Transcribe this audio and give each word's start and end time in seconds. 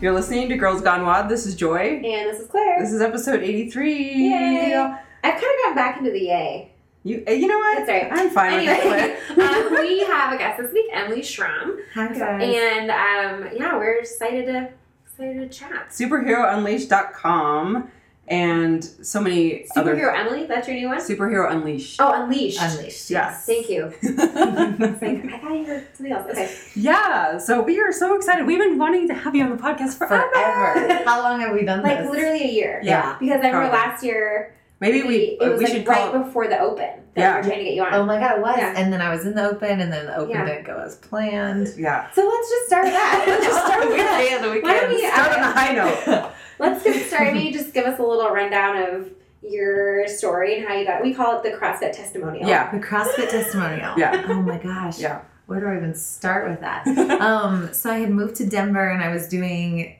You're 0.00 0.12
listening 0.14 0.48
to 0.48 0.56
Girls 0.56 0.80
Gone 0.80 1.04
WOD. 1.04 1.28
This 1.28 1.44
is 1.46 1.54
Joy. 1.54 2.00
And 2.02 2.30
this 2.30 2.40
is 2.40 2.46
Claire. 2.48 2.80
This 2.80 2.90
is 2.92 3.02
episode 3.02 3.42
83. 3.42 3.94
Yay. 4.30 4.74
I've 4.74 4.96
kind 5.22 5.36
of 5.36 5.42
gotten 5.42 5.74
back 5.74 5.98
into 5.98 6.10
the 6.10 6.20
yay. 6.20 6.72
You, 7.04 7.22
uh, 7.28 7.32
you 7.32 7.46
know 7.46 7.58
what? 7.58 7.86
That's 7.86 7.90
right. 7.90 8.08
I'm 8.10 8.30
fine 8.30 8.66
Anyway, 8.66 8.90
with 8.90 9.30
it. 9.30 9.38
um, 9.38 9.72
we 9.80 10.00
have 10.04 10.32
a 10.32 10.38
guest 10.38 10.58
this 10.62 10.72
week, 10.72 10.86
Emily 10.92 11.22
Schromm. 11.22 11.78
Hi 11.94 12.08
guys. 12.08 12.42
And 12.42 12.90
um, 12.90 13.50
yeah, 13.54 13.76
we're 13.76 13.98
excited 13.98 14.46
to 14.46 14.70
excited 15.06 15.40
to 15.40 15.48
chat. 15.58 15.90
SuperheroUnleashed.com 15.90 17.90
and 18.30 18.82
so 18.84 19.20
many 19.20 19.66
other 19.76 19.94
Superhero 19.96 20.16
Emily, 20.18 20.46
that's 20.46 20.68
your 20.68 20.76
new 20.76 20.88
one? 20.88 20.98
Superhero 20.98 21.50
Unleashed. 21.50 22.00
Oh, 22.00 22.12
Unleashed. 22.22 22.62
Unleashed. 22.62 23.10
Yes. 23.10 23.44
Thank 23.44 23.68
you. 23.68 23.92
Like, 24.02 25.24
I 25.32 25.38
thought 25.38 25.52
you 25.56 25.64
heard 25.66 25.86
something 25.94 26.12
else. 26.12 26.30
Okay. 26.30 26.54
yeah, 26.76 27.36
so 27.38 27.60
we 27.62 27.80
are 27.80 27.92
so 27.92 28.14
excited. 28.16 28.46
We've 28.46 28.58
been 28.58 28.78
wanting 28.78 29.08
to 29.08 29.14
have 29.14 29.34
you 29.34 29.42
on 29.44 29.50
the 29.50 29.56
podcast 29.56 29.98
forever. 29.98 30.28
Forever. 30.32 31.04
How 31.04 31.22
long 31.22 31.40
have 31.40 31.52
we 31.52 31.64
done 31.64 31.82
Like 31.82 31.98
this? 31.98 32.06
Like 32.08 32.16
literally 32.16 32.42
a 32.44 32.52
year. 32.52 32.80
Yeah. 32.82 33.16
Because 33.18 33.40
I 33.42 33.48
remember 33.48 33.72
last 33.72 34.02
year, 34.04 34.54
Maybe 34.80 35.02
we, 35.02 35.16
it 35.38 35.42
uh, 35.42 35.50
was 35.50 35.58
we 35.58 35.64
like 35.66 35.74
should 35.74 35.86
right 35.86 36.10
call 36.10 36.22
before 36.24 36.48
the 36.48 36.58
open 36.58 36.86
that 36.86 37.16
Yeah. 37.16 37.34
we 37.34 37.36
were 37.36 37.42
trying 37.48 37.58
to 37.58 37.64
get 37.64 37.74
you 37.74 37.82
on. 37.82 37.92
Oh 37.94 38.06
my 38.06 38.18
god, 38.18 38.38
it 38.38 38.40
was. 38.42 38.56
Yeah. 38.56 38.72
And 38.76 38.90
then 38.90 39.02
I 39.02 39.14
was 39.14 39.26
in 39.26 39.34
the 39.34 39.44
open, 39.50 39.80
and 39.80 39.92
then 39.92 40.06
the 40.06 40.16
open 40.16 40.30
Yeah. 40.30 40.44
didn't 40.46 40.64
go 40.64 40.78
as 40.78 40.96
planned. 40.96 41.68
Yeah. 41.76 42.10
So 42.12 42.26
let's 42.26 42.48
just 42.48 42.66
start 42.68 42.86
that. 42.86 43.24
Let's 43.28 43.44
just 43.44 43.66
start 43.66 43.86
with 43.88 43.96
that. 43.98 44.40
We 44.50 44.60
Why 44.62 44.80
don't 44.80 44.88
we- 44.88 45.00
can. 45.02 45.12
Start 45.12 45.32
on 45.38 45.44
a 45.44 45.52
high 45.52 45.72
note. 45.74 46.32
Let's 46.60 46.84
get 46.84 47.06
started. 47.06 47.34
Maybe 47.34 47.52
just 47.56 47.72
give 47.74 47.86
us 47.86 47.98
a 47.98 48.02
little 48.02 48.30
rundown 48.30 48.76
of 48.76 49.10
your 49.42 50.06
story 50.06 50.58
and 50.58 50.68
how 50.68 50.74
you 50.74 50.84
got. 50.86 51.02
We 51.02 51.14
call 51.14 51.38
it 51.38 51.42
the 51.42 51.56
CrossFit 51.56 51.92
testimonial. 51.96 52.48
Yeah. 52.48 52.70
The 52.70 52.78
CrossFit 52.84 53.30
testimonial. 53.30 53.98
Yeah. 53.98 54.26
Oh 54.28 54.42
my 54.42 54.58
gosh. 54.58 54.98
Yeah. 54.98 55.22
Where 55.46 55.60
do 55.60 55.66
I 55.66 55.76
even 55.78 55.94
start 55.94 56.48
with 56.48 56.60
that? 56.60 56.86
um, 57.20 57.72
so 57.72 57.90
I 57.90 57.98
had 57.98 58.10
moved 58.10 58.36
to 58.36 58.46
Denver 58.46 58.88
and 58.90 59.02
I 59.02 59.08
was 59.12 59.28
doing 59.28 59.96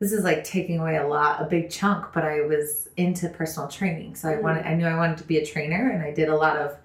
this 0.00 0.10
is 0.12 0.24
like 0.24 0.42
taking 0.42 0.80
away 0.80 0.96
a 0.96 1.06
lot, 1.06 1.40
a 1.40 1.44
big 1.44 1.70
chunk, 1.70 2.06
but 2.12 2.24
I 2.24 2.40
was 2.40 2.88
into 2.96 3.28
personal 3.28 3.68
training. 3.68 4.16
So 4.16 4.28
I 4.28 4.32
Mhm. 4.32 4.42
wanted 4.42 4.66
I 4.66 4.74
knew 4.74 4.86
I 4.86 4.96
wanted 4.96 5.18
to 5.18 5.24
be 5.24 5.38
a 5.38 5.46
trainer 5.46 5.90
and 5.90 6.02
I 6.02 6.10
did 6.12 6.28
a 6.28 6.34
lot 6.34 6.56
of 6.56 6.76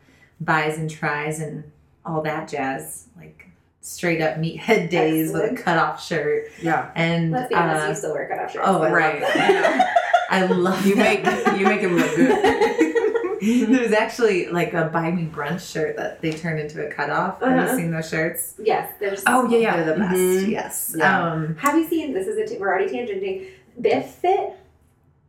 bis 0.43 0.77
and 0.77 0.87
tris 0.89 1.39
and 1.39 1.63
all 2.05 2.21
that 2.21 2.47
jazz, 2.47 3.07
like 3.17 3.46
straight 3.81 4.21
up 4.21 4.35
meathead 4.37 4.89
days 4.89 5.31
with 5.31 5.41
a 5.41 5.43
Excellent. 5.45 5.65
cut 5.65 5.77
off 5.77 6.03
shirt. 6.05 6.47
yeah. 6.61 6.91
And 6.95 7.31
Let's 7.31 7.49
be 7.49 7.55
honest, 7.55 7.85
uh, 7.85 7.89
you 7.89 7.95
still 7.95 8.13
wear 8.13 8.27
cutoff 8.27 8.51
shirts. 8.51 8.65
oh, 8.67 8.81
I 8.81 8.91
Right. 8.91 9.21
love 9.21 9.33
that. 9.33 9.95
I 10.29 10.45
love 10.45 10.85
You 10.85 10.95
that. 10.95 11.23
make 11.23 11.59
you 11.59 11.65
make 11.65 11.79
him 11.81 11.95
look 11.95 12.15
good. 12.15 12.93
There's 13.69 13.93
actually 13.93 14.47
like 14.47 14.73
a 14.73 14.85
buy 14.85 15.11
me 15.11 15.25
brunch 15.31 15.71
shirt 15.71 15.95
that 15.97 16.21
they 16.21 16.31
turned 16.31 16.59
into 16.59 16.85
a 16.85 16.91
cutoff. 16.91 17.39
Have 17.41 17.49
Uh-huh. 17.57 17.71
you 17.71 17.77
seen 17.77 17.91
those 17.91 18.09
shirts? 18.09 18.55
Yes, 18.61 18.91
there's. 18.99 19.23
Oh, 19.27 19.47
yeah, 19.47 19.57
yeah. 19.59 19.75
They're 19.83 19.93
the 19.93 19.99
best. 19.99 20.13
Mhm. 20.15 20.49
Yes. 20.49 20.95
Yeah. 20.97 21.31
Um, 21.31 21.55
Have 21.59 21.77
you 21.77 21.87
seen? 21.87 22.13
This 22.13 22.27
is 22.27 22.37
a. 22.37 22.45
T- 22.45 22.57
we're 22.59 22.67
already 22.67 22.91
tangenting. 22.91 23.45
Biff 23.79 24.07
Fit. 24.15 24.53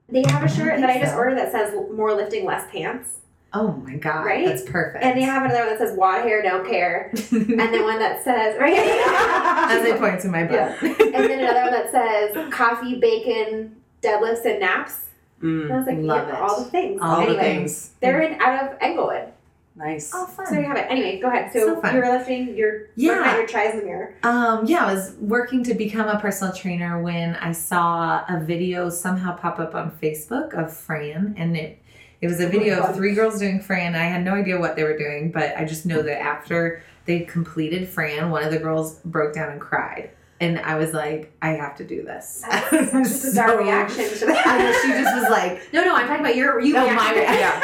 They 0.08 0.22
have 0.26 0.42
a 0.42 0.48
shirt 0.48 0.80
that 0.80 0.88
I 0.88 0.98
just 0.98 1.12
so. 1.12 1.18
ordered 1.18 1.36
that 1.36 1.52
says 1.52 1.74
"More 1.94 2.14
lifting, 2.14 2.46
less 2.46 2.64
pants," 2.72 3.18
oh 3.54 3.72
my 3.84 3.96
god, 3.96 4.24
Right? 4.24 4.46
that's 4.46 4.62
perfect. 4.62 5.02
and 5.04 5.16
they 5.16 5.22
have 5.22 5.44
another 5.44 5.60
one 5.66 5.68
that 5.70 5.78
says 5.78 5.96
"WOD 5.96 6.22
hair, 6.22 6.42
don't 6.42 6.68
care," 6.68 7.10
and 7.30 7.58
then 7.58 7.82
one 7.84 7.98
that 7.98 8.22
says 8.24 8.58
right. 8.58 8.76
As 9.70 9.84
I 9.84 9.96
point 9.98 10.20
to 10.22 10.28
my 10.28 10.44
butt. 10.44 10.80
and 10.82 10.94
then 11.14 11.40
another 11.40 11.62
one 11.62 11.72
that 11.72 11.90
says 11.90 12.52
"Coffee, 12.52 12.98
bacon, 13.00 13.76
deadlifts, 14.02 14.44
and 14.44 14.60
naps." 14.60 15.00
And 15.40 15.70
I 15.72 15.74
Mm, 15.76 15.78
was 15.78 15.86
like, 15.86 15.98
Love 15.98 16.26
yeah, 16.28 16.34
it. 16.34 16.40
all 16.42 16.64
the 16.64 16.70
things. 16.70 16.98
All 17.00 17.24
the 17.24 17.34
things. 17.36 17.92
they're 18.00 18.22
in 18.22 18.40
out 18.40 18.72
of 18.72 18.78
Englewood, 18.80 19.28
Nice. 19.76 20.10
oh, 20.12 20.26
fun. 20.26 20.46
so 20.46 20.54
you 20.54 20.64
have 20.66 20.76
it. 20.76 20.86
Anyway, 20.90 21.20
go 21.20 21.28
ahead. 21.28 21.52
So, 21.52 21.60
So 21.76 21.80
fun. 21.80 21.94
you 21.94 22.00
were 22.00 22.08
lifting 22.08 22.56
your 22.56 22.86
Yeah. 22.96 23.10
working 23.18 23.30
out 23.30 23.36
your 23.38 23.46
tris 23.46 23.72
in 23.74 23.78
the 23.78 23.86
mirror. 23.86 24.14
Um, 24.24 24.66
yeah, 24.66 24.84
I 24.84 24.92
was 24.92 25.14
working 25.20 25.62
to 25.62 25.74
become 25.74 26.08
a 26.08 26.18
personal 26.18 26.52
trainer 26.52 27.00
when 27.00 27.36
I 27.36 27.52
saw 27.52 28.24
a 28.28 28.40
video 28.40 28.88
somehow 28.90 29.36
pop 29.36 29.60
up 29.60 29.76
on 29.76 29.92
Facebook 30.02 30.54
of 30.54 30.76
Fran, 30.76 31.36
and 31.38 31.56
it 31.56 31.78
it 32.20 32.26
was 32.26 32.40
a 32.40 32.48
video 32.48 32.82
of 32.82 32.96
three 32.96 33.14
girls 33.14 33.38
doing 33.38 33.60
Fran. 33.60 33.94
I 33.94 34.04
had 34.04 34.24
no 34.24 34.34
idea 34.34 34.58
what 34.58 34.76
they 34.76 34.84
were 34.84 34.96
doing, 34.98 35.30
but 35.30 35.56
I 35.56 35.64
just 35.64 35.86
know 35.86 36.02
that 36.02 36.20
after 36.20 36.82
they 37.04 37.20
completed 37.20 37.88
Fran, 37.88 38.30
one 38.30 38.42
of 38.44 38.50
the 38.50 38.58
girls 38.58 38.96
broke 39.04 39.34
down 39.34 39.50
and 39.50 39.60
cried, 39.60 40.10
and 40.40 40.58
I 40.60 40.76
was 40.76 40.92
like, 40.92 41.32
I 41.42 41.50
have 41.50 41.76
to 41.78 41.84
do 41.84 42.02
this. 42.02 42.42
That's 42.48 42.92
bizarre 42.92 43.48
So- 43.50 43.58
reaction 43.58 44.08
to 44.18 44.26
that. 44.26 44.46
I 44.46 44.58
know 44.58 44.72
she 44.82 44.88
just 45.02 45.14
was 45.16 45.30
like, 45.30 45.72
No, 45.72 45.84
no, 45.84 45.94
I'm 45.94 46.06
talking 46.06 46.24
about 46.24 46.36
your 46.36 46.60
you. 46.60 46.76
Oh, 46.78 46.82
reacting 46.84 46.96
my 46.96 47.12
it. 47.34 47.38
Yeah. 47.40 47.62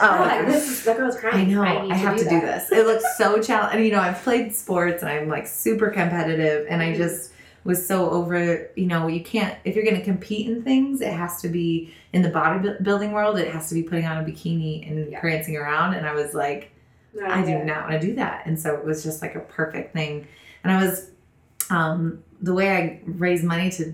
Oh, 0.00 0.16
like, 0.20 0.46
this 0.46 0.68
is 0.68 0.84
the 0.84 0.94
girl's 0.94 1.16
I 1.16 1.20
crying. 1.20 1.50
know. 1.52 1.62
I, 1.62 1.88
I, 1.90 1.94
have 1.94 2.16
to, 2.18 2.24
do, 2.24 2.30
that. 2.40 2.68
this. 2.68 2.72
It 2.72 2.86
looks 2.86 3.04
so 3.16 3.40
challenging. 3.42 3.78
And 3.78 3.84
you 3.86 3.92
know, 3.92 4.00
I've 4.00 4.20
played 4.22 4.54
sports 4.54 5.02
and 5.02 5.10
I'm 5.10 5.28
like 5.28 5.46
super 5.46 5.90
competitive, 5.90 6.66
and 6.68 6.80
I 6.82 6.92
Mhm. 6.92 6.96
just 6.96 7.32
was 7.64 7.86
so 7.86 8.10
over. 8.10 8.70
You 8.76 8.86
know, 8.86 9.06
you 9.08 9.22
can't 9.22 9.56
if 9.64 9.74
you're 9.76 9.84
going 9.84 9.96
to 9.98 10.04
compete 10.04 10.48
in 10.48 10.62
things, 10.62 11.00
it 11.00 11.12
has 11.12 11.40
to 11.42 11.48
be 11.48 11.92
in 12.12 12.22
the 12.22 12.30
bodybuilding 12.30 13.12
world. 13.12 13.38
It 13.38 13.52
has 13.52 13.68
to 13.68 13.74
be 13.74 13.82
putting 13.82 14.06
on 14.06 14.18
a 14.18 14.26
bikini 14.26 14.88
and 14.90 15.10
Yeah. 15.12 15.20
prancing 15.20 15.56
around. 15.56 15.94
And 15.94 16.06
I 16.06 16.14
was 16.14 16.34
like, 16.34 16.72
No, 17.14 17.26
I 17.26 17.42
do 17.44 17.58
not 17.64 17.88
want 17.88 18.00
to 18.00 18.06
do 18.06 18.14
that. 18.16 18.46
And 18.46 18.58
so 18.58 18.74
it 18.74 18.84
was 18.84 19.02
just 19.02 19.22
like 19.22 19.34
a 19.34 19.40
perfect 19.40 19.92
thing. 19.92 20.26
And 20.64 20.72
I 20.72 20.84
was, 20.84 21.10
um, 21.70 22.22
the 22.40 22.54
way 22.54 22.70
I 22.70 23.00
raised 23.04 23.44
money 23.44 23.70
to 23.72 23.92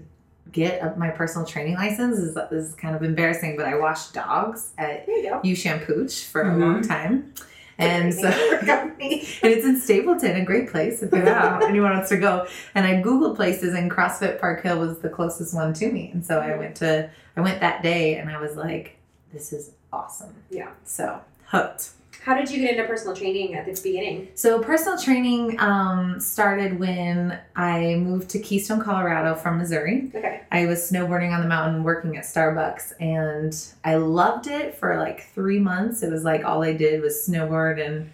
get 0.52 0.80
a, 0.82 0.94
my 0.96 1.10
personal 1.10 1.46
training 1.46 1.74
license 1.74 2.18
is, 2.18 2.34
this 2.34 2.52
is 2.68 2.74
kind 2.74 2.94
of 2.94 3.02
embarrassing, 3.02 3.56
but 3.56 3.66
I 3.66 3.76
washed 3.76 4.12
dogs 4.14 4.72
at 4.78 5.06
you 5.08 5.22
go. 5.28 5.40
U 5.42 5.56
Shampooch 5.56 6.24
for 6.26 6.44
Mhm. 6.44 6.54
a 6.54 6.58
long 6.58 6.82
time. 6.82 7.32
And 7.78 8.14
so, 8.14 8.20
great 8.22 8.36
name 8.36 8.48
for 8.50 8.54
a 8.56 8.66
company. 8.66 9.28
and 9.42 9.52
it's 9.52 9.64
in 9.64 9.80
Stapleton, 9.80 10.36
a 10.36 10.44
great 10.44 10.70
place 10.70 11.02
if 11.02 11.12
Yeah. 11.12 11.60
anyone 11.64 11.92
wants 11.92 12.08
to 12.10 12.16
go. 12.16 12.46
And 12.74 12.86
I 12.86 13.02
Googled 13.02 13.36
places, 13.36 13.74
and 13.74 13.90
CrossFit 13.90 14.40
Park 14.40 14.62
Hill 14.62 14.78
was 14.78 14.98
the 15.00 15.08
closest 15.08 15.54
one 15.54 15.72
to 15.74 15.90
me. 15.90 16.10
And 16.12 16.24
so 16.24 16.40
I 16.40 16.56
went 16.56 16.76
to, 16.76 17.10
I 17.36 17.40
went 17.40 17.60
that 17.60 17.82
day, 17.82 18.16
and 18.16 18.30
I 18.30 18.40
was 18.40 18.56
like, 18.56 18.96
this 19.32 19.52
is 19.52 19.72
awesome. 19.92 20.34
Yeah. 20.50 20.70
So 20.84 21.20
hooked. 21.46 21.90
How 22.24 22.34
did 22.34 22.50
you 22.50 22.58
get 22.58 22.70
into 22.70 22.84
personal 22.88 23.14
training 23.14 23.54
at 23.54 23.66
the 23.66 23.78
beginning? 23.82 24.28
So 24.34 24.58
personal 24.58 24.98
training 24.98 25.60
um, 25.60 26.18
started 26.18 26.78
when 26.78 27.38
I 27.54 27.96
moved 27.96 28.30
to 28.30 28.38
Keystone, 28.38 28.80
Colorado 28.80 29.34
from 29.34 29.58
Missouri. 29.58 30.10
Okay. 30.14 30.40
I 30.50 30.64
was 30.64 30.90
snowboarding 30.90 31.34
on 31.34 31.42
the 31.42 31.46
mountain, 31.48 31.84
working 31.84 32.16
at 32.16 32.24
Starbucks, 32.24 32.94
and 32.98 33.54
I 33.84 33.96
loved 33.96 34.46
it 34.46 34.74
for 34.74 34.96
like 34.96 35.24
three 35.34 35.58
months. 35.58 36.02
It 36.02 36.10
was 36.10 36.24
like 36.24 36.46
all 36.46 36.62
I 36.62 36.72
did 36.72 37.02
was 37.02 37.26
snowboard 37.28 37.84
and 37.84 38.10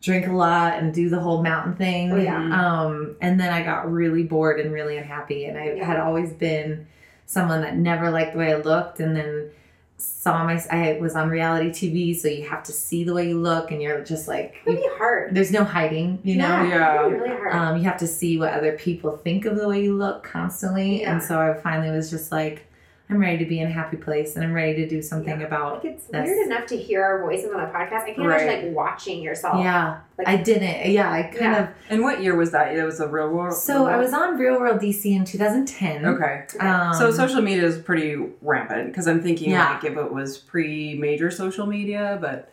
drink 0.00 0.28
a 0.28 0.32
lot 0.32 0.74
and 0.78 0.94
do 0.94 1.08
the 1.08 1.18
whole 1.18 1.42
mountain 1.42 1.74
thing. 1.74 2.12
Oh, 2.12 2.16
yeah. 2.16 2.36
Um, 2.84 3.16
and 3.20 3.40
then 3.40 3.52
I 3.52 3.64
got 3.64 3.90
really 3.90 4.22
bored 4.22 4.60
and 4.60 4.72
really 4.72 4.96
unhappy. 4.96 5.46
And 5.46 5.58
I 5.58 5.72
Yeah. 5.72 5.84
had 5.84 5.98
always 5.98 6.32
been 6.32 6.86
someone 7.26 7.62
that 7.62 7.76
never 7.76 8.10
liked 8.12 8.34
the 8.34 8.38
way 8.38 8.52
I 8.52 8.58
looked, 8.58 9.00
and 9.00 9.16
then 9.16 9.50
saw 9.96 10.44
my 10.44 10.60
I 10.70 10.98
was 11.00 11.14
on 11.14 11.28
reality 11.28 11.70
TV, 11.70 12.16
so 12.16 12.28
you 12.28 12.48
have 12.48 12.62
to 12.64 12.72
see 12.72 13.04
the 13.04 13.14
way 13.14 13.28
you 13.28 13.40
look, 13.40 13.70
and 13.70 13.80
you're 13.80 14.02
just 14.02 14.26
like 14.28 14.56
It 14.66 14.70
would 14.70 14.76
be 14.78 14.88
hard. 14.98 15.34
there's 15.34 15.52
no 15.52 15.64
hiding, 15.64 16.18
you 16.24 16.36
know. 16.36 16.62
Yeah. 16.64 17.06
It 17.06 17.10
really 17.10 17.28
hard. 17.28 17.52
Um, 17.54 17.76
you 17.78 17.84
have 17.84 17.98
to 17.98 18.06
see 18.06 18.38
what 18.38 18.52
other 18.52 18.72
people 18.72 19.16
think 19.16 19.44
of 19.44 19.56
the 19.56 19.68
way 19.68 19.82
you 19.82 19.96
look 19.96 20.22
constantly. 20.24 21.00
Yeah. 21.02 21.12
And 21.12 21.22
so 21.22 21.40
I 21.40 21.54
finally 21.54 21.90
was 21.90 22.10
just 22.10 22.32
like, 22.32 22.66
I'm 23.10 23.18
ready 23.18 23.36
to 23.38 23.44
be 23.44 23.60
in 23.60 23.66
a 23.68 23.70
happy 23.70 23.98
place 23.98 24.34
and 24.34 24.42
I'm 24.44 24.54
ready 24.54 24.76
to 24.76 24.88
do 24.88 25.02
something 25.02 25.40
Yeah. 25.40 25.46
about. 25.46 25.84
like 25.84 25.94
it's 25.94 26.06
that's- 26.06 26.26
weird 26.26 26.46
enough 26.46 26.66
to 26.68 26.76
hear 26.76 27.02
our 27.04 27.20
voices 27.20 27.50
on 27.52 27.60
a 27.60 27.66
podcast. 27.66 28.04
I 28.04 28.12
can't 28.14 28.18
Right. 28.26 28.42
imagine 28.42 28.66
like 28.68 28.74
watching 28.76 29.22
yourself. 29.22 29.62
Yeah, 29.62 29.98
Like, 30.16 30.26
I 30.26 30.36
didn't. 30.36 30.90
Yeah, 30.90 31.10
I 31.12 31.22
kind 31.24 31.34
Yeah. 31.40 31.68
And 31.90 32.02
what 32.02 32.22
year 32.22 32.34
was 32.34 32.50
that? 32.52 32.74
It 32.74 32.82
was 32.82 33.00
a 33.00 33.06
real 33.08 33.28
world. 33.28 33.52
of. 33.52 33.58
So 33.58 33.86
I 33.86 33.98
was 33.98 34.14
on 34.14 34.38
Real 34.38 34.58
World 34.58 34.80
DC 34.80 35.14
in 35.14 35.24
2010. 35.26 36.06
Okay. 36.06 36.44
Um, 36.60 36.94
so 36.94 37.10
social 37.10 37.42
media 37.42 37.64
is 37.64 37.78
pretty 37.78 38.16
rampant 38.40 38.86
because 38.86 39.06
I'm 39.06 39.22
thinking 39.22 39.50
Yeah. 39.50 39.74
like 39.74 39.84
if 39.84 39.96
it 39.98 40.10
was 40.12 40.38
pre 40.38 40.96
major 40.98 41.30
social 41.30 41.66
media, 41.66 42.16
but 42.20 42.50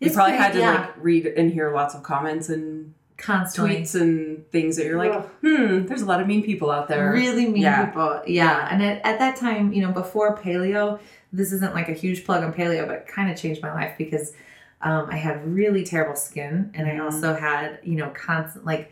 you 0.00 0.06
It's 0.06 0.16
probably 0.16 0.32
pretty- 0.32 0.42
had 0.42 0.52
to 0.54 0.58
yeah. 0.58 0.70
like 0.72 0.90
read 1.00 1.26
and 1.26 1.52
hear 1.52 1.70
lots 1.72 1.94
of 1.94 2.02
comments 2.02 2.48
and 2.48 2.92
constantly. 3.22 3.76
tweets 3.76 3.94
and 4.00 4.50
things 4.50 4.76
that 4.76 4.84
you're 4.86 4.98
like, 4.98 5.12
Ugh. 5.12 5.28
hmm, 5.40 5.86
there's 5.86 6.02
a 6.02 6.06
lot 6.06 6.20
of 6.20 6.26
mean 6.26 6.42
people 6.42 6.70
out 6.70 6.88
there. 6.88 7.10
Really 7.12 7.46
mean 7.46 7.62
Yeah. 7.62 7.86
people. 7.86 8.22
Yeah. 8.26 8.68
And 8.70 8.82
at, 8.82 9.04
at 9.06 9.18
that 9.20 9.36
time, 9.36 9.72
you 9.72 9.80
know, 9.82 9.92
before 9.92 10.36
paleo, 10.36 10.98
this 11.32 11.52
isn't 11.52 11.74
like 11.74 11.88
a 11.88 11.92
huge 11.94 12.24
plug 12.26 12.42
on 12.44 12.52
paleo, 12.52 12.86
but 12.86 12.96
it 12.96 13.06
kind 13.06 13.30
of 13.30 13.36
changed 13.38 13.62
my 13.62 13.72
life 13.72 13.94
because 13.96 14.34
um, 14.82 15.06
I 15.10 15.16
had 15.16 15.46
really 15.46 15.84
terrible 15.84 16.16
skin 16.16 16.72
and 16.74 16.86
I 16.88 16.92
Mhm. 16.96 17.04
also 17.04 17.34
had, 17.34 17.78
you 17.84 17.94
know, 17.96 18.10
constant, 18.10 18.64
like, 18.66 18.90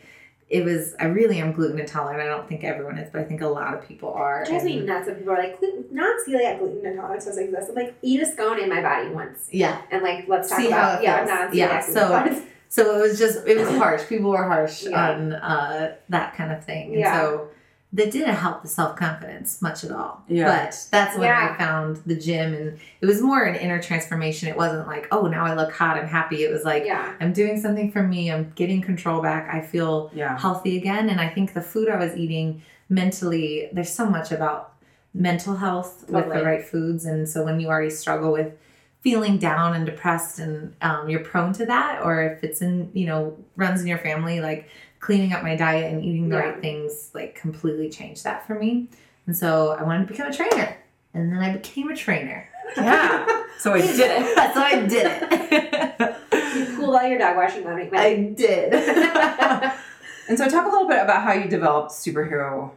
it 0.49 0.65
was, 0.65 0.95
I 0.99 1.05
really 1.05 1.39
am 1.39 1.53
gluten 1.53 1.79
intolerant. 1.79 2.21
I 2.21 2.27
don't 2.27 2.49
think 2.49 2.65
everyone 2.65 2.99
is, 2.99 3.09
but 3.13 3.21
I 3.21 3.25
think 3.25 3.41
a 3.41 3.47
lot 3.47 3.73
of 3.75 3.87
people 3.87 4.13
are. 4.13 4.43
It 4.43 4.49
drives 4.49 4.65
me 4.65 4.81
nuts 4.81 5.07
when 5.07 5.15
people 5.17 5.33
are 5.33 5.39
like, 5.39 5.61
gluten, 5.61 5.85
not 5.93 6.17
celiac 6.27 6.59
gluten 6.59 6.85
intolerance 6.85 7.25
doesn't 7.27 7.45
exist. 7.45 7.69
I'm 7.71 7.77
like, 7.77 7.95
eat 8.03 8.21
a 8.21 8.27
scone 8.27 8.59
in 8.59 8.69
my 8.69 8.83
body 8.83 9.11
once. 9.11 9.49
yeah. 9.53 9.83
And 9.93 10.03
like, 10.03 10.27
let's 10.27 10.49
talk 10.49 10.59
See 10.59 10.67
about, 10.69 10.95
how 10.95 10.99
it 11.01 11.05
yeah, 11.05 11.15
I'm 11.17 11.27
feels. 11.27 11.39
not 11.39 11.49
on 11.51 11.57
Yeah, 11.57 11.81
celiac 11.81 11.83
so- 11.85 12.03
intolerance. 12.03 12.43
So 12.73 12.97
it 12.97 13.01
was 13.03 13.19
just, 13.19 13.47
it 13.49 13.59
was 13.59 13.69
harsh. 13.77 14.07
People 14.09 14.31
were 14.31 14.45
harsh 14.45 14.85
Yeah. 14.85 15.11
on 15.11 15.33
uh, 15.33 15.97
that 16.09 16.35
kind 16.37 16.53
of 16.53 16.65
thing. 16.65 16.93
And 16.93 17.01
Yeah. 17.01 17.21
so 17.21 17.49
that 17.93 18.13
didn't 18.13 18.37
help 18.37 18.63
the 18.63 18.69
self 18.69 18.95
confidence 18.95 19.61
much 19.61 19.83
at 19.83 19.91
all. 19.91 20.23
Yeah. 20.29 20.45
But 20.47 20.87
that's 20.93 21.19
when 21.19 21.27
Yeah. 21.27 21.51
I 21.53 21.59
found 21.59 21.97
the 22.07 22.15
gym, 22.15 22.55
and 22.55 22.79
it 23.01 23.07
was 23.07 23.21
more 23.21 23.43
an 23.43 23.57
inner 23.57 23.83
transformation. 23.83 24.49
It 24.49 24.57
wasn't 24.57 24.87
like, 24.87 25.09
oh, 25.11 25.27
now 25.27 25.45
I 25.45 25.55
look 25.55 25.73
hot, 25.73 25.97
I'm 25.97 26.07
happy. 26.07 26.45
It 26.45 26.53
was 26.53 26.63
like, 26.65 26.85
yeah. 26.85 27.13
I'm 27.21 27.33
doing 27.33 27.61
something 27.61 27.91
for 27.91 28.05
me. 28.05 28.31
I'm 28.31 28.53
getting 28.55 28.81
control 28.81 29.21
back. 29.21 29.53
I 29.53 29.61
feel 29.61 30.13
Yeah. 30.15 30.39
healthy 30.39 30.77
again. 30.79 31.11
And 31.11 31.21
I 31.21 31.29
think 31.29 31.53
the 31.55 31.61
food 31.61 31.89
I 31.89 31.97
was 31.97 32.17
eating 32.17 32.63
mentally, 32.89 33.69
there's 33.73 33.93
so 33.93 34.07
much 34.09 34.31
about 34.31 34.75
mental 35.13 35.57
health 35.57 36.05
with 36.09 36.27
the 36.33 36.45
right 36.45 36.65
foods. 36.65 37.05
And 37.05 37.29
so 37.29 37.45
when 37.45 37.59
you 37.59 37.67
already 37.67 37.91
struggle 37.91 38.31
with 38.31 38.53
feeling 39.01 39.39
down 39.39 39.75
and 39.75 39.87
depressed 39.87 40.39
and 40.39 40.75
um, 40.83 41.09
you're 41.09 41.21
prone 41.25 41.53
to 41.55 41.67
that, 41.67 42.03
or 42.03 42.23
if 42.23 42.45
it's 42.45 42.61
in, 42.61 42.91
you 42.93 43.07
know, 43.07 43.37
runs 43.57 43.81
in 43.81 43.87
your 43.87 43.99
family, 43.99 44.41
like 44.41 44.69
cleaning 45.01 45.33
up 45.33 45.43
my 45.43 45.57
diet 45.57 45.93
and 45.93 46.05
eating 46.05 46.29
the 46.29 46.37
Yeah. 46.37 46.43
right 46.51 46.61
things, 46.61 47.11
like 47.15 47.35
completely 47.35 47.89
changed 47.89 48.25
that 48.25 48.47
for 48.47 48.55
me. 48.55 48.89
And 49.27 49.37
so 49.37 49.71
I 49.71 49.83
wanted 49.83 50.07
to 50.07 50.13
become 50.13 50.29
a 50.31 50.35
trainer. 50.35 50.77
And 51.15 51.33
then 51.33 51.39
I 51.41 51.53
became 51.53 51.89
a 51.91 51.97
trainer. 51.97 52.49
Yeah. 52.77 53.27
So 53.61 53.75
I 53.75 53.81
did 53.83 54.01
it. 54.01 54.37
so 54.55 54.61
I 54.63 54.87
did 54.87 55.07
it. 55.07 56.17
You 56.57 56.77
pulled 56.77 56.95
all 56.97 57.07
your 57.07 57.19
dog 57.19 57.37
washing 57.37 57.63
money. 57.63 57.91
I 57.93 58.33
did. 58.35 58.73
And 60.31 60.39
so 60.39 60.49
talk 60.49 60.65
a 60.65 60.71
little 60.71 60.89
bit 60.89 61.03
about 61.03 61.25
how 61.25 61.33
you 61.35 61.47
developed 61.49 61.91
Superhero 61.91 62.71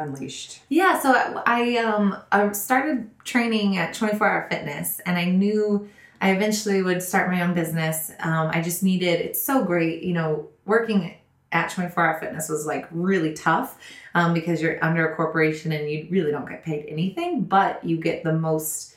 Unleashed. 0.00 0.60
Yeah, 0.68 0.98
so 0.98 1.42
I, 1.46 1.76
um 1.76 2.16
I 2.32 2.50
started 2.52 3.10
training 3.24 3.76
at 3.76 3.92
24 3.92 4.26
Hour 4.26 4.48
Fitness, 4.50 5.00
and 5.00 5.18
I 5.18 5.26
knew 5.26 5.88
I 6.20 6.32
eventually 6.32 6.82
would 6.82 7.02
start 7.02 7.30
my 7.30 7.42
own 7.42 7.54
business. 7.54 8.10
Um, 8.20 8.50
I 8.52 8.62
just 8.62 8.82
needed 8.82 9.20
it's 9.20 9.40
so 9.40 9.64
great, 9.64 10.02
you 10.02 10.14
know, 10.14 10.48
working 10.64 11.16
at 11.52 11.70
24 11.70 12.06
Hour 12.06 12.20
Fitness 12.20 12.48
was 12.48 12.66
like 12.66 12.86
really 12.90 13.34
tough 13.34 13.78
um, 14.14 14.32
because 14.32 14.62
you're 14.62 14.82
under 14.84 15.08
a 15.08 15.16
corporation 15.16 15.72
and 15.72 15.90
you 15.90 16.06
really 16.10 16.30
don't 16.30 16.48
get 16.48 16.64
paid 16.64 16.86
anything, 16.88 17.42
but 17.42 17.84
you 17.84 17.96
get 17.96 18.24
the 18.24 18.32
most 18.32 18.96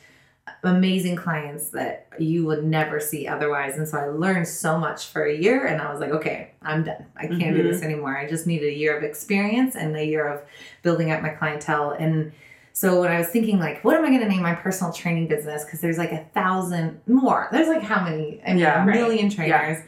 amazing 0.63 1.16
clients 1.16 1.69
that 1.69 2.07
you 2.19 2.45
would 2.45 2.63
never 2.63 3.00
see 3.00 3.28
otherwise. 3.28 3.78
And 3.78 3.88
so 3.88 3.98
I 3.98 4.06
learned 4.07 4.48
so 4.48 4.78
much 4.78 5.07
for 5.07 5.24
a 5.25 5.34
year, 5.36 5.66
and 5.66 5.81
I 5.81 5.92
was 5.92 6.00
like, 6.00 6.12
okay, 6.12 6.51
I'm 6.62 6.84
done. 6.84 7.06
I 7.16 7.28
can't 7.28 7.56
do 7.56 7.63
Mhm. 7.63 7.72
this 7.72 7.81
anymore. 7.81 8.18
I 8.18 8.28
just 8.28 8.45
need 8.48 8.62
a 8.63 8.72
year 8.72 8.95
of 8.98 9.04
experience 9.04 9.75
and 9.75 9.95
a 9.95 10.06
year 10.06 10.25
of 10.28 10.42
building 10.81 11.12
up 11.12 11.22
my 11.22 11.30
clientele. 11.30 11.92
And 11.92 12.31
so 12.74 13.00
when 13.01 13.12
I 13.12 13.19
was 13.19 13.28
thinking, 13.28 13.60
like, 13.60 13.84
what 13.84 13.95
am 13.95 14.04
I 14.04 14.10
going 14.10 14.22
to 14.22 14.28
name 14.28 14.42
my 14.42 14.56
personal 14.56 14.92
training 14.92 15.28
business? 15.28 15.63
Because 15.63 15.80
there's 15.81 15.98
like 15.98 16.12
a 16.12 16.25
thousand 16.34 17.00
more. 17.07 17.48
There's 17.51 17.68
like 17.68 17.84
how 17.84 18.04
many? 18.04 18.42
I 18.45 18.50
mean, 18.50 18.60
Yeah, 18.60 18.84
a 18.84 18.86
right. 18.88 18.95
million 18.95 19.30
trainers. 19.30 19.80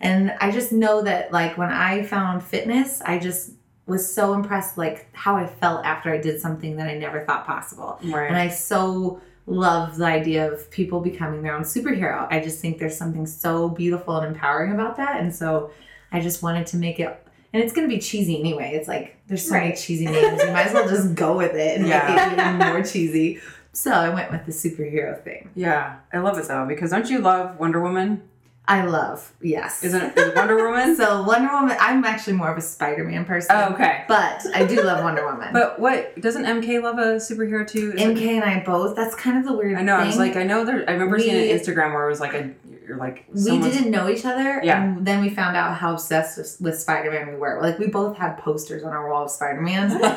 And 0.00 0.32
I 0.40 0.50
just 0.50 0.72
know 0.72 1.02
that, 1.02 1.30
like, 1.30 1.58
when 1.58 1.68
I 1.68 2.02
found 2.04 2.42
fitness, 2.42 3.02
I 3.04 3.18
just 3.18 3.50
was 3.86 4.10
so 4.10 4.32
impressed, 4.32 4.78
like, 4.78 5.06
how 5.12 5.36
I 5.36 5.46
felt 5.46 5.84
after 5.84 6.10
I 6.10 6.16
did 6.16 6.40
something 6.40 6.76
that 6.76 6.88
I 6.88 6.96
never 6.96 7.20
thought 7.20 7.46
possible. 7.46 7.98
Right. 8.04 8.28
And 8.28 8.36
I 8.36 8.48
so 8.48 9.20
love 9.50 9.96
the 9.96 10.04
idea 10.06 10.50
of 10.50 10.70
people 10.70 11.00
becoming 11.00 11.42
their 11.42 11.54
own 11.54 11.62
superhero. 11.62 12.26
I 12.30 12.40
just 12.40 12.60
think 12.60 12.78
there's 12.78 12.96
something 12.96 13.26
so 13.26 13.68
beautiful 13.68 14.16
and 14.16 14.34
empowering 14.34 14.72
about 14.72 14.96
that. 14.98 15.20
And 15.20 15.34
so 15.34 15.70
I 16.12 16.20
just 16.20 16.42
wanted 16.42 16.66
to 16.68 16.76
make 16.76 17.00
it 17.00 17.26
and 17.52 17.60
it's 17.60 17.72
gonna 17.72 17.88
be 17.88 17.98
cheesy 17.98 18.38
anyway. 18.38 18.72
It's 18.74 18.86
like 18.86 19.16
there's 19.26 19.46
so 19.46 19.54
many 19.54 19.74
cheesy 19.74 20.04
names. 20.06 20.40
You 20.42 20.52
might 20.52 20.68
as 20.68 20.72
well 20.72 20.88
just 20.88 21.14
go 21.16 21.36
with 21.36 21.54
it 21.54 21.78
and 21.78 21.86
Yeah. 21.88 22.06
make 22.14 22.38
it 22.38 22.40
even 22.40 22.58
more 22.58 22.82
cheesy. 22.84 23.40
So 23.72 23.90
I 23.92 24.08
went 24.08 24.30
with 24.30 24.46
the 24.46 24.52
superhero 24.52 25.20
thing. 25.22 25.50
yeah. 25.56 25.96
I 26.12 26.18
love 26.18 26.38
it 26.38 26.46
though 26.46 26.64
because 26.66 26.90
don't 26.90 27.10
you 27.10 27.18
love 27.18 27.58
Wonder 27.58 27.80
Woman? 27.80 28.22
I 28.70 28.84
love, 28.84 29.32
yes. 29.40 29.82
Isn't 29.82 30.00
it 30.00 30.16
is 30.16 30.28
it 30.28 30.36
Wonder 30.36 30.56
Woman? 30.56 30.94
so 31.00 31.22
Wonder 31.24 31.52
Woman 31.52 31.76
I'm 31.80 32.04
actually 32.04 32.34
more 32.34 32.52
of 32.52 32.56
a 32.56 32.60
Spider-Man 32.60 33.24
person. 33.24 33.56
oh, 33.56 33.74
okay. 33.74 34.04
But 34.06 34.46
I 34.54 34.64
do 34.64 34.80
love 34.82 35.02
Wonder 35.02 35.26
Woman. 35.26 35.48
But 35.52 35.80
what 35.80 36.20
doesn't 36.20 36.44
MK 36.44 36.80
love 36.82 36.98
a 36.98 37.16
superhero 37.16 37.66
too? 37.66 37.92
Is 37.94 38.00
it- 38.00 38.16
MK 38.16 38.22
and 38.40 38.44
I 38.44 38.62
both, 38.64 38.94
that's 38.94 39.14
kind 39.16 39.36
of 39.38 39.44
the 39.44 39.52
weird 39.52 39.76
I 39.76 39.82
know. 39.82 39.96
I 39.96 40.06
was 40.06 40.18
like, 40.18 40.36
I 40.36 40.44
know 40.44 40.64
there. 40.64 40.84
I 40.88 40.92
remember 40.92 41.18
seeing 41.18 41.34
an 41.50 41.58
Instagram 41.58 41.92
where 41.94 42.06
it 42.06 42.10
was 42.10 42.20
like 42.20 42.34
a, 42.34 42.50
you're 42.86 42.96
like, 42.96 43.24
we 43.32 43.58
didn't 43.60 43.90
know 43.90 44.08
each 44.08 44.24
other 44.24 44.60
Yeah. 44.64 44.82
and 44.82 45.06
then 45.06 45.20
we 45.20 45.30
found 45.30 45.56
out 45.56 45.76
how 45.76 45.92
obsessed 45.94 46.38
with, 46.38 46.56
with 46.60 46.78
spider-man 46.78 47.28
we 47.28 47.36
were 47.36 47.60
like 47.62 47.78
we 47.78 47.86
both 47.88 48.16
had 48.16 48.38
posters 48.38 48.82
on 48.82 48.92
our 48.92 49.08
wall 49.10 49.24
of 49.26 49.30
spider-man 49.30 49.90
and 49.92 50.00
when 50.00 50.10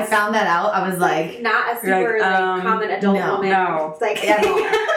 i 0.00 0.04
found 0.04 0.32
that 0.36 0.46
out 0.46 0.72
i 0.72 0.88
was 0.88 0.98
like 1.00 1.40
not 1.42 1.66
a 1.70 1.72
like, 1.72 1.80
super 1.80 2.18
like, 2.20 2.32
um, 2.32 2.60
common 2.62 2.90
adult 2.90 3.16
no, 3.18 3.32
woman. 3.34 3.50
no. 3.50 3.90
It's 3.92 4.00
like 4.00 4.22
Yeah. 4.22 4.38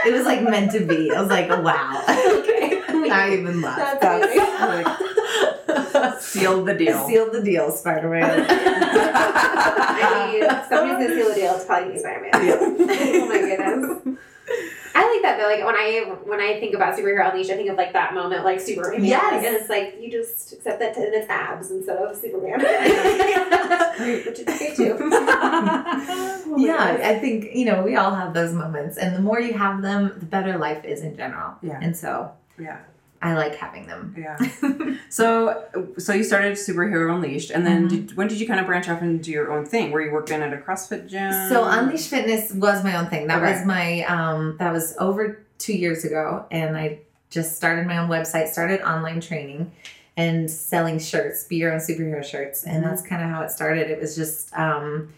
it 0.06 0.13
was 0.13 0.25
like 0.25 0.44
meant 0.44 0.71
to 0.74 0.81
be 0.86 1.12
i 1.12 1.19
was 1.19 1.30
like 1.31 1.50
wow 1.50 2.04
okay. 2.07 2.73
I 3.12 3.34
even 3.34 3.62
laughed 3.62 4.02
That's 4.02 5.94
That's 5.94 6.26
sealed 6.26 6.68
the 6.68 6.74
deal. 6.76 7.08
sealed 7.08 7.32
the 7.34 7.42
deal 7.42 7.72
spider-man 7.72 8.46
I 10.06 10.32
mean, 10.32 10.44
somebody's 10.70 11.08
gonna 11.08 11.16
seal 11.16 11.30
the 11.30 11.36
deal. 11.36 11.54
It's 11.56 11.66
probably 11.66 11.94
me, 11.94 12.00
Spider-Man. 12.00 12.32
oh 12.34 13.28
my 13.30 13.38
goodness. 13.40 14.18
I 14.96 15.02
like 15.12 15.22
that 15.24 15.38
though. 15.40 15.48
Like 15.48 15.64
when 15.66 15.76
I 15.76 16.16
when 16.26 16.42
I 16.42 16.60
think 16.60 16.76
about 16.76 16.98
superhero 16.98 17.30
unleashed, 17.32 17.50
I 17.52 17.56
think 17.56 17.70
of 17.70 17.78
like 17.78 17.94
that 17.94 18.14
moment, 18.14 18.44
like 18.44 18.60
Superman. 18.60 19.04
Yes. 19.04 19.46
and 19.46 19.56
it's 19.56 19.70
like 19.70 19.96
you 20.02 20.12
just 20.12 20.54
accept 20.54 20.80
that 20.80 20.98
in 20.98 21.14
its 21.14 21.30
abs 21.30 21.72
instead 21.72 21.98
of 21.98 22.16
Superman. 22.18 22.60
Which 24.26 24.40
is 24.40 24.46
great 24.46 24.76
too. 24.76 24.98
yeah 26.58 26.98
oh 27.00 27.08
i 27.10 27.18
think 27.20 27.56
you 27.56 27.66
know 27.66 27.82
we 27.84 27.96
all 27.96 28.14
have 28.14 28.34
those 28.34 28.52
moments 28.54 28.98
and 28.98 29.16
the 29.16 29.20
more 29.20 29.40
you 29.40 29.54
have 29.54 29.82
them 29.82 30.12
the 30.18 30.26
better 30.26 30.58
life 30.58 30.84
is 30.84 31.02
in 31.02 31.16
general 31.16 31.54
Yeah. 31.62 31.80
and 31.82 31.96
so 31.96 32.32
yeah, 32.60 32.80
i 33.24 33.34
like 33.34 33.56
having 33.56 33.88
them 33.88 34.14
yeah. 34.18 34.38
so, 35.10 35.64
so 35.98 36.14
you 36.14 36.24
started 36.24 36.54
Superhero 36.54 37.14
Unleashed, 37.16 37.50
and 37.52 37.66
then 37.66 37.86
Mhm. 37.88 37.90
did, 38.08 38.18
when 38.18 38.28
did 38.28 38.40
you 38.40 38.48
kind 38.48 38.60
of 38.60 38.66
branch 38.66 38.88
off 38.90 39.02
and 39.02 39.24
do 39.24 39.31
your 39.31 39.52
own 39.52 39.66
thing? 39.66 39.92
Were 39.92 40.02
you 40.02 40.12
working 40.12 40.42
at 40.42 40.54
a 40.54 40.58
CrossFit 40.58 41.08
gym? 41.10 41.31
So 41.50 41.64
Unleash 41.66 42.08
Fitness 42.08 42.52
was 42.54 42.84
my 42.84 42.96
own 42.98 43.08
thing. 43.08 43.28
That 43.28 43.42
Okay. 43.42 43.54
was 43.54 43.66
my 43.66 44.04
um 44.06 44.58
that 44.60 44.72
was 44.72 44.96
over 45.00 45.40
two 45.58 45.74
years 45.74 46.04
ago 46.04 46.46
and 46.52 46.78
I 46.78 47.00
just 47.30 47.56
started 47.56 47.88
my 47.88 47.98
own 47.98 48.10
website, 48.10 48.50
started 48.50 48.81
online 48.81 49.20
training 49.22 49.72
and 50.18 50.50
selling 50.52 51.00
shirts, 51.00 51.46
be 51.46 51.56
your 51.56 51.72
own 51.74 51.80
superhero 51.80 52.24
shirts. 52.24 52.64
And 52.64 52.84
Mhm. 52.84 52.90
that's 52.90 53.02
kind 53.02 53.24
of 53.24 53.30
how 53.30 53.42
it 53.42 53.50
started. 53.52 53.90
It 53.90 54.00
was 54.00 54.16
just 54.16 54.54
um 54.58 55.10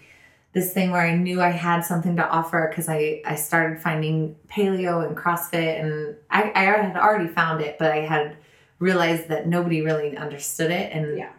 this 0.56 0.74
thing 0.74 0.90
where 0.92 1.02
I 1.02 1.14
knew 1.16 1.42
I 1.42 1.50
had 1.50 1.82
something 1.82 2.16
to 2.16 2.28
offer 2.28 2.68
because 2.70 2.88
I, 2.90 3.22
I 3.26 3.36
started 3.36 3.78
finding 3.82 4.38
paleo 4.48 5.06
and 5.06 5.16
CrossFit 5.16 5.82
and 5.82 6.16
I, 6.32 6.50
I 6.56 6.64
had 6.64 6.96
already 6.96 7.28
found 7.28 7.60
it, 7.62 7.78
but 7.78 7.92
I 7.92 7.98
had 7.98 8.38
realized 8.80 9.28
that 9.28 9.48
nobody 9.48 9.82
really 9.82 10.16
understood 10.16 10.72
it 10.72 10.94
and 10.94 11.18
Yeah. 11.18 11.32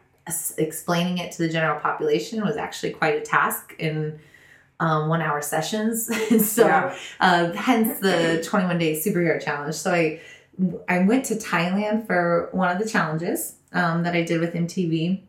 explaining 0.59 1.17
it 1.19 1.33
to 1.33 1.39
the 1.39 1.49
general 1.49 1.81
population 1.81 2.45
was 2.45 2.59
actually 2.59 2.93
quite 2.93 3.17
a 3.17 3.23
task 3.23 3.75
in 3.79 4.19
um, 4.81 5.09
one 5.09 5.23
hour 5.23 5.41
sessions. 5.41 6.07
so 6.55 6.67
Yeah. 6.67 6.95
uh, 7.19 7.53
hence 7.53 7.99
the 8.01 8.43
21 8.47 8.79
day 8.79 8.93
superhero 9.01 9.43
challenge. 9.43 9.75
So 9.77 9.93
I 9.95 10.21
I 10.89 11.01
went 11.01 11.25
to 11.27 11.35
Thailand 11.37 12.07
for 12.07 12.49
one 12.53 12.71
of 12.75 12.83
the 12.83 12.89
challenges 12.89 13.57
um, 13.73 14.03
that 14.05 14.15
I 14.15 14.23
did 14.23 14.41
with 14.41 14.53
MTV. 14.55 15.21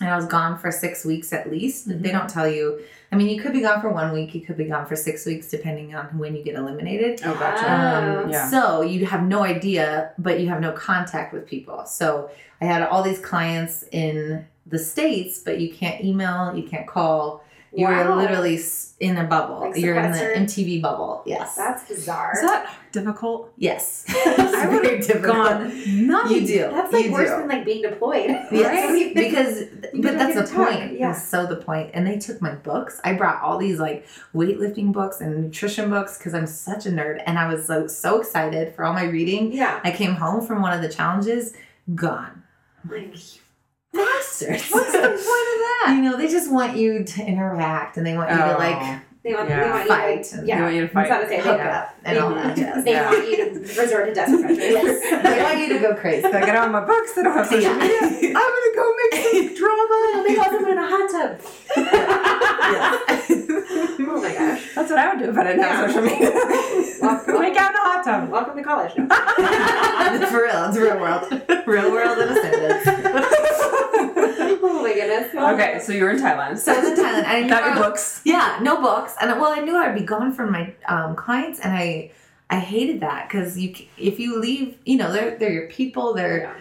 And 0.00 0.08
I 0.08 0.16
was 0.16 0.26
gone 0.26 0.58
for 0.58 0.70
six 0.70 1.04
weeks 1.04 1.32
at 1.34 1.50
least. 1.50 1.86
Mhm. 1.88 2.02
They 2.02 2.10
don't 2.12 2.28
tell 2.30 2.48
you. 2.48 2.80
I 3.12 3.16
mean, 3.16 3.28
you 3.28 3.42
could 3.42 3.52
be 3.52 3.60
gone 3.60 3.80
for 3.80 3.88
one 3.90 4.12
week, 4.12 4.34
you 4.34 4.40
could 4.40 4.56
be 4.56 4.66
gone 4.66 4.86
for 4.86 4.94
six 4.94 5.26
weeks, 5.26 5.48
depending 5.48 5.94
on 5.94 6.16
when 6.16 6.36
you 6.36 6.44
get 6.44 6.54
eliminated. 6.54 7.20
Oh, 7.24 7.34
gotcha. 7.34 8.22
Um, 8.22 8.30
Yeah. 8.30 8.48
So 8.50 8.82
you 8.82 9.04
have 9.06 9.24
no 9.24 9.42
idea, 9.42 10.12
but 10.18 10.38
you 10.40 10.48
have 10.48 10.60
no 10.60 10.72
contact 10.72 11.32
with 11.32 11.46
people. 11.46 11.84
So 11.86 12.30
I 12.60 12.66
had 12.66 12.82
all 12.82 13.02
these 13.02 13.18
clients 13.18 13.84
in 13.90 14.46
the 14.66 14.78
States, 14.78 15.40
but 15.40 15.60
you 15.60 15.72
can't 15.72 16.04
email, 16.04 16.54
you 16.54 16.62
can't 16.62 16.86
call. 16.86 17.42
You're 17.72 17.88
Wow. 17.90 18.16
literally 18.16 18.58
in 18.98 19.16
a 19.16 19.24
bubble. 19.24 19.60
Like 19.60 19.76
You're 19.76 19.94
in 19.94 20.10
the 20.10 20.18
sequestered? 20.18 20.66
MTV 20.66 20.82
bubble. 20.82 21.22
Yes. 21.24 21.54
That's 21.54 21.88
bizarre. 21.88 22.32
Is 22.34 22.40
that 22.42 22.68
difficult? 22.92 23.52
yes. 23.56 24.04
I 24.08 24.66
would 24.68 24.82
Very 24.82 24.96
have 24.96 25.06
difficult. 25.06 25.36
gone 25.36 26.06
nuts. 26.06 26.30
You 26.32 26.46
do. 26.46 26.58
That's 26.70 26.92
like 26.92 27.04
you 27.06 27.12
worse 27.12 27.30
do. 27.30 27.36
than 27.36 27.48
like 27.48 27.64
being 27.64 27.82
deployed. 27.82 28.28
Yes, 28.50 28.90
Right? 28.90 29.14
because 29.14 29.60
You 29.94 30.02
but 30.02 30.18
that's 30.18 30.34
the 30.34 30.46
talk, 30.56 30.68
point. 30.68 30.98
yeah. 30.98 31.12
That's 31.12 31.24
so 31.28 31.46
the 31.46 31.56
point. 31.56 31.90
And 31.94 32.04
they 32.06 32.18
took 32.18 32.42
my 32.42 32.54
books. 32.56 33.00
I 33.04 33.12
brought 33.12 33.40
all 33.40 33.56
these 33.56 33.78
like 33.78 34.04
weightlifting 34.34 34.92
books 34.92 35.20
and 35.20 35.44
nutrition 35.44 35.90
books 35.90 36.18
because 36.18 36.34
I'm 36.34 36.46
such 36.48 36.86
a 36.86 36.90
nerd, 36.90 37.22
and 37.24 37.38
I 37.38 37.46
was 37.52 37.66
so 37.66 37.86
so 37.86 38.20
excited 38.20 38.74
for 38.74 38.84
all 38.84 38.92
my 38.92 39.04
reading. 39.04 39.52
Yeah. 39.52 39.80
I 39.84 39.92
came 39.92 40.14
home 40.16 40.44
from 40.44 40.60
one 40.60 40.72
of 40.72 40.82
the 40.82 40.88
challenges, 40.88 41.54
gone. 41.94 42.42
Like, 42.88 43.14
Bastards. 43.92 44.70
What's 44.70 44.92
the 44.92 44.98
point 44.98 45.08
of 45.10 45.18
that? 45.24 45.92
You 45.96 46.02
know, 46.02 46.16
they 46.16 46.28
just 46.28 46.50
want 46.50 46.76
you 46.76 47.04
to 47.04 47.22
interact 47.24 47.96
and 47.96 48.06
they 48.06 48.16
want 48.16 48.30
you 48.30 48.36
to 48.36 48.54
oh. 48.54 48.58
like 48.58 49.02
they 49.22 49.34
want, 49.34 49.50
Yeah. 49.50 49.62
they 49.64 49.70
want 49.70 49.88
Fight 49.88 50.16
you 50.18 50.24
to, 50.24 50.38
and- 50.38 50.48
They 50.48 50.60
want 50.62 50.74
you 50.74 50.80
to 50.80 50.86
I 50.86 50.94
fight. 50.94 51.02
was 51.02 51.10
about 51.10 51.20
to 51.20 51.28
say, 51.28 51.36
hook 51.40 51.58
they, 51.58 51.68
up 51.68 51.94
and 52.04 52.18
uh, 52.18 52.24
all 52.24 52.30
that 52.34 52.56
jazz. 52.56 52.84
they 52.84 52.92
Yeah. 52.92 53.10
want 53.10 53.28
you 53.28 53.36
to 53.36 53.50
resort 53.82 54.06
to 54.06 54.14
desperate 54.14 54.40
measures. 54.56 54.62
Yes. 54.62 55.22
they 55.22 55.42
want 55.42 55.58
you 55.58 55.68
to 55.74 55.78
go 55.80 55.94
crazy. 55.94 56.24
I 56.26 56.40
get 56.40 56.56
on 56.56 56.72
my 56.72 56.80
books. 56.86 57.12
They 57.14 57.22
don't 57.22 57.34
have 57.36 57.46
social 57.46 57.62
Yeah. 57.62 57.76
media. 57.76 57.98
I'm 58.00 58.32
gonna 58.32 58.74
go 58.76 58.94
make 58.96 59.14
some 59.20 59.54
drama. 59.60 59.84
And 60.14 60.24
they 60.26 60.34
got 60.36 60.50
someone 60.50 60.72
in 60.72 60.78
a 60.78 60.86
hot 60.88 61.10
tub. 61.10 61.30
Oh 64.12 64.20
my 64.22 64.32
gosh. 64.34 64.62
That's 64.74 64.90
what 64.90 64.98
I 64.98 65.08
would 65.14 65.22
do 65.22 65.30
if 65.30 65.36
I 65.38 65.44
didn't 65.44 65.62
have 65.62 65.88
social 65.90 66.02
media. 66.02 66.30
Welcome, 67.00 67.40
Make 67.40 67.56
out 67.56 67.70
in 67.70 67.76
a 67.76 67.78
hot 67.80 68.04
tub. 68.04 68.28
welcome 68.28 68.56
to 68.56 68.62
college. 68.62 68.92
No. 68.96 69.06
For 70.26 70.42
real, 70.42 70.64
it's 70.64 70.76
real 70.76 70.98
world. 70.98 71.42
Real 71.66 71.90
world 71.92 72.18
in 72.18 72.28
a 72.28 72.34
sentence. 72.34 72.84
Goodness. 75.00 75.34
Okay, 75.34 75.78
so 75.80 75.92
you 75.92 76.04
were 76.04 76.10
in 76.10 76.18
Thailand. 76.18 76.58
So 76.58 76.72
I 76.72 76.78
was 76.80 76.88
in 76.88 76.96
Thailand. 77.04 77.24
I 77.24 77.38
I- 77.62 77.66
your 77.66 77.74
books. 77.76 78.20
Yeah, 78.24 78.58
no 78.62 78.80
books, 78.80 79.14
and 79.20 79.30
well, 79.40 79.52
I 79.52 79.60
knew 79.60 79.76
I'd 79.76 79.94
be 79.94 80.04
gone 80.04 80.32
from 80.32 80.52
my 80.52 80.72
um, 80.88 81.16
clients, 81.16 81.60
and 81.60 81.72
I 81.76 82.12
I 82.50 82.58
hated 82.58 83.00
that 83.00 83.28
because 83.28 83.58
you 83.58 83.74
if 83.96 84.18
you 84.18 84.38
leave, 84.40 84.76
you 84.84 84.96
know, 84.96 85.12
they're 85.12 85.36
they're 85.38 85.52
your 85.52 85.68
people, 85.68 86.14
they're 86.14 86.40
Yeah. 86.42 86.52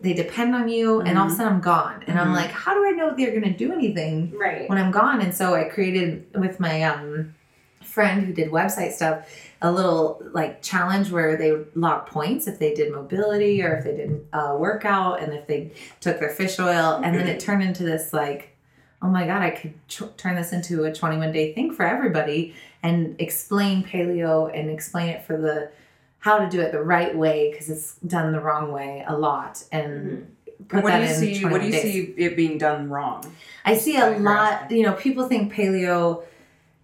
they 0.00 0.12
depend 0.14 0.54
on 0.54 0.68
you, 0.68 1.00
and 1.00 1.18
all 1.18 1.26
of 1.26 1.32
a 1.32 1.34
Mhm. 1.34 1.36
sudden 1.38 1.52
I'm 1.54 1.60
gone, 1.60 2.04
and 2.06 2.18
I'm 2.18 2.28
Mhm. 2.32 2.36
like, 2.36 2.50
how 2.50 2.74
do 2.74 2.84
I 2.86 2.90
know 2.90 3.14
they're 3.16 3.32
gonna 3.38 3.56
do 3.56 3.72
anything 3.72 4.32
Right. 4.38 4.68
when 4.68 4.78
I'm 4.78 4.90
gone? 4.90 5.20
And 5.20 5.34
so 5.34 5.54
I 5.54 5.64
created 5.64 6.26
with 6.34 6.58
my 6.60 6.82
um 6.82 7.34
friend 7.82 8.24
who 8.24 8.32
did 8.32 8.50
website 8.50 8.92
stuff 8.92 9.18
a 9.62 9.70
little 9.70 10.22
like 10.32 10.60
challenge 10.60 11.10
where 11.10 11.36
they 11.36 11.52
would 11.52 11.70
log 11.74 12.06
points 12.06 12.46
if 12.46 12.58
they 12.58 12.74
did 12.74 12.92
mobility 12.92 13.62
or 13.62 13.76
if 13.76 13.84
they 13.84 13.96
did 13.96 14.26
uh, 14.32 14.54
workout 14.58 15.22
and 15.22 15.32
if 15.32 15.46
they 15.46 15.72
took 16.00 16.18
their 16.18 16.30
fish 16.30 16.58
oil 16.58 17.00
and 17.02 17.14
then 17.14 17.26
it 17.26 17.40
turned 17.40 17.62
into 17.62 17.82
this 17.84 18.12
like 18.12 18.56
oh 19.00 19.08
my 19.08 19.24
god 19.24 19.40
i 19.40 19.50
could 19.50 19.72
tr- 19.88 20.04
turn 20.16 20.34
this 20.34 20.52
into 20.52 20.84
a 20.84 20.92
21 20.92 21.32
day 21.32 21.52
thing 21.54 21.72
for 21.72 21.84
everybody 21.84 22.54
and 22.82 23.14
explain 23.20 23.84
paleo 23.84 24.50
and 24.52 24.68
explain 24.68 25.08
it 25.08 25.24
for 25.24 25.36
the 25.36 25.70
how 26.18 26.38
to 26.38 26.48
do 26.48 26.60
it 26.60 26.72
the 26.72 26.82
right 26.82 27.16
way 27.16 27.50
because 27.50 27.70
it's 27.70 27.96
done 28.06 28.32
the 28.32 28.40
wrong 28.40 28.72
way 28.72 29.04
a 29.06 29.16
lot 29.16 29.62
and 29.72 30.34
put 30.68 30.76
And 30.76 30.84
what 30.84 30.90
that 30.90 30.98
do 31.18 31.26
you 31.26 31.30
in 31.30 31.36
see? 31.36 31.44
What 31.44 31.60
do 31.60 31.66
you 31.66 31.72
days. 31.72 31.82
see 31.82 32.14
it 32.16 32.36
being 32.36 32.58
done 32.58 32.88
wrong? 32.88 33.24
I 33.64 33.76
see 33.76 33.96
a 33.96 34.18
lot, 34.18 34.70
you 34.70 34.84
know, 34.84 34.92
people 34.92 35.26
think 35.26 35.52
paleo 35.52 36.22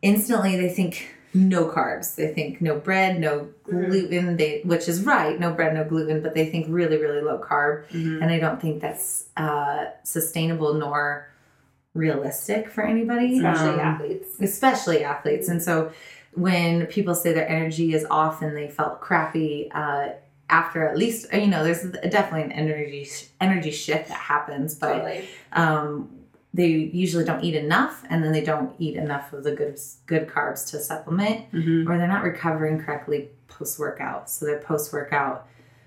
instantly 0.03 0.57
they 0.57 0.69
think 0.69 1.15
no 1.39 1.67
carbs. 1.67 2.17
They 2.17 2.29
think 2.35 2.61
no 2.61 2.79
bread, 2.79 3.21
no 3.21 3.49
gluten, 3.65 4.37
they 4.37 4.61
which 4.65 4.89
is 4.89 5.03
right, 5.05 5.39
no 5.39 5.53
bread, 5.53 5.75
no 5.75 5.85
gluten, 5.85 6.23
but 6.23 6.35
they 6.35 6.47
think 6.47 6.67
really 6.69 6.99
really 6.99 7.21
low 7.21 7.39
carb 7.39 7.87
Mhm. 7.91 8.21
and 8.23 8.31
I 8.31 8.39
don't 8.39 8.61
think 8.61 8.81
that's 8.81 9.27
uh 9.37 9.87
sustainable 10.03 10.75
nor 10.75 11.29
realistic 11.95 12.69
for 12.69 12.83
anybody. 12.85 13.37
Especially 13.39 13.75
Um, 13.75 13.81
athletes. 13.81 14.29
especially 14.41 15.05
athletes. 15.05 15.49
And 15.49 15.63
so 15.63 15.91
when 16.35 16.87
people 16.87 17.15
say 17.15 17.33
their 17.33 17.49
energy 17.49 17.95
is 17.95 18.07
off 18.11 18.43
and 18.43 18.57
they 18.57 18.69
felt 18.69 19.01
crappy 19.01 19.71
uh, 19.75 20.11
after 20.51 20.87
at 20.87 20.97
least 20.97 21.31
you 21.33 21.47
know 21.47 21.63
there's 21.65 21.83
definitely 22.11 22.43
an 22.43 22.53
energy 22.53 23.07
energy 23.41 23.71
shift 23.71 24.09
that 24.09 24.19
happens, 24.19 24.75
but 24.75 24.93
Totally. 24.95 25.25
um, 25.53 26.09
they 26.55 26.67
usually 26.67 27.25
don't 27.25 27.45
eat 27.45 27.55
enough 27.55 28.05
and 28.09 28.25
then 28.25 28.33
they 28.33 28.41
don't 28.43 28.75
eat 28.79 28.97
enough 28.97 29.33
of 29.33 29.45
the 29.45 29.53
good 29.55 29.79
good 30.07 30.27
carbs 30.29 30.69
to 30.71 30.81
supplement 30.81 31.51
Mhm. 31.53 31.89
or 31.89 31.99
they're 31.99 32.09
not 32.09 32.23
recovering 32.25 32.81
correctly 32.81 33.29
post 33.49 33.79
workout. 33.79 34.31
So 34.31 34.47
their 34.47 34.59
post 34.59 34.93
workout 34.93 35.47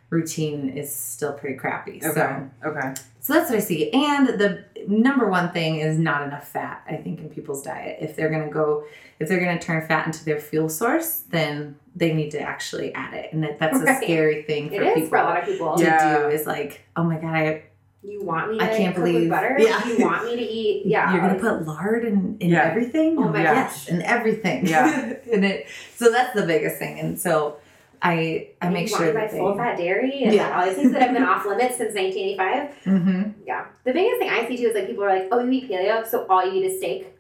routine 0.10 0.70
is 0.70 0.94
still 0.94 1.32
pretty 1.34 1.56
crappy. 1.56 2.02
Okay. 2.04 2.12
So 2.14 2.70
Okay. 2.70 2.94
so 3.22 3.34
that's 3.34 3.50
what 3.50 3.58
I 3.58 3.62
see. 3.62 3.92
And 3.92 4.28
the 4.28 4.66
number 4.88 5.30
one 5.30 5.52
thing 5.52 5.78
is 5.80 5.98
not 5.98 6.24
enough 6.24 6.48
fat, 6.50 6.82
I 6.88 6.98
think, 6.98 7.20
in 7.22 7.30
people's 7.30 7.64
diet. 7.64 7.98
If 8.02 8.16
they're 8.16 8.30
going 8.30 8.44
to 8.46 8.54
go, 8.54 8.84
if 9.20 9.30
they're 9.30 9.40
going 9.40 9.58
to 9.58 9.64
turn 9.66 9.88
fat 9.88 10.06
into 10.08 10.26
their 10.26 10.40
fuel 10.40 10.68
source, 10.70 11.22
then 11.30 11.76
they 11.96 12.14
need 12.14 12.32
to 12.32 12.42
actually 12.42 12.94
add 12.94 13.14
it. 13.14 13.32
And 13.32 13.42
that, 13.44 13.58
that's 13.58 13.80
a 13.82 13.96
scary 14.04 14.44
thing 14.44 14.70
for 14.70 14.76
It 14.76 14.84
is 14.84 14.94
people 14.96 15.10
for 15.10 15.18
a 15.18 15.24
lot 15.24 15.40
of 15.40 15.46
people. 15.46 15.78
to 15.78 15.84
Yeah. 15.84 16.20
do 16.24 16.28
is 16.28 16.46
like, 16.46 16.82
oh 16.98 17.04
my 17.04 17.16
God, 17.18 17.34
I, 17.36 17.64
You 18.04 18.24
want 18.24 18.52
me 18.52 18.58
to 18.58 18.64
I 18.64 18.68
can't 18.70 18.96
cook 18.96 19.04
believe- 19.06 19.22
with 19.22 19.30
butter? 19.30 19.56
yeah. 19.60 19.86
You 19.88 20.04
want 20.06 20.26
me 20.26 20.36
to 20.36 20.42
eat? 20.42 20.86
Yeah. 20.86 21.12
you're 21.14 21.22
going 21.22 21.36
to 21.36 21.40
put 21.40 21.66
lard 21.68 22.04
in, 22.06 22.38
in 22.40 22.50
Yeah. 22.50 22.64
everything? 22.64 23.18
Oh 23.20 23.30
my 23.30 23.44
Yes, 23.44 23.86
gosh. 23.86 23.90
in 23.90 24.02
everything. 24.02 24.66
Yeah. 24.66 25.14
and 25.34 25.46
it, 25.46 25.68
so 25.96 26.12
that's 26.12 26.34
the 26.34 26.46
biggest 26.46 26.78
thing. 26.78 27.00
And 27.00 27.20
so 27.20 27.58
I, 28.02 28.50
I 28.60 28.70
make 28.70 28.90
you 28.90 28.98
sure 28.98 29.06
want 29.06 29.14
my 29.16 29.22
that 29.22 29.32
they, 29.32 29.38
full 29.38 29.56
fat 29.56 29.78
dairy 29.78 30.24
and 30.24 30.34
Yeah. 30.34 30.60
all 30.60 30.66
these 30.66 30.76
things 30.76 30.92
that 30.94 31.02
have 31.04 31.14
been 31.14 31.24
off 31.24 31.46
limits 31.46 31.78
since 31.78 31.94
1985. 31.94 32.84
hmm 32.86 33.30
Yeah. 33.46 33.66
The 33.84 33.94
biggest 33.94 34.18
thing 34.20 34.30
I 34.30 34.48
see 34.48 34.58
too 34.58 34.70
is 34.70 34.76
like 34.76 34.88
people 34.88 35.04
are 35.04 35.16
like, 35.20 35.28
oh, 35.32 35.44
you 35.44 35.52
eat 35.52 35.70
paleo, 35.70 36.06
so 36.08 36.26
all 36.28 36.44
you 36.46 36.54
eat 36.62 36.66
is 36.66 36.78
steak. 36.80 37.16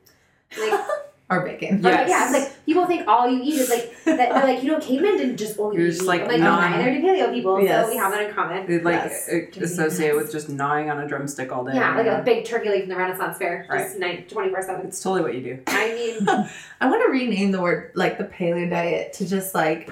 Like, 0.59 0.79
or 1.31 1.45
bacon. 1.45 1.81
Yeah. 1.81 2.03
Or, 2.03 2.07
yeah, 2.07 2.23
it's 2.25 2.33
like 2.33 2.65
people 2.65 2.85
think 2.85 3.07
all 3.07 3.27
you 3.29 3.41
eat 3.41 3.55
is 3.59 3.69
like 3.69 3.91
that. 4.05 4.17
They're 4.17 4.43
like, 4.53 4.61
you 4.63 4.71
know, 4.71 4.79
cavemen 4.79 5.17
didn't 5.17 5.37
just 5.37 5.57
only 5.57 5.77
You're 5.77 5.87
eat 5.87 5.91
just 5.91 6.01
meat. 6.01 6.07
like 6.09 6.21
I'm 6.23 6.27
like, 6.27 6.39
non- 6.41 6.71
no, 6.71 6.77
neither 6.77 6.91
do 7.01 7.01
paleo 7.07 7.33
people. 7.33 7.61
Yes. 7.61 7.85
So 7.85 7.91
we 7.91 7.97
have 7.97 8.11
that 8.11 8.27
in 8.29 8.35
common. 8.35 8.67
They 8.67 8.79
like 8.79 8.95
Yes. 8.95 9.29
uh, 9.31 9.61
associate 9.63 10.15
with 10.15 10.31
just 10.31 10.49
gnawing 10.49 10.89
on 10.89 10.99
a 10.99 11.07
drumstick 11.07 11.51
all 11.51 11.63
day. 11.63 11.73
Yeah, 11.75 11.95
like 11.95 12.05
a 12.07 12.21
big 12.23 12.45
turkey 12.45 12.69
leg 12.69 12.81
from 12.81 12.89
the 12.89 12.95
Renaissance 12.97 13.37
Fair, 13.37 13.65
Right. 13.69 13.85
just 13.85 13.97
nine, 13.97 14.25
24 14.27 14.61
7. 14.61 14.85
It's 14.85 15.01
totally 15.01 15.21
what 15.23 15.33
you 15.33 15.41
do. 15.41 15.59
I 15.67 15.93
mean, 15.93 16.27
I 16.81 16.89
want 16.89 17.01
to 17.05 17.09
rename 17.11 17.51
the 17.51 17.61
word 17.61 17.91
like 17.95 18.17
the 18.17 18.25
paleo 18.25 18.69
diet 18.69 19.13
to 19.13 19.27
just 19.27 19.55
like, 19.55 19.91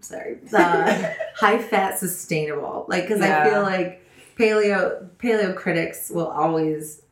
sorry, 0.00 0.34
the 0.50 1.14
high 1.36 1.58
fat 1.60 1.98
sustainable. 1.98 2.86
Like, 2.88 3.02
because 3.08 3.20
I 3.20 3.48
feel 3.50 3.62
like 3.62 4.02
paleo 4.38 5.08
paleo 5.18 5.56
critics 5.56 6.10
will 6.10 6.26
always 6.28 7.02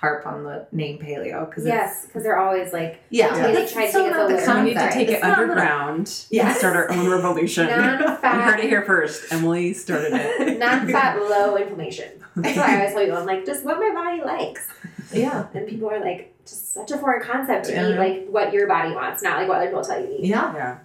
harp 0.00 0.26
on 0.26 0.44
the 0.44 0.66
name 0.72 0.98
paleo 0.98 1.48
because 1.48 1.66
yes, 1.66 2.06
because 2.06 2.22
they're 2.22 2.38
always 2.38 2.72
like, 2.72 3.02
yeah, 3.10 3.36
Yeah. 3.36 3.52
They 3.52 3.66
tried 3.70 3.86
to 3.86 3.92
so 3.92 4.04
get 4.04 4.16
not 4.16 4.28
the 4.28 4.36
the 4.36 4.40
So 4.40 4.54
we 4.56 4.62
need 4.62 4.74
to 4.74 4.78
concept. 4.80 4.94
take 4.94 5.08
it 5.08 5.12
It's 5.14 5.22
not 5.22 5.38
underground 5.38 5.98
and 5.98 6.26
Yes. 6.30 6.58
start 6.58 6.74
our 6.76 6.90
own 6.90 7.08
revolution. 7.10 7.66
non 7.68 8.00
you 8.00 8.06
heard 8.42 8.60
it 8.60 8.68
here 8.70 8.82
first. 8.82 9.30
Emily 9.32 9.74
started 9.74 10.12
it. 10.14 10.58
non 10.64 10.88
fat, 10.88 11.18
low 11.18 11.56
inflammation. 11.56 12.08
That's 12.36 12.56
why 12.56 12.72
I 12.72 12.76
always 12.78 12.92
tell 12.94 13.02
you, 13.06 13.14
I'm 13.14 13.26
like, 13.26 13.44
just 13.44 13.64
what 13.64 13.78
my 13.78 13.90
body 13.92 14.22
likes. 14.24 14.66
Yeah, 15.12 15.46
And 15.54 15.66
people 15.68 15.90
are 15.90 16.00
like, 16.00 16.34
just 16.46 16.72
such 16.72 16.90
a 16.92 16.96
foreign 16.98 17.22
concept 17.22 17.66
to 17.66 17.72
Yeah. 17.72 17.88
eat 17.90 17.96
like 17.98 18.26
what 18.28 18.52
your 18.54 18.66
body 18.68 18.94
wants, 18.94 19.22
not 19.22 19.38
like 19.38 19.48
what 19.48 19.58
other 19.58 19.66
people 19.66 19.82
tell 19.84 20.00
you 20.00 20.06
to 20.06 20.12
eat. 20.14 20.24
yeah. 20.26 20.54
Yeah. 20.54 20.78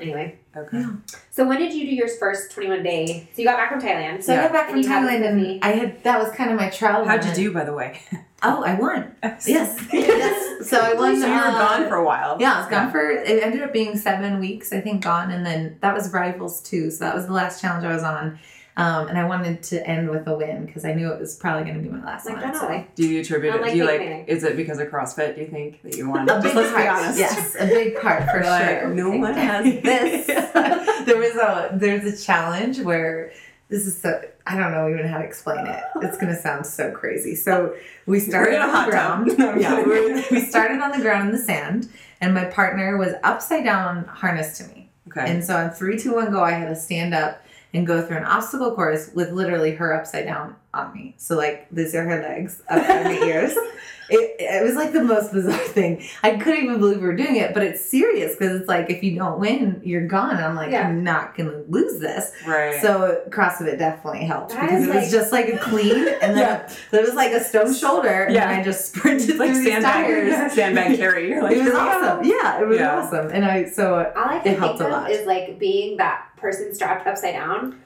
Anyway, 0.00 0.38
Okay. 0.66 0.80
Yeah. 0.80 0.92
so 1.30 1.46
when 1.46 1.58
did 1.58 1.72
you 1.72 1.86
do 1.88 1.94
your 1.94 2.08
first 2.08 2.50
21 2.52 2.82
day? 2.82 3.28
So 3.34 3.42
you 3.42 3.48
got 3.48 3.56
back 3.56 3.70
from 3.70 3.80
Thailand. 3.80 4.22
So 4.22 4.32
I 4.34 4.36
got 4.42 4.52
back 4.52 4.70
from 4.70 4.78
you 4.78 4.84
Thailand 4.88 5.20
epiphany. 5.20 5.54
and 5.56 5.64
I 5.64 5.70
had 5.70 6.02
that 6.04 6.18
was 6.18 6.32
kind 6.32 6.50
of 6.50 6.56
my 6.56 6.68
trial. 6.70 7.04
How'd 7.04 7.24
you 7.24 7.34
do, 7.34 7.52
by 7.52 7.64
the 7.64 7.72
way? 7.72 8.00
Oh, 8.40 8.62
I 8.62 8.74
won. 8.74 9.16
Yes, 9.20 9.84
yes. 9.92 10.68
So 10.68 10.78
I 10.78 10.94
won. 10.94 11.20
So 11.20 11.26
you 11.26 11.32
were 11.32 11.38
uh, 11.40 11.58
gone 11.58 11.88
for 11.88 11.96
a 11.96 12.04
while. 12.04 12.36
Yeah, 12.38 12.54
I 12.54 12.60
was 12.60 12.68
gone 12.70 12.92
for 12.92 13.10
it 13.10 13.42
ended 13.42 13.62
up 13.62 13.72
being 13.72 13.96
seven 13.96 14.38
weeks, 14.38 14.72
I 14.72 14.80
think, 14.80 15.02
gone, 15.02 15.32
and 15.32 15.44
then 15.44 15.76
that 15.80 15.92
was 15.92 16.12
Rivals 16.12 16.62
II. 16.72 16.90
So 16.90 17.04
that 17.04 17.16
was 17.16 17.26
the 17.26 17.32
last 17.32 17.60
challenge 17.60 17.84
I 17.84 17.92
was 17.92 18.04
on, 18.04 18.38
um, 18.78 19.08
and 19.08 19.18
I 19.18 19.26
wanted 19.26 19.62
to 19.64 19.86
end 19.86 20.08
with 20.08 20.26
a 20.28 20.34
win 20.36 20.64
because 20.64 20.84
I 20.84 20.94
knew 20.94 21.12
it 21.12 21.18
was 21.20 21.34
probably 21.36 21.64
going 21.64 21.82
to 21.82 21.82
be 21.82 21.94
my 21.94 22.02
last 22.04 22.24
Like, 22.26 22.36
one. 22.42 22.52
generally. 22.54 22.86
Do 22.94 23.06
you 23.06 23.20
attribute 23.20 23.52
it? 23.54 23.56
Unlike 23.56 23.72
Do 23.72 23.78
you 23.78 23.86
big 23.86 24.00
like? 24.00 24.08
man. 24.08 24.24
Is 24.26 24.44
it 24.44 24.56
because 24.56 24.78
of 24.78 24.88
CrossFit? 24.88 25.34
Do 25.34 25.40
you 25.42 25.48
think 25.48 25.82
that 25.82 25.96
you 25.96 26.08
won? 26.08 26.22
A 26.22 26.26
Just 26.26 26.42
big 26.44 26.54
let's 26.56 26.70
part. 26.72 26.82
be 26.84 26.88
honest. 26.88 27.18
Yes, 27.18 27.56
a 27.58 27.66
big 27.66 28.00
part 28.00 28.24
for 28.30 28.36
You're 28.36 28.44
like, 28.44 28.80
sure. 28.80 28.88
no 28.94 29.10
one 29.10 29.34
has 29.34 29.64
this. 29.82 30.26
there 31.06 31.16
was 31.18 31.34
a 31.36 31.70
there's 31.74 32.04
a 32.20 32.24
challenge 32.24 32.80
where 32.80 33.32
this 33.68 33.86
is 33.86 34.00
so 34.00 34.22
I 34.46 34.56
don't 34.56 34.72
know 34.72 34.88
even 34.88 35.06
how 35.06 35.18
to 35.18 35.24
explain 35.24 35.66
it. 35.66 35.82
It's 36.02 36.16
gonna 36.16 36.36
sound 36.40 36.64
so 36.64 36.90
crazy. 36.92 37.34
So 37.34 37.74
we 38.06 38.20
started 38.20 38.54
in 38.54 38.62
a 38.62 38.64
on 38.64 38.84
the 38.86 38.90
ground. 38.90 39.38
No, 39.38 39.54
yeah, 39.56 39.82
we're- 39.84 40.24
we 40.30 40.40
started 40.40 40.80
on 40.80 40.92
the 40.92 41.00
ground 41.00 41.28
in 41.28 41.34
the 41.36 41.42
sand, 41.42 41.88
and 42.20 42.32
my 42.32 42.44
partner 42.46 42.96
was 42.96 43.12
upside 43.24 43.64
down 43.64 44.04
harnessed 44.04 44.60
to 44.62 44.68
me. 44.68 44.88
Okay. 45.08 45.30
And 45.30 45.42
so 45.44 45.56
on 45.56 45.70
three, 45.70 45.98
two, 45.98 46.14
one, 46.14 46.30
go, 46.30 46.42
I 46.42 46.52
had 46.52 46.68
to 46.68 46.76
stand 46.76 47.12
up 47.14 47.42
and 47.74 47.86
go 47.86 48.02
through 48.02 48.16
an 48.18 48.24
obstacle 48.24 48.74
course 48.74 49.10
with 49.14 49.30
literally 49.30 49.72
her 49.72 49.92
upside 49.92 50.24
down 50.24 50.56
on 50.78 50.94
me. 50.94 51.14
So 51.18 51.36
like 51.36 51.68
these 51.70 51.94
are 51.94 52.04
her 52.04 52.22
legs 52.22 52.62
up 52.68 52.86
by 52.86 53.02
my 53.04 53.18
ears. 53.24 53.54
It, 54.10 54.36
it 54.40 54.64
was 54.64 54.74
like 54.74 54.94
the 54.94 55.02
most 55.04 55.34
bizarre 55.34 55.58
thing. 55.58 56.02
I 56.22 56.36
couldn't 56.38 56.64
even 56.64 56.78
believe 56.78 56.96
we 57.02 57.06
were 57.06 57.14
doing 57.14 57.36
it, 57.36 57.52
but 57.52 57.62
it's 57.62 57.84
serious 57.84 58.32
because 58.34 58.58
it's 58.58 58.66
like 58.66 58.88
if 58.88 59.02
you 59.02 59.14
don't 59.18 59.38
win, 59.38 59.82
you're 59.84 60.06
gone. 60.06 60.30
And 60.30 60.40
I'm 60.46 60.56
like, 60.56 60.70
Yeah. 60.70 60.88
I'm 60.88 61.04
not 61.04 61.36
gonna 61.36 61.60
lose 61.68 62.00
this. 62.00 62.32
right. 62.46 62.80
So 62.80 63.20
CrossFit 63.28 63.78
definitely 63.78 64.24
helped 64.24 64.52
That 64.54 64.62
because 64.62 64.88
it 64.88 64.94
was 64.94 65.10
just 65.10 65.30
like 65.30 65.48
a 65.48 65.58
clean, 65.58 66.08
and 66.22 66.34
then 66.34 66.38
Yeah. 66.38 66.72
there 66.90 67.02
was 67.02 67.12
like 67.12 67.32
a 67.32 67.44
stone 67.44 67.74
shoulder, 67.74 68.08
and 68.24 68.34
Yeah. 68.34 68.48
then 68.48 68.60
I 68.60 68.64
just 68.64 68.94
sprinted 68.94 69.36
like 69.36 69.50
through 69.52 69.64
these 69.64 69.82
tires. 69.84 70.32
sandbag, 70.32 70.52
sandbag 70.52 70.96
carry. 70.96 71.28
You're 71.28 71.42
like, 71.42 71.52
it 71.52 71.58
was 71.58 71.66
"Here 71.66 71.74
we 71.74 71.78
go." 71.78 71.86
awesome. 71.86 72.24
Yeah, 72.24 72.62
it 72.62 72.66
was 72.66 72.78
Yeah. 72.80 72.98
awesome. 73.00 73.28
And 73.28 73.44
I 73.44 73.66
so 73.68 74.10
All 74.16 74.24
I 74.24 74.38
It 74.38 74.42
can 74.42 74.56
helped 74.56 74.78
think 74.78 74.88
a 74.90 74.94
lot. 74.94 75.10
is 75.10 75.26
like 75.26 75.58
being 75.58 75.98
that 75.98 76.28
person 76.38 76.74
strapped 76.74 77.06
upside 77.06 77.34
down. 77.34 77.78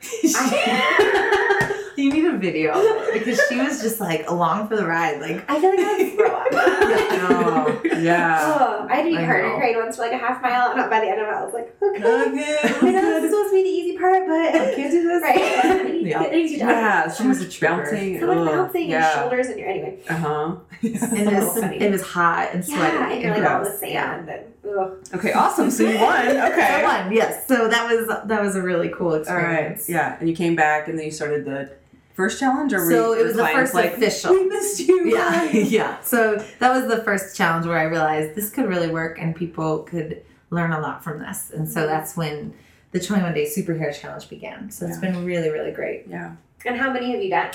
You 1.97 2.11
need 2.13 2.25
a 2.25 2.37
video 2.39 2.73
because 3.13 3.41
she 3.49 3.57
was 3.61 3.81
just 3.83 4.01
like 4.01 4.29
along 4.29 4.69
for 4.69 4.77
the 4.77 4.87
ride. 4.87 5.21
Like 5.21 5.45
I 5.51 5.61
feel 5.61 5.71
like 5.71 5.81
I'd 5.81 6.15
throw 6.17 6.31
up. 6.31 6.47
Oh, 6.53 7.81
yeah. 8.01 8.57
oh, 8.59 8.87
I 8.91 8.97
had 8.97 9.03
to 9.05 9.11
do 9.11 9.17
I 9.19 9.25
partner 9.25 9.49
know. 9.51 9.57
crane 9.59 9.77
once 9.77 9.97
for 9.97 10.03
like 10.03 10.13
a 10.13 10.19
half 10.19 10.43
mile, 10.43 10.73
and 10.73 10.91
by 10.91 11.01
the 11.01 11.07
end 11.09 11.21
of 11.21 11.29
it, 11.29 11.35
I 11.35 11.45
was 11.45 11.55
like, 11.55 11.77
okay. 11.83 12.03
okay, 12.03 12.89
I 12.89 12.91
know 12.91 13.21
this 13.21 13.25
is 13.25 13.31
supposed 13.31 13.51
to 13.51 13.55
be 13.55 13.63
the 13.63 13.69
easy 13.69 13.99
part, 13.99 14.27
but 14.27 14.41
I 14.55 14.75
can't 14.75 14.91
do 14.91 15.03
this. 15.09 15.23
right. 15.23 15.89
Yeah. 16.03 16.23
get 16.25 16.31
things 16.31 16.59
done. 16.59 16.69
Yeah, 16.69 17.13
she 17.13 17.27
was 17.29 17.39
Much 17.45 17.57
trigger. 17.59 17.77
bouncing. 17.77 18.19
So 18.21 18.27
like 18.27 18.39
Ugh, 18.39 18.47
bouncing 18.47 18.91
your 18.91 18.99
yeah. 19.01 19.15
shoulders 19.15 19.47
and 19.47 19.59
your 19.61 19.69
anyway. 19.69 19.99
Uh 20.09 20.15
huh. 20.17 20.57
And 20.83 20.93
it 20.93 21.33
was, 21.33 21.59
funny. 21.61 21.77
it 21.81 21.93
was 21.93 22.03
hot 22.03 22.49
and 22.53 22.65
sweaty. 22.65 22.81
Yeah, 22.97 23.11
and 23.13 23.23
you're 23.23 23.39
like 23.39 23.49
all 23.51 23.63
the 23.63 23.79
Yeah. 23.87 24.17
sand 24.17 24.29
and 24.29 24.79
ugh. 24.79 24.99
Okay, 25.15 25.33
awesome. 25.33 25.71
So 25.71 25.85
you 25.85 25.97
won. 26.01 26.27
So 26.27 26.39
I 26.39 26.51
Okay. 26.53 26.83
won, 26.83 27.13
yes. 27.13 27.47
So 27.47 27.69
that 27.69 27.89
was 27.89 28.09
that 28.27 28.43
was 28.43 28.57
a 28.57 28.63
really 28.63 28.89
cool 28.89 29.13
All 29.13 29.13
right. 29.13 29.21
experience. 29.21 29.89
Yeah, 29.89 30.17
and 30.19 30.29
you 30.29 30.35
came 30.35 30.57
back, 30.57 30.89
and 30.89 30.99
then 30.99 31.05
you 31.05 31.13
started 31.13 31.45
the 31.45 31.71
first 32.15 32.39
challenge, 32.41 32.73
or 32.73 32.85
were 32.85 32.91
So 32.91 33.15
you, 33.15 33.21
it 33.21 33.25
was 33.25 33.37
the 33.37 33.47
first 33.47 33.75
like, 33.75 33.95
official. 33.95 34.33
We 34.33 34.45
missed 34.47 34.81
you. 34.81 35.05
Yeah, 35.15 35.31
guys." 35.53 35.73
yeah. 35.79 36.01
So 36.03 36.37
that 36.59 36.73
was 36.73 36.89
the 36.89 37.03
first 37.05 37.37
challenge 37.37 37.67
where 37.67 37.79
I 37.79 37.85
realized 37.85 38.35
this 38.35 38.51
could 38.51 38.67
really 38.69 38.89
work 38.91 39.19
and 39.19 39.35
people 39.35 39.81
could 39.81 40.23
learn 40.51 40.73
a 40.73 40.81
lot 40.81 41.03
from 41.03 41.19
this. 41.21 41.51
And 41.51 41.69
so 41.69 41.87
that's 41.87 42.17
when 42.17 42.55
the 42.93 43.01
21 43.01 43.33
day 43.35 43.47
superhero 43.47 43.99
challenge 43.99 44.29
began. 44.29 44.71
So 44.71 44.87
it's 44.87 44.97
Yeah. 45.03 45.11
been 45.13 45.25
really, 45.25 45.49
really 45.51 45.73
great. 45.73 46.07
Yeah. 46.09 46.33
And 46.67 46.77
how 46.77 46.93
many 46.93 47.13
have 47.13 47.23
you 47.23 47.31
done? 47.31 47.51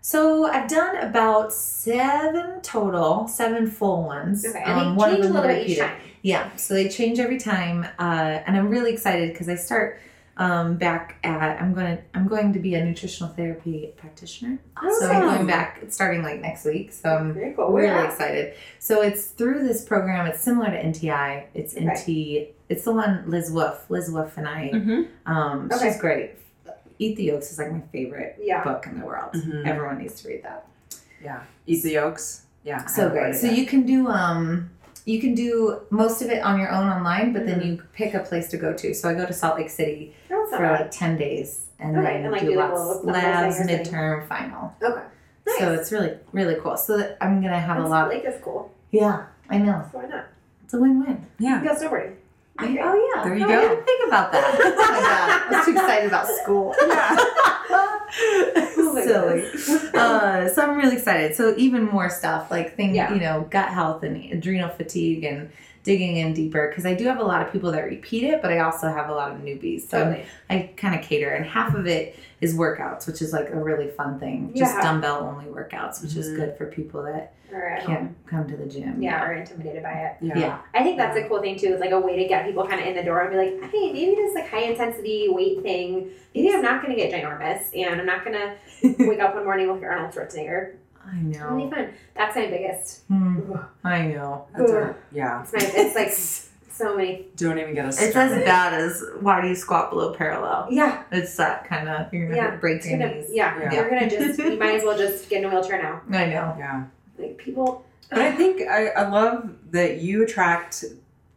So 0.00 0.46
I've 0.46 0.68
done 0.68 0.96
about 0.96 1.52
seven 1.52 2.60
total, 2.62 3.26
seven 3.28 3.70
full 3.70 4.02
ones. 4.04 4.44
Okay, 4.46 4.62
and 4.62 4.72
Um, 4.80 4.90
they 4.90 4.96
one 4.96 5.08
of 5.10 5.14
change 5.16 5.24
a 5.24 5.28
them 5.28 5.34
little 5.36 5.48
bit 5.48 5.58
each 5.58 5.78
repeated. 5.78 5.80
time. 5.86 5.96
Yeah, 6.22 6.56
so 6.56 6.74
they 6.74 6.88
change 6.88 7.18
every 7.20 7.38
time, 7.38 7.86
uh, 7.98 8.02
and 8.46 8.56
I'm 8.56 8.68
really 8.70 8.92
excited 8.92 9.32
because 9.32 9.48
I 9.48 9.54
start 9.56 9.98
um, 10.36 10.76
back 10.76 11.16
at 11.22 11.60
I'm 11.62 11.74
going 11.74 11.96
to 11.96 12.02
I'm 12.14 12.26
going 12.26 12.52
to 12.52 12.58
be 12.58 12.74
a 12.74 12.84
nutritional 12.84 13.32
therapy 13.32 13.92
practitioner. 13.96 14.58
Awesome. 14.76 14.92
So 15.08 15.10
I'm 15.10 15.22
going 15.22 15.46
back 15.46 15.80
starting 15.90 16.22
like 16.22 16.40
next 16.40 16.64
week. 16.64 16.92
So 16.92 17.08
I'm 17.16 17.32
Very 17.34 17.52
cool. 17.54 17.66
really 17.70 17.86
Where 17.88 17.98
at? 17.98 18.10
excited. 18.10 18.54
So 18.80 19.00
it's 19.02 19.26
through 19.28 19.66
this 19.66 19.84
program. 19.84 20.26
It's 20.26 20.40
similar 20.40 20.70
to 20.70 20.82
NTI. 20.82 21.44
It's 21.54 21.76
Okay. 21.76 21.84
NT. 21.86 22.54
It's 22.68 22.84
the 22.84 22.92
one 22.92 23.24
Liz 23.28 23.50
Wolfe. 23.50 23.88
Liz 23.90 24.10
Wolfe 24.10 24.36
and 24.36 24.48
I. 24.48 24.70
Mm-hmm. 24.74 25.32
Um, 25.32 25.70
Okay. 25.72 25.88
She's 25.92 26.00
great. 26.00 26.30
Eat 26.98 27.16
the 27.16 27.24
Yolks 27.24 27.52
is 27.52 27.58
like 27.58 27.70
my 27.72 27.80
favorite 27.92 28.36
Yeah. 28.40 28.64
book 28.64 28.86
in 28.86 28.98
the 29.00 29.06
world. 29.06 29.32
Mhm. 29.34 29.66
Everyone 29.66 29.98
needs 29.98 30.20
to 30.22 30.28
read 30.28 30.42
that. 30.44 30.66
Yeah. 31.22 31.40
Eat 31.66 31.82
the 31.82 31.92
yolks. 31.92 32.42
Yeah. 32.64 32.84
So 32.86 33.02
haven't 33.02 33.18
great. 33.18 33.34
So 33.36 33.46
you 33.46 33.66
can 33.66 33.84
do 33.86 34.08
um 34.08 34.70
you 35.04 35.20
can 35.20 35.34
do 35.34 35.80
most 35.90 36.22
of 36.22 36.30
it 36.30 36.42
on 36.42 36.58
your 36.58 36.70
own 36.70 36.86
online, 36.88 37.32
but 37.32 37.46
then 37.46 37.60
Mhm. 37.60 37.66
you 37.66 37.82
pick 37.92 38.14
a 38.14 38.20
place 38.20 38.48
to 38.48 38.56
go 38.56 38.72
to. 38.72 38.94
So 38.94 39.08
I 39.08 39.14
go 39.14 39.26
to 39.26 39.32
Salt 39.32 39.56
Lake 39.58 39.70
City 39.70 40.14
That's 40.28 40.50
for 40.50 40.58
bad. 40.58 40.80
like 40.80 40.90
ten 40.90 41.16
days 41.18 41.66
and 41.78 41.96
Okay, 41.98 42.06
then 42.14 42.22
and, 42.24 42.32
like, 42.32 42.40
do 42.42 42.50
do, 42.52 42.56
like, 42.56 42.70
a 42.70 42.74
lots 42.74 43.04
labs, 43.04 43.58
little 43.60 43.76
thing 43.84 43.94
or 43.94 44.22
midterm, 44.22 44.28
final. 44.28 44.72
Okay. 44.82 45.02
Nice. 45.46 45.58
So 45.58 45.72
it's 45.74 45.92
really 45.92 46.12
really 46.32 46.56
cool. 46.62 46.76
So 46.76 46.96
that 46.96 47.18
I'm 47.20 47.42
gonna 47.42 47.58
have 47.60 47.76
That's, 47.76 47.86
a 47.86 47.90
lot. 47.90 48.08
Lake 48.08 48.24
is 48.24 48.40
cool. 48.42 48.70
yeah, 48.90 49.24
I 49.50 49.58
know. 49.58 49.84
So 49.92 49.98
why 49.98 50.06
not? 50.06 50.24
It's 50.64 50.72
a 50.74 50.78
win-win. 50.80 51.26
Yeah. 51.38 51.62
You 51.62 51.68
go 51.68 51.74
snowboarding. 51.74 52.14
I, 52.56 52.66
oh 52.82 53.12
yeah. 53.14 53.24
There 53.24 53.34
you 53.36 53.44
Oh, 53.44 53.48
go. 53.48 53.58
I 53.58 53.68
didn't 53.68 53.84
think 53.84 54.06
about 54.08 54.32
that. 54.32 54.44
Oh 54.64 54.92
my 54.92 55.00
god, 55.00 55.54
I 55.54 55.56
was 55.58 55.64
too 55.66 55.72
excited 55.72 56.06
about 56.06 56.26
school. 56.28 56.74
Oh 58.76 59.02
Silly. 59.04 59.90
uh, 59.94 60.48
so 60.48 60.62
I'm 60.62 60.76
really 60.76 60.96
excited. 60.96 61.34
So 61.34 61.54
even 61.56 61.84
more 61.84 62.08
stuff 62.08 62.50
like 62.50 62.76
things, 62.76 62.94
Yeah. 62.96 63.12
you 63.12 63.20
know, 63.20 63.46
gut 63.50 63.68
health 63.70 64.02
and 64.02 64.16
adrenal 64.32 64.68
fatigue 64.68 65.24
and 65.24 65.50
digging 65.84 66.16
in 66.16 66.32
deeper 66.34 66.68
because 66.68 66.84
I 66.86 66.94
do 66.94 67.04
have 67.04 67.20
a 67.20 67.22
lot 67.22 67.42
of 67.46 67.52
people 67.52 67.70
that 67.72 67.82
repeat 67.84 68.24
it, 68.24 68.42
but 68.42 68.50
I 68.50 68.60
also 68.60 68.88
have 68.88 69.08
a 69.10 69.14
lot 69.14 69.30
of 69.30 69.38
newbies. 69.38 69.82
So 69.82 70.02
Totally. 70.02 70.24
I 70.50 70.70
kind 70.76 70.98
of 70.98 71.02
cater, 71.06 71.30
and 71.30 71.44
half 71.44 71.74
of 71.74 71.86
it 71.86 72.18
is 72.40 72.56
workouts, 72.56 73.06
which 73.06 73.22
is 73.22 73.32
like 73.32 73.50
a 73.50 73.56
really 73.56 73.88
fun 73.88 74.18
thing. 74.18 74.52
Just 74.56 74.80
dumbbell 74.80 75.22
only 75.22 75.44
workouts, 75.44 76.02
which 76.02 76.16
is 76.16 76.30
Mhm. 76.30 76.36
good 76.36 76.56
for 76.56 76.66
people 76.66 77.02
that 77.04 77.34
Or 77.52 77.78
can't 77.82 78.14
come 78.26 78.48
to 78.48 78.56
the 78.56 78.66
gym. 78.66 79.00
Yeah, 79.00 79.22
or 79.24 79.32
intimidated 79.34 79.82
by 79.82 79.92
it. 79.92 80.16
Yeah. 80.20 80.38
Yeah. 80.38 80.58
I 80.74 80.82
think 80.82 80.96
that's 80.96 81.16
a 81.16 81.28
cool 81.28 81.40
thing 81.40 81.56
too. 81.56 81.68
It's 81.68 81.80
like 81.80 81.92
a 81.92 82.00
way 82.00 82.16
to 82.16 82.26
get 82.26 82.46
people 82.46 82.66
kind 82.66 82.80
of 82.80 82.86
in 82.86 82.96
the 82.96 83.02
door 83.04 83.20
and 83.20 83.30
be 83.30 83.36
like, 83.36 83.70
hey, 83.70 83.92
maybe 83.92 84.14
this 84.16 84.34
like 84.34 84.48
high 84.48 84.62
intensity 84.62 85.28
weight 85.28 85.62
thing. 85.62 86.10
Maybe 86.34 86.52
I'm 86.52 86.62
not 86.62 86.82
going 86.82 86.96
to 86.96 87.00
get 87.00 87.12
ginormous, 87.12 87.66
and 87.78 88.00
I'm 88.00 88.06
not 88.06 88.24
going 88.24 88.36
to 88.96 89.06
wake 89.08 89.20
up 89.20 89.34
one 89.34 89.44
morning 89.44 89.70
with 89.72 89.82
Arnold 89.84 90.12
Schwarzenegger. 90.14 90.72
I 91.06 91.18
It'll 91.30 91.56
be 91.56 91.64
know. 91.64 91.70
fun. 91.70 91.90
That's 92.14 92.36
my 92.36 92.46
biggest. 92.46 93.02
Hmm, 93.08 93.52
I 93.84 94.02
know. 94.08 94.46
That's 94.56 94.70
our, 94.72 94.96
yeah. 95.12 95.42
It's 95.42 95.52
my. 95.52 95.58
It's 95.62 95.94
like 95.94 96.12
so 96.72 96.96
many. 96.96 97.26
Don't 97.36 97.58
even 97.58 97.74
get 97.74 97.86
us 97.86 98.00
It's 98.00 98.10
started. 98.12 98.38
as 98.38 98.44
bad 98.44 98.74
as 98.74 99.04
why 99.20 99.40
do 99.40 99.48
you 99.48 99.54
squat 99.54 99.90
below 99.90 100.12
parallel? 100.14 100.68
Yeah. 100.70 101.02
It's 101.12 101.36
that 101.36 101.68
kind 101.68 101.88
of 101.88 102.12
you're 102.12 102.26
gonna 102.28 102.36
Yeah, 102.36 102.56
break 102.56 102.84
your 102.84 102.98
gonna, 102.98 103.14
knees. 103.14 103.30
yeah, 103.32 103.58
Yeah. 103.60 103.72
You're 103.72 103.88
gonna 103.90 104.10
just. 104.10 104.38
You 104.44 104.58
might 104.58 104.74
as 104.76 104.82
well 104.84 104.96
just 104.98 105.28
get 105.28 105.42
in 105.42 105.50
a 105.50 105.54
wheelchair 105.54 105.82
now. 105.82 106.02
I 106.18 106.26
know. 106.26 106.54
Yeah. 106.58 106.84
Like 107.18 107.38
people. 107.38 107.84
But 108.10 108.18
I 108.20 108.32
think 108.32 108.62
I, 108.68 108.88
I 108.88 109.08
love 109.08 109.50
that 109.70 109.98
you 109.98 110.22
attract 110.24 110.84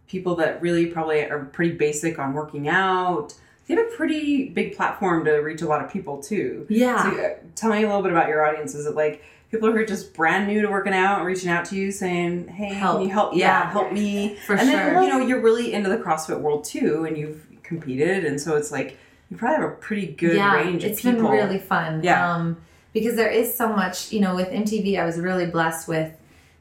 people 0.08 0.36
that 0.36 0.62
really 0.62 0.86
probably 0.88 1.22
are 1.24 1.46
pretty 1.46 1.76
basic 1.76 2.18
on 2.20 2.34
working 2.34 2.68
out. 2.68 3.34
You 3.68 3.78
have 3.78 3.88
a 3.88 3.96
pretty 3.96 4.50
big 4.50 4.76
platform 4.78 5.26
to 5.26 5.34
reach 5.40 5.62
a 5.62 5.68
lot 5.68 5.84
of 5.84 5.92
people 5.92 6.22
too. 6.24 6.66
Yeah. 6.70 7.04
So 7.04 7.22
uh, 7.22 7.30
tell 7.56 7.72
me 7.72 7.84
a 7.84 7.88
little 7.88 8.02
bit 8.02 8.12
about 8.12 8.28
your 8.30 8.46
audience. 8.46 8.74
Is 8.76 8.86
it 8.86 8.96
like 8.96 9.24
people 9.52 9.72
who 9.72 9.78
are 9.78 9.86
just 9.86 10.14
brand 10.14 10.48
new 10.48 10.62
to 10.62 10.70
working 10.70 10.94
out, 10.94 11.24
reaching 11.24 11.50
out 11.50 11.66
to 11.66 11.76
you 11.76 11.92
saying, 11.92 12.48
"Hey, 12.48 12.74
Help. 12.74 12.98
can 12.98 13.08
you 13.08 13.14
help? 13.14 13.36
Yeah. 13.36 13.70
help 13.72 13.92
me." 13.92 14.36
for 14.46 14.54
and 14.56 14.70
sure. 14.70 14.72
then 14.94 15.04
you 15.04 15.10
know 15.10 15.20
you're 15.20 15.42
really 15.42 15.74
into 15.74 15.90
the 15.90 15.98
CrossFit 15.98 16.40
world 16.40 16.64
too, 16.64 17.06
and 17.06 17.18
you've 17.18 17.46
competed, 17.64 18.26
and 18.26 18.40
so 18.40 18.56
it's 18.56 18.72
like 18.72 18.98
you 19.30 19.38
probably 19.38 19.58
have 19.64 19.72
a 19.72 19.76
pretty 19.76 20.08
good 20.08 20.36
yeah, 20.38 20.56
range 20.56 20.84
of 20.84 20.92
it's 20.92 21.02
people. 21.02 21.20
It's 21.20 21.22
been 21.30 21.32
really 21.32 21.60
fun. 21.60 22.02
Yeah. 22.04 22.34
Um, 22.36 22.58
because 22.94 23.16
there 23.16 23.30
is 23.30 23.54
so 23.54 23.68
much, 23.70 24.12
you 24.12 24.20
know, 24.20 24.34
with 24.36 24.48
MTV, 24.48 24.98
I 25.00 25.06
was 25.06 25.20
really 25.20 25.46
blessed 25.46 25.88
with 25.88 26.12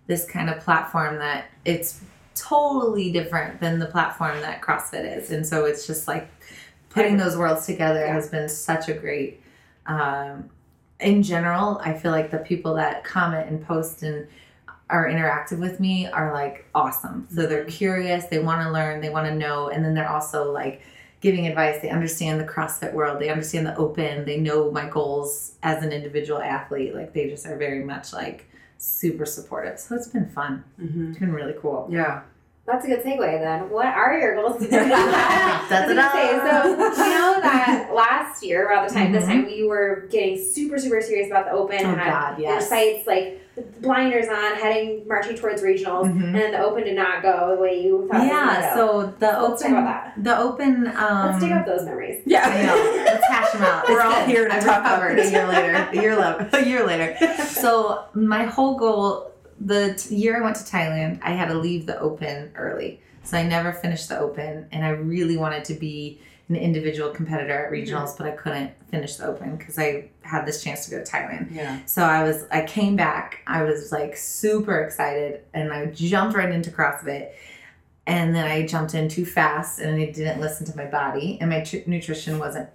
this 0.06 0.26
kind 0.26 0.50
of 0.50 0.60
platform 0.60 1.16
that 1.18 1.46
it's 1.64 2.00
totally 2.34 3.10
different 3.10 3.60
than 3.60 3.78
the 3.78 3.86
platform 3.86 4.40
that 4.40 4.60
CrossFit 4.60 5.16
is. 5.16 5.30
And 5.30 5.46
so 5.46 5.64
it's 5.64 5.86
just 5.86 6.06
like 6.06 6.28
putting 6.90 7.16
those 7.16 7.36
worlds 7.36 7.64
together 7.64 8.00
Yeah. 8.00 8.12
has 8.12 8.28
been 8.28 8.48
such 8.48 8.88
a 8.88 8.94
great, 8.94 9.40
um, 9.86 10.50
in 11.00 11.22
general, 11.22 11.78
I 11.82 11.92
feel 11.94 12.10
like 12.10 12.30
the 12.30 12.38
people 12.38 12.74
that 12.74 13.04
comment 13.04 13.48
and 13.48 13.64
post 13.64 14.02
and 14.02 14.26
are 14.88 15.06
interactive 15.08 15.58
with 15.58 15.80
me 15.80 16.06
are 16.06 16.32
like 16.32 16.66
awesome. 16.74 17.26
So 17.34 17.46
they're 17.46 17.64
curious, 17.64 18.26
they 18.26 18.38
want 18.38 18.62
to 18.62 18.70
learn, 18.70 19.00
they 19.00 19.10
want 19.10 19.26
to 19.26 19.34
know, 19.34 19.68
and 19.68 19.84
then 19.84 19.94
they're 19.94 20.08
also 20.08 20.52
like 20.52 20.80
giving 21.20 21.46
advice. 21.46 21.80
They 21.82 21.90
understand 21.90 22.40
the 22.40 22.44
CrossFit 22.44 22.92
world, 22.92 23.20
they 23.20 23.28
understand 23.28 23.66
the 23.66 23.76
open, 23.76 24.24
they 24.24 24.38
know 24.38 24.70
my 24.70 24.88
goals 24.88 25.54
as 25.62 25.82
an 25.82 25.92
individual 25.92 26.40
athlete. 26.40 26.94
Like 26.94 27.12
they 27.12 27.28
just 27.28 27.46
are 27.46 27.56
very 27.56 27.82
much 27.84 28.12
like 28.12 28.48
super 28.78 29.26
supportive. 29.26 29.80
So 29.80 29.96
it's 29.96 30.08
been 30.08 30.28
fun. 30.28 30.62
Mhm. 30.80 31.10
It's 31.10 31.18
been 31.18 31.32
really 31.32 31.54
cool. 31.60 31.88
Yeah. 31.90 32.22
That's 32.66 32.84
a 32.84 32.88
good 32.88 33.04
segue 33.04 33.18
then. 33.40 33.70
What 33.70 33.86
are 33.86 34.18
your 34.18 34.34
goals? 34.34 34.56
I 34.72 35.60
was 35.60 35.68
Da-da-da. 35.70 36.12
say, 36.12 36.30
so 36.32 36.68
you 37.04 37.10
know 37.10 37.40
that 37.40 37.90
last 37.94 38.42
year 38.42 38.68
around 38.68 38.88
the 38.88 38.94
time 38.94 39.12
this 39.12 39.24
Mhm. 39.24 39.28
time 39.28 39.46
we 39.46 39.64
were 39.66 40.08
getting 40.10 40.36
super 40.36 40.76
super 40.78 41.00
serious 41.00 41.28
about 41.30 41.44
the 41.46 41.52
open 41.52 41.78
Oh 41.84 41.90
and 41.90 42.00
had 42.00 42.10
God, 42.10 42.38
your 42.40 42.50
yes. 42.54 42.68
sights 42.68 43.06
like 43.06 43.40
blinders 43.80 44.26
on, 44.28 44.56
heading 44.56 45.06
marching 45.06 45.36
towards 45.36 45.62
regionals, 45.62 46.06
Mhm. 46.12 46.24
and 46.24 46.34
then 46.34 46.52
the 46.52 46.58
open 46.60 46.82
did 46.84 46.96
not 46.96 47.22
go 47.22 47.54
the 47.56 47.62
way 47.62 47.80
you 47.80 48.06
thought. 48.10 48.16
it 48.16 48.24
was 48.24 48.28
Yeah, 48.28 48.60
gonna 48.60 48.74
so 48.74 49.14
the 49.20 49.32
So 49.32 49.42
let's 49.48 49.62
talk 49.62 49.70
open, 49.70 49.82
about 49.82 50.04
that. 50.04 50.24
the 50.24 50.38
open. 50.38 50.86
Um, 50.96 51.26
Let's 51.26 51.40
dig 51.40 51.52
up 51.52 51.66
those 51.66 51.84
memories. 51.84 52.22
Yeah. 52.26 52.42
I 52.46 52.62
know. 52.66 53.04
Let's 53.06 53.26
hash 53.28 53.52
them 53.52 53.62
out. 53.62 53.84
We're 53.88 54.02
all 54.02 54.24
here 54.24 54.48
to 54.48 54.54
I've 54.56 54.64
talk 54.64 54.80
about 54.80 55.00
recovered 55.02 55.18
this. 55.18 55.28
a 55.28 55.32
year 55.32 55.46
later. 55.46 55.88
A 55.92 55.94
year, 55.94 56.16
le- 56.16 56.48
a 56.52 56.64
year 56.64 56.84
later. 56.86 57.16
So 57.46 58.00
my 58.12 58.42
whole 58.44 58.76
goal, 58.76 59.30
the 59.60 59.94
t- 59.94 60.14
year 60.14 60.36
I 60.36 60.40
went 60.40 60.56
to 60.56 60.64
Thailand, 60.64 61.20
I 61.22 61.32
had 61.32 61.48
to 61.48 61.54
leave 61.54 61.86
the 61.86 61.98
open 61.98 62.52
early. 62.54 63.00
So 63.24 63.36
I 63.36 63.42
never 63.42 63.72
finished 63.72 64.08
the 64.08 64.18
open, 64.18 64.68
and 64.70 64.84
I 64.84 64.90
really 64.90 65.36
wanted 65.36 65.64
to 65.64 65.74
be 65.74 66.20
an 66.48 66.54
individual 66.54 67.10
competitor 67.10 67.66
at 67.66 67.72
regionals, 67.72 68.16
but 68.16 68.28
I 68.28 68.30
couldn't 68.30 68.70
finish 68.88 69.16
the 69.16 69.26
open 69.26 69.56
because 69.56 69.78
I 69.80 70.10
had 70.22 70.46
this 70.46 70.62
chance 70.62 70.84
to 70.84 70.92
go 70.92 71.02
to 71.02 71.10
Thailand. 71.10 71.52
Yeah. 71.52 71.80
So 71.86 72.04
I 72.04 72.22
was, 72.22 72.46
I 72.52 72.62
came 72.62 72.94
back. 72.94 73.40
I 73.48 73.64
was 73.64 73.90
like 73.90 74.16
super 74.16 74.80
excited, 74.82 75.40
and 75.54 75.72
I 75.72 75.86
jumped 75.86 76.36
right 76.36 76.50
into 76.50 76.70
CrossFit. 76.70 77.30
And 78.06 78.32
then 78.32 78.46
I 78.46 78.64
jumped 78.64 78.94
in 78.94 79.08
too 79.08 79.26
fast, 79.26 79.80
and 79.80 80.00
I 80.00 80.12
didn't 80.12 80.40
listen 80.40 80.64
to 80.66 80.76
my 80.76 80.84
body, 80.84 81.38
and 81.40 81.50
my 81.50 81.62
tr- 81.62 81.78
nutrition 81.86 82.38
wasn't 82.38 82.68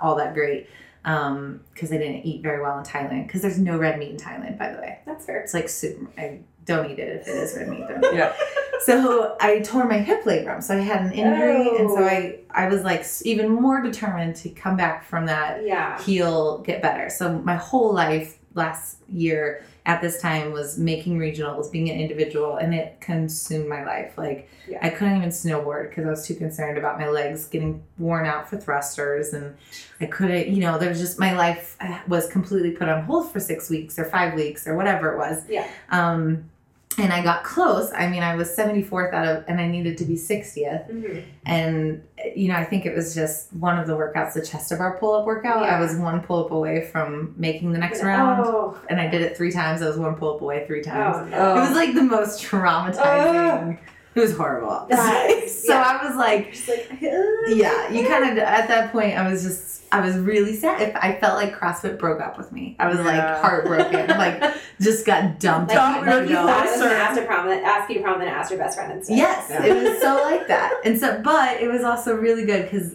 all 0.00 0.14
that 0.14 0.34
great 0.34 0.68
Um, 1.08 1.60
because 1.72 1.90
I 1.92 1.96
didn't 1.96 2.26
eat 2.26 2.42
very 2.42 2.60
well 2.60 2.76
in 2.78 2.84
Thailand. 2.84 3.26
Because 3.26 3.42
there's 3.42 3.58
no 3.58 3.78
red 3.78 3.98
meat 3.98 4.10
in 4.10 4.16
Thailand, 4.18 4.58
by 4.58 4.70
the 4.72 4.78
way. 4.78 4.98
That's 5.06 5.24
fair. 5.26 5.40
It's 5.40 5.54
like 5.54 5.68
soup. 5.68 6.12
I 6.18 6.40
don't 6.66 6.90
eat 6.90 6.98
it 6.98 7.20
if 7.22 7.28
it 7.28 7.34
is 7.34 7.54
red 7.56 7.68
meat. 7.68 7.84
Don't 7.88 8.04
eat. 8.04 8.14
Yeah. 8.14 8.32
So 8.80 9.36
I 9.40 9.58
tore 9.58 9.86
my 9.86 9.98
hip 9.98 10.22
labrum. 10.22 10.62
So 10.62 10.72
I 10.76 10.80
had 10.80 11.00
an 11.04 11.12
injury, 11.12 11.68
and 11.78 11.90
so 11.90 11.96
Oh. 11.98 12.06
I 12.06 12.38
I 12.48 12.68
was 12.68 12.84
like 12.84 13.04
even 13.24 13.50
more 13.50 13.82
determined 13.82 14.36
to 14.36 14.50
come 14.50 14.76
back 14.76 15.04
from 15.04 15.26
that 15.26 15.64
Yeah. 15.66 16.00
heal, 16.00 16.58
get 16.58 16.80
better. 16.80 17.10
So 17.10 17.40
my 17.40 17.56
whole 17.56 17.92
life 17.92 18.37
last 18.58 18.98
year 19.08 19.64
at 19.86 20.02
this 20.02 20.20
time 20.20 20.52
was 20.52 20.76
making 20.76 21.18
regionals, 21.18 21.72
being 21.72 21.88
an 21.88 21.98
individual, 21.98 22.56
and 22.56 22.74
it 22.74 23.00
consumed 23.00 23.66
my 23.68 23.82
life. 23.84 24.18
Like 24.18 24.50
Yeah. 24.68 24.80
I 24.82 24.90
couldn't 24.90 25.16
even 25.16 25.30
snowboard 25.30 25.88
because 25.88 26.04
I 26.04 26.10
was 26.10 26.26
too 26.26 26.34
concerned 26.34 26.76
about 26.76 26.98
my 27.00 27.08
legs 27.08 27.46
getting 27.46 27.82
worn 27.96 28.26
out 28.26 28.50
for 28.50 28.58
thrusters, 28.58 29.32
and 29.32 29.56
I 29.98 30.06
couldn't. 30.06 30.48
You 30.48 30.60
know, 30.60 30.76
there 30.78 30.90
was 30.90 31.00
just 31.00 31.18
my 31.18 31.32
life 31.32 31.76
uh, 31.80 31.98
was 32.06 32.28
completely 32.28 32.72
put 32.72 32.88
on 32.90 33.04
hold 33.04 33.32
for 33.32 33.40
six 33.40 33.70
weeks 33.70 33.98
or 33.98 34.04
five 34.04 34.34
weeks 34.34 34.66
or 34.66 34.76
whatever 34.76 35.12
it 35.14 35.16
was. 35.16 35.44
Yeah. 35.48 35.66
Um, 35.90 36.50
and 36.98 37.12
I 37.12 37.22
got 37.22 37.44
close. 37.44 37.92
I 37.92 38.08
mean, 38.08 38.22
I 38.22 38.34
was 38.34 38.48
74th 38.50 39.12
out 39.12 39.26
of, 39.26 39.44
and 39.48 39.60
I 39.60 39.68
needed 39.68 39.96
to 39.98 40.04
be 40.04 40.16
60th. 40.16 40.88
Mhm. 40.90 41.22
And, 41.46 42.02
you 42.34 42.48
know, 42.48 42.56
I 42.56 42.64
think 42.64 42.86
it 42.86 42.94
was 42.94 43.14
just 43.14 43.52
one 43.54 43.78
of 43.78 43.86
the 43.86 43.94
workouts, 43.94 44.32
the 44.34 44.44
chest 44.44 44.68
to 44.70 44.76
bar 44.76 44.98
pull 44.98 45.14
up 45.14 45.24
workout. 45.24 45.62
Yeah. 45.64 45.76
I 45.76 45.80
was 45.80 45.96
one 45.96 46.20
pull 46.20 46.44
up 46.44 46.50
away 46.50 46.82
from 46.82 47.34
making 47.36 47.72
the 47.72 47.78
next 47.78 48.02
round. 48.02 48.44
Oh. 48.44 48.76
And 48.90 49.00
I 49.00 49.06
did 49.08 49.22
it 49.22 49.36
three 49.36 49.52
times. 49.52 49.80
I 49.82 49.86
was 49.88 49.96
one 49.98 50.14
pull 50.16 50.34
up 50.34 50.42
away 50.42 50.66
three 50.66 50.82
times. 50.82 51.30
Oh. 51.32 51.36
Oh. 51.38 51.56
It 51.56 51.60
was 51.60 51.72
like 51.72 51.94
the 51.94 52.02
most 52.02 52.42
traumatizing. 52.42 53.78
It 54.18 54.22
was 54.22 54.36
horrible. 54.36 54.86
That- 54.90 55.48
so 55.48 55.72
yeah. 55.74 55.98
I 56.00 56.06
was 56.06 56.16
like, 56.16 56.56
like 56.68 57.00
yeah, 57.00 57.90
you 57.90 58.06
kind 58.06 58.24
of, 58.30 58.38
at 58.38 58.68
that 58.68 58.92
point, 58.92 59.16
I 59.18 59.30
was 59.30 59.42
just, 59.42 59.82
I 59.90 60.00
was 60.00 60.16
really 60.18 60.54
sad. 60.54 60.80
If 60.82 60.96
I 60.96 61.14
felt 61.18 61.34
like 61.36 61.54
CrossFit 61.58 61.98
broke 61.98 62.20
up 62.20 62.36
with 62.38 62.52
me. 62.52 62.76
I 62.78 62.88
was 62.88 62.98
like 63.00 63.20
heartbroken. 63.20 64.06
like, 64.18 64.42
just 64.80 65.04
got 65.06 65.40
dumped 65.40 65.72
Like, 65.74 65.80
on. 65.80 66.00
we 66.06 66.12
were 66.12 66.22
you 66.22 66.28
you 66.28 66.34
know? 66.34 66.46
thought 66.46 66.64
was 66.64 66.72
closer. 66.74 66.88
gonna 66.90 66.94
ask 67.00 67.26
prom, 67.26 67.48
ask 67.48 67.88
you 67.90 67.96
to 67.96 68.02
prom, 68.02 68.18
then 68.18 68.28
ask 68.28 68.50
your 68.50 68.58
best 68.58 68.76
friend 68.78 68.92
instead. 68.92 69.16
Yes, 69.16 69.46
Yeah. 69.50 69.64
it 69.64 69.82
was 69.82 70.00
so 70.00 70.14
like 70.22 70.46
that. 70.48 70.72
And 70.84 70.98
so, 70.98 71.20
but 71.22 71.60
it 71.60 71.68
was 71.68 71.82
also 71.82 72.14
really 72.14 72.44
good 72.44 72.64
because 72.70 72.94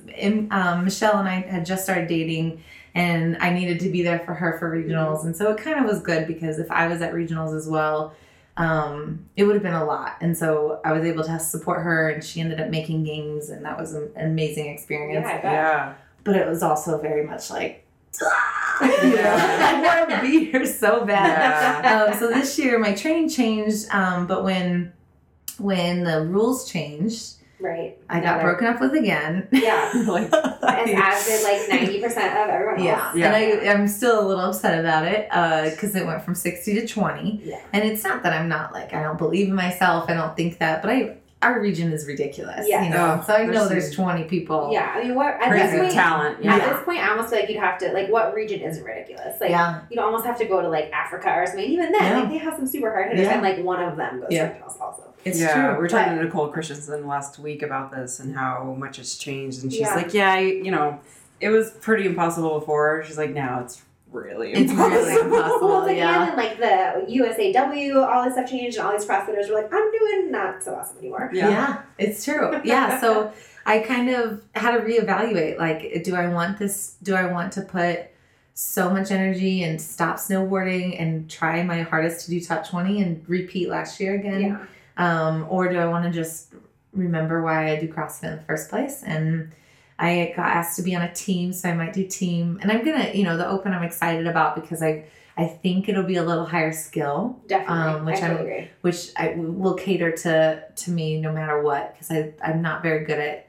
um, 0.52 0.84
Michelle 0.84 1.18
and 1.18 1.28
I 1.28 1.42
had 1.42 1.66
just 1.66 1.84
started 1.84 2.08
dating, 2.08 2.64
and 2.96 3.38
I 3.38 3.50
needed 3.52 3.80
to 3.82 3.90
be 3.90 4.04
there 4.04 4.20
for 4.20 4.34
her 4.36 4.58
for 4.60 4.70
regionals. 4.72 5.26
And 5.26 5.36
so 5.36 5.52
it 5.52 5.58
kind 5.58 5.80
of 5.80 5.86
was 5.86 6.00
good 6.02 6.28
because 6.28 6.60
if 6.60 6.70
I 6.72 6.88
was 6.88 7.02
at 7.02 7.14
regionals 7.14 7.58
as 7.58 7.68
well, 7.68 8.14
um, 8.58 9.28
it 9.36 9.44
would 9.44 9.56
have 9.56 9.64
been 9.64 9.74
a 9.74 9.86
lot. 9.86 10.18
And 10.22 10.38
so 10.38 10.80
I 10.86 10.92
was 10.92 11.04
able 11.04 11.24
to 11.24 11.40
support 11.40 11.82
her, 11.82 12.10
and 12.10 12.24
she 12.24 12.40
ended 12.42 12.60
up 12.60 12.70
making 12.70 13.04
games, 13.04 13.50
and 13.50 13.66
that 13.66 13.78
was 13.80 13.94
an 13.94 14.12
amazing 14.16 14.68
experience. 14.68 15.26
Yeah, 15.26 15.34
I 15.34 15.42
bet. 15.42 15.44
Yeah. 15.44 15.94
But 16.24 16.36
it 16.36 16.48
was 16.48 16.64
also 16.64 17.02
very 17.02 17.26
much 17.26 17.50
like, 17.50 17.86
Yeah. 18.82 19.72
I 19.76 19.82
want 19.82 20.10
to 20.10 20.22
be 20.22 20.46
here 20.52 20.66
so 20.66 21.06
bad. 21.06 21.84
Yeah. 21.84 22.06
Um, 22.06 22.20
so 22.20 22.30
this 22.30 22.58
year 22.60 22.80
my 22.80 22.94
training 22.94 23.30
changed, 23.30 23.88
um, 23.90 24.28
but 24.28 24.44
when 24.44 24.94
when 25.58 26.04
the 26.04 26.26
rules 26.26 26.70
changed, 26.70 27.36
Right. 27.64 27.98
I 28.10 28.20
got 28.20 28.36
Another- 28.40 28.44
broken 28.44 28.68
up 28.68 28.82
with 28.82 28.94
again. 28.94 29.48
Yeah. 29.52 29.90
like, 30.08 30.26
As, 30.34 30.62
as 30.64 31.26
did 31.26 31.44
like 31.44 31.70
ninety 31.70 32.02
percent 32.02 32.38
of 32.38 32.50
everyone 32.50 32.76
else. 32.76 32.86
Yeah, 32.86 33.14
Yeah. 33.16 33.34
and 33.34 33.36
I, 33.70 33.72
I'm 33.72 33.88
still 33.88 34.20
a 34.20 34.28
little 34.28 34.44
upset 34.44 34.78
about 34.80 35.06
it 35.08 35.28
uh, 35.32 35.70
because 35.70 35.96
it 35.96 36.06
went 36.06 36.24
from 36.24 36.36
60 36.36 36.74
to 36.82 36.86
20. 36.88 37.42
Yeah. 37.46 37.62
And 37.72 37.86
it's 37.86 38.04
not 38.04 38.22
that 38.24 38.34
I'm 38.34 38.50
not 38.50 38.74
like, 38.74 38.94
I 38.94 39.02
don't 39.02 39.18
believe 39.18 39.48
in 39.48 39.56
myself, 39.56 40.10
I 40.10 40.14
don't 40.14 40.36
think 40.36 40.58
that, 40.60 40.82
but 40.82 40.92
I 40.92 41.18
our 41.42 41.60
region 41.60 41.92
is 41.92 42.08
ridiculous. 42.08 42.66
Yeah. 42.70 42.86
You 42.86 42.90
know, 42.92 43.20
Oh, 43.22 43.24
so 43.28 43.34
I 43.34 43.44
know 43.46 43.68
there's 43.68 43.88
there's 43.88 43.96
20 43.96 44.24
people. 44.26 44.70
Yeah. 44.72 44.94
I 44.96 45.04
mean, 45.04 45.14
what 45.16 45.34
at 45.42 45.50
crazy 45.50 45.72
this 45.72 45.80
point? 45.82 45.92
talent. 45.94 46.46
At 46.46 46.72
this 46.74 46.84
point, 46.86 47.00
I 47.00 47.10
almost 47.12 47.32
feel 47.32 47.40
like 47.40 47.50
you'd 47.50 47.60
have 47.60 47.78
to 47.80 47.92
like 47.92 48.08
what 48.10 48.34
region 48.34 48.62
isn't 48.62 48.82
ridiculous? 48.84 49.42
Like 49.42 49.50
yeah. 49.50 49.82
you'd 49.90 50.00
almost 50.00 50.26
have 50.26 50.38
to 50.38 50.46
go 50.46 50.62
to 50.62 50.70
like 50.70 50.90
Africa 50.94 51.30
or 51.34 51.46
something. 51.46 51.66
Even 51.66 51.92
then, 51.92 52.02
Yeah. 52.02 52.20
like 52.20 52.30
they 52.30 52.38
have 52.38 52.56
some 52.56 52.66
super 52.68 52.90
hard 52.90 53.08
hitters, 53.10 53.26
Yeah. 53.26 53.34
and 53.34 53.42
like 53.42 53.58
one 53.64 53.82
of 53.84 53.98
them 53.98 54.20
goes 54.22 54.30
Yeah. 54.32 54.50
to 54.50 54.54
regionals 54.56 54.80
also. 54.82 55.13
It's 55.26 55.40
yeah, 55.40 55.54
true. 55.54 55.72
we 55.76 55.78
were 55.80 55.88
talking 55.88 56.16
to 56.18 56.24
Nicole 56.24 56.50
Christensen 56.50 57.08
last 57.08 57.40
week 57.40 57.62
about 57.64 57.92
this 57.92 58.20
and 58.20 58.36
how 58.36 58.76
much 58.78 58.98
has 58.98 59.16
changed, 59.16 59.64
and 59.64 59.72
she's 59.72 59.82
Yeah. 59.82 59.96
like, 59.96 60.14
"Yeah, 60.14 60.34
I, 60.34 60.40
you 60.40 60.72
know, 60.72 61.00
it 61.40 61.50
was 61.50 61.72
pretty 61.72 62.06
impossible 62.06 62.60
before." 62.60 63.04
She's 63.06 63.18
like, 63.18 63.30
"Now 63.32 63.62
it's 63.62 63.82
really 64.12 64.52
It's 64.54 64.72
impossible." 64.72 64.98
really 64.98 65.22
impossible. 65.22 65.68
well, 65.68 65.78
it's 65.80 65.88
like, 65.88 65.98
yeah. 65.98 66.28
and 66.28 66.38
like 66.38 66.58
the 66.58 67.06
USAW, 67.14 68.06
all 68.06 68.24
this 68.26 68.34
stuff 68.34 68.50
changed, 68.50 68.78
and 68.78 68.86
all 68.86 68.92
these 68.94 69.06
CrossFitters 69.08 69.50
were 69.50 69.56
like, 69.56 69.74
I'm 69.74 69.92
doing 69.92 70.32
not 70.32 70.62
so 70.64 70.76
awesome 70.76 70.98
anymore. 71.00 71.30
Yeah. 71.34 71.82
it's 71.98 72.24
true. 72.26 72.60
Yeah, 72.64 73.00
so 73.02 73.32
I 73.66 73.80
kind 73.80 74.10
of 74.10 74.44
had 74.56 74.72
to 74.78 74.80
reevaluate 74.82 75.58
like 75.58 76.04
do 76.04 76.16
I 76.16 76.28
want 76.28 76.60
this 76.60 76.96
do 77.02 77.16
I 77.16 77.32
want 77.32 77.54
to 77.54 77.62
put 77.62 78.08
so 78.56 78.90
much 78.90 79.10
energy 79.10 79.64
and 79.64 79.82
stop 79.82 80.18
snowboarding 80.18 81.00
and 81.02 81.30
try 81.30 81.64
my 81.64 81.82
hardest 81.82 82.26
to 82.26 82.32
do 82.32 82.40
top 82.42 82.68
20 82.70 83.02
and 83.02 83.24
repeat 83.28 83.68
last 83.70 84.00
year 84.00 84.14
again 84.16 84.42
Yeah. 84.42 84.58
Um, 84.98 85.46
or 85.50 85.70
do 85.70 85.78
I 85.78 85.86
want 85.86 86.06
to 86.06 86.12
just 86.12 86.54
remember 86.94 87.42
why 87.42 87.72
I 87.72 87.80
do 87.80 87.88
CrossFit 87.88 88.24
in 88.32 88.38
the 88.38 88.44
first 88.44 88.70
place 88.70 89.04
and 89.04 89.52
I 89.98 90.34
got 90.36 90.48
asked 90.48 90.76
to 90.78 90.84
be 90.84 90.96
on 90.96 91.02
a 91.02 91.14
team 91.14 91.54
so 91.54 91.70
I 91.70 91.74
might 91.74 91.94
do 91.94 92.06
team 92.08 92.60
and 92.62 92.72
I'm 92.72 92.84
gonna 92.84 93.12
you 93.14 93.24
know 93.24 93.38
the 93.38 93.48
open 93.48 93.74
I'm 93.74 93.84
excited 93.84 94.28
about 94.28 94.56
because 94.56 94.84
I 94.84 95.06
I 95.36 95.48
think 95.48 95.90
it'll 95.90 96.04
be 96.04 96.18
a 96.18 96.24
little 96.24 96.46
higher 96.46 96.72
skill 96.72 97.40
Definitely. 97.48 98.00
Um, 98.00 98.06
which 98.06 98.22
I 98.22 98.28
agree. 98.28 98.70
which 98.82 99.10
I 99.18 99.34
will 99.36 99.74
cater 99.76 100.12
to 100.12 100.64
to 100.76 100.92
me 100.92 101.20
no 101.20 101.32
matter 101.32 101.62
what 101.62 101.94
because 101.94 102.12
I 102.12 102.34
I'm 102.44 102.62
not 102.62 102.84
very 102.84 103.06
good 103.06 103.20
at 103.20 103.48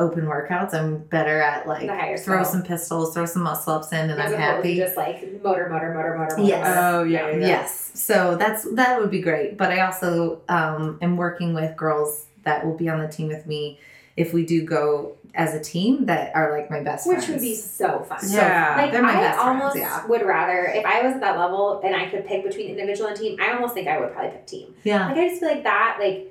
open 0.00 0.24
workouts. 0.24 0.74
I'm 0.74 0.98
better 0.98 1.40
at 1.40 1.68
like 1.68 1.86
throw 2.20 2.42
skill. 2.42 2.44
some 2.44 2.62
pistols, 2.64 3.14
throw 3.14 3.26
some 3.26 3.42
muscle 3.42 3.74
ups 3.74 3.92
in, 3.92 4.10
and 4.10 4.20
As 4.20 4.32
I'm 4.32 4.38
happy. 4.40 4.74
just 4.76 4.96
like 4.96 5.22
motor, 5.42 5.68
motor, 5.68 5.94
motor, 5.94 6.16
motor, 6.18 6.36
motor. 6.36 6.42
Yes. 6.42 6.66
Oh 6.80 7.04
yeah, 7.04 7.30
yeah. 7.30 7.46
Yes, 7.46 7.92
so 7.94 8.36
that's 8.36 8.64
that 8.74 8.98
would 9.00 9.10
be 9.10 9.20
great. 9.20 9.56
But 9.56 9.70
I 9.70 9.80
also 9.82 10.40
um, 10.48 10.98
am 11.00 11.16
working 11.16 11.54
with 11.54 11.76
girls 11.76 12.26
that 12.42 12.64
will 12.66 12.76
be 12.76 12.88
on 12.88 12.98
the 13.00 13.08
team 13.08 13.28
with 13.28 13.46
me 13.46 13.78
if 14.16 14.32
we 14.34 14.44
do 14.44 14.64
go 14.64 15.16
as 15.34 15.54
a 15.54 15.60
team 15.60 16.06
that 16.06 16.34
are 16.34 16.50
like 16.50 16.68
my 16.70 16.80
best 16.82 17.06
Which 17.06 17.18
friends. 17.18 17.28
would 17.30 17.40
be 17.40 17.54
so 17.54 18.00
fun. 18.00 18.18
So 18.20 18.36
Yeah. 18.36 18.74
Like 18.76 18.90
they're 18.90 19.00
my 19.02 19.10
I 19.12 19.20
best 19.20 19.38
friends, 19.38 19.48
almost 19.60 19.76
yeah. 19.76 20.04
would 20.08 20.22
rather 20.22 20.64
if 20.64 20.84
I 20.84 21.02
was 21.02 21.14
at 21.14 21.20
that 21.20 21.38
level 21.38 21.80
and 21.84 21.94
I 21.94 22.06
could 22.10 22.26
pick 22.26 22.42
between 22.42 22.68
individual 22.70 23.08
and 23.08 23.16
team. 23.16 23.38
I 23.40 23.52
almost 23.52 23.74
think 23.74 23.86
I 23.86 24.00
would 24.00 24.12
probably 24.12 24.32
pick 24.32 24.46
team. 24.46 24.74
yeah, 24.82 25.06
Like 25.06 25.18
I 25.18 25.28
just 25.28 25.40
feel 25.40 25.50
like 25.50 25.62
that, 25.62 25.98
like 26.00 26.26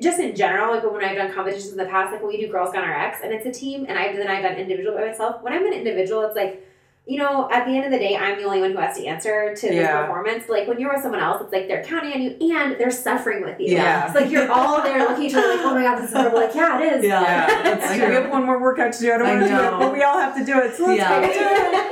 just 0.00 0.18
in 0.18 0.34
general, 0.34 0.74
like 0.74 0.84
when 0.90 1.04
I've 1.04 1.16
done 1.16 1.32
competitions 1.32 1.72
in 1.72 1.76
the 1.76 1.84
past, 1.86 2.12
like 2.12 2.22
when 2.22 2.30
we 2.30 2.40
do 2.40 2.50
Girls 2.50 2.72
Gone 2.72 2.88
RX 2.88 3.18
and 3.22 3.32
it's 3.32 3.46
a 3.46 3.52
team, 3.52 3.86
and 3.88 3.98
I've 3.98 4.16
then 4.16 4.28
I've 4.28 4.42
done 4.42 4.54
individual 4.54 4.96
by 4.96 5.06
myself. 5.06 5.42
When 5.42 5.52
I'm 5.52 5.66
an 5.66 5.72
individual, 5.72 6.22
it's 6.22 6.36
like. 6.36 6.66
You 7.10 7.18
know, 7.18 7.50
at 7.50 7.66
the 7.66 7.72
end 7.76 7.84
of 7.86 7.90
the 7.90 7.98
day, 7.98 8.16
I'm 8.16 8.38
the 8.38 8.44
only 8.44 8.60
one 8.60 8.70
who 8.70 8.78
has 8.78 8.96
to 8.96 9.04
answer 9.04 9.52
to 9.52 9.66
this 9.66 9.74
Yeah. 9.74 10.02
performance. 10.06 10.48
Like 10.48 10.68
when 10.68 10.78
you're 10.78 10.92
with 10.92 11.02
someone 11.02 11.18
else, 11.20 11.42
it's 11.42 11.52
like 11.52 11.66
they're 11.66 11.82
counting 11.82 12.12
on 12.12 12.20
you 12.22 12.56
and 12.56 12.78
they're 12.78 12.92
suffering 12.92 13.42
with 13.42 13.58
you. 13.58 13.74
Yeah. 13.74 14.06
It's 14.06 14.14
like 14.14 14.30
you're 14.30 14.48
all 14.50 14.80
there 14.80 15.00
looking 15.00 15.24
at 15.26 15.30
each 15.30 15.34
other 15.34 15.48
like, 15.48 15.58
oh 15.66 15.74
my 15.74 15.82
god, 15.82 15.96
this 16.00 16.10
is 16.10 16.16
horrible. 16.16 16.38
Like, 16.38 16.54
yeah, 16.54 16.80
it 16.80 16.92
is. 16.98 17.04
Yeah. 17.04 17.20
Yeah, 17.22 17.74
it's 17.74 17.86
like 17.88 18.08
we 18.08 18.14
have 18.14 18.30
one 18.30 18.44
more 18.46 18.60
workout 18.62 18.92
to 18.92 19.00
do. 19.00 19.12
I 19.12 19.18
don't 19.18 19.26
I 19.26 19.34
want 19.34 19.42
to 19.42 19.48
do 19.48 19.60
it, 19.60 19.70
but 19.80 19.92
we 19.92 20.02
all 20.04 20.18
have 20.18 20.36
to 20.38 20.44
do 20.44 20.56
it. 20.60 20.76
So 20.76 20.86
let's 20.86 20.98
Yeah. 21.00 21.20
do 21.20 21.26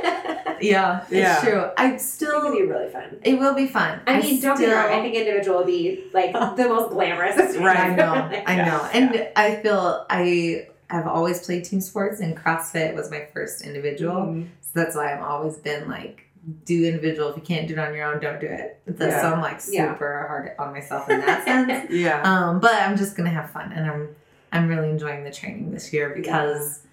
it. 0.07 0.61
yeah, 0.61 1.03
it's 1.09 1.41
true. 1.43 1.65
I 1.77 1.97
still. 1.97 2.29
It 2.29 2.41
could 2.41 2.49
still, 2.49 2.51
be 2.53 2.61
really 2.63 2.89
fun. 2.89 3.17
it 3.21 3.37
will 3.37 3.55
be 3.55 3.67
fun. 3.67 3.99
I 4.07 4.21
mean, 4.21 4.39
don't 4.41 4.57
get 4.57 4.69
me 4.69 4.73
wrong. 4.73 4.87
I 4.87 5.01
think 5.01 5.15
individual 5.15 5.57
would 5.57 5.67
be 5.67 6.05
like 6.13 6.31
the 6.55 6.67
most 6.69 6.91
glamorous. 6.91 7.57
Right. 7.57 7.77
I 7.77 7.93
know, 7.95 8.13
I 8.47 8.55
Yeah. 8.55 8.65
know, 8.65 8.89
and 8.93 9.27
I 9.35 9.57
feel 9.57 10.05
I 10.09 10.67
have 10.89 11.05
always 11.07 11.45
played 11.45 11.63
team 11.65 11.81
sports, 11.81 12.19
and 12.19 12.35
CrossFit 12.35 12.95
was 12.95 13.11
my 13.11 13.27
first 13.33 13.61
individual. 13.63 14.15
Mm-hmm. 14.15 14.43
So 14.73 14.79
that's 14.83 14.95
why 14.95 15.13
I've 15.13 15.23
always 15.23 15.57
been 15.57 15.89
like, 15.89 16.25
do 16.65 16.85
individual. 16.85 17.29
If 17.29 17.35
you 17.37 17.41
can't 17.43 17.67
do 17.67 17.73
it 17.73 17.79
on 17.79 17.93
your 17.93 18.05
own, 18.13 18.19
don't 18.21 18.39
do 18.39 18.47
it. 18.47 18.79
Yeah. 18.99 19.21
So 19.21 19.33
I'm 19.33 19.41
like 19.41 19.59
Yeah. 19.69 19.91
super 19.93 20.25
hard 20.27 20.51
on 20.59 20.71
myself 20.73 21.09
in 21.09 21.19
that 21.21 21.43
sense. 21.43 21.91
Yeah. 21.91 22.21
Um, 22.23 22.59
but 22.59 22.73
I'm 22.75 22.95
just 22.97 23.17
gonna 23.17 23.29
have 23.29 23.49
fun, 23.51 23.71
and 23.73 23.89
I'm 23.89 24.15
I'm 24.51 24.67
really 24.67 24.89
enjoying 24.89 25.23
the 25.23 25.31
training 25.31 25.71
this 25.71 25.91
year 25.93 26.09
because. 26.15 26.83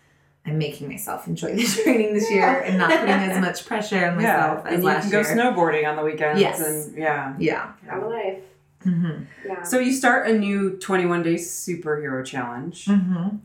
I'm 0.49 0.59
making 0.59 0.87
myself 0.87 1.27
enjoy 1.27 1.57
the 1.57 1.65
training 1.83 2.15
this 2.15 2.31
year 2.31 2.61
and 2.61 2.79
not 2.79 2.89
putting 2.91 3.09
as 3.09 3.41
much 3.47 3.67
pressure 3.67 3.97
on 4.07 4.21
Yeah, 4.21 4.37
myself 4.37 4.67
as 4.67 4.75
and 4.75 4.85
you 4.85 4.91
can 4.91 5.11
go 5.11 5.21
year. 5.23 5.37
snowboarding 5.37 5.89
on 5.91 5.97
the 5.97 6.05
weekends. 6.05 6.41
Yes. 6.41 6.61
and 6.65 6.97
yeah. 6.97 7.35
yeah. 7.41 7.73
Have 7.91 8.05
a 8.05 8.07
life. 8.07 8.39
Mm-hmm. 8.85 9.23
Yeah. 9.45 9.63
So 9.65 9.81
you 9.81 9.91
start 9.93 10.29
a 10.31 10.39
new 10.39 10.77
21 10.79 11.25
day 11.25 11.35
superhero 11.35 12.25
challenge 12.25 12.85
Mm-hmm. 12.85 13.39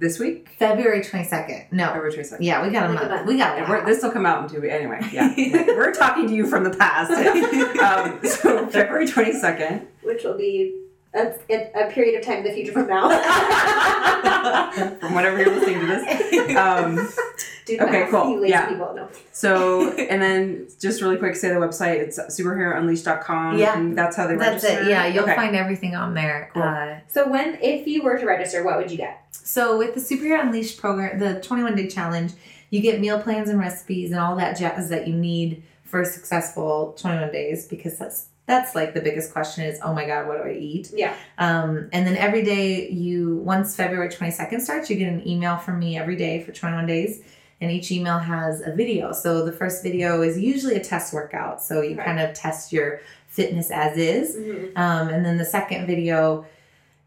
This 0.00 0.18
week. 0.18 0.48
February 0.58 1.00
22nd. 1.02 1.70
No. 1.72 1.86
February 1.88 2.12
22nd. 2.12 2.38
Yeah, 2.40 2.66
we 2.66 2.72
got 2.72 2.90
a 2.90 2.92
month. 2.92 3.08
month. 3.08 3.26
We 3.26 3.36
got 3.36 3.58
a 3.58 3.60
Yeah, 3.60 3.84
this 3.84 4.02
will 4.02 4.10
come 4.10 4.26
out 4.26 4.42
in 4.42 4.48
two 4.48 4.62
weeks. 4.62 4.74
Anyway, 4.74 5.00
yeah. 5.12 5.32
we're 5.36 5.92
talking 5.92 6.26
to 6.26 6.34
you 6.34 6.46
from 6.46 6.64
the 6.64 6.70
past. 6.70 7.10
um, 7.80 8.18
so 8.24 8.66
February 8.68 9.06
22nd. 9.06 9.86
Which 10.02 10.24
will 10.24 10.38
be 10.38 10.74
a, 11.14 11.34
a, 11.50 11.86
a 11.86 11.90
period 11.90 12.18
of 12.18 12.26
time 12.26 12.38
in 12.38 12.44
the 12.44 12.52
future 12.52 12.72
from 12.72 12.86
now. 12.88 13.08
from 15.00 15.14
whenever 15.14 15.38
you're 15.38 15.54
listening 15.54 15.80
to 15.80 15.86
this. 15.86 16.56
Um, 16.56 17.08
Do 17.70 17.76
the 17.78 17.84
Okay, 17.88 18.06
cool. 18.10 18.30
You 18.30 18.40
lazy 18.40 18.50
Yeah. 18.52 18.68
people. 18.68 18.92
No. 18.94 19.08
so, 19.32 19.90
and 20.10 20.20
then 20.22 20.68
just 20.80 21.00
really 21.02 21.16
quick, 21.16 21.34
say 21.36 21.48
the 21.48 21.54
website. 21.56 21.96
It's 22.00 22.18
superherounleashed.com. 22.18 23.58
Yeah. 23.58 23.76
And 23.78 23.96
that's 23.96 24.16
how 24.16 24.26
they 24.26 24.36
That's 24.36 24.62
register. 24.64 24.82
it. 24.84 24.88
Yeah, 24.90 25.06
you'll 25.06 25.24
Okay. 25.24 25.34
find 25.36 25.54
everything 25.56 25.94
on 25.94 26.14
there. 26.14 26.50
Cool. 26.54 26.62
Uh, 26.62 26.96
So 27.08 27.28
when, 27.28 27.58
if 27.62 27.86
you 27.86 28.02
were 28.02 28.18
to 28.18 28.26
register, 28.26 28.62
what 28.64 28.76
would 28.78 28.90
you 28.90 28.96
get? 28.96 29.18
so 29.32 29.76
with 29.78 29.94
the 29.94 30.00
Superhero 30.00 30.40
Unleashed 30.42 30.80
program, 30.80 31.18
the 31.18 31.40
21 31.40 31.74
day 31.74 31.88
challenge, 31.88 32.32
you 32.70 32.80
get 32.80 33.00
meal 33.00 33.20
plans 33.20 33.48
and 33.48 33.58
recipes 33.58 34.10
and 34.12 34.20
all 34.20 34.36
that 34.36 34.56
jazz 34.56 34.88
that 34.90 35.08
you 35.08 35.14
need 35.14 35.62
for 35.84 36.00
a 36.02 36.06
successful 36.06 36.94
21 37.00 37.32
days 37.32 37.66
because 37.66 37.98
that's 37.98 38.26
that's 38.46 38.74
like 38.76 38.94
the 38.94 39.00
biggest 39.00 39.32
question 39.32 39.64
is 39.64 39.78
oh 39.84 39.92
my 39.92 40.06
god 40.06 40.26
what 40.28 40.36
do 40.42 40.48
i 40.48 40.52
eat 40.54 40.90
Yeah. 40.94 41.14
um, 41.38 41.88
and 41.92 42.06
then 42.06 42.16
every 42.16 42.42
day 42.44 42.88
you 42.90 43.36
once 43.38 43.74
february 43.74 44.08
22nd 44.08 44.60
starts 44.60 44.88
you 44.88 44.96
get 44.96 45.08
an 45.12 45.26
email 45.26 45.56
from 45.56 45.78
me 45.80 45.98
every 45.98 46.14
day 46.16 46.42
for 46.44 46.52
21 46.52 46.86
days 46.86 47.22
and 47.60 47.70
each 47.70 47.90
email 47.92 48.18
has 48.18 48.60
a 48.62 48.72
video 48.72 49.12
so 49.12 49.44
the 49.44 49.52
first 49.52 49.82
video 49.82 50.22
is 50.22 50.38
usually 50.38 50.76
a 50.76 50.82
test 50.84 51.12
workout 51.12 51.62
so 51.62 51.82
you 51.82 51.94
Okay. 51.94 52.04
kind 52.04 52.20
of 52.20 52.32
test 52.34 52.72
your 52.72 53.00
fitness 53.28 53.70
as 53.70 53.96
is 53.96 54.36
Mm-hmm. 54.36 54.76
um, 54.78 55.08
and 55.08 55.24
then 55.24 55.36
the 55.38 55.44
second 55.44 55.86
video 55.86 56.44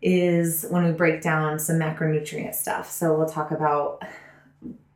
is 0.01 0.65
when 0.69 0.83
we 0.85 0.91
break 0.91 1.21
down 1.21 1.57
some 1.59 1.77
macronutrient 1.77 2.53
stuff. 2.55 2.91
So 2.91 3.15
we'll 3.17 3.25
talk 3.29 3.51
about 3.51 4.03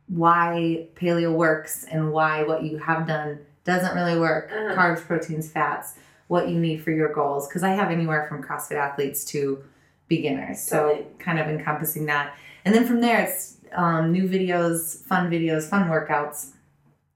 why 0.08 0.86
paleo 0.96 1.32
works 1.34 1.84
and 1.84 2.12
why 2.12 2.42
what 2.42 2.62
you 2.62 2.78
have 2.78 3.06
done 3.06 3.38
doesn't 3.64 3.94
really 3.94 4.18
work 4.18 4.50
Uh-huh. 4.52 4.74
carbs, 4.74 5.00
proteins, 5.00 5.50
fats, 5.50 5.94
what 6.28 6.48
you 6.48 6.58
need 6.58 6.82
for 6.82 6.90
your 6.90 7.12
goals. 7.12 7.46
Because 7.48 7.62
I 7.62 7.70
have 7.70 7.90
anywhere 7.90 8.26
from 8.28 8.42
CrossFit 8.42 8.76
athletes 8.76 9.24
to 9.26 9.62
beginners. 10.08 10.60
So 10.60 10.88
Totally. 10.88 11.06
kind 11.18 11.38
of 11.38 11.46
encompassing 11.48 12.06
that. 12.06 12.34
And 12.64 12.74
then 12.74 12.86
from 12.86 13.00
there, 13.00 13.20
it's 13.22 13.57
um, 13.74 14.12
new 14.12 14.28
videos, 14.28 15.02
fun 15.04 15.30
videos, 15.30 15.64
fun 15.68 15.88
workouts. 15.88 16.52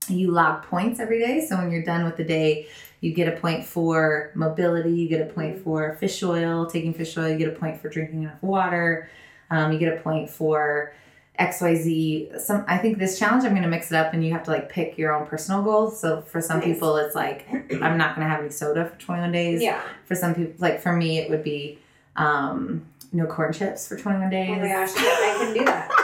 You 0.08 0.30
log 0.30 0.64
points 0.64 0.98
every 1.00 1.20
day. 1.20 1.44
So 1.46 1.56
when 1.56 1.70
you're 1.70 1.84
done 1.84 2.04
with 2.04 2.16
the 2.16 2.24
day, 2.24 2.66
you 3.00 3.12
get 3.12 3.28
a 3.28 3.40
point 3.40 3.64
for 3.64 4.30
mobility, 4.34 4.92
you 4.92 5.08
get 5.08 5.20
a 5.20 5.32
point 5.32 5.58
for 5.62 5.94
fish 5.94 6.22
oil, 6.22 6.66
taking 6.66 6.94
fish 6.94 7.16
oil, 7.18 7.28
you 7.28 7.36
get 7.38 7.48
a 7.48 7.52
point 7.58 7.80
for 7.80 7.88
drinking 7.88 8.22
enough 8.22 8.40
water, 8.42 9.08
um, 9.50 9.72
you 9.72 9.78
get 9.78 9.96
a 9.96 10.00
point 10.00 10.30
for 10.30 10.92
XYZ. 11.38 12.40
Some 12.40 12.64
I 12.68 12.78
think 12.78 12.98
this 12.98 13.18
challenge 13.18 13.44
I'm 13.44 13.54
gonna 13.54 13.68
mix 13.68 13.90
it 13.90 13.96
up 13.96 14.12
and 14.12 14.24
you 14.24 14.32
have 14.32 14.44
to 14.44 14.50
like 14.50 14.68
pick 14.68 14.98
your 14.98 15.12
own 15.14 15.26
personal 15.26 15.62
goals. 15.62 15.98
So 16.00 16.22
for 16.22 16.40
some 16.40 16.58
Nice. 16.58 16.66
people 16.68 16.96
it's 16.96 17.14
like 17.14 17.48
I'm 17.82 17.96
not 17.98 18.14
gonna 18.14 18.28
have 18.28 18.40
any 18.40 18.50
soda 18.50 18.86
for 18.88 18.98
21 19.00 19.32
days. 19.32 19.62
Yeah. 19.62 19.80
For 20.04 20.14
some 20.14 20.34
people 20.34 20.54
like 20.58 20.80
for 20.80 20.92
me 20.92 21.18
it 21.18 21.30
would 21.30 21.42
be 21.42 21.78
um 22.16 22.86
no 23.12 23.26
corn 23.26 23.52
chips 23.52 23.88
for 23.88 23.96
21 23.96 24.30
days. 24.30 24.50
Oh 24.50 24.60
my 24.60 24.68
gosh, 24.68 24.90
I 24.96 25.36
couldn't 25.38 25.54
do 25.54 25.64
that. 25.64 25.90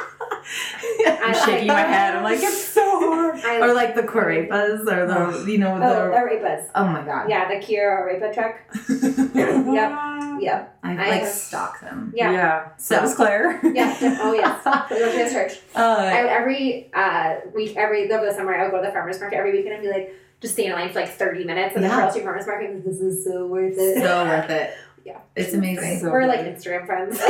I'm 1.06 1.34
shaking 1.34 1.68
my 1.68 1.80
head. 1.80 2.16
I'm 2.16 2.22
like, 2.24 2.40
it's 2.42 2.64
so 2.68 2.82
hard. 3.00 3.40
I, 3.40 3.60
or 3.60 3.74
like 3.74 3.94
the 3.94 4.02
Corepas 4.02 4.80
or 4.88 5.06
the 5.06 5.44
you 5.50 5.58
know 5.58 5.74
oh, 5.76 5.78
the 5.78 6.10
the 6.10 6.16
Arepas. 6.16 6.68
oh 6.74 6.86
my 6.86 7.02
god 7.04 7.28
Yeah, 7.28 7.48
the 7.48 7.64
Quiero 7.64 8.02
Arepa 8.12 8.32
truck. 8.34 8.56
yeah. 9.74 10.38
Yep. 10.40 10.78
I 10.82 10.92
I 10.92 10.94
like 10.96 11.20
have- 11.22 11.28
stalk 11.28 11.80
them. 11.80 12.12
Yeah. 12.16 12.32
Yeah. 12.32 12.68
So- 12.76 12.94
that 12.94 13.02
was 13.02 13.14
Claire. 13.14 13.60
Yeah. 13.64 13.96
Oh 14.22 14.32
yes. 14.32 14.64
We 14.90 14.98
go 14.98 15.10
to 15.12 15.24
the 15.24 15.30
church. 15.30 15.58
Uh, 15.74 15.96
would 15.98 16.26
every 16.28 16.90
uh, 16.94 17.36
week, 17.54 17.76
every 17.76 18.10
over 18.10 18.24
the 18.26 18.32
summer, 18.34 18.54
I 18.54 18.62
would 18.64 18.70
go 18.72 18.80
to 18.80 18.86
the 18.86 18.92
farmers 18.92 19.20
market 19.20 19.36
every 19.36 19.52
weekend 19.52 19.74
and 19.74 19.82
be 19.82 19.88
like, 19.90 20.14
just 20.40 20.54
stay 20.54 20.66
in 20.66 20.72
line 20.72 20.90
for 20.92 21.00
like 21.00 21.10
thirty 21.10 21.44
minutes 21.44 21.74
at 21.76 21.82
the 21.82 21.88
Yeah. 21.88 21.96
Pearl 22.00 22.10
Street 22.10 22.24
Farmers 22.24 22.46
Market. 22.46 22.70
and 22.70 22.84
This 22.84 23.00
is 23.00 23.24
so 23.24 23.46
worth 23.46 23.74
it. 23.76 24.02
So 24.02 24.24
worth 24.24 24.50
it. 24.50 24.74
Yeah. 25.04 25.20
It's 25.36 25.54
amazing. 25.54 26.00
So 26.00 26.10
We're 26.10 26.26
like. 26.26 26.40
Instagram 26.40 26.84
friends. 26.84 27.18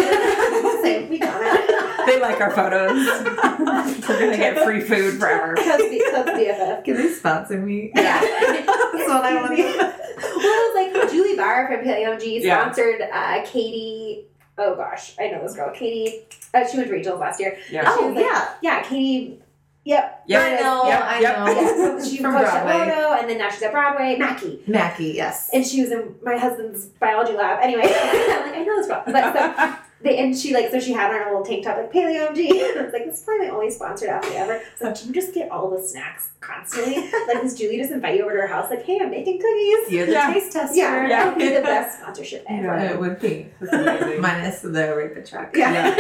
Same. 2.09 2.21
We 2.21 2.27
comment. 2.27 2.39
they 2.39 2.39
like 2.39 2.41
our 2.41 2.51
photos. 2.51 4.09
We're 4.09 4.21
gonna 4.21 4.37
get 4.37 4.65
free 4.65 4.81
food 4.81 5.19
forever. 5.19 5.55
Cause, 5.55 5.67
cause 5.67 6.27
BFF. 6.27 6.85
Can 6.85 6.95
they 6.97 7.13
sponsor 7.13 7.59
me? 7.61 7.93
Yeah. 7.95 8.21
That's 8.21 9.09
what 9.09 9.25
I 9.25 9.35
want 9.41 9.59
well, 9.59 9.93
it 10.19 10.93
was 10.93 11.03
like 11.03 11.11
Juli 11.11 11.37
Bauer 11.37 11.67
from 11.69 11.87
Paleo 11.87 12.21
G 12.21 12.45
Yeah. 12.45 12.63
sponsored 12.63 13.03
uh, 13.03 13.43
Katie. 13.45 14.27
Oh 14.57 14.75
gosh, 14.75 15.15
I 15.21 15.29
know 15.29 15.43
this 15.43 15.55
girl, 15.55 15.71
Katie. 15.73 16.23
Uh, 16.53 16.67
she 16.67 16.77
went 16.77 16.89
to 16.89 16.95
Regionals 16.95 17.21
last 17.21 17.39
year. 17.41 17.57
Yeah. 17.71 17.85
Oh 17.87 18.11
yeah. 18.11 18.55
Yeah, 18.61 18.83
Katie. 18.83 19.39
Yep. 19.85 20.25
Yep. 20.27 20.43
I 20.43 20.63
know. 20.63 20.87
Yep, 20.87 21.03
I 21.03 21.21
yep. 21.21 21.39
know. 21.39 21.47
Yeah, 21.47 22.01
so 22.01 22.11
she 22.11 22.17
From 22.19 22.35
coached 22.35 22.53
at 22.53 22.65
Broadway. 22.65 22.95
Moto, 22.95 23.13
and 23.15 23.31
then 23.31 23.39
now 23.39 23.49
she's 23.49 23.63
at 23.63 23.73
Broadway. 23.73 24.17
Mackie, 24.19 24.61
Mackie, 24.67 25.13
yes. 25.17 25.49
and 25.55 25.65
she 25.65 25.81
was 25.81 25.93
in 25.93 26.15
my 26.23 26.37
husband's 26.37 26.87
biology 26.87 27.33
lab. 27.33 27.61
Anyway, 27.63 27.85
I'm 27.85 28.43
like, 28.43 28.55
I 28.55 28.65
know 28.65 28.77
this 28.77 28.87
girl, 28.87 29.03
but 29.07 29.33
so 29.33 29.79
they 30.01 30.17
and 30.19 30.37
she 30.37 30.55
like 30.55 30.71
so 30.71 30.79
she 30.79 30.93
had 30.93 31.13
on 31.13 31.23
a 31.23 31.25
little 31.31 31.45
tank 31.45 31.65
top 31.65 31.77
like 31.77 31.93
PaleOMG. 31.93 32.49
And 32.71 32.81
I 32.81 32.85
was 32.85 32.93
like, 32.93 33.05
this 33.07 33.19
is 33.19 33.25
probably 33.25 33.49
my 33.49 33.53
only 33.55 33.71
sponsored 33.71 34.09
athlete 34.11 34.35
ever. 34.35 34.61
So 34.77 34.89
was 34.89 34.93
like, 34.93 34.97
can 34.99 35.09
you 35.09 35.21
just 35.21 35.35
get 35.35 35.51
all 35.51 35.71
the 35.71 35.83
snacks 35.83 36.31
constantly? 36.41 36.97
like, 37.27 37.43
does 37.43 37.59
Juli 37.59 37.79
just 37.79 37.91
invite 37.91 38.17
you 38.17 38.23
over 38.25 38.35
to 38.35 38.41
her 38.43 38.47
house? 38.47 38.71
Like, 38.71 38.85
hey, 38.85 38.99
I'm 39.03 39.11
making 39.11 39.39
cookies. 39.41 39.91
You're 39.93 40.07
the 40.07 40.13
Yeah. 40.19 40.33
taste 40.33 40.53
tester. 40.53 40.77
Yeah, 40.77 41.03
Yeah. 41.03 41.09
that 41.09 41.27
would 41.37 41.39
be 41.39 41.55
the 41.55 41.63
best 41.63 41.99
sponsorship 42.01 42.45
ever. 42.49 42.63
Yeah. 42.67 42.93
It 42.93 43.01
would 43.01 43.19
be. 43.21 43.49
Minus 43.61 44.61
the 44.61 44.69
arepa 44.71 45.29
truck. 45.29 45.57
Yeah. 45.57 45.95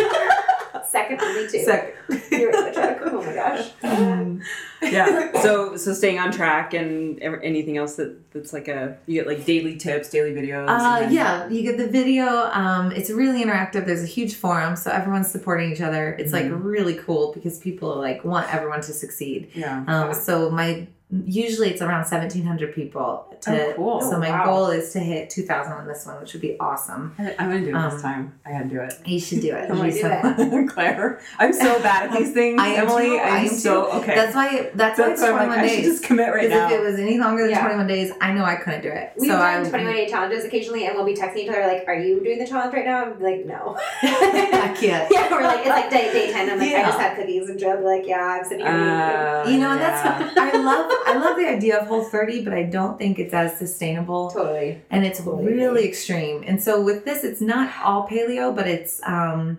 Second 0.88 1.20
only 1.20 1.46
to 1.48 1.64
Second. 1.64 1.94
You're 2.32 2.50
in 2.50 2.64
the 2.66 2.72
truck. 2.72 2.98
Oh 3.02 3.22
my 3.22 3.34
gosh. 3.34 3.70
Um, 3.82 4.40
yeah. 4.82 5.40
So 5.42 5.76
so 5.76 5.92
staying 5.92 6.18
on 6.18 6.32
track 6.32 6.72
and 6.74 7.20
anything 7.22 7.76
else 7.76 7.96
that 7.96 8.16
that's 8.32 8.52
like 8.52 8.68
a 8.68 8.96
you 9.06 9.14
get 9.14 9.26
like 9.26 9.44
daily 9.44 9.76
tips, 9.76 10.08
daily 10.10 10.32
videos. 10.32 10.60
and 10.68 10.70
Uh, 10.70 11.00
then- 11.00 11.12
yeah, 11.12 11.48
you 11.48 11.62
get 11.62 11.76
the 11.78 11.88
video. 11.88 12.26
Um, 12.52 12.92
it's 12.92 13.10
really 13.10 13.44
interactive. 13.44 13.84
There's 13.86 14.02
a 14.02 14.06
huge 14.06 14.34
forum, 14.34 14.76
so 14.76 14.90
everyone's 14.90 15.30
supporting 15.30 15.72
each 15.72 15.80
other. 15.80 16.12
It's 16.18 16.32
like 16.32 16.46
really 16.50 16.94
cool 16.94 17.32
because 17.34 17.58
people 17.58 17.96
like 17.96 18.24
want 18.24 18.52
everyone 18.54 18.80
to 18.82 18.92
succeed. 18.92 19.50
Yeah. 19.54 19.84
Um, 19.86 20.14
so 20.14 20.50
my 20.50 20.86
usually 21.10 21.70
it's 21.70 21.80
around 21.80 22.00
1,700 22.00 22.74
people. 22.74 23.24
To, 23.42 23.66
Oh, 23.68 23.72
cool. 23.76 24.00
So 24.00 24.18
my 24.18 24.30
wow. 24.30 24.44
goal 24.46 24.66
is 24.70 24.92
to 24.94 24.98
hit 24.98 25.30
2,000 25.30 25.72
on 25.72 25.86
this 25.86 26.04
one, 26.04 26.20
which 26.20 26.32
would 26.32 26.42
be 26.42 26.58
awesome. 26.58 27.14
I- 27.18 27.34
I'm 27.38 27.48
gonna 27.50 27.60
do 27.60 27.68
it 27.68 27.74
Um, 27.74 27.90
this 27.92 28.02
time. 28.02 28.34
I 28.44 28.50
had 28.50 28.68
to 28.68 28.74
do 28.74 28.80
it. 28.82 28.94
You 29.06 29.20
should 29.20 29.40
do 29.40 29.54
it. 29.54 29.64
I'm 29.70 29.76
It'd 29.76 29.78
like, 29.78 29.94
be 29.94 30.00
so 30.00 30.20
fun. 30.20 30.68
Claire, 30.68 31.20
I'm 31.38 31.52
so 31.52 31.80
bad 31.80 32.10
at 32.10 32.18
these 32.18 32.32
things. 32.38 32.60
I 32.60 32.66
am 32.68 32.88
Emily, 32.88 33.06
too. 33.10 33.16
I 33.16 33.28
I'm 33.28 33.46
am 33.46 33.48
so 33.48 33.84
too. 33.84 33.96
okay. 33.98 34.14
That's 34.16 34.34
why. 34.34 34.70
That's, 34.74 34.98
why 34.98 35.06
That's 35.08 35.20
it's 35.20 35.22
why 35.22 35.28
I'm 35.38 35.46
21 35.46 35.48
like, 35.48 35.58
I 35.58 35.68
should 35.68 35.76
days. 35.82 35.86
just 35.92 36.02
commit 36.04 36.34
right 36.34 36.48
now. 36.50 36.66
if 36.66 36.72
it 36.72 36.80
was 36.82 36.98
any 36.98 37.16
longer 37.18 37.42
than 37.44 37.50
Yeah. 37.52 37.60
21 37.62 37.86
days, 37.86 38.12
I 38.20 38.32
know 38.34 38.44
I 38.44 38.56
couldn't 38.56 38.82
do 38.82 38.88
it. 38.90 39.12
We've 39.16 39.30
so 39.30 39.38
done 39.38 39.64
I 39.66 39.68
21 39.68 39.94
day 39.94 40.08
challenges 40.08 40.44
occasionally, 40.44 40.86
and 40.86 40.96
we'll 40.96 41.06
be 41.06 41.14
texting 41.14 41.36
each 41.36 41.48
other 41.48 41.64
like, 41.66 41.84
"Are 41.86 41.94
you 41.94 42.22
doing 42.24 42.38
the 42.40 42.46
challenge 42.46 42.74
right 42.74 42.84
now?" 42.84 43.04
I'm 43.04 43.20
like, 43.22 43.46
"No." 43.46 43.76
I 44.02 44.74
can't. 44.78 45.08
yeah, 45.12 45.30
we're 45.30 45.42
like, 45.44 45.60
it's 45.60 45.68
like 45.68 45.90
day 45.90 46.12
day 46.12 46.32
10. 46.32 46.50
I'm 46.50 46.58
like, 46.58 46.74
I 46.74 46.82
just 46.82 46.98
had 46.98 47.16
cookies, 47.16 47.48
and 47.48 47.58
Joe 47.58 47.80
like, 47.84 48.04
"Yeah, 48.06 48.18
I'm 48.40 48.44
sitting 48.44 48.66
here." 48.66 48.74
Uh, 48.74 49.48
You 49.48 49.58
know, 49.58 49.74
yeah. 49.74 50.18
that's 50.32 50.36
I 50.36 50.58
love 50.58 50.90
I 51.06 51.16
love 51.16 51.36
the 51.36 51.48
idea 51.48 51.78
of 51.78 51.86
Whole 51.88 52.04
30, 52.04 52.44
but 52.44 52.52
I 52.52 52.64
don't 52.64 52.98
think 52.98 53.18
it's 53.18 53.34
as 53.34 53.56
sustainable 53.58 54.30
totally. 54.30 54.82
and 54.90 55.04
it's 55.04 55.18
Totally. 55.22 55.44
really 55.52 55.86
extreme. 55.86 56.44
And 56.46 56.62
so 56.62 56.80
with 56.82 57.04
this, 57.04 57.24
it's 57.24 57.40
not 57.40 57.72
all 57.82 58.06
paleo, 58.08 58.54
but 58.54 58.66
it's 58.68 59.00
um 59.04 59.58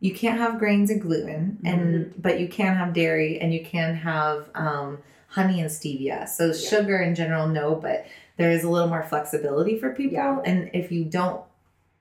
you 0.00 0.14
can't 0.14 0.38
have 0.38 0.58
grains 0.60 0.90
and 0.90 1.00
gluten, 1.00 1.58
and 1.64 2.14
but 2.20 2.38
you 2.38 2.46
can 2.48 2.76
have 2.76 2.92
dairy 2.92 3.40
and 3.40 3.52
you 3.52 3.64
can 3.64 3.94
have 3.96 4.48
um 4.54 4.98
honey 5.28 5.60
and 5.60 5.70
stevia. 5.70 6.28
So 6.28 6.52
sugar 6.52 6.98
in 6.98 7.14
general, 7.14 7.48
no, 7.48 7.74
but 7.74 8.06
there 8.36 8.50
is 8.50 8.62
a 8.64 8.70
little 8.70 8.88
more 8.88 9.02
flexibility 9.02 9.78
for 9.78 9.90
people. 9.94 10.14
Yeah. 10.14 10.38
And 10.44 10.70
if 10.72 10.92
you 10.92 11.04
don't 11.04 11.42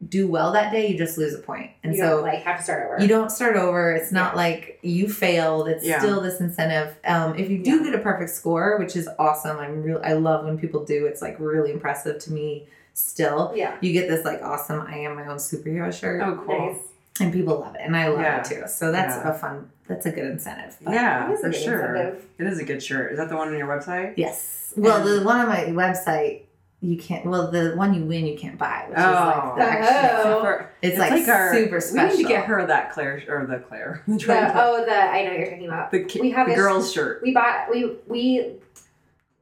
do 0.07 0.27
well 0.27 0.51
that 0.51 0.71
day, 0.71 0.87
you 0.91 0.97
just 0.97 1.17
lose 1.17 1.33
a 1.33 1.39
point. 1.39 1.71
And 1.83 1.95
you 1.95 1.99
so 2.01 2.21
like 2.21 2.43
have 2.43 2.57
to 2.57 2.63
start 2.63 2.85
over. 2.85 3.01
you 3.01 3.07
don't 3.07 3.31
start 3.31 3.55
over. 3.55 3.91
It's 3.93 4.11
not 4.11 4.35
like 4.35 4.79
you 4.83 5.09
failed. 5.09 5.67
It's 5.67 5.83
Yeah. 5.83 5.99
still 5.99 6.21
this 6.21 6.39
incentive. 6.39 6.95
Um, 7.03 7.35
if 7.35 7.49
you 7.49 7.63
do 7.63 7.83
get 7.83 7.95
a 7.95 7.99
perfect 7.99 8.29
score, 8.29 8.77
which 8.77 8.95
is 8.95 9.09
awesome, 9.17 9.57
I'm 9.57 9.81
real. 9.81 9.99
I 10.03 10.13
love 10.13 10.45
when 10.45 10.57
people 10.59 10.85
do. 10.85 11.07
It's 11.07 11.21
like 11.21 11.37
really 11.39 11.71
impressive 11.71 12.19
to 12.19 12.31
me. 12.31 12.67
Still, 12.93 13.53
yeah. 13.55 13.75
you 13.81 13.93
get 13.93 14.07
this 14.07 14.25
like 14.25 14.41
awesome. 14.41 14.81
I 14.81 14.97
am 14.99 15.15
my 15.15 15.27
own 15.27 15.37
superhero 15.37 15.93
shirt, 15.93 16.21
Oh, 16.23 16.41
cool. 16.45 16.73
Nice. 16.73 16.79
and 17.19 17.31
people 17.33 17.59
love 17.59 17.75
it, 17.75 17.81
and 17.83 17.95
I 17.95 18.07
love 18.07 18.21
Yeah. 18.21 18.39
it 18.39 18.45
too. 18.45 18.63
So 18.67 18.91
that's 18.91 19.15
Yeah. 19.17 19.29
a 19.31 19.33
fun. 19.35 19.69
That's 19.87 20.05
a 20.07 20.11
good 20.11 20.25
incentive. 20.25 20.77
But 20.83 20.93
Yeah, 20.95 21.27
That 21.27 21.33
is 21.33 21.39
a 21.39 21.43
for 21.43 21.49
good 21.49 21.61
sure. 21.61 21.95
incentive. 21.95 22.25
It 22.39 22.47
is 22.47 22.59
a 22.59 22.63
good 22.65 22.81
shirt. 22.83 23.11
Is 23.11 23.17
that 23.19 23.29
the 23.29 23.35
one 23.35 23.47
on 23.49 23.57
your 23.57 23.67
website? 23.67 24.13
Yes. 24.15 24.73
Well, 24.75 25.03
the 25.03 25.23
one 25.23 25.39
on 25.39 25.47
my 25.47 25.65
website. 25.65 26.41
You 26.79 26.95
can't. 26.95 27.25
Well, 27.25 27.49
the 27.49 27.71
one 27.75 27.95
you 27.95 28.03
win, 28.05 28.27
you 28.27 28.37
can't 28.37 28.57
buy, 28.57 28.85
which 28.87 28.99
is 28.99 29.03
like 29.03 29.35
oh. 29.35 29.55
the 29.57 29.63
Oh. 29.63 29.67
extra. 29.67 30.21
Oh. 30.25 30.41
For- 30.41 30.69
It's, 30.83 30.97
like, 30.99 31.27
our- 31.27 31.53
super 31.53 31.79
special. 31.81 32.09
We 32.11 32.17
need 32.17 32.23
to 32.23 32.29
get 32.29 32.45
her 32.45 32.65
that 32.67 32.91
Claire 32.91 33.23
or 33.27 33.47
the 33.47 33.57
Claire. 33.59 34.03
The, 34.07 34.15
The, 34.17 34.63
oh, 34.63 34.85
the 34.85 34.91
I 34.93 35.23
know 35.23 35.29
what 35.31 35.39
you're 35.39 35.49
talking 35.49 35.65
about. 35.65 35.89
the, 35.91 36.03
ki- 36.03 36.21
we 36.21 36.29
have 36.31 36.45
the 36.47 36.53
this- 36.53 36.61
girls 36.61 36.93
shirt. 36.93 37.21
We 37.23 37.33
bought 37.33 37.69
we 37.71 37.95
we 38.07 38.57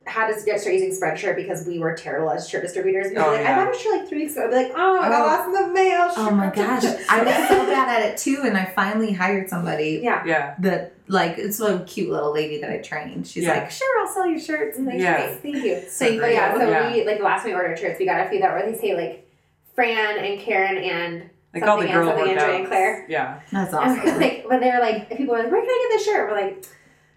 had 0.07 0.27
to 0.33 0.45
get 0.45 0.61
start 0.61 0.75
using 0.75 0.91
Spreadshirt 0.91 1.35
because 1.35 1.65
we 1.67 1.79
were 1.79 1.93
terrible 1.95 2.29
as 2.31 2.47
shirt 2.47 2.61
distributors. 2.61 3.07
We 3.09 3.15
were 3.15 3.23
Oh, 3.23 3.31
like, 3.31 3.41
yeah. 3.41 3.59
I 3.59 3.65
bought 3.65 3.75
a 3.75 3.77
shirt 3.79 3.97
like 3.99 4.07
three 4.07 4.19
weeks 4.19 4.33
ago. 4.37 4.45
I'd 4.45 4.49
be 4.51 4.55
like, 4.55 4.71
oh, 4.75 4.99
I 5.01 5.09
got 5.09 5.21
Oh. 5.21 5.25
lost 5.25 5.47
in 5.47 5.53
the 5.67 5.73
mail. 5.73 6.11
Oh 6.15 6.31
my 6.31 6.49
gosh, 6.51 6.83
I 7.09 7.23
was 7.23 7.49
so 7.49 7.65
bad 7.65 8.01
at 8.01 8.09
it 8.11 8.17
too, 8.17 8.41
and 8.45 8.55
I 8.55 8.65
finally 8.65 9.11
hired 9.11 9.49
somebody 9.49 9.99
yeah. 10.03 10.23
Yeah. 10.25 10.55
that 10.59 10.93
like 11.07 11.37
it's 11.37 11.59
a 11.59 11.79
cute 11.85 12.09
little 12.09 12.33
lady 12.33 12.59
that 12.61 12.69
I 12.71 12.77
trained. 12.79 13.27
She's 13.27 13.43
Yeah. 13.43 13.53
like, 13.59 13.71
sure, 13.71 13.99
I'll 14.01 14.07
sell 14.13 14.27
your 14.27 14.39
shirts. 14.39 14.77
I'm 14.79 14.85
like, 14.85 14.99
Yeah. 14.99 15.27
"Great, 15.27 15.39
thank 15.41 15.55
you. 15.65 15.75
Thank 15.77 16.21
But 16.21 16.31
yeah, 16.33 16.53
so 16.57 16.67
Yeah. 16.69 16.91
we 16.93 17.05
like 17.05 17.19
last 17.19 17.43
time 17.43 17.51
we 17.51 17.55
ordered 17.55 17.77
shirts, 17.77 17.99
we 17.99 18.05
got 18.05 18.25
a 18.25 18.29
few 18.29 18.39
that 18.39 18.51
were 18.53 18.69
they 18.71 18.77
say 18.77 18.95
like 18.95 19.27
Fran 19.75 20.17
and 20.17 20.39
Karen 20.39 20.77
and 20.77 21.29
Like 21.53 21.63
all 21.63 21.77
the 21.77 21.83
Something 21.83 21.93
girl 21.93 22.09
else, 22.09 22.17
something 22.19 22.37
Andrea 22.37 22.47
workouts. 22.55 22.59
and 22.59 22.67
Claire. 22.67 23.05
Yeah. 23.07 23.39
That's 23.51 23.73
and 23.73 23.99
awesome. 23.99 24.19
like, 24.19 24.45
but 24.49 24.59
they're 24.59 24.79
like, 24.81 25.09
people 25.17 25.35
are 25.35 25.43
like, 25.43 25.51
where 25.51 25.61
can 25.61 25.69
I 25.69 25.87
get 25.89 25.97
this 25.97 26.05
shirt? 26.05 26.29
We're 26.29 26.37
like, 26.41 26.65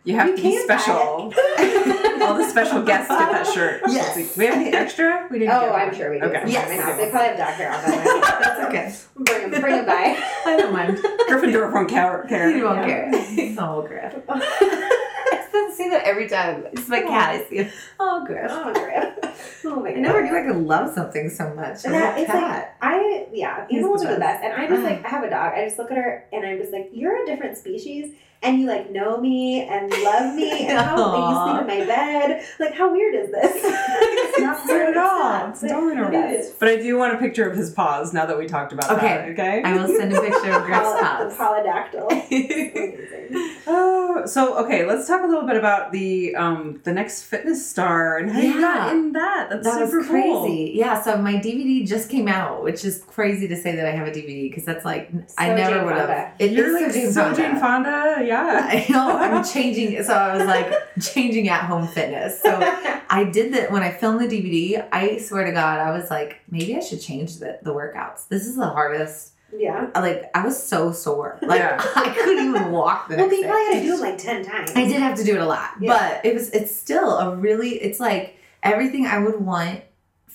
You 0.09 0.15
have 0.15 0.29
You 0.29 0.37
to 0.37 0.43
be 0.43 0.59
special. 0.61 0.95
all 2.23 2.35
the 2.35 2.49
special 2.49 2.83
guests 2.83 3.09
get 3.11 3.31
that 3.31 3.47
shirt. 3.47 3.83
Yes. 3.89 4.37
We 4.39 4.47
have 4.47 4.55
any 4.55 4.71
extra? 4.71 5.29
We 5.31 5.41
didn't 5.41 5.53
oh, 5.53 5.71
I'm 5.71 5.95
sure 5.95 6.11
we 6.11 6.19
do. 6.19 6.25
Okay. 6.27 6.45
Yes. 6.47 6.81
House. 6.81 6.97
They 6.97 7.11
probably 7.11 7.29
have 7.29 7.37
dog 7.37 7.55
hair 7.55 7.73
on 7.73 7.83
them. 7.83 8.21
That's 8.23 8.69
okay. 8.69 8.95
Bring 9.17 9.51
them, 9.51 9.61
bring 9.61 9.77
them 9.77 9.87
by. 9.87 10.19
I 10.47 10.57
don't 10.57 10.73
mind. 10.73 10.97
Gryffindor 10.97 11.71
from 11.71 11.89
Car- 11.89 12.25
Karen. 12.27 12.57
You 12.57 12.65
won't 12.65 12.87
care. 12.87 13.11
Oh, 13.59 13.83
Griff. 13.83 14.15
I 14.29 15.73
see 15.77 15.91
that 15.91 16.05
every 16.05 16.27
time. 16.27 16.67
It's 16.73 16.89
my 16.89 17.03
oh. 17.03 17.09
cat. 17.09 17.31
I 17.31 17.49
see 17.51 17.59
it. 17.59 17.73
Oh, 18.01 18.25
Griff. 18.25 18.51
Oh, 18.51 18.73
Griff. 18.73 19.65
Oh 19.67 19.77
my 19.81 19.91
God. 19.91 19.99
I 19.99 20.01
never 20.01 20.23
knew 20.23 20.37
I 20.37 20.47
could 20.47 20.63
love 20.63 20.95
something 20.95 21.29
so 21.29 21.53
much. 21.55 21.85
I'm 21.85 21.93
that 21.93 22.19
it's 22.19 22.29
like. 22.29 22.75
I 22.81 23.27
yeah, 23.33 23.67
animals 23.71 24.05
are 24.05 24.15
the 24.15 24.21
best. 24.21 24.43
And 24.43 24.55
I 24.55 24.67
just 24.69 24.83
like 24.83 25.05
I 25.05 25.09
have 25.09 25.25
a 25.25 25.31
dog. 25.31 25.53
I 25.55 25.65
just 25.65 25.79
look 25.79 25.91
at 25.91 25.99
her 25.99 26.25
and 26.33 26.47
I'm 26.47 26.59
just 26.59 26.73
like, 26.73 26.89
you're 26.93 27.23
a 27.23 27.27
different 27.27 27.59
species. 27.59 28.15
And 28.41 28.61
you 28.61 28.67
like 28.69 28.91
know 28.93 29.19
me 29.19 29.63
and 29.63 29.91
love 29.91 30.35
me 30.35 30.67
and 30.69 30.79
how 30.79 31.15
and 31.15 31.35
you 31.35 31.67
sleep 31.67 31.77
in 31.79 31.81
my 31.81 31.87
bed. 31.93 32.45
Like 32.61 32.73
how 32.75 32.93
weird 32.93 33.15
is 33.17 33.31
this? 33.33 33.53
it's 33.65 34.39
not 34.39 34.65
Not 34.67 34.81
at 34.91 34.97
all. 34.97 35.51
It's 35.51 35.63
It's 35.63 35.73
totally 35.73 35.97
not. 35.97 36.13
normal. 36.13 36.31
It 36.31 36.41
is. 36.41 36.51
But 36.59 36.69
I 36.69 36.77
do 36.77 36.97
want 36.97 37.15
a 37.15 37.19
picture 37.19 37.51
of 37.51 37.57
his 37.57 37.71
paws 37.73 38.13
now 38.15 38.27
that 38.27 38.39
we 38.39 38.47
talked 38.47 38.73
about 38.73 38.91
Okay. 38.93 39.07
that. 39.09 39.29
Okay. 39.31 39.63
I 39.65 39.77
will 39.77 39.89
send 39.89 40.13
a 40.13 40.21
picture 40.21 40.53
of 40.53 40.63
Griff's 40.65 40.87
Poly- 40.89 41.03
house. 41.05 41.37
polydactyl. 41.37 43.09
Oh, 43.71 44.23
so 44.25 44.57
okay, 44.65 44.87
let's 44.87 45.07
talk 45.07 45.23
a 45.23 45.27
little 45.27 45.47
bit 45.47 45.57
about 45.57 45.93
the 45.93 46.35
um 46.35 46.81
the 46.85 46.93
next 46.93 47.25
fitness 47.25 47.69
star 47.69 48.17
and 48.17 48.31
how 48.31 48.41
you 48.41 48.55
got 48.59 48.87
Yeah. 48.87 48.91
in 48.93 49.13
that. 49.13 49.49
That's 49.51 49.65
That 49.65 49.91
super 49.91 50.03
crazy. 50.09 50.73
Yeah, 50.75 50.99
so 51.03 51.19
my 51.19 51.35
DVD 51.35 51.87
just 51.87 52.09
came 52.09 52.27
out, 52.29 52.63
which 52.63 52.87
is 52.87 53.05
crazy 53.07 53.47
to 53.49 53.57
say 53.57 53.77
that 53.77 53.85
I 53.85 53.91
have 53.91 54.07
a 54.09 54.11
DVD 54.11 54.49
because 54.49 54.65
that's 54.65 54.87
like 54.87 55.11
I 55.37 55.49
never 55.53 55.85
would 55.85 55.95
have. 55.97 56.09
Fonda. 56.09 56.33
It 56.39 56.53
You're 56.53 56.73
like 56.73 56.87
so 56.91 56.93
Jane 56.99 57.13
so 57.13 57.23
Fonda. 57.25 57.37
Jane 57.37 57.57
Fonda, 57.61 58.25
yeah. 58.29 58.69
I 58.71 58.87
know 58.93 59.17
I'm 59.17 59.45
changing. 59.45 60.03
So 60.03 60.13
I 60.15 60.37
was 60.37 60.47
like 60.47 60.73
changing 61.01 61.49
at 61.49 61.63
home 61.65 61.87
fitness. 61.89 62.41
So 62.43 62.51
I 63.11 63.25
did 63.33 63.55
that 63.55 63.71
when 63.73 63.83
I 63.83 63.91
filmed 63.93 64.21
the 64.21 64.27
DVD. 64.29 64.87
I 64.93 65.19
swear 65.19 65.45
to 65.47 65.53
God, 65.53 65.79
I 65.81 65.91
was 65.91 66.11
like, 66.11 66.41
maybe 66.51 66.77
I 66.77 66.81
should 66.81 67.01
change 67.01 67.39
the, 67.39 67.59
the 67.63 67.73
workouts. 67.75 68.29
This 68.29 68.47
is 68.47 68.57
the 68.57 68.67
hardest. 68.69 69.33
yeah. 69.57 69.89
Like 69.95 70.31
I 70.35 70.45
was 70.45 70.63
so 70.63 70.93
sore. 70.93 71.39
Like 71.43 71.61
Yeah. 71.61 71.77
I 71.97 72.15
couldn't 72.15 72.49
even 72.51 72.71
walk 72.71 73.09
the 73.09 73.17
Well, 73.17 73.27
next 73.29 73.37
but 73.37 73.41
you 73.41 73.47
probably 73.49 73.75
had 73.75 73.83
to 73.83 73.87
do 73.89 73.95
it 73.95 74.01
like 74.01 74.19
ten 74.19 74.45
times. 74.45 74.71
I 74.75 74.85
did 74.85 75.01
have 75.01 75.17
to 75.19 75.25
do 75.25 75.35
it 75.37 75.41
a 75.41 75.47
lot, 75.47 75.71
Yeah. 75.81 75.97
but 75.99 76.27
it 76.27 76.35
was 76.35 76.51
it's 76.51 76.75
still 76.75 77.17
a 77.19 77.35
really 77.37 77.71
it's 77.87 77.99
like 77.99 78.37
everything 78.63 79.07
I 79.07 79.19
would 79.25 79.41
want 79.41 79.81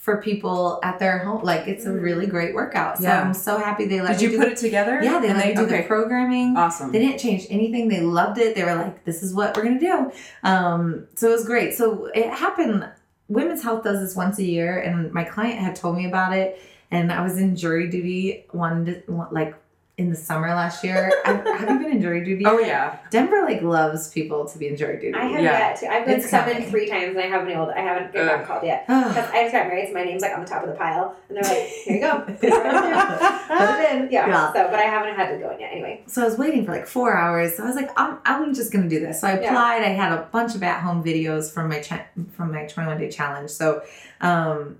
for 0.03 0.17
people 0.21 0.81
at 0.83 0.99
their 0.99 1.19
home. 1.19 1.41
Like 1.43 1.65
it's 1.65 1.85
a 1.85 1.93
really 1.93 2.27
great 2.27 2.53
workout. 2.53 2.97
So 2.97 3.03
Yeah. 3.03 3.21
I'm 3.21 3.33
so 3.33 3.57
happy 3.57 3.85
they 3.85 4.01
let 4.01 4.19
Did 4.19 4.33
you 4.33 4.37
put 4.37 4.49
it 4.49 4.57
together? 4.57 5.01
Yeah, 5.01 5.19
they 5.19 5.33
let 5.33 5.47
me 5.47 5.53
do 5.55 5.61
okay. 5.61 5.77
the 5.77 5.87
programming. 5.87 6.57
Awesome. 6.57 6.91
They 6.91 6.99
didn't 6.99 7.19
change 7.19 7.47
anything. 7.49 7.87
They 7.87 8.01
loved 8.01 8.37
it. 8.37 8.53
They 8.53 8.65
were 8.65 8.75
like, 8.75 9.05
"This 9.05 9.23
is 9.23 9.33
what 9.33 9.55
we're 9.55 9.63
gonna 9.63 9.79
do." 9.79 10.11
Um, 10.43 11.07
so 11.15 11.29
it 11.29 11.31
was 11.31 11.45
great. 11.45 11.73
So 11.73 12.09
it 12.13 12.29
happened. 12.29 12.85
Women's 13.29 13.63
Health 13.63 13.85
does 13.85 14.01
this 14.01 14.13
once 14.13 14.39
a 14.39 14.43
year, 14.43 14.77
and 14.77 15.13
my 15.13 15.23
client 15.23 15.59
had 15.59 15.73
told 15.73 15.95
me 15.95 16.05
about 16.05 16.33
it. 16.33 16.59
And 16.91 17.09
I 17.09 17.21
was 17.23 17.37
in 17.37 17.55
jury 17.55 17.89
duty 17.89 18.45
one, 18.51 19.01
one 19.07 19.29
like 19.31 19.55
in 19.95 20.09
the 20.09 20.15
summer 20.15 20.47
last 20.55 20.83
year. 20.83 21.11
I, 21.23 21.33
have 21.33 21.69
you 21.69 21.77
been 21.79 21.91
in 21.97 22.01
jury 22.01 22.23
duty? 22.23 22.43
Oh 22.47 22.57
yeah. 22.57 22.97
Denver 23.11 23.43
like 23.43 23.61
loves 23.61 24.09
people 24.09 24.45
to 24.45 24.57
be 24.57 24.67
in 24.67 24.75
jury 24.75 24.99
duty. 24.99 25.13
I 25.13 25.25
have 25.25 25.41
Yeah. 25.43 25.51
yet 25.69 25.79
to. 25.81 25.87
I've 25.91 26.05
been 26.07 26.19
It's 26.19 26.29
summoned 26.31 26.53
coming. 26.55 26.69
three 26.71 26.89
times 26.89 27.09
and 27.15 27.19
I 27.19 27.27
haven't 27.27 27.45
been 27.47 27.55
able 27.55 27.67
to, 27.67 27.77
I 27.77 27.81
haven't 27.81 28.11
been 28.11 28.27
Ugh. 28.27 28.45
called 28.45 28.63
yet. 28.63 28.85
Because 28.87 29.29
I 29.29 29.43
just 29.43 29.53
got 29.53 29.67
married, 29.67 29.87
so 29.89 29.93
my 29.93 30.03
name's 30.03 30.23
like 30.23 30.33
on 30.33 30.39
the 30.41 30.47
top 30.47 30.63
of 30.63 30.69
the 30.69 30.75
pile. 30.75 31.15
And 31.29 31.37
they're 31.37 31.43
like, 31.43 31.67
here 31.67 31.95
you 31.95 32.01
go. 32.01 32.19
Put 32.25 32.43
it 32.43 33.91
in. 33.93 34.11
Yeah. 34.11 34.27
Yeah. 34.27 34.53
So, 34.53 34.67
but 34.69 34.79
I 34.79 34.83
haven't 34.83 35.15
had 35.15 35.31
to 35.31 35.37
go 35.37 35.51
in 35.51 35.59
yet 35.59 35.71
anyway. 35.71 36.01
so 36.07 36.23
I 36.23 36.25
was 36.25 36.37
waiting 36.37 36.65
for 36.65 36.71
like 36.71 36.87
four 36.87 37.15
hours. 37.15 37.55
So 37.57 37.63
I 37.63 37.67
was 37.67 37.75
like, 37.75 37.91
I'm, 37.95 38.17
I'm 38.25 38.53
just 38.55 38.71
gonna 38.71 38.89
do 38.89 38.99
this. 38.99 39.21
So 39.21 39.27
I 39.27 39.39
Yeah. 39.39 39.49
applied. 39.49 39.83
I 39.83 39.89
had 39.89 40.11
a 40.11 40.23
bunch 40.31 40.55
of 40.55 40.63
at 40.63 40.81
home 40.81 41.03
videos 41.03 41.53
from 41.53 41.69
my 41.69 41.79
cha- 41.81 42.05
from 42.35 42.51
my 42.51 42.65
21 42.65 42.97
day 42.99 43.09
challenge. 43.11 43.51
So, 43.51 43.83
um, 44.21 44.77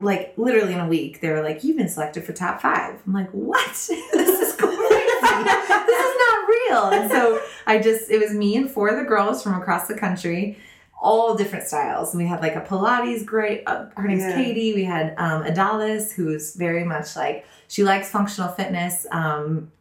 like 0.00 0.32
literally 0.36 0.72
in 0.74 0.80
a 0.80 0.88
week, 0.88 1.20
they 1.20 1.30
were 1.30 1.42
like, 1.42 1.62
"You've 1.64 1.76
been 1.76 1.88
selected 1.88 2.24
for 2.24 2.32
top 2.32 2.60
five. 2.62 3.00
I'm 3.06 3.12
like, 3.12 3.30
"What? 3.30 3.66
this 3.76 3.88
is 3.92 4.56
crazy. 4.56 4.76
this 4.78 6.04
is 6.06 6.16
not 6.18 6.48
real." 6.48 6.84
And 6.92 7.10
so 7.10 7.40
I 7.66 7.78
just 7.78 8.10
it 8.10 8.18
was 8.18 8.32
me 8.32 8.56
and 8.56 8.70
four 8.70 8.88
of 8.88 8.96
the 8.96 9.04
girls 9.04 9.42
from 9.42 9.54
across 9.60 9.88
the 9.88 9.94
country. 9.96 10.58
All 11.02 11.34
different 11.34 11.66
styles. 11.66 12.12
And 12.12 12.22
we 12.22 12.28
had 12.28 12.40
like 12.42 12.56
a 12.56 12.60
Pilates 12.60 13.24
great. 13.24 13.62
Uh, 13.66 13.86
her 13.96 14.06
name's 14.06 14.22
Yeah. 14.22 14.34
Katie. 14.34 14.74
We 14.74 14.84
had 14.84 15.14
um, 15.16 15.44
Adalis, 15.44 16.12
who's 16.12 16.54
very 16.54 16.84
much 16.84 17.16
like 17.16 17.46
she 17.68 17.82
likes 17.84 18.10
functional 18.10 18.50
fitness. 18.52 19.06
Um, 19.10 19.72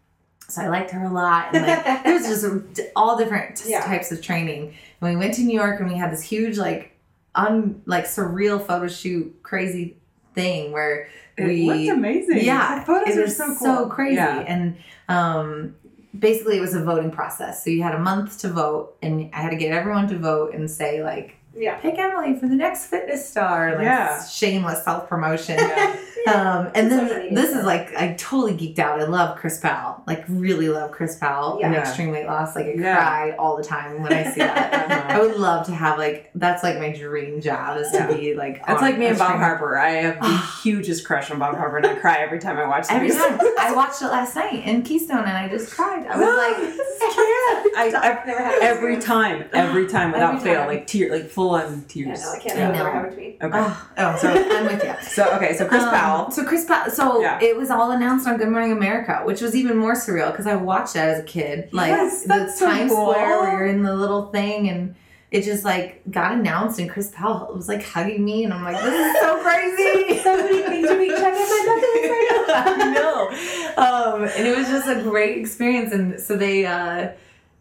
so 0.48 0.62
I 0.62 0.70
liked 0.70 0.92
her 0.92 1.04
a 1.04 1.10
lot. 1.12 1.54
And 1.54 1.68
like 1.68 1.84
there's 2.06 2.26
just 2.26 2.46
a- 2.80 2.92
all 2.96 3.18
different 3.18 3.64
Yeah. 3.66 3.82
types 3.86 4.14
of 4.14 4.22
training. 4.22 4.74
And 5.02 5.10
we 5.10 5.16
went 5.18 5.34
to 5.36 5.42
New 5.42 5.54
York 5.60 5.82
and 5.82 5.90
we 5.90 5.98
had 5.98 6.10
this 6.12 6.22
huge 6.24 6.58
like 6.58 6.96
un 7.36 7.82
like 7.86 8.06
surreal 8.06 8.66
photo 8.66 8.88
shoot 8.88 9.38
crazy 9.44 9.98
thing 10.36 10.72
where 10.72 11.08
It 11.38 11.46
we 11.48 11.66
looked 11.68 11.98
amazing. 11.98 12.44
yeah 12.46 12.80
the 12.80 12.86
photos 12.86 13.16
it 13.16 13.20
are 13.20 13.24
was 13.24 13.38
so 13.38 13.46
cool. 13.48 13.56
So 13.56 13.90
crazy 13.90 14.16
Yeah. 14.16 14.40
and 14.48 14.78
um 15.08 15.76
basically 16.18 16.58
it 16.58 16.62
was 16.62 16.74
a 16.76 16.84
voting 16.84 17.12
process 17.12 17.64
so 17.64 17.70
you 17.70 17.82
had 17.84 17.96
a 17.96 18.00
month 18.00 18.40
to 18.40 18.50
vote 18.50 18.96
and 19.02 19.30
i 19.34 19.42
had 19.42 19.50
to 19.52 19.56
get 19.56 19.72
everyone 19.72 20.08
to 20.10 20.18
vote 20.18 20.54
and 20.54 20.70
say 20.70 21.04
like 21.04 21.36
Yeah. 21.56 21.78
pick 21.78 21.98
emily 21.98 22.36
for 22.40 22.48
the 22.48 22.56
next 22.56 22.88
fitness 22.88 23.28
star 23.30 23.76
like 23.76 23.84
Yeah. 23.84 24.24
shameless 24.26 24.84
self-promotion 24.84 25.58
Yeah. 25.60 25.96
um, 26.36 26.72
and 26.76 26.92
then 26.92 27.06
media 27.06 27.36
this 27.36 27.56
is 27.56 27.64
like 27.66 27.96
I 27.96 28.14
totally 28.14 28.54
geeked 28.54 28.80
out. 28.80 29.00
I 29.00 29.06
love 29.06 29.38
Chris 29.38 29.60
Powell, 29.60 30.04
like 30.08 30.24
really 30.28 30.70
love 30.70 30.92
Chris 30.92 31.18
Powell 31.18 31.60
in 31.60 31.72
Yeah. 31.74 31.80
Extreme 31.82 32.12
Weight 32.12 32.26
Loss. 32.26 32.56
Like 32.56 32.66
I 32.68 32.74
Yeah. 32.76 32.96
cry 32.96 33.32
all 33.38 33.58
the 33.58 33.64
time 33.64 34.02
when 34.02 34.14
I 34.14 34.24
see 34.32 34.40
that. 34.42 34.70
Uh-huh. 34.90 35.08
I 35.10 35.20
would 35.20 35.36
love 35.38 35.66
to 35.68 35.72
have 35.74 35.98
like 35.98 36.32
that's 36.36 36.64
like 36.64 36.78
my 36.80 36.92
dream 36.92 37.42
job 37.42 37.78
is 37.78 37.92
to 37.92 38.08
be 38.08 38.34
like. 38.36 38.62
It's 38.68 38.82
like 38.82 38.98
me 38.98 39.08
and 39.08 39.18
Bob 39.18 39.38
Harper. 39.38 39.78
I 39.78 39.90
have 39.92 40.20
the 40.22 40.38
hugest 40.64 41.06
crush 41.06 41.30
on 41.32 41.40
Bob 41.40 41.56
Harper, 41.56 41.78
and 41.78 41.86
I 41.86 41.96
cry 41.96 42.18
every 42.20 42.40
time 42.40 42.58
I 42.58 42.68
watch 42.68 42.86
Every 42.90 43.10
time 43.12 43.40
I 43.60 43.74
watched 43.76 44.02
it 44.02 44.08
last 44.08 44.36
night 44.36 44.66
in 44.66 44.82
Keystone, 44.84 45.20
and 45.20 45.30
I 45.38 45.48
just 45.50 45.72
cried. 45.76 46.06
I 46.08 46.18
was 46.18 46.28
like, 46.28 46.80
I, 47.78 47.92
I, 47.96 48.26
Never 48.26 48.44
had 48.44 48.62
every 48.62 48.98
time, 49.00 49.46
every 49.54 49.88
time 49.88 50.12
without 50.12 50.36
Every 50.36 50.50
fail, 50.52 50.60
time. 50.62 50.68
like 50.68 50.88
tear, 50.88 51.12
like 51.12 51.30
full 51.30 51.52
on 51.52 51.84
Yeah, 51.94 52.06
tears. 52.16 52.22
no, 52.24 52.32
I 52.32 52.40
can't. 52.40 52.56
I 52.58 52.60
That 52.62 52.68
know. 52.68 52.74
never 52.78 52.92
happened 52.92 53.12
to 53.14 53.18
me. 53.18 53.38
Okay. 53.42 53.58
oh, 53.60 53.90
oh, 53.98 54.18
so 54.18 54.28
I'm 54.30 54.66
with 54.66 54.84
you. 54.84 54.96
So 55.08 55.36
okay, 55.36 55.56
so 55.58 55.68
Chris 55.68 55.84
Um, 55.84 55.90
Powell. 55.92 56.19
So 56.30 56.44
Chris 56.44 56.66
Powell. 56.66 56.90
So 56.92 57.22
Yeah. 57.22 57.40
it 57.42 57.56
was 57.56 57.70
all 57.70 57.92
announced 57.92 58.28
on 58.28 58.38
Good 58.38 58.50
Morning 58.50 58.72
America, 58.72 59.22
which 59.24 59.42
was 59.42 59.56
even 59.56 59.78
more 59.78 59.94
surreal 59.94 60.32
because 60.32 60.48
I 60.48 60.56
watched 60.56 60.94
that 60.96 61.10
as 61.10 61.20
a 61.20 61.24
kid. 61.24 61.70
Like 61.72 61.90
Yes, 61.90 62.24
the 62.24 62.50
so 62.52 62.66
Times 62.68 62.92
cool. 62.92 63.12
Square 63.14 63.40
where 63.42 63.52
you're 63.60 63.66
in 63.68 63.84
the 63.84 63.96
little 63.96 64.28
thing 64.32 64.70
and 64.70 64.96
it 65.32 65.44
just 65.44 65.64
like 65.64 66.02
got 66.10 66.32
announced 66.34 66.80
and 66.80 66.90
Chris 66.90 67.12
Powell 67.16 67.54
was 67.56 67.68
like 67.68 67.84
hugging 67.86 68.26
me 68.26 68.44
and 68.44 68.54
I'm 68.54 68.64
like, 68.64 68.82
this 68.84 68.94
is 69.16 69.22
so 69.22 69.42
crazy. 69.42 70.20
So 70.24 70.36
many 70.36 70.62
things 70.64 70.90
to 70.90 70.98
be 70.98 71.08
checked 71.08 71.24
on 71.24 71.34
my 71.34 71.66
bucket 71.66 72.12
list 72.12 72.50
right 72.50 72.50
I 72.82 72.92
know. 72.94 73.28
Um, 73.78 74.24
and 74.38 74.46
it 74.48 74.58
was 74.58 74.68
just 74.68 74.88
a 74.90 75.02
great 75.02 75.38
experience. 75.38 75.94
And 75.94 76.20
so 76.20 76.36
they 76.36 76.66
uh, 76.66 77.12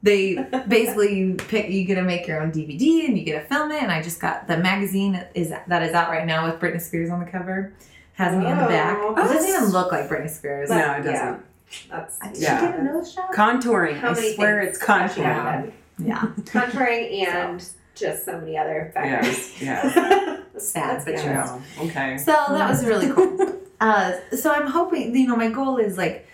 they 0.03 0.37
basically 0.66 1.35
pick 1.35 1.68
you 1.71 1.85
get 1.85 1.97
to 1.97 2.03
make 2.03 2.27
your 2.27 2.40
own 2.42 2.51
DVD 2.53 3.07
and 3.07 3.16
you 3.18 3.25
get 3.25 3.40
to 3.42 3.49
film 3.55 3.71
it. 3.71 3.83
And 3.83 3.92
I 3.92 4.03
just 4.03 4.21
got 4.21 4.49
the 4.49 4.57
magazine 4.57 5.25
is 5.35 5.51
that 5.51 5.83
is 5.83 5.92
out 5.92 6.11
right 6.11 6.27
now 6.27 6.47
with 6.51 6.61
Britney 6.61 6.81
Spears 6.81 7.11
on 7.11 7.21
the 7.21 7.27
cover. 7.31 7.73
Has 8.18 8.35
me 8.37 8.46
in 8.50 8.59
the 8.59 8.64
back. 8.66 8.98
Oh. 9.00 9.12
It 9.12 9.16
doesn't 9.16 9.48
even 9.48 9.66
look 9.70 9.92
like 9.92 10.09
Britney 10.09 10.28
Spears. 10.28 10.70
No, 10.70 10.76
it 10.94 11.02
doesn't. 11.04 11.40
That's 11.88 12.18
Did 12.18 12.37
Yeah. 12.37 12.61
she 12.61 12.66
get 12.66 12.78
a 12.81 12.83
nose 12.83 13.14
job? 13.14 13.31
Contouring. 13.33 13.96
how 14.00 14.12
many 14.12 14.31
I 14.31 14.35
swear 14.35 14.61
it's 14.61 14.76
contouring. 14.76 15.70
Yeah. 15.98 16.22
Contouring 16.40 17.28
and 17.28 17.64
just 17.94 18.24
so 18.24 18.40
many 18.40 18.59
other 18.59 18.90
factors. 18.92 19.61
Yes. 19.62 19.62
Yeah. 19.62 20.40
Sad, 20.59 20.94
Let's 20.94 21.04
but 21.04 21.14
true. 21.14 21.31
Yeah. 21.31 21.61
Okay. 21.83 22.18
So 22.18 22.33
that 22.33 22.68
was 22.68 22.85
really 22.85 23.12
cool. 23.12 23.57
uh, 23.81 24.14
so 24.37 24.50
I'm 24.52 24.66
hoping, 24.66 25.14
you 25.14 25.28
know, 25.28 25.37
my 25.37 25.50
goal 25.50 25.76
is 25.76 25.96
like 25.96 26.26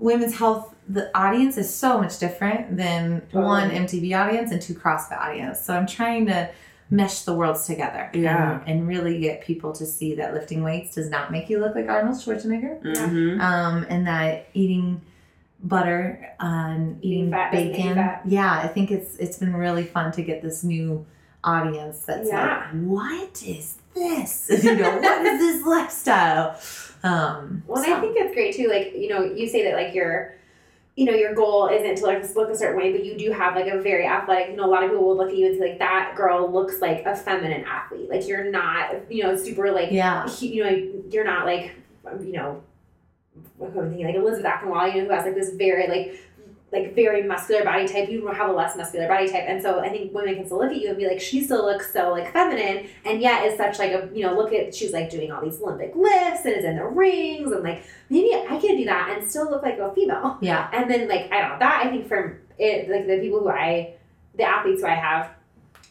women's 0.00 0.36
health. 0.36 0.74
The 0.88 1.16
audience 1.16 1.56
is 1.56 1.72
so 1.72 1.98
much 2.00 2.18
different 2.18 2.76
than 2.76 3.20
Totally. 3.30 3.44
one 3.44 3.70
MTV 3.70 4.18
audience 4.18 4.50
and 4.50 4.60
two 4.60 4.74
CrossFit 4.74 5.20
audience. 5.20 5.60
So 5.60 5.74
I'm 5.74 5.86
trying 5.86 6.26
to 6.26 6.50
mesh 6.90 7.22
the 7.22 7.34
worlds 7.34 7.66
together. 7.66 8.10
Yeah. 8.14 8.60
And, 8.60 8.68
and 8.80 8.88
really 8.88 9.20
get 9.20 9.42
people 9.42 9.72
to 9.72 9.84
see 9.86 10.14
that 10.16 10.32
lifting 10.34 10.62
weights 10.62 10.94
does 10.94 11.10
not 11.10 11.30
make 11.30 11.50
you 11.50 11.58
look 11.60 11.74
like 11.74 11.88
Arnold 11.88 12.16
Schwarzenegger. 12.16 12.82
Mm-hmm. 12.82 13.40
Um, 13.40 13.86
and 13.88 14.06
that 14.06 14.46
eating 14.54 15.02
butter 15.62 16.30
and 16.40 16.98
eating 17.04 17.18
Eating 17.26 17.30
fat 17.30 17.52
doesn't 17.52 17.68
make 17.68 17.76
you 17.78 17.82
bacon. 17.82 17.94
fat. 17.96 18.22
Yeah, 18.26 18.52
I 18.52 18.68
think 18.68 18.90
it's 18.90 19.16
it's 19.16 19.38
been 19.38 19.54
really 19.54 19.84
fun 19.84 20.12
to 20.12 20.22
get 20.22 20.40
this 20.42 20.62
new 20.64 21.04
audience 21.44 22.00
that's 22.00 22.28
Yeah. 22.28 22.68
like, 22.72 22.82
what 22.84 23.42
is 23.42 23.76
this? 23.94 24.48
you 24.64 24.76
know, 24.76 24.98
what 24.98 25.26
is 25.26 25.38
this 25.40 25.66
lifestyle? 25.66 26.58
Um, 27.02 27.62
Well, 27.66 27.82
so- 27.82 27.94
I 27.96 28.00
think 28.00 28.16
it's 28.16 28.34
great 28.34 28.54
too. 28.54 28.68
Like 28.68 28.94
you 28.96 29.08
know, 29.08 29.22
you 29.24 29.46
say 29.48 29.64
that 29.64 29.74
like 29.74 29.94
your, 29.94 30.34
you 30.98 31.04
know, 31.04 31.12
your 31.12 31.32
goal 31.32 31.68
isn't 31.68 31.94
to 31.98 32.06
like 32.06 32.34
look 32.34 32.50
a 32.50 32.56
certain 32.56 32.76
way, 32.76 32.90
but 32.90 33.04
you 33.04 33.16
do 33.16 33.30
have 33.30 33.54
like 33.54 33.68
a 33.68 33.80
very 33.80 34.04
athletic. 34.04 34.50
You 34.50 34.56
know, 34.56 34.64
a 34.64 34.66
lot 34.66 34.82
of 34.82 34.90
people 34.90 35.06
will 35.06 35.16
look 35.16 35.28
at 35.28 35.36
you 35.36 35.46
and 35.46 35.56
say 35.56 35.70
like 35.70 35.78
that 35.78 36.14
girl 36.16 36.50
looks 36.50 36.80
like 36.80 37.06
a 37.06 37.14
feminine 37.14 37.64
athlete. 37.64 38.10
Like 38.10 38.26
you're 38.26 38.50
not, 38.50 39.08
you 39.08 39.22
know, 39.22 39.36
super 39.36 39.70
like 39.70 39.92
yeah, 39.92 40.28
you 40.40 40.64
know, 40.64 41.02
you're 41.08 41.22
not 41.22 41.46
like, 41.46 41.76
you 42.20 42.32
know, 42.32 42.64
am 43.62 43.72
thinking? 43.90 44.06
Like 44.06 44.16
Elisabeth 44.16 44.50
Akinwale, 44.50 44.92
you 44.92 45.02
know, 45.02 45.06
who 45.06 45.14
has 45.14 45.24
like 45.24 45.36
this 45.36 45.50
very 45.50 45.86
like, 45.86 46.20
like 46.70 46.94
very 46.94 47.22
muscular 47.22 47.64
body 47.64 47.88
type. 47.88 48.08
You 48.10 48.26
have 48.28 48.50
a 48.50 48.52
less 48.52 48.76
muscular 48.76 49.08
body 49.08 49.28
type, 49.28 49.44
and 49.46 49.62
so 49.62 49.80
I 49.80 49.88
think 49.88 50.12
women 50.12 50.34
can 50.34 50.46
still 50.46 50.58
look 50.58 50.70
at 50.70 50.76
you 50.76 50.88
and 50.88 50.98
be 50.98 51.06
like, 51.06 51.20
she 51.20 51.42
still 51.42 51.64
looks 51.64 51.92
so 51.92 52.10
like 52.10 52.32
feminine, 52.32 52.88
and 53.04 53.20
yet 53.20 53.46
is 53.46 53.56
such 53.56 53.78
like 53.78 53.92
a, 53.92 54.08
you 54.12 54.22
know, 54.22 54.34
look 54.34 54.52
at 54.52 54.74
she's 54.74 54.92
like 54.92 55.08
doing 55.10 55.32
all 55.32 55.42
these 55.42 55.60
Olympic 55.60 55.94
lifts 55.96 56.44
and 56.44 56.54
is 56.56 56.64
in 56.64 56.76
the 56.76 56.84
rings, 56.84 57.50
and 57.52 57.62
like 57.62 57.84
maybe 58.10 58.34
I 58.34 58.58
can 58.58 58.76
do 58.76 58.84
that 58.84 59.16
and 59.16 59.28
still 59.28 59.50
look 59.50 59.62
like 59.62 59.78
a 59.78 59.92
female. 59.94 60.38
yeah, 60.40 60.68
And 60.72 60.90
then 60.90 61.08
like 61.08 61.32
I 61.32 61.40
don't 61.40 61.50
know 61.52 61.58
that 61.60 61.86
I 61.86 61.90
think 61.90 62.06
from 62.06 62.36
it 62.58 62.88
like 62.90 63.06
the 63.06 63.18
people 63.18 63.40
who 63.40 63.48
I 63.48 63.94
the 64.36 64.44
athletes 64.44 64.82
who 64.82 64.88
I 64.88 64.94
have 64.94 65.30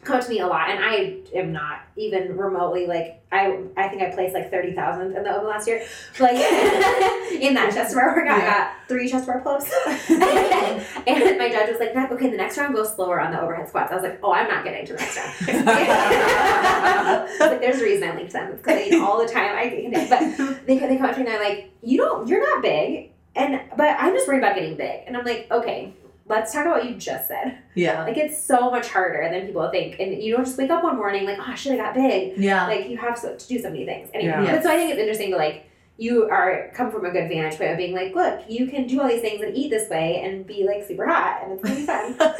come 0.03 0.21
to 0.21 0.29
me 0.29 0.39
a 0.39 0.47
lot 0.47 0.69
and 0.69 0.83
I 0.83 1.17
am 1.37 1.51
not 1.51 1.81
even 1.95 2.37
remotely 2.37 2.87
like 2.87 3.21
I 3.31 3.59
I 3.75 3.89
think 3.89 4.01
I 4.01 4.11
placed 4.11 4.33
like 4.33 4.49
thirty 4.49 4.73
thousandth 4.73 5.17
in 5.17 5.23
the 5.23 5.35
open 5.35 5.49
last 5.49 5.67
year. 5.67 5.85
Like 6.19 6.35
in 7.41 7.53
that 7.55 7.73
chest 7.73 7.93
bar 7.93 8.15
workout, 8.15 8.41
I 8.41 8.45
got 8.45 8.71
three 8.87 9.09
chest 9.09 9.27
bar 9.27 9.41
pull-ups. 9.41 9.69
and 10.09 11.37
my 11.37 11.49
judge 11.51 11.69
was 11.69 11.79
like, 11.79 11.95
okay, 12.11 12.29
the 12.29 12.37
next 12.37 12.57
round 12.57 12.73
go 12.73 12.85
slower 12.85 13.19
on 13.19 13.31
the 13.31 13.41
overhead 13.41 13.67
squats. 13.67 13.91
I 13.91 13.95
was 13.95 14.03
like, 14.03 14.19
oh, 14.23 14.31
I'm 14.31 14.47
not 14.47 14.63
getting 14.63 14.85
to 14.85 14.93
the 14.93 14.99
next 14.99 15.17
round. 15.17 15.65
like, 17.39 17.59
there's 17.59 17.81
a 17.81 17.83
reason 17.83 18.09
I 18.09 18.15
linked 18.15 18.31
them. 18.31 18.55
Because 18.55 18.75
I 18.75 18.83
eat 18.83 19.01
all 19.01 19.19
the 19.19 19.31
time. 19.31 19.57
I 19.57 19.69
can 19.69 19.91
but 19.91 20.65
they 20.65 20.77
they 20.79 20.95
come 20.95 21.07
up 21.07 21.15
to 21.15 21.19
me 21.19 21.25
and 21.25 21.27
they're 21.27 21.43
like, 21.43 21.71
you 21.81 21.97
don't, 21.97 22.29
you're 22.29 22.41
not 22.41 22.61
big, 22.61 23.11
and 23.35 23.61
but 23.75 23.97
I'm 23.99 24.13
just 24.13 24.25
worried 24.27 24.39
about 24.39 24.55
getting 24.55 24.77
big. 24.77 25.01
And 25.05 25.17
I'm 25.17 25.25
like, 25.25 25.47
okay, 25.51 25.93
let's 26.29 26.51
talk 26.53 26.65
about 26.65 26.77
what 26.83 26.89
you 26.89 26.95
just 26.95 27.27
said. 27.27 27.57
yeah, 27.75 28.03
Like 28.03 28.17
it's 28.17 28.41
so 28.41 28.69
much 28.69 28.89
harder 28.89 29.27
than 29.31 29.45
people 29.47 29.69
think, 29.71 29.99
and 29.99 30.21
you 30.21 30.35
don't 30.35 30.45
just 30.45 30.57
wake 30.57 30.69
up 30.69 30.83
one 30.83 30.97
morning 30.97 31.25
like, 31.25 31.39
oh 31.39 31.55
shit, 31.55 31.73
I 31.73 31.77
got 31.77 31.93
big. 31.93 32.37
yeah, 32.37 32.67
Like 32.67 32.89
you 32.89 32.97
have 32.97 33.17
so, 33.17 33.35
to 33.35 33.47
do 33.47 33.59
so 33.59 33.69
many 33.69 33.85
things. 33.85 34.09
Anyway, 34.13 34.31
Yeah. 34.31 34.55
but 34.55 34.63
so 34.63 34.71
I 34.71 34.75
think 34.75 34.91
it's 34.91 34.99
interesting 34.99 35.31
to 35.31 35.37
like, 35.37 35.63
you 35.97 36.29
are 36.29 36.71
come 36.75 36.91
from 36.91 37.05
a 37.05 37.11
good 37.11 37.27
vantage 37.27 37.57
point 37.57 37.71
of 37.71 37.77
being 37.77 37.95
like, 37.95 38.13
look, 38.13 38.41
you 38.47 38.67
can 38.67 38.85
do 38.85 39.01
all 39.01 39.07
these 39.07 39.21
things 39.21 39.41
and 39.41 39.55
eat 39.55 39.69
this 39.69 39.89
way 39.89 40.21
and 40.21 40.45
be 40.45 40.63
like 40.65 40.87
super 40.87 41.07
hot, 41.07 41.41
and 41.43 41.53
it's 41.53 41.63
gonna 41.63 41.75
be 41.75 41.85
fun. 41.85 42.15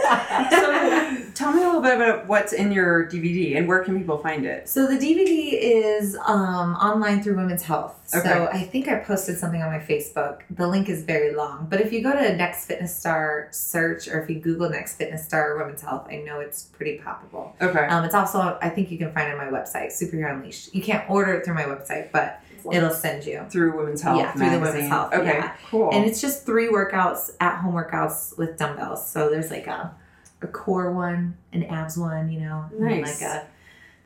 So 0.49 1.32
tell 1.34 1.51
me 1.51 1.64
a 1.64 1.66
little 1.66 1.82
bit 1.82 1.95
about 1.95 2.28
what's 2.28 2.53
in 2.53 2.72
your 2.72 3.08
DVD 3.08 3.58
and 3.58 3.68
where 3.68 3.84
can 3.84 3.97
people 3.97 4.18
find 4.18 4.45
it? 4.45 4.70
So 4.70 4.88
the 4.88 4.97
DVD 4.97 5.51
is 5.53 6.16
um, 6.26 6.76
online 6.76 7.24
through 7.24 7.36
Women's 7.36 7.64
Health. 7.64 7.95
Okay. 8.16 8.28
So 8.28 8.47
I 8.47 8.64
think 8.64 8.88
I 8.88 8.95
posted 8.99 9.38
something 9.38 9.62
on 9.62 9.72
my 9.72 9.80
Facebook. 9.80 10.41
The 10.49 10.68
link 10.68 10.89
is 10.89 11.03
very 11.03 11.36
long, 11.36 11.68
but 11.70 11.82
if 11.82 11.91
you 11.91 12.01
go 12.01 12.14
to 12.14 12.36
Next 12.36 12.66
Fitness 12.66 12.95
Star 12.95 13.47
search, 13.51 14.08
or 14.08 14.22
if 14.22 14.30
you 14.30 14.39
Google 14.39 14.70
Next 14.70 14.95
Fitness 14.95 15.26
Star 15.26 15.53
or 15.53 15.58
Women's 15.58 15.82
Health, 15.82 16.08
I 16.10 16.18
know 16.18 16.39
it's 16.39 16.64
pretty 16.64 16.99
poppable. 16.99 17.53
Okay. 17.62 17.86
Um, 17.88 18.03
it's 18.03 18.16
also 18.16 18.58
I 18.62 18.70
think 18.70 18.91
you 18.91 18.97
can 18.97 19.12
find 19.12 19.30
it 19.30 19.38
on 19.39 19.51
my 19.51 19.58
website, 19.58 19.88
Superhero 19.88 20.34
Unleashed. 20.34 20.74
You 20.74 20.82
can't 20.82 21.10
order 21.10 21.34
it 21.34 21.45
through 21.45 21.55
my 21.55 21.64
website, 21.64 22.12
but 22.12 22.41
it'll 22.74 22.89
send 22.91 23.26
you. 23.26 23.45
through 23.49 23.78
Women's 23.78 24.01
Health 24.01 24.20
Yeah, 24.20 24.32
through 24.34 24.49
the 24.51 24.59
Women's. 24.59 24.89
Health, 24.89 25.13
Okay, 25.13 25.26
yeah. 25.38 25.55
cool. 25.70 25.89
And 25.93 26.05
it's 26.05 26.22
just 26.22 26.45
three 26.45 26.68
workouts 26.68 27.32
at 27.39 27.57
home 27.59 27.74
workouts 27.74 28.38
with 28.38 28.57
dumbbells. 28.57 29.09
So 29.09 29.30
there's 29.30 29.51
like 29.51 29.68
a, 29.68 29.93
a 30.41 30.47
core 30.47 30.91
one, 30.93 31.38
an 31.53 31.63
abs 31.63 31.97
one, 31.97 32.30
you 32.32 32.39
know, 32.41 32.65
and 32.72 32.80
Nice. 32.80 33.22
like 33.22 33.30
a. 33.30 33.47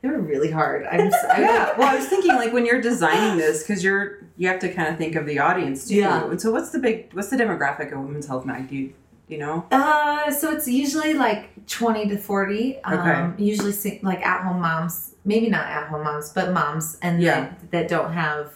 They 0.01 0.09
were 0.09 0.19
really 0.19 0.49
hard. 0.49 0.87
I'm 0.91 1.11
yeah. 1.11 1.77
Well, 1.77 1.87
I 1.87 1.95
was 1.95 2.07
thinking 2.07 2.31
like 2.33 2.51
when 2.53 2.65
you're 2.65 2.81
designing 2.81 3.37
this, 3.37 3.61
because 3.61 3.83
you're 3.83 4.17
you 4.35 4.47
have 4.47 4.59
to 4.61 4.73
kind 4.73 4.89
of 4.91 4.97
think 4.97 5.15
of 5.15 5.27
the 5.27 5.37
audience 5.37 5.87
too. 5.87 5.93
Yeah. 5.95 6.27
And 6.27 6.41
so, 6.41 6.51
what's 6.51 6.71
the 6.71 6.79
big 6.79 7.13
what's 7.13 7.29
the 7.29 7.37
demographic 7.37 7.91
of 7.93 7.99
Women's 7.99 8.25
Health 8.25 8.43
Mag? 8.43 8.67
Do 8.67 8.75
you 8.75 8.93
you 9.31 9.37
know? 9.37 9.65
Uh, 9.71 10.29
so 10.31 10.51
it's 10.51 10.67
usually 10.67 11.13
like 11.13 11.65
20 11.67 12.09
to 12.09 12.17
40. 12.17 12.83
Um, 12.83 12.99
Okay. 12.99 13.43
Usually 13.43 13.99
like 14.03 14.21
at 14.25 14.43
home 14.43 14.61
moms, 14.61 15.15
maybe 15.25 15.49
not 15.49 15.65
at 15.65 15.87
home 15.87 16.03
moms, 16.03 16.29
but 16.33 16.51
moms, 16.51 16.97
and 17.01 17.21
Yeah. 17.21 17.41
that, 17.41 17.71
that 17.71 17.87
don't 17.87 18.11
have 18.13 18.53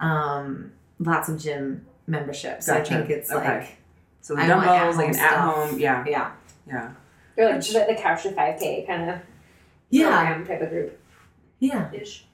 um, 0.00 0.72
lots 0.98 1.28
of 1.28 1.38
gym 1.38 1.84
memberships. 2.06 2.66
So 2.66 2.74
Gotcha. 2.74 2.94
I 2.94 2.98
think 2.98 3.10
it's 3.10 3.30
Okay. 3.32 3.58
like, 3.58 3.76
So 4.20 4.34
the 4.34 4.42
I 4.42 4.46
dumbbells, 4.46 4.96
like 4.96 5.08
at-home 5.08 5.14
an 5.14 5.18
at 5.18 5.30
stuff. 5.30 5.54
home, 5.70 5.78
yeah, 5.78 6.04
yeah. 6.06 6.30
yeah. 6.66 6.90
Or 7.36 7.50
like 7.50 7.60
the, 7.62 7.84
the 7.88 7.94
couch 8.00 8.22
to 8.22 8.32
five 8.32 8.58
k 8.60 8.84
kind 8.86 9.10
of 9.10 9.18
Yeah. 9.90 10.10
program 10.10 10.46
type 10.46 10.62
of 10.62 10.70
group 10.70 11.00
Yeah. 11.58 11.90
ish. 11.92 12.26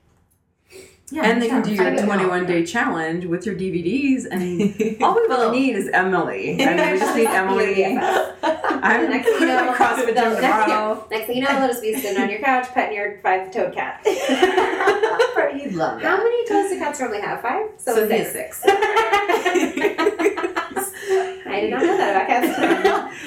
Yeah. 1.13 1.23
and 1.25 1.43
they 1.43 1.49
can 1.49 1.63
do 1.63 1.75
your 1.75 1.83
find 1.85 1.97
it 1.99 2.03
out. 2.03 2.07
21 2.07 2.47
day 2.47 2.65
challenge 2.65 3.25
with 3.27 3.45
your 3.45 3.57
DVDs, 3.57 4.27
and 4.31 5.03
all 5.03 5.15
we 5.15 5.21
really 5.23 5.51
need 5.59 5.75
is 5.77 5.89
Emily. 5.89 6.53
I 6.63 6.75
mean, 6.77 6.93
we 6.93 6.99
just 7.01 7.17
need 7.17 7.27
Emily. 7.41 7.85
I'm 8.83 9.11
Next 9.11 9.27
thing 9.27 9.41
you 9.41 9.47
know, 9.47 9.71
at 9.71 9.77
CrossFit 9.77 10.15
the- 10.15 10.37
tomorrow. 10.37 11.07
Next 11.11 11.27
thing 11.27 11.37
you 11.37 11.43
know, 11.43 11.53
they'll 11.59 11.69
just 11.69 11.83
be 11.83 11.95
sitting 12.01 12.23
on 12.23 12.31
your 12.31 12.39
couch 12.41 12.69
petting 12.73 12.97
your 12.97 13.19
five 13.23 13.51
toed 13.53 13.75
cat. 13.75 14.01
You'd 14.07 15.75
love 15.75 16.01
How 16.01 16.17
that. 16.17 16.23
many 16.23 16.47
toes 16.47 16.71
do 16.71 16.79
cats 16.79 16.99
normally 17.01 17.21
have? 17.21 17.43
Five? 17.43 17.67
So 17.77 18.09
he 18.09 18.25
six. 18.25 18.33
six. 18.33 18.63
I 18.67 18.69
did 21.61 21.71
not 21.71 21.83
know 21.83 21.97
that 21.97 22.11
about 22.15 22.27
cats. 22.29 22.47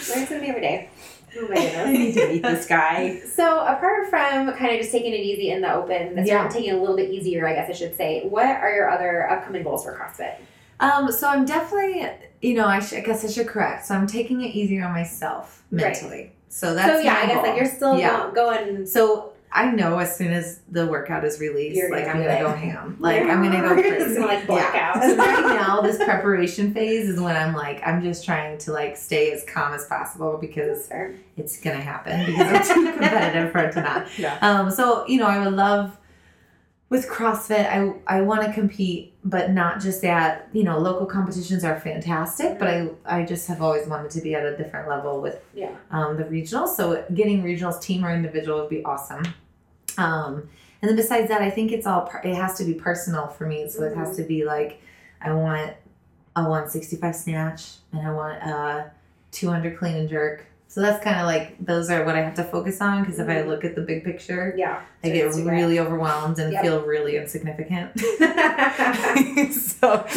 Learn 0.10 0.26
something 0.28 0.50
every 0.50 0.62
day. 0.62 0.90
I 1.36 1.92
need 1.92 2.14
to 2.14 2.28
meet 2.28 2.42
this 2.44 2.66
guy. 2.66 3.22
So 3.34 3.60
apart 3.62 4.10
from 4.10 4.52
kind 4.54 4.74
of 4.74 4.80
just 4.80 4.92
taking 4.92 5.12
it 5.14 5.20
easy 5.20 5.50
in 5.52 5.62
the 5.62 5.74
open, 5.74 6.16
that's 6.16 6.28
Yeah. 6.28 6.48
taking 6.48 6.70
it 6.70 6.76
a 6.76 6.80
little 6.80 6.96
bit 6.96 7.10
easier, 7.10 7.48
I 7.48 7.54
guess 7.56 7.70
I 7.70 7.74
should 7.74 7.96
say. 7.98 8.28
What 8.28 8.46
are 8.46 8.72
your 8.74 8.90
other 8.90 9.30
upcoming 9.30 9.64
goals 9.64 9.84
for 9.84 9.98
CrossFit? 9.98 10.36
Um, 10.80 11.12
so 11.12 11.28
I'm 11.28 11.46
definitely, 11.46 12.08
you 12.42 12.54
know, 12.56 12.66
I, 12.68 12.80
sh- 12.80 12.94
I 12.94 13.00
guess 13.02 13.26
I 13.26 13.30
should 13.30 13.48
correct. 13.48 13.86
So 13.88 13.96
I'm 13.96 14.06
taking 14.08 14.42
it 14.42 14.54
easier 14.56 14.86
on 14.86 14.92
myself 14.92 15.64
Right. 15.72 15.82
mentally. 15.86 16.32
So 16.50 16.76
that's 16.76 16.92
so 16.92 17.00
yeah, 17.00 17.16
I 17.16 17.26
guess 17.26 17.36
goal. 17.36 17.44
like 17.44 17.56
you're 17.58 17.66
still 17.72 17.98
Yeah. 17.98 18.30
going. 18.34 18.86
So 18.86 19.33
I 19.56 19.70
know 19.70 20.00
as 20.00 20.18
soon 20.18 20.32
as 20.34 20.62
the 20.72 20.88
workout 20.88 21.24
is 21.24 21.40
released, 21.40 21.78
You're 21.78 21.92
like 21.92 22.06
gonna 22.06 22.26
I'm 22.26 22.26
gonna 22.26 22.40
go 22.40 22.54
ham. 22.56 22.98
Like 23.00 23.22
I'm 23.22 23.44
gonna 23.44 23.62
go 23.62 23.74
crazy. 23.76 24.16
gonna, 24.16 24.26
like, 24.26 24.48
Yeah. 24.50 25.00
So 25.00 25.16
right 25.16 25.42
now, 25.62 25.80
this 25.82 25.98
preparation 25.98 26.74
phase 26.74 27.08
is 27.08 27.20
when 27.20 27.36
I'm 27.36 27.54
like, 27.54 27.82
I'm 27.86 28.02
just 28.02 28.26
trying 28.26 28.58
to 28.60 28.72
like 28.72 28.98
stay 28.98 29.32
as 29.32 29.44
calm 29.46 29.74
as 29.74 29.86
possible 29.86 30.38
because 30.42 30.90
it's 31.38 31.60
gonna 31.60 31.76
happen 31.82 32.26
because 32.26 32.48
I'm 32.70 32.76
too 32.76 32.92
competitive 32.98 33.52
for 33.52 33.60
it 33.60 33.74
to 33.74 33.82
not. 33.82 34.08
Yeah. 34.18 34.38
Um. 34.42 34.72
So 34.72 35.08
you 35.08 35.20
know, 35.20 35.28
I 35.28 35.44
would 35.46 35.54
love 35.54 35.98
with 36.90 37.08
CrossFit. 37.08 37.68
I 37.68 37.94
I 38.18 38.22
want 38.22 38.42
to 38.46 38.52
compete, 38.54 39.14
but 39.24 39.52
not 39.52 39.80
just 39.82 40.04
at 40.04 40.48
you 40.54 40.64
know 40.64 40.80
local 40.80 41.06
competitions 41.06 41.64
are 41.64 41.80
fantastic, 41.80 42.58
but 42.58 42.68
I 42.68 42.90
I 43.06 43.24
just 43.24 43.48
have 43.50 43.62
always 43.62 43.88
wanted 43.88 44.10
to 44.12 44.22
be 44.22 44.34
at 44.34 44.46
a 44.46 44.58
different 44.58 44.90
level 44.90 45.22
with 45.22 45.40
Yeah. 45.54 45.76
um, 45.92 46.18
the 46.18 46.24
regionals. 46.24 46.70
So 46.70 47.04
getting 47.14 47.44
regionals, 47.44 47.80
team 47.82 48.04
or 48.04 48.12
individual, 48.12 48.62
would 48.62 48.70
be 48.70 48.84
awesome. 48.84 49.24
Um, 49.98 50.50
and 50.82 50.90
then 50.90 50.96
besides 50.96 51.28
that, 51.30 51.42
I 51.42 51.50
think 51.50 51.72
it's 51.72 51.88
all 51.88 52.10
it 52.24 52.36
has 52.36 52.58
to 52.58 52.66
be 52.66 52.74
personal 52.74 53.28
for 53.28 53.46
me. 53.48 53.68
So 53.70 53.84
it 53.84 53.96
has 53.96 54.16
to 54.18 54.24
be 54.24 54.44
like 54.46 54.82
I 55.22 55.32
want 55.34 55.74
a 56.36 56.42
165 56.42 57.16
snatch 57.16 57.74
and 57.92 58.06
I 58.08 58.12
want 58.12 58.42
a 58.44 58.92
200 59.32 59.78
clean 59.78 59.96
and 59.96 60.10
jerk. 60.10 60.46
So 60.68 60.82
that's 60.82 61.04
kind 61.04 61.20
of 61.20 61.28
like 61.28 61.64
those 61.64 61.92
are 61.92 62.04
what 62.04 62.16
I 62.16 62.22
have 62.22 62.34
to 62.36 62.44
focus 62.44 62.82
on 62.82 63.04
because 63.04 63.20
if 63.20 63.30
I 63.30 63.36
Mhm. 63.44 63.48
look 63.48 63.64
at 63.64 63.76
the 63.76 63.82
big 63.82 64.04
picture, 64.04 64.54
Yeah. 64.58 64.82
I 65.04 65.10
get 65.10 65.34
really 65.36 65.80
overwhelmed 65.80 66.40
and 66.40 66.52
Yep. 66.52 66.62
feel 66.64 66.82
really 66.82 67.16
insignificant. 67.16 67.92
so 68.00 68.08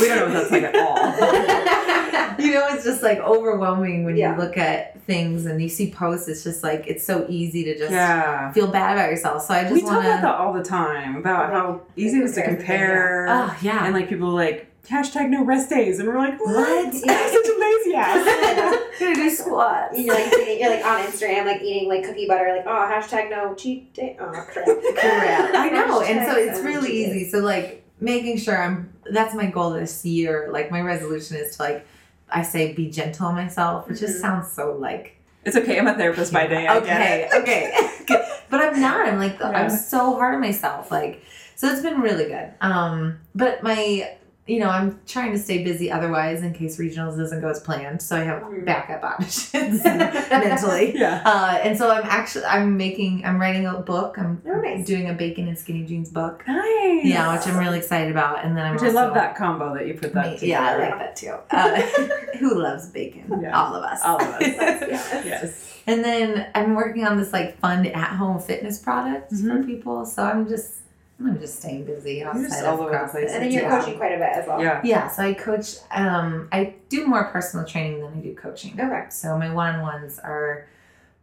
We 0.01 0.09
don't 0.09 0.19
know 0.19 0.25
what 0.25 0.33
that's 0.33 0.51
like 0.51 0.63
at 0.63 0.77
all. 0.77 0.97
you 2.47 2.55
know, 2.55 2.67
it's 2.71 2.85
just 2.85 3.03
like 3.03 3.19
overwhelming 3.19 4.05
when 4.05 4.17
Yeah. 4.17 4.35
you 4.37 4.41
look 4.43 4.57
at 4.57 5.01
things 5.03 5.47
and 5.47 5.61
you 5.63 5.69
see 5.69 5.91
posts. 5.91 6.29
It's 6.29 6.43
just 6.45 6.63
like 6.63 6.87
it's 6.87 7.05
so 7.05 7.27
easy 7.29 7.65
to 7.65 7.77
just 7.79 7.93
Yeah. 7.93 8.53
feel 8.53 8.67
bad 8.69 8.97
about 8.97 9.11
yourself. 9.11 9.43
So 9.43 9.55
I 9.55 9.63
just 9.63 9.75
we 9.75 9.81
talk 9.83 9.91
want 9.91 10.07
about 10.07 10.17
to. 10.17 10.23
that 10.23 10.35
all 10.37 10.53
the 10.53 10.65
time 10.65 11.17
about 11.17 11.53
how 11.53 11.81
easy 11.97 12.19
it 12.19 12.25
is 12.25 12.35
to 12.35 12.43
comparison 12.43 12.67
thing, 12.67 12.67
compare. 12.67 13.27
Oh 13.29 13.57
yeah. 13.63 13.85
And 13.85 13.95
like 13.95 14.09
people 14.09 14.31
like 14.31 14.67
hashtag 14.89 15.29
no 15.31 15.45
rest 15.45 15.69
days, 15.69 15.99
and 15.99 16.09
we're 16.09 16.17
like, 16.19 16.39
what? 16.39 16.55
What? 16.55 16.87
I'm 16.87 16.93
such 16.95 17.09
a 17.09 17.59
lazy 17.61 17.95
ass. 17.97 18.79
gonna 19.01 19.15
do 19.15 19.31
squats. 19.31 19.99
You're 19.99 20.15
like 20.15 20.33
eating, 20.33 20.61
you're 20.61 20.71
like 20.71 20.85
on 20.87 21.01
Instagram, 21.01 21.45
like 21.47 21.61
eating 21.63 21.89
like 21.89 22.05
cookie 22.05 22.27
butter, 22.29 22.53
like 22.57 22.67
oh 22.67 22.89
hashtag 22.91 23.31
no 23.31 23.55
cheat 23.55 23.93
day. 23.95 24.17
Oh 24.21 24.27
crap. 24.31 24.67
Correct. 24.67 25.55
I 25.57 25.69
know, 25.71 26.01
and 26.03 26.27
so 26.27 26.37
it's 26.39 26.61
really 26.61 26.91
easy. 26.93 27.29
So 27.31 27.39
like 27.41 27.85
making 28.01 28.39
sure 28.39 28.61
I'm. 28.61 28.93
That's 29.11 29.35
my 29.35 29.47
goal 29.47 29.71
this 29.71 30.05
year. 30.05 30.49
Like 30.53 30.71
my 30.71 30.81
resolution 30.81 31.37
is 31.37 31.57
to 31.57 31.63
like. 31.63 31.87
I 32.31 32.43
say 32.43 32.73
be 32.73 32.91
gentle 32.91 33.27
on 33.27 33.35
myself, 33.35 33.89
which 33.89 34.01
just 34.01 34.17
Mhm. 34.19 34.21
sounds 34.21 34.53
so 34.53 34.77
like 34.79 35.17
It's 35.45 35.57
okay. 35.57 35.79
I'm 35.79 35.87
a 35.87 35.95
therapist 35.95 36.33
by 36.33 36.47
day. 36.49 36.67
I 36.67 36.77
okay, 36.79 36.87
get 36.87 37.33
it. 37.33 37.43
okay. 37.43 38.29
but 38.51 38.61
I'm 38.61 38.81
not. 38.81 39.07
I'm 39.09 39.19
like 39.19 39.39
Yeah. 39.39 39.51
I'm 39.51 39.71
so 39.71 40.15
hard 40.17 40.35
on 40.35 40.41
myself. 40.41 40.91
Like 40.91 41.23
so 41.55 41.69
it's 41.69 41.83
been 41.83 42.01
really 42.01 42.25
good. 42.27 42.53
Um 42.61 43.19
but 43.35 43.63
my 43.63 44.11
you 44.47 44.61
know, 44.61 44.69
I'm 44.69 45.01
trying 45.09 45.33
to 45.33 45.39
stay 45.39 45.65
busy 45.65 45.91
otherwise 45.91 46.43
in 46.43 46.53
case 46.55 46.79
regionals 46.79 47.17
doesn't 47.17 47.41
go 47.41 47.49
as 47.49 47.59
planned. 47.61 48.01
So 48.01 48.17
I 48.17 48.21
have 48.21 48.43
Mhm. 48.43 48.65
backup 48.65 49.03
options 49.13 49.83
mentally. 49.85 50.97
Yeah. 50.97 51.21
Uh, 51.25 51.59
and 51.63 51.77
so 51.77 51.91
I'm 51.91 52.05
actually 52.05 52.45
I'm 52.45 52.77
making 52.77 53.25
I'm 53.25 53.41
writing 53.41 53.67
a 53.67 53.75
book. 53.81 54.17
I'm 54.19 54.41
Oh, 54.47 54.61
nice. 54.61 54.87
doing 54.87 55.09
a 55.11 55.13
bacon 55.15 55.49
and 55.49 55.59
skinny 55.59 55.85
jeans 55.85 56.11
book. 56.11 56.45
Nice. 56.47 57.05
Yeah, 57.05 57.33
which 57.37 57.47
I'm 57.49 57.59
really 57.59 57.79
excited 57.79 58.11
about. 58.11 58.45
And 58.45 58.57
then 58.57 58.65
I'm 58.65 58.75
Which 58.75 58.85
I 58.85 58.89
love 58.91 59.15
that 59.15 59.37
combo 59.37 59.75
that 59.75 59.87
you 59.87 59.95
put 59.95 60.13
that 60.15 60.39
together. 60.39 60.47
Yeah, 60.47 60.63
I 60.65 60.77
like 60.79 60.99
that 60.99 61.17
too. 61.17 61.35
Uh, 61.51 61.81
who 62.39 62.55
loves 62.63 62.89
bacon? 62.91 63.41
Yeah. 63.43 63.59
All 63.61 63.75
of 63.75 63.83
us. 63.83 64.01
All 64.05 64.21
of 64.21 64.29
us. 64.29 64.43
Yeah. 64.43 65.23
Yes. 65.25 65.73
And 65.89 66.05
then 66.05 66.49
I'm 66.55 66.75
working 66.75 67.05
on 67.05 67.17
this 67.17 67.33
like 67.33 67.59
fun 67.59 67.87
at 67.87 68.17
home 68.17 68.39
fitness 68.41 68.79
product 68.79 69.31
for 69.31 69.37
Mhm. 69.37 69.67
people. 69.67 70.05
So 70.05 70.23
I'm 70.23 70.49
just 70.49 70.75
I'm 71.19 71.39
just 71.41 71.61
staying 71.61 71.85
busy 71.85 72.23
outside 72.23 72.43
just 72.43 72.61
of 72.63 72.67
all 72.81 72.81
over 72.87 72.91
the 72.91 72.97
CrossFit. 72.97 73.11
place. 73.13 73.31
And 73.33 73.43
then 73.43 73.51
you're 73.51 73.63
yeah. 73.63 73.81
coaching 73.81 73.97
quite 73.97 74.13
a 74.13 74.19
bit 74.19 74.29
as 74.35 74.47
well. 74.47 74.61
Yeah. 74.63 74.81
Yeah, 74.85 75.09
so 75.09 75.23
I 75.23 75.33
coach 75.35 75.77
um 75.91 76.49
I 76.53 76.75
do 76.91 77.07
more 77.07 77.25
personal 77.31 77.65
training 77.67 78.01
than 78.01 78.13
I 78.13 78.21
do 78.21 78.35
coaching. 78.35 78.79
Okay. 78.79 79.07
So 79.09 79.37
my 79.39 79.53
one 79.53 79.77
on 79.77 79.81
ones 79.83 80.19
are 80.19 80.69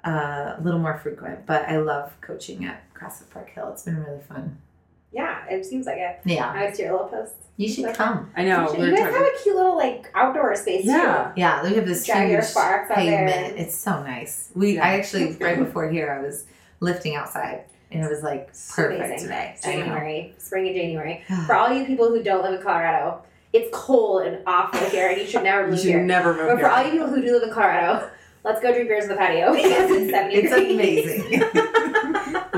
uh, 0.06 0.56
a 0.58 0.62
little 0.62 0.80
more 0.80 0.98
frequent, 0.98 1.46
but 1.46 1.64
I 1.70 1.78
love 1.78 2.12
coaching 2.22 2.66
at 2.66 2.84
CrossFit 2.94 3.30
Park 3.30 3.50
Hill. 3.52 3.70
It's 3.72 3.84
been 3.84 4.04
really 4.04 4.22
fun. 4.22 4.58
Yeah, 5.14 5.46
it 5.48 5.64
seems 5.64 5.86
like 5.86 5.98
it. 6.00 6.20
Yeah. 6.26 6.50
I 6.52 6.66
was 6.66 6.78
to 6.78 6.84
your 6.84 6.92
little 6.94 7.08
post. 7.08 7.34
You 7.56 7.70
should 7.70 7.86
Okay. 7.86 7.94
come. 7.94 8.32
I 8.36 8.44
know. 8.46 8.74
you 8.74 8.80
we 8.80 8.86
were 8.90 8.96
guys 8.98 9.00
talking. 9.06 9.14
have 9.14 9.28
a 9.28 9.44
cute 9.44 9.56
little 9.56 9.78
like 9.78 10.10
outdoor 10.16 10.56
space 10.56 10.86
Yeah. 10.86 11.32
Yeah, 11.36 11.62
We 11.64 11.76
have 11.76 11.86
this 11.86 12.04
Drag 12.04 12.30
huge 12.32 12.44
sparks 12.46 12.88
there. 12.90 12.96
pavement. 13.28 13.60
It's 13.60 13.76
so 13.76 14.02
nice. 14.02 14.50
We 14.56 14.74
Yeah. 14.76 14.86
I 14.88 14.94
actually 14.98 15.34
right 15.34 15.60
before 15.60 15.88
here 15.88 16.12
I 16.12 16.26
was 16.26 16.46
lifting 16.80 17.16
outside 17.16 17.66
and 17.94 18.04
it 18.04 18.10
was 18.10 18.24
like 18.24 18.48
perfect 18.76 19.20
today. 19.20 19.56
January, 19.64 20.34
spring 20.38 20.68
and 20.68 20.76
January. 20.76 21.24
For 21.46 21.56
all 21.56 21.72
you 21.72 21.86
people 21.86 22.10
who 22.10 22.22
don't 22.24 22.44
live 22.44 22.54
in 22.54 22.62
Colorado, 22.62 23.22
it's 23.54 23.70
cold 23.72 24.24
and 24.24 24.40
awful 24.48 24.80
here, 24.90 25.10
and 25.10 25.22
you 25.22 25.28
should 25.28 25.44
never 25.44 25.64
move 25.68 25.76
You 25.76 25.82
should 25.82 25.90
here. 25.92 26.04
never 26.04 26.34
move 26.34 26.48
But 26.48 26.60
for 26.60 26.70
all 26.70 26.84
you 26.84 26.92
people 26.92 27.08
who 27.08 27.22
do 27.22 27.34
live 27.34 27.44
in 27.44 27.52
Colorado, 27.54 28.10
let's 28.44 28.62
go 28.62 28.74
drink 28.74 28.88
beers 28.90 29.04
on 29.04 29.10
the 29.10 29.16
patio 29.16 29.54
because 29.54 29.92
it's 29.92 30.12
seventy 30.12 30.36
It's 30.38 30.54
amazing. 30.54 31.42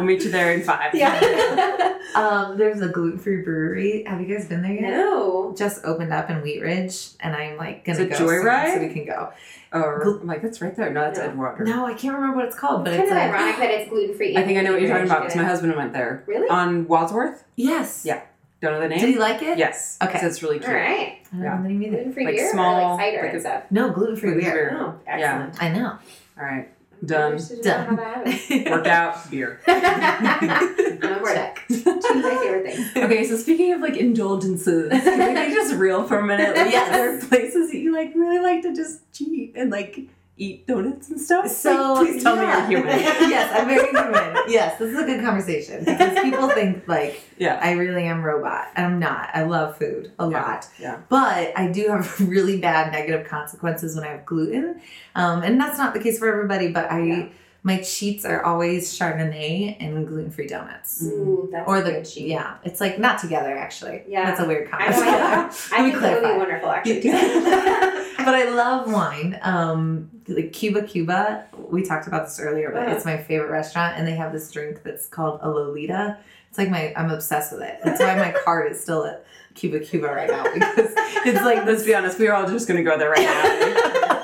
We'll 0.06 0.16
meet 0.16 0.24
you 0.24 0.32
there 0.32 0.54
in 0.54 0.62
five. 0.62 0.94
yeah. 0.94 1.98
um, 2.16 2.58
there's 2.58 2.82
a 2.82 2.90
gluten 2.90 3.18
free 3.20 3.42
brewery. 3.42 4.04
Have 4.06 4.22
you 4.22 4.28
guys 4.34 4.48
been 4.48 4.62
there 4.62 4.74
yet? 4.74 4.92
no. 4.92 5.54
Just 5.58 5.84
opened 5.86 6.14
up 6.14 6.30
in 6.30 6.42
Wheat 6.42 6.62
Ridge, 6.62 7.10
and 7.20 7.36
I'm 7.36 7.58
like 7.58 7.86
gonna 7.86 8.00
Is 8.00 8.06
it 8.06 8.10
go 8.12 8.18
soon 8.18 8.28
Joyride? 8.28 8.74
so 8.76 8.80
we 8.82 8.90
can 8.94 9.06
go. 9.06 9.32
Or 9.74 10.02
I'm 10.04 10.28
like, 10.28 10.42
that's 10.42 10.62
right 10.62 10.76
there. 10.76 10.92
No, 10.92 11.02
that's 11.02 11.20
No. 11.20 11.30
Edgewater. 11.30 11.66
No, 11.66 11.86
I 11.86 11.94
can't 11.94 12.14
remember 12.16 12.38
what 12.38 12.46
it's 12.46 12.56
called, 12.56 12.86
but 12.86 12.94
It's 12.94 13.04
it's, 13.04 13.12
kind 13.12 13.26
of 13.26 13.32
like 13.34 13.40
ironic 13.42 13.58
that 13.58 13.72
it's 13.72 13.90
gluten 13.90 14.16
free. 14.16 14.38
I 14.38 14.44
think 14.44 14.58
I 14.58 14.62
know 14.62 14.72
what 14.74 14.82
you're 14.82 14.90
talking 14.92 15.06
about 15.06 15.22
because 15.24 15.36
my 15.36 15.44
husband 15.44 15.76
went 15.76 15.92
there. 15.94 16.24
Really? 16.28 16.48
On 16.50 16.88
Wadsworth? 16.88 17.44
yes, 17.56 18.04
Yeah. 18.06 18.22
Don't 18.62 18.72
know 18.74 18.80
the 18.82 18.88
name. 18.88 19.00
Did 19.00 19.10
he 19.10 19.18
like 19.20 19.42
it? 19.44 19.58
Yes. 19.58 19.98
Okay. 20.02 20.18
So 20.20 20.28
it's 20.28 20.42
really 20.42 20.60
cute. 20.60 20.70
All 20.70 20.76
right. 20.76 21.20
I 21.32 21.36
don't 21.36 21.44
Yeah. 21.44 21.56
know 21.58 21.64
the 21.64 21.70
name 21.70 21.84
either. 21.84 21.96
Gluten 21.98 22.14
free 22.14 22.26
Like 22.26 22.36
beer 22.36 22.52
small- 22.52 22.78
or 22.78 22.90
like 22.96 23.00
cider 23.00 23.22
like 23.24 23.32
and 23.34 23.42
stuff. 23.42 23.64
No, 23.70 23.90
gluten 23.92 24.16
free 24.16 24.32
Gluten-free 24.32 24.52
beer. 24.54 24.70
beer. 24.72 24.78
Oh, 24.82 24.96
excellent. 25.06 25.62
I 25.64 25.70
know. 25.70 25.98
All 26.40 26.44
right. 26.46 26.70
Done. 27.06 27.34
I 27.34 27.38
should 27.38 27.62
Done. 27.62 27.96
know 27.96 28.04
how 28.04 28.24
to 28.24 28.30
have 28.32 28.52
it. 28.52 28.70
Worked 28.72 28.88
out. 28.88 29.32
Beer. 29.32 29.60
I'm 29.68 30.44
on 30.44 31.20
board. 31.20 31.52
Two 31.68 31.84
of 31.90 32.16
my 32.16 32.38
favorite 32.42 32.66
things. 32.76 32.92
Okay, 32.98 33.24
so 33.28 33.38
speaking 33.38 33.74
of 33.74 33.82
like 33.82 33.98
indulgences, 33.98 34.90
can 34.92 35.36
we 35.36 35.48
be 35.48 35.54
just 35.54 35.76
real 35.76 36.04
for 36.08 36.20
a 36.20 36.26
minute? 36.26 36.56
Like, 36.56 36.66
Yes. 36.72 36.90
There 36.92 37.18
are 37.18 37.22
places 37.22 37.72
that 37.72 37.78
you 37.78 37.94
like 37.94 38.14
really 38.16 38.40
like 38.40 38.62
to 38.64 38.76
just 38.76 39.00
cheat 39.14 39.54
and 39.56 39.70
like 39.72 40.00
eat 40.38 40.68
donuts 40.68 41.10
and 41.10 41.20
stuff. 41.20 41.48
So 41.48 41.94
Like, 41.94 42.08
please 42.08 42.24
tell 42.24 42.36
yeah. 42.36 42.68
me 42.68 42.74
you're 42.74 42.82
human. 42.82 43.00
yes, 43.30 43.58
I'm 43.58 43.68
very 43.68 43.88
human. 43.90 44.36
Yes, 44.48 44.78
this 44.78 44.92
is 44.94 45.00
a 45.00 45.06
good 45.06 45.22
conversation 45.24 45.84
because 45.86 46.20
people 46.20 46.50
think 46.50 46.88
like 46.88 47.22
Yeah. 47.38 47.58
I 47.62 47.72
really 47.72 48.04
am 48.04 48.22
robot. 48.22 48.68
and 48.76 48.86
I'm 48.86 49.00
not. 49.00 49.30
I 49.34 49.44
love 49.44 49.78
food 49.78 50.12
a 50.20 50.30
Yeah. 50.30 50.42
lot. 50.42 50.68
Yeah. 50.80 50.98
But 51.10 51.58
I 51.58 51.68
do 51.72 51.88
have 51.88 52.20
really 52.30 52.60
bad 52.60 52.92
negative 52.92 53.26
consequences 53.28 53.96
when 53.96 54.04
I 54.04 54.10
have 54.10 54.26
gluten. 54.26 54.82
Um, 55.16 55.42
and 55.42 55.60
that's 55.60 55.78
not 55.78 55.94
the 55.94 56.00
case 56.02 56.20
for 56.20 56.28
everybody, 56.28 56.68
but 56.72 56.92
I 56.92 57.02
Yeah. 57.04 57.26
My 57.66 57.80
cheats 57.82 58.26
are 58.26 58.44
always 58.46 58.98
Chardonnay 58.98 59.76
and 59.80 60.08
gluten 60.08 60.30
free 60.30 60.46
donuts. 60.46 61.02
Ooh, 61.04 61.52
Or 61.66 61.82
the 61.82 62.04
cheat. 62.06 62.28
yeah, 62.28 62.58
it's 62.64 62.80
like 62.80 63.00
not 63.00 63.18
together 63.20 63.58
actually. 63.58 64.04
Yeah. 64.08 64.26
that's 64.26 64.40
a 64.40 64.46
weird 64.46 64.70
I 64.72 64.90
know. 64.90 64.96
I, 65.02 65.46
I 65.74 65.90
think 65.90 66.00
that 66.00 66.22
would 66.22 66.32
be 66.32 66.38
wonderful, 66.38 66.70
actually. 66.70 67.02
But 68.26 68.34
I 68.34 68.50
love 68.50 68.92
wine. 68.92 69.38
Um, 69.44 70.10
like 70.28 70.52
Cuba 70.52 70.82
Cuba, 70.84 71.46
we 71.70 71.84
talked 71.84 72.08
about 72.08 72.26
this 72.26 72.40
earlier, 72.40 72.72
but 72.72 72.88
Yeah. 72.88 72.96
it's 72.96 73.06
my 73.06 73.18
favorite 73.18 73.52
restaurant, 73.52 73.98
and 73.98 74.08
they 74.08 74.16
have 74.16 74.32
this 74.32 74.50
drink 74.52 74.82
that's 74.84 75.06
called 75.08 75.40
a 75.44 75.50
Lolita. 75.50 76.18
It's 76.50 76.58
like 76.58 76.70
my, 76.70 76.92
I'm 76.96 77.12
obsessed 77.12 77.52
with 77.52 77.62
it. 77.62 77.80
That's 77.84 78.00
why 78.00 78.16
my 78.16 78.32
card 78.44 78.72
is 78.72 78.80
still 78.82 79.06
at 79.06 79.26
Cuba 79.54 79.80
Cuba 79.80 80.08
right 80.08 80.30
now 80.30 80.44
because 80.54 80.92
it's 81.26 81.42
like 81.44 81.66
Let's 81.66 81.84
be 81.84 81.94
honest. 81.94 82.18
We're 82.18 82.34
all 82.34 82.48
just 82.48 82.68
gonna 82.68 82.84
go 82.84 82.98
there 82.98 83.10
right 83.12 83.22
now. 83.22 84.15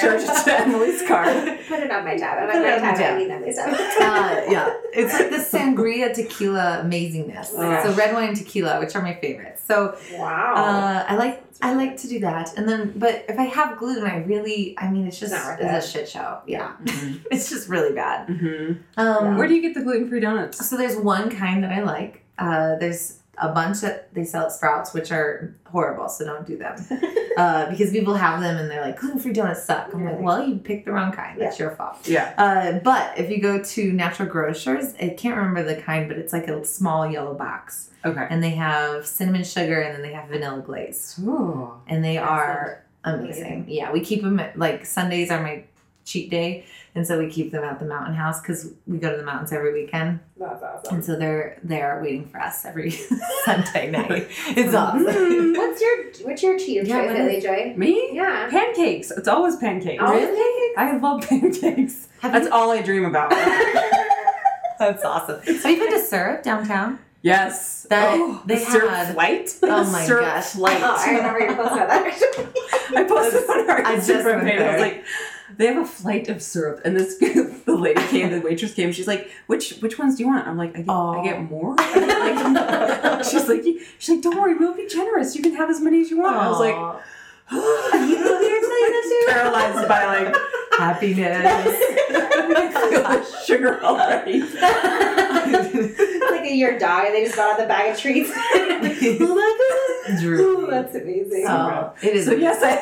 Charge 0.00 0.22
it 0.22 0.26
to 0.26 0.26
card. 0.26 0.44
Charge 0.44 0.44
to 0.44 0.60
Emily's 0.60 1.02
card. 1.08 1.58
Put 1.68 1.80
it 1.80 1.90
on 1.90 2.04
my 2.04 2.16
tab. 2.16 2.38
I'm 2.38 2.46
Put 2.50 2.56
on 2.56 2.62
it 2.62 2.82
my 2.82 2.88
on 2.90 2.94
tab. 2.94 2.94
I 2.94 3.02
tab. 3.02 3.18
need 3.18 3.30
that 3.30 3.40
myself. 3.42 3.72
uh, 3.72 4.50
yeah, 4.50 4.74
it's 4.92 5.12
like 5.12 5.30
the 5.30 5.36
sangria 5.58 6.14
tequila 6.14 6.82
amazingness. 6.84 7.50
Oh 7.54 7.82
so 7.84 7.92
red 7.94 8.14
wine 8.14 8.28
and 8.28 8.36
tequila, 8.36 8.78
which 8.80 8.94
are 8.96 9.02
my 9.02 9.14
favorites. 9.14 9.62
So 9.66 9.96
Wow. 10.14 10.54
uh, 10.56 11.04
I 11.08 11.16
like 11.16 11.42
I 11.64 11.74
like 11.74 11.96
to 11.98 12.08
do 12.08 12.18
that, 12.20 12.56
and 12.56 12.68
then 12.68 12.92
but 12.96 13.24
if 13.28 13.38
I 13.38 13.44
have 13.44 13.78
gluten, 13.78 14.04
I 14.04 14.16
really 14.24 14.74
I 14.78 14.90
mean 14.90 15.06
it's 15.06 15.18
just 15.20 15.32
It's 15.32 15.44
not 15.44 15.60
it's 15.60 15.86
a 15.86 15.90
shit 15.90 16.08
show. 16.08 16.38
Yeah, 16.46 16.72
Mhm. 16.82 17.20
it's 17.30 17.48
just 17.50 17.68
really 17.68 17.94
bad. 17.94 18.26
Mhm. 18.28 18.78
Um, 18.96 19.36
Where 19.38 19.46
do 19.46 19.54
you 19.54 19.62
get 19.62 19.74
the 19.74 19.82
gluten 19.82 20.08
free 20.08 20.20
donuts? 20.20 20.68
So 20.68 20.76
there's 20.76 20.96
one 20.96 21.30
kind 21.30 21.62
that 21.64 21.70
I 21.72 21.82
like. 21.82 22.24
Uh, 22.38 22.76
there's 22.80 23.18
a 23.38 23.48
bunch 23.48 23.80
that 23.80 24.12
they 24.14 24.24
sell 24.24 24.44
at 24.44 24.52
Sprouts, 24.52 24.92
which 24.92 25.10
are 25.10 25.56
horrible, 25.66 26.08
so 26.08 26.24
don't 26.24 26.46
do 26.46 26.56
them. 26.58 26.76
uh, 27.38 27.70
because 27.70 27.90
people 27.90 28.14
have 28.14 28.40
them 28.40 28.56
and 28.56 28.70
they're 28.70 28.82
like, 28.82 28.98
gluten 28.98 29.18
free 29.18 29.32
donuts 29.32 29.64
suck. 29.64 29.92
I'm 29.92 30.04
like, 30.04 30.20
well, 30.20 30.46
you 30.46 30.56
picked 30.56 30.84
the 30.84 30.92
wrong 30.92 31.12
kind. 31.12 31.40
That's 31.40 31.58
your 31.58 31.70
fault. 31.70 32.06
Yeah. 32.06 32.34
Uh, 32.36 32.78
but 32.80 33.18
if 33.18 33.30
you 33.30 33.40
go 33.40 33.62
to 33.62 33.92
natural 33.92 34.28
grocers, 34.28 34.94
I 35.00 35.10
can't 35.10 35.36
remember 35.36 35.62
the 35.62 35.80
kind, 35.80 36.08
but 36.08 36.18
it's 36.18 36.32
like 36.32 36.48
a 36.48 36.64
small 36.64 37.10
yellow 37.10 37.34
box. 37.34 37.90
Okay. 38.04 38.26
And 38.28 38.42
they 38.42 38.50
have 38.50 39.06
cinnamon 39.06 39.44
sugar 39.44 39.80
and 39.80 39.94
then 39.94 40.02
they 40.02 40.12
have 40.12 40.28
vanilla 40.28 40.60
glaze. 40.60 41.18
Ooh. 41.24 41.72
And 41.86 42.04
they 42.04 42.18
are 42.18 42.84
amazing. 43.04 43.46
Amazing. 43.46 43.64
Yeah, 43.68 43.92
we 43.92 44.00
keep 44.00 44.22
them 44.22 44.40
at, 44.40 44.58
like 44.58 44.84
Sundays 44.84 45.30
are 45.30 45.42
my 45.42 45.64
cheat 46.04 46.30
day. 46.30 46.64
And 46.94 47.06
so 47.06 47.18
we 47.18 47.30
keep 47.30 47.52
them 47.52 47.64
at 47.64 47.78
the 47.78 47.86
mountain 47.86 48.14
house 48.14 48.40
because 48.42 48.70
we 48.86 48.98
go 48.98 49.10
to 49.10 49.16
the 49.16 49.22
mountains 49.24 49.50
every 49.50 49.72
weekend. 49.72 50.20
That's 50.38 50.62
awesome. 50.62 50.96
And 50.96 51.04
so 51.04 51.16
they're 51.16 51.58
there 51.64 51.98
waiting 52.02 52.28
for 52.28 52.38
us 52.38 52.66
every 52.66 52.90
Sunday 53.46 53.90
night. 53.90 54.28
It's 54.48 54.74
awesome. 54.74 55.06
Mm. 55.06 55.56
What's 55.56 55.80
your 55.80 56.28
what's 56.28 56.42
your 56.42 56.58
cheat 56.58 56.82
of 56.82 56.86
Yeah, 56.88 56.98
choice, 57.00 57.08
what 57.08 57.16
Haley 57.16 57.36
is- 57.38 57.44
Joy? 57.44 57.74
Me? 57.78 58.10
Yeah. 58.12 58.48
Pancakes. 58.50 59.10
It's 59.10 59.26
always 59.28 59.56
pancakes. 59.56 60.02
Always 60.02 60.28
I 60.76 60.98
love 61.00 61.26
pancakes. 61.26 62.08
Have 62.20 62.32
That's 62.32 62.44
you- 62.46 62.52
all 62.52 62.70
I 62.70 62.82
dream 62.82 63.06
about. 63.06 63.30
That's 64.78 65.04
awesome. 65.04 65.40
Have 65.42 65.64
you 65.64 65.78
been 65.78 65.92
to 65.92 66.00
Syrup 66.02 66.42
downtown? 66.42 66.98
yes. 67.22 67.86
That- 67.88 68.14
oh, 68.18 68.42
they 68.46 68.56
the 68.56 68.64
syrup 68.64 68.90
had- 68.90 69.14
flight. 69.14 69.50
Oh 69.62 69.90
my 69.90 70.04
syrup 70.04 70.24
gosh. 70.24 70.44
Flight. 70.50 70.80
Oh, 70.82 70.96
I 70.98 71.10
remember 71.16 71.40
your 71.40 71.54
post 71.56 71.72
about 71.72 71.88
that. 71.88 72.06
actually. 72.06 72.98
I 72.98 73.04
posted 73.04 73.48
on 73.48 73.70
our 73.70 73.84
I 73.86 73.96
just 73.96 74.10
Instagram 74.10 74.24
went 74.36 74.46
page. 74.48 74.60
I 74.60 74.72
was 74.72 74.80
like, 74.80 75.04
they 75.56 75.66
have 75.66 75.82
a 75.82 75.86
flight 75.86 76.28
of 76.28 76.42
syrup, 76.42 76.80
and 76.84 76.96
this 76.96 77.18
the 77.18 77.76
lady 77.76 78.02
came, 78.08 78.30
the 78.30 78.40
waitress 78.40 78.74
came. 78.74 78.92
She's 78.92 79.06
like, 79.06 79.30
which 79.46 79.78
which 79.80 79.98
ones 79.98 80.16
do 80.16 80.22
you 80.24 80.28
want? 80.28 80.46
I'm 80.46 80.56
like, 80.56 80.76
I 80.76 80.82
get, 80.82 80.90
I 80.90 81.24
get 81.24 81.50
more. 81.50 81.76
Like, 81.76 83.24
she's 83.24 83.48
like, 83.48 83.64
she's 83.98 84.08
like, 84.08 84.22
don't 84.22 84.40
worry, 84.40 84.54
we'll 84.54 84.74
be 84.74 84.86
generous. 84.86 85.36
You 85.36 85.42
can 85.42 85.54
have 85.56 85.70
as 85.70 85.80
many 85.80 86.00
as 86.00 86.10
you 86.10 86.18
want. 86.18 86.36
I 86.36 86.48
was 86.48 86.58
like, 86.58 86.74
you 87.50 88.18
know 88.18 88.40
you're 88.40 88.62
saying 88.62 88.92
that 88.92 89.24
too? 89.26 89.32
paralyzed 89.32 89.88
by 89.88 90.04
like 90.06 90.36
Happiness. 90.78 91.44
I 91.46 92.88
feel 92.90 93.02
the 93.02 93.44
sugar 93.44 93.84
already. 93.84 94.40
like 96.42 96.50
a 96.52 96.54
year 96.54 96.78
dog, 96.78 97.06
and 97.06 97.14
they 97.14 97.24
just 97.24 97.36
got 97.36 97.52
out 97.52 97.58
the 97.60 97.66
bag 97.66 97.92
of 97.92 97.98
treats. 97.98 98.30
oh 98.34 98.78
my 98.82 100.08
god. 100.08 100.20
Drew. 100.20 100.64
Ooh, 100.66 100.70
that's 100.70 100.94
amazing. 100.94 101.44
Oh, 101.48 101.92
it 102.02 102.16
is. 102.16 102.26
So 102.26 102.32
yes, 102.32 102.60
I. 102.62 102.78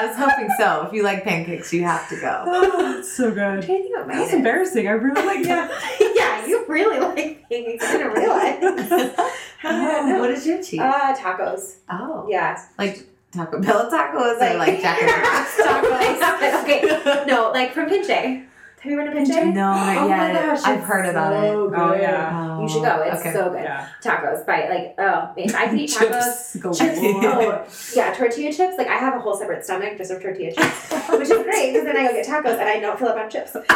I 0.00 0.06
was 0.06 0.16
hoping 0.16 0.48
so. 0.58 0.86
If 0.86 0.92
you 0.92 1.02
like 1.02 1.24
pancakes, 1.24 1.72
you 1.72 1.82
have 1.82 2.08
to 2.10 2.20
go. 2.20 2.44
oh, 2.46 3.02
so 3.02 3.30
good. 3.30 3.34
trying 3.34 3.60
to 3.62 3.66
think 3.66 3.96
what 3.96 4.06
mine 4.06 4.18
That's 4.18 4.32
embarrassing. 4.32 4.86
I 4.86 4.92
really 4.92 5.26
like 5.26 5.42
that. 5.44 5.70
yeah, 6.16 6.46
you 6.46 6.64
really 6.68 7.00
like 7.00 7.48
pancakes. 7.48 7.84
I 7.84 7.92
didn't 7.96 8.12
realize. 8.12 8.60
How 9.58 9.72
did 9.72 10.04
I 10.04 10.08
know? 10.08 10.20
what 10.20 10.30
is 10.30 10.46
your 10.46 10.62
cheat? 10.62 10.80
Uh, 10.80 11.16
tacos. 11.16 11.78
oh, 11.90 12.26
Yeah. 12.30 12.62
like 12.78 13.04
Taco 13.32 13.60
Bell 13.60 13.90
tacos 13.90 14.40
or 14.40 14.56
like 14.56 14.80
Jack 14.80 15.00
in 15.00 15.06
the 15.06 15.12
Box 15.12 15.56
tacos. 15.60 16.62
okay. 16.62 17.24
No, 17.26 17.50
like 17.50 17.72
from 17.74 17.90
Pinche. 17.90 18.46
Have 18.80 18.92
you 18.92 18.96
been 18.96 19.06
to 19.06 19.12
Pinche? 19.12 19.46
No, 19.46 19.72
not 19.72 19.96
Oh 19.98 20.08
my 20.08 20.32
gosh, 20.32 20.62
I've 20.64 20.78
it's 20.78 20.86
heard 20.86 21.06
about 21.06 21.32
it. 21.32 21.48
so 21.48 21.74
Oh, 21.74 21.90
good. 21.90 22.00
yeah. 22.02 22.60
You 22.60 22.68
should 22.68 22.82
go. 22.82 23.02
It's 23.02 23.20
okay. 23.20 23.32
so 23.32 23.50
good. 23.50 23.62
Yeah. 23.64 23.88
Tacos, 24.02 24.46
by 24.46 24.68
like 24.68 24.94
oh, 24.98 25.32
man, 25.36 25.54
I 25.54 25.66
can 25.68 25.78
eat 25.80 25.90
tacos. 25.90 26.52
Chips. 26.52 26.78
Chips. 26.78 26.98
Oh, 27.02 27.66
yeah, 27.96 28.14
tortilla 28.14 28.52
chips. 28.52 28.78
Like 28.78 28.86
I 28.86 28.96
have 28.96 29.14
a 29.14 29.18
whole 29.20 29.36
separate 29.36 29.64
stomach 29.64 29.96
just 29.98 30.10
of 30.12 30.22
tortilla 30.22 30.52
chips, 30.52 30.92
which 31.10 31.22
is 31.28 31.42
great 31.42 31.72
because 31.72 31.84
then 31.86 31.96
I 31.96 32.06
go 32.06 32.12
get 32.14 32.26
tacos 32.26 32.58
and 32.58 32.68
I 32.68 32.78
don't 32.78 32.98
fill 32.98 33.08
up 33.08 33.16
on 33.16 33.28
chips. 33.28 33.54
it's 33.54 33.68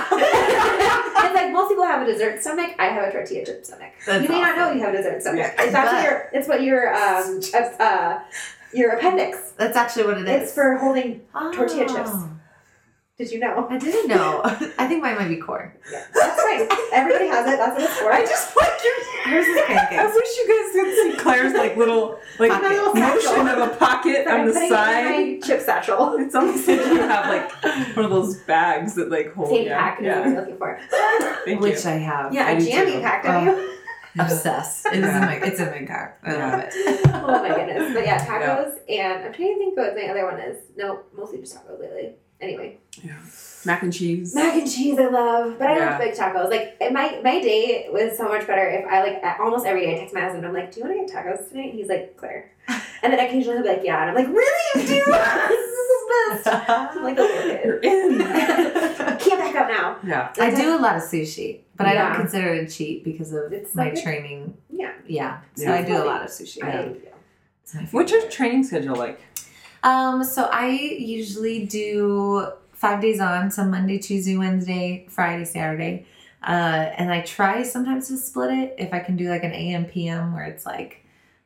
like 1.34 1.53
most 1.53 1.68
people 1.68 1.84
have 1.84 2.03
a 2.07 2.11
dessert 2.11 2.40
stomach. 2.40 2.70
I 2.78 2.86
have 2.86 3.09
a 3.09 3.12
tortilla 3.12 3.44
chip 3.44 3.64
stomach. 3.64 3.92
That's 4.07 4.22
you 4.22 4.28
may 4.28 4.40
not 4.40 4.57
know 4.57 4.70
you 4.72 4.80
have 4.82 4.94
a 4.94 4.98
dessert 4.98 5.20
stomach. 5.22 5.38
Yeah. 5.57 5.64
It's 5.64 5.74
actually 5.74 6.05
your. 6.05 6.28
It's 6.32 6.48
what 6.48 6.62
your 6.62 6.94
um 6.94 7.40
uh, 7.55 7.82
uh 7.82 8.20
your 8.72 8.92
appendix. 8.92 9.53
That's 9.57 9.76
actually 9.76 10.05
what 10.05 10.18
it 10.18 10.28
is. 10.28 10.42
It's 10.44 10.55
for 10.55 10.76
holding. 10.76 11.22
tortilla 11.53 11.88
chips. 11.88 12.11
Did 13.23 13.31
you 13.31 13.39
know? 13.39 13.68
I 13.70 13.79
didn't 13.79 14.09
know. 14.09 14.41
I 14.45 14.89
think 14.89 15.01
mine 15.01 15.14
might 15.14 15.29
be 15.29 15.37
corn. 15.37 15.70
Yeah, 15.93 16.05
that's 16.12 16.39
right. 16.43 16.66
Everybody 16.93 17.29
has 17.29 17.47
it. 17.47 17.57
That's 17.57 17.75
what 17.75 17.83
it's 17.89 17.97
for. 18.01 18.12
I 18.12 18.23
just 18.27 18.57
like 18.57 18.73
your. 18.83 19.33
Hers 19.33 19.47
is 19.47 19.57
I 19.68 20.07
wish 20.12 20.37
you 20.39 20.47
guys 20.51 20.73
could 20.75 20.95
see 21.16 21.23
Claire's 21.23 21.53
like 21.55 21.77
little 21.77 22.18
like 22.41 22.51
Pocket. 22.51 22.68
little 22.68 22.95
motion 22.95 23.47
of 23.47 23.59
a 23.70 23.77
pocket 23.77 24.27
I'm 24.27 24.41
on 24.41 24.47
the 24.49 24.53
putting 24.55 24.68
side. 24.70 25.05
it 25.07 25.14
in 25.20 25.35
my 25.35 25.47
chip 25.47 25.61
satchel. 25.61 26.16
It's 26.18 26.35
almost 26.35 26.66
like 26.66 26.79
you 26.81 26.97
have 27.03 27.27
like 27.29 27.64
one 27.97 28.07
of 28.07 28.11
those 28.11 28.39
bags 28.39 28.97
that 28.97 29.09
like 29.09 29.33
hold. 29.35 29.51
Same 29.51 29.66
yeah. 29.66 29.79
pack 29.79 30.01
is 30.01 30.07
what 30.07 30.16
Yeah. 30.16 30.23
I'm 30.25 30.35
looking 30.35 30.57
for. 30.59 30.81
Thank 31.45 31.61
Which 31.61 31.85
you. 31.85 31.91
I 31.91 31.95
have. 31.99 32.35
Yeah, 32.35 32.47
I 32.49 32.51
a 32.51 32.59
do 32.59 32.66
jammy 32.66 33.01
pack, 33.01 33.23
Oh. 33.25 33.29
don't 33.45 33.49
uh, 33.49 33.53
you? 33.53 33.79
Obsessed. 34.18 34.87
It 34.87 34.95
is 34.95 35.09
in 35.14 35.20
my 35.20 35.37
it's 35.37 35.61
in 35.61 35.70
my 35.70 35.85
car. 35.87 36.18
I 36.25 36.33
Yeah. 36.35 36.51
love 36.51 36.61
it. 36.66 36.73
oh 37.14 37.43
my 37.43 37.49
goodness. 37.49 37.95
But 37.95 38.05
yeah, 38.05 38.27
tacos 38.27 38.75
and 38.89 39.25
I'm 39.25 39.33
trying 39.33 39.55
to 39.55 39.59
think 39.59 39.77
what 39.79 39.95
my 39.95 40.03
other 40.09 40.25
one 40.27 40.41
is. 40.41 40.57
No, 40.77 41.05
mostly 41.16 41.39
just 41.39 41.55
tacos 41.57 41.79
lately. 41.81 42.16
Anyway. 42.43 42.76
Yeah. 43.03 43.14
Mac 43.64 43.82
and 43.84 43.93
cheese. 43.93 44.34
Mac 44.34 44.55
and 44.57 44.68
cheese 44.70 44.99
I 44.99 45.07
love. 45.07 45.57
But 45.59 45.68
I 45.70 45.76
Yeah. 45.76 45.90
love 45.90 46.01
big 46.01 46.14
tacos. 46.14 46.51
Like 46.51 46.76
my 46.93 47.20
my 47.22 47.40
day 47.40 47.86
was 47.93 48.16
so 48.18 48.24
much 48.28 48.47
better 48.47 48.68
if 48.68 48.84
I 48.86 49.03
like 49.05 49.22
almost 49.40 49.64
every 49.64 49.82
day 49.86 49.95
I 49.95 49.99
text 50.01 50.14
my 50.14 50.20
husband, 50.22 50.45
I'm 50.45 50.53
like, 50.53 50.72
Do 50.72 50.80
you 50.80 50.86
want 50.86 51.09
to 51.09 51.14
get 51.14 51.24
tacos 51.24 51.49
tonight? 51.49 51.70
And 51.70 51.78
he's 51.78 51.88
like, 51.88 52.16
Claire. 52.16 52.51
And 52.68 53.12
then 53.12 53.20
occasionally 53.20 53.59
he'll 53.59 53.62
be 53.62 53.68
like, 53.68 53.84
Yeah, 53.84 54.01
and 54.03 54.11
I'm 54.11 54.16
like, 54.16 54.26
Really 54.34 54.82
you 54.82 54.88
do? 54.88 55.05
this 55.12 55.70
is 55.70 55.88
the 55.88 56.43
best. 56.51 56.68
I'm 56.68 57.03
like 57.05 57.18
a 57.18 57.22
little 57.22 57.47
You're 57.64 57.78
kid. 57.78 58.12
in. 58.12 58.18
Can't 59.18 59.40
back 59.40 59.55
up 59.55 59.68
now. 59.68 59.99
Yeah. 60.05 60.32
I 60.45 60.51
do 60.53 60.76
a 60.76 60.80
lot 60.80 60.97
of 60.97 61.03
sushi, 61.03 61.61
but 61.76 61.86
I 61.86 61.95
don't 61.95 62.16
consider 62.16 62.49
it 62.55 62.66
cheap 62.68 63.05
because 63.05 63.32
of 63.32 63.53
It's 63.53 63.74
my 63.76 63.90
good. 63.90 64.03
training. 64.03 64.57
Yeah. 64.70 64.93
Yeah. 65.07 65.38
So 65.55 65.64
Yeah. 65.64 65.74
I 65.74 65.82
do 65.84 65.97
a 65.97 66.05
lot 66.05 66.22
of 66.22 66.28
sushi. 66.30 66.62
I, 66.64 66.95
It's 67.62 67.74
my 67.76 67.82
What's 67.93 68.11
your 68.11 68.28
training 68.28 68.64
schedule 68.64 68.97
like? 68.97 69.20
Um, 69.83 70.22
so 70.24 70.49
I 70.53 70.68
usually 70.70 71.66
do 71.66 72.49
five 72.72 73.01
days 73.01 73.20
on, 73.20 73.51
so 73.51 73.64
Monday, 73.64 73.99
Tuesday, 73.99 74.37
Wednesday, 74.37 75.07
Friday, 75.09 75.45
Saturday. 75.45 76.07
Uh, 76.43 76.91
and 76.97 77.12
I 77.12 77.20
try 77.22 77.62
sometimes 77.62 78.09
to 78.09 78.16
split 78.16 78.51
it 78.51 78.74
if 78.78 78.93
I 78.93 78.99
can 79.01 79.16
do 79.16 79.28
like 79.28 79.45
an 79.45 79.53
AM 79.53 79.85
PM 79.85 80.35
where 80.35 80.45
it's 80.45 80.66
like 80.66 81.05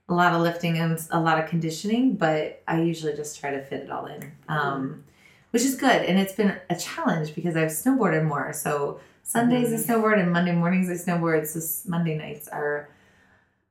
a 0.09 0.15
lot 0.15 0.33
of 0.33 0.41
lifting 0.41 0.79
and 0.79 0.99
a 1.11 1.21
lot 1.21 1.39
of 1.43 1.49
conditioning, 1.51 2.15
but 2.15 2.63
I 2.67 2.81
usually 2.81 3.15
just 3.15 3.39
try 3.41 3.51
to 3.51 3.61
fit 3.63 3.83
it 3.83 3.91
all 3.91 4.07
in. 4.07 4.33
Um, 4.49 5.05
which 5.51 5.63
is 5.63 5.75
good. 5.77 6.03
And 6.03 6.19
it's 6.19 6.33
been 6.35 6.55
a 6.71 6.77
challenge 6.77 7.35
because 7.35 7.57
I've 7.57 7.71
snowboarded 7.71 8.25
more. 8.27 8.53
So 8.53 9.01
Sundays 9.23 9.73
I 9.73 9.77
snowboard 9.93 10.21
and 10.21 10.31
Monday 10.33 10.53
mornings 10.53 10.89
I 10.91 10.95
snowboard. 10.95 11.47
So 11.47 11.61
Monday 11.91 12.17
nights 12.17 12.47
are 12.49 12.89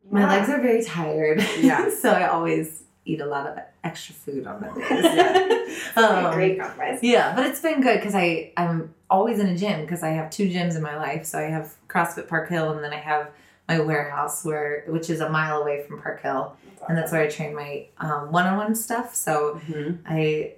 My 0.09 0.21
Yeah. 0.21 0.27
legs 0.29 0.49
are 0.49 0.61
very 0.61 0.83
tired. 0.83 1.43
Yeah. 1.59 1.89
so 2.01 2.09
I 2.11 2.27
always 2.27 2.83
eat 3.05 3.21
a 3.21 3.25
lot 3.25 3.47
of 3.47 3.59
extra 3.85 4.15
food 4.15 4.47
on 4.47 4.61
Mondays. 4.61 4.85
It's 5.75 5.97
a 5.97 6.27
Um, 6.27 6.33
great 6.33 6.59
compromise. 6.59 6.99
Yeah, 7.01 7.35
but 7.35 7.45
it's 7.45 7.61
been 7.61 7.81
good 7.81 7.97
because 7.99 8.15
I 8.15 8.51
I'm 8.57 8.93
always 9.09 9.39
in 9.39 9.47
a 9.47 9.55
gym 9.57 9.81
because 9.81 10.03
I 10.03 10.09
have 10.09 10.29
two 10.29 10.49
gyms 10.49 10.75
in 10.75 10.81
my 10.81 10.97
life. 10.97 11.25
So 11.25 11.37
I 11.39 11.43
have 11.43 11.73
CrossFit 11.87 12.27
Park 12.27 12.49
Hill, 12.49 12.71
and 12.71 12.83
then 12.83 12.91
I 12.93 12.97
have 12.97 13.29
my 13.67 13.79
warehouse 13.79 14.43
where 14.43 14.83
which 14.87 15.09
is 15.09 15.19
a 15.21 15.29
mile 15.29 15.61
away 15.61 15.83
from 15.83 16.01
Park 16.01 16.21
Hill, 16.21 16.55
and 16.87 16.97
that's 16.97 17.11
where 17.11 17.21
I 17.21 17.27
train 17.27 17.55
my 17.55 17.85
um, 17.99 18.31
one-on-one 18.31 18.75
stuff. 18.75 19.15
So 19.15 19.61
Mhm. 19.67 19.99
I 20.07 20.53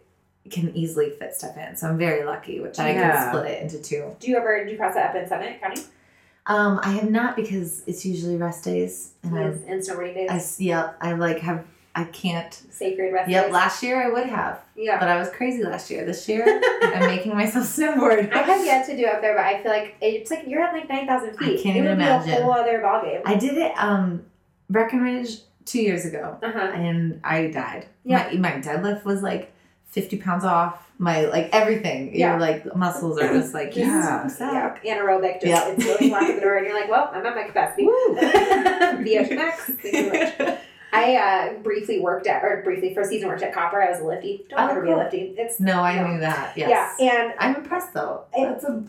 can 0.50 0.74
easily 0.76 1.10
fit 1.20 1.34
stuff 1.36 1.58
in. 1.58 1.76
So 1.76 1.88
I'm 1.90 1.98
very 1.98 2.24
lucky, 2.24 2.60
which 2.62 2.80
I 2.80 2.92
Yeah. 2.92 3.12
can 3.12 3.30
split 3.30 3.52
it 3.52 3.62
into 3.64 3.80
two. 3.82 4.16
Do 4.20 4.30
you 4.30 4.38
ever 4.38 4.64
do 4.66 4.78
CrossFit 4.78 5.10
up 5.10 5.16
in 5.16 5.28
Summit 5.28 5.60
County? 5.62 5.82
Um, 6.46 6.80
I 6.84 6.92
have 6.92 7.10
not 7.12 7.36
because 7.36 7.84
it's 7.88 8.06
usually 8.06 8.38
rest 8.38 8.64
days, 8.64 9.12
and 9.24 9.38
I, 9.38 9.42
and 9.44 9.82
snowboarding 9.82 10.14
days. 10.14 10.30
I 10.60 10.64
yeah, 10.64 10.92
I 11.02 11.12
like 11.14 11.40
have 11.40 11.66
I 11.98 12.04
can't. 12.06 12.54
Sacred 12.70 13.12
rest 13.12 13.30
Yep, 13.30 13.52
last 13.52 13.82
year 13.82 14.02
I 14.02 14.10
would 14.10 14.28
have, 14.28 14.60
yeah. 14.76 15.00
but 15.00 15.10
I 15.10 15.18
was 15.18 15.30
crazy 15.32 15.64
last 15.64 15.90
year. 15.90 16.06
This 16.06 16.30
year 16.30 16.46
I'm 16.84 17.08
making 17.08 17.34
myself 17.34 17.66
snowboard. 17.76 18.32
I 18.32 18.44
have 18.44 18.64
yet 18.64 18.86
to 18.86 18.96
do 18.96 19.06
up 19.08 19.20
there, 19.22 19.36
but 19.36 19.44
I 19.46 19.62
feel 19.64 19.72
like 19.72 19.96
it's 20.00 20.30
like 20.30 20.44
you're 20.48 20.62
at 20.62 20.74
like 20.74 20.88
nine 20.88 21.08
thousand 21.08 21.36
feet. 21.38 21.42
I 21.42 21.52
feet. 21.54 21.64
can't 21.64 21.76
it 21.76 21.80
even 21.80 21.98
would 21.98 22.06
imagine. 22.06 22.32
be 22.32 22.38
a 22.38 22.44
whole 22.44 22.54
other 22.54 22.80
ballgame. 22.80 23.22
I 23.26 23.36
did 23.36 23.58
it 23.58 23.74
um 23.78 24.24
Breckenridge 24.70 25.40
two 25.66 25.82
years 25.82 26.06
ago 26.06 26.38
Uh 26.44 26.52
huh. 26.52 26.60
and 26.74 27.20
I 27.24 27.48
died. 27.48 27.88
Yeah. 28.06 28.30
My, 28.34 28.52
my 28.52 28.62
deadlift 28.62 29.04
was 29.04 29.22
like 29.24 29.52
50 29.88 30.18
pounds 30.18 30.44
off. 30.46 30.84
My 31.00 31.26
like 31.26 31.50
everything. 31.54 32.16
Yeah. 32.16 32.32
Your 32.32 32.40
like 32.40 32.76
muscles 32.76 33.18
are 33.20 33.30
just 33.34 33.54
like 33.54 33.76
Yeah. 33.76 34.24
you 34.24 34.30
suck. 34.30 34.80
Yeah, 34.84 34.98
anaerobic. 35.00 35.42
Just 35.42 35.46
Yeah. 35.46 35.68
it's 35.70 35.84
going 35.84 36.12
walking 36.12 36.36
the 36.36 36.42
door, 36.42 36.58
and 36.58 36.66
you're 36.68 36.80
like, 36.80 36.90
well, 36.90 37.10
I'm 37.14 37.26
at 37.26 37.36
my 37.36 37.44
capacity. 37.44 37.84
Woo. 37.88 38.16
VO2 38.18 39.36
max. 39.36 39.66
Thank 39.82 39.94
you 40.40 40.46
much. 40.46 40.58
I 40.94 41.16
uh, 41.16 41.54
briefly 41.64 42.00
worked 42.00 42.28
at, 42.28 42.44
or 42.44 42.62
briefly 42.64 42.94
for 42.94 43.02
a 43.02 43.06
season 43.06 43.28
worked 43.28 43.42
at 43.44 43.54
Copper. 43.54 43.82
I 43.82 43.90
was 43.92 44.00
a 44.00 44.06
lifty. 44.06 44.46
Don't 44.50 44.60
Oh, 44.60 44.68
ever 44.70 44.82
be 44.82 44.92
a 44.92 44.98
lifty. 44.98 45.36
It's 45.38 45.60
No, 45.60 45.82
I 45.82 45.96
No. 45.96 46.08
knew 46.08 46.20
that. 46.22 46.58
Yes. 46.58 46.96
yeah, 47.00 47.24
and 47.24 47.34
I'm 47.40 47.56
impressed 47.56 47.94
though. 47.94 48.24
It- 48.34 48.46
That's 48.48 48.64
a, 48.64 48.84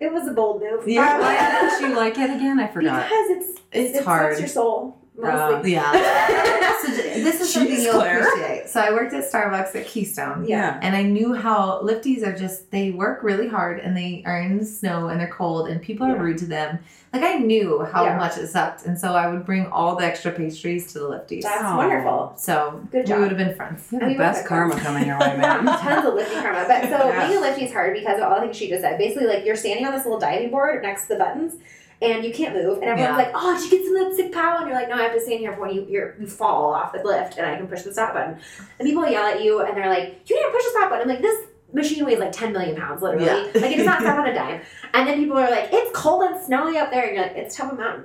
it 0.00 0.12
was 0.12 0.26
a 0.28 0.32
bold 0.32 0.60
move. 0.60 0.86
Yeah. 0.88 1.14
Um, 1.14 1.20
Why 1.20 1.36
didn't 1.70 1.90
you 1.90 1.96
like 1.96 2.18
it 2.18 2.30
again? 2.30 2.58
I 2.60 2.66
forgot. 2.66 3.04
Because 3.08 3.30
it's 3.30 3.60
it's 3.72 3.98
it 3.98 4.04
hard. 4.04 4.32
sucks 4.32 4.40
your 4.40 4.48
soul 4.48 4.98
mostly. 5.18 5.76
Um, 5.76 5.92
yeah. 5.92 6.78
so 6.82 6.88
this 6.92 7.40
is 7.40 7.52
something 7.52 7.80
you'll 7.80 7.94
Claire. 7.94 8.20
appreciate. 8.28 8.68
So 8.68 8.80
I 8.80 8.90
worked 8.92 9.14
at 9.14 9.30
Starbucks 9.30 9.74
at 9.74 9.86
Keystone. 9.86 10.44
Yeah. 10.46 10.78
And 10.82 10.94
I 10.94 11.02
knew 11.02 11.34
how 11.34 11.80
lifties 11.82 12.22
are 12.26 12.36
just 12.36 12.70
they 12.70 12.90
work 12.90 13.22
really 13.22 13.48
hard 13.48 13.78
and 13.80 13.96
they 13.96 14.22
are 14.26 14.40
in 14.40 14.58
the 14.58 14.64
snow 14.64 15.08
and 15.08 15.18
they're 15.20 15.28
cold 15.28 15.68
and 15.68 15.80
people 15.80 16.06
are 16.06 16.10
Yeah. 16.16 16.20
rude 16.22 16.38
to 16.38 16.46
them. 16.46 16.78
Like 17.12 17.22
I 17.22 17.36
knew 17.38 17.82
how 17.84 18.04
Yeah. 18.04 18.18
much 18.18 18.36
it 18.36 18.48
sucked. 18.48 18.84
And 18.84 18.98
so 18.98 19.14
I 19.14 19.28
would 19.28 19.46
bring 19.46 19.66
all 19.68 19.96
the 19.96 20.04
extra 20.04 20.30
pastries 20.32 20.92
to 20.92 20.98
the 20.98 21.06
lifties. 21.08 21.42
That's 21.42 21.62
Aw. 21.62 21.76
wonderful. 21.76 22.34
so 22.36 22.80
Good 22.92 23.06
job. 23.06 23.16
we 23.16 23.22
would 23.22 23.32
have 23.32 23.38
been 23.38 23.56
friends. 23.56 23.88
You 23.90 24.00
have 24.00 24.08
the 24.10 24.14
best 24.18 24.42
good 24.42 24.48
karma 24.48 24.78
coming 24.78 25.06
your 25.06 25.18
way, 25.18 25.36
man. 25.38 25.64
Tons 25.78 26.06
of 26.06 26.14
lifting 26.14 26.40
karma. 26.42 26.64
But 26.68 26.82
so 26.82 26.88
Yeah. 27.08 27.26
being 27.26 27.38
a 27.38 27.40
lifty 27.40 27.64
is 27.64 27.72
hard 27.72 27.94
because 27.94 28.18
of 28.18 28.24
all 28.24 28.34
the 28.34 28.42
things 28.42 28.56
she 28.56 28.68
just 28.68 28.82
said. 28.82 28.98
Basically, 28.98 29.26
like 29.26 29.46
you're 29.46 29.56
standing 29.56 29.86
on 29.86 29.94
this 29.94 30.04
little 30.04 30.20
diving 30.20 30.50
board 30.50 30.82
next 30.82 31.02
to 31.02 31.08
the 31.14 31.16
buttons. 31.16 31.54
And 32.02 32.24
you 32.24 32.32
can't 32.32 32.54
move, 32.54 32.74
and 32.78 32.84
everyone's 32.84 33.12
Yeah. 33.12 33.16
like, 33.16 33.30
"Oh, 33.34 33.54
did 33.58 33.64
you 33.72 33.78
get 33.78 33.86
some 33.86 33.96
of 33.96 34.06
that 34.08 34.16
sick 34.16 34.32
pow?" 34.32 34.58
And 34.58 34.66
you're 34.66 34.76
like, 34.76 34.88
"No, 34.90 34.96
I 34.96 35.02
have 35.04 35.14
to 35.14 35.20
stay 35.20 35.34
in 35.34 35.38
here 35.38 35.54
for 35.54 35.62
when 35.62 35.70
you 35.70 35.86
you're, 35.88 36.14
you 36.20 36.26
fall 36.26 36.74
off 36.74 36.92
the 36.92 37.02
lift, 37.02 37.38
and 37.38 37.46
I 37.46 37.56
can 37.56 37.66
push 37.68 37.82
the 37.82 37.92
stop 37.92 38.12
button." 38.12 38.38
And 38.78 38.86
people 38.86 39.08
yell 39.08 39.24
at 39.24 39.42
you, 39.42 39.60
and 39.62 39.74
they're 39.76 39.88
like, 39.88 40.20
"You 40.26 40.36
didn't 40.36 40.52
push 40.52 40.64
the 40.64 40.70
stop 40.70 40.90
button." 40.90 41.08
I'm 41.08 41.14
like, 41.14 41.22
"This 41.22 41.44
machine 41.72 42.04
weighs 42.04 42.18
like 42.18 42.32
10 42.32 42.52
million 42.52 42.76
pounds, 42.76 43.00
literally. 43.02 43.24
Yeah. 43.26 43.46
Like 43.54 43.72
it 43.72 43.76
does 43.78 43.86
not 43.86 44.00
stop 44.02 44.18
on 44.18 44.26
a 44.26 44.34
dime." 44.34 44.60
And 44.92 45.08
then 45.08 45.18
people 45.18 45.38
are 45.38 45.50
like, 45.50 45.70
"It's 45.72 45.90
cold 45.98 46.22
and 46.24 46.38
snowy 46.44 46.76
up 46.76 46.90
there," 46.90 47.04
and 47.06 47.14
you're 47.16 47.24
like, 47.24 47.36
"It's 47.36 47.56
top 47.56 47.72
of 47.72 47.78
mountain." 47.78 48.04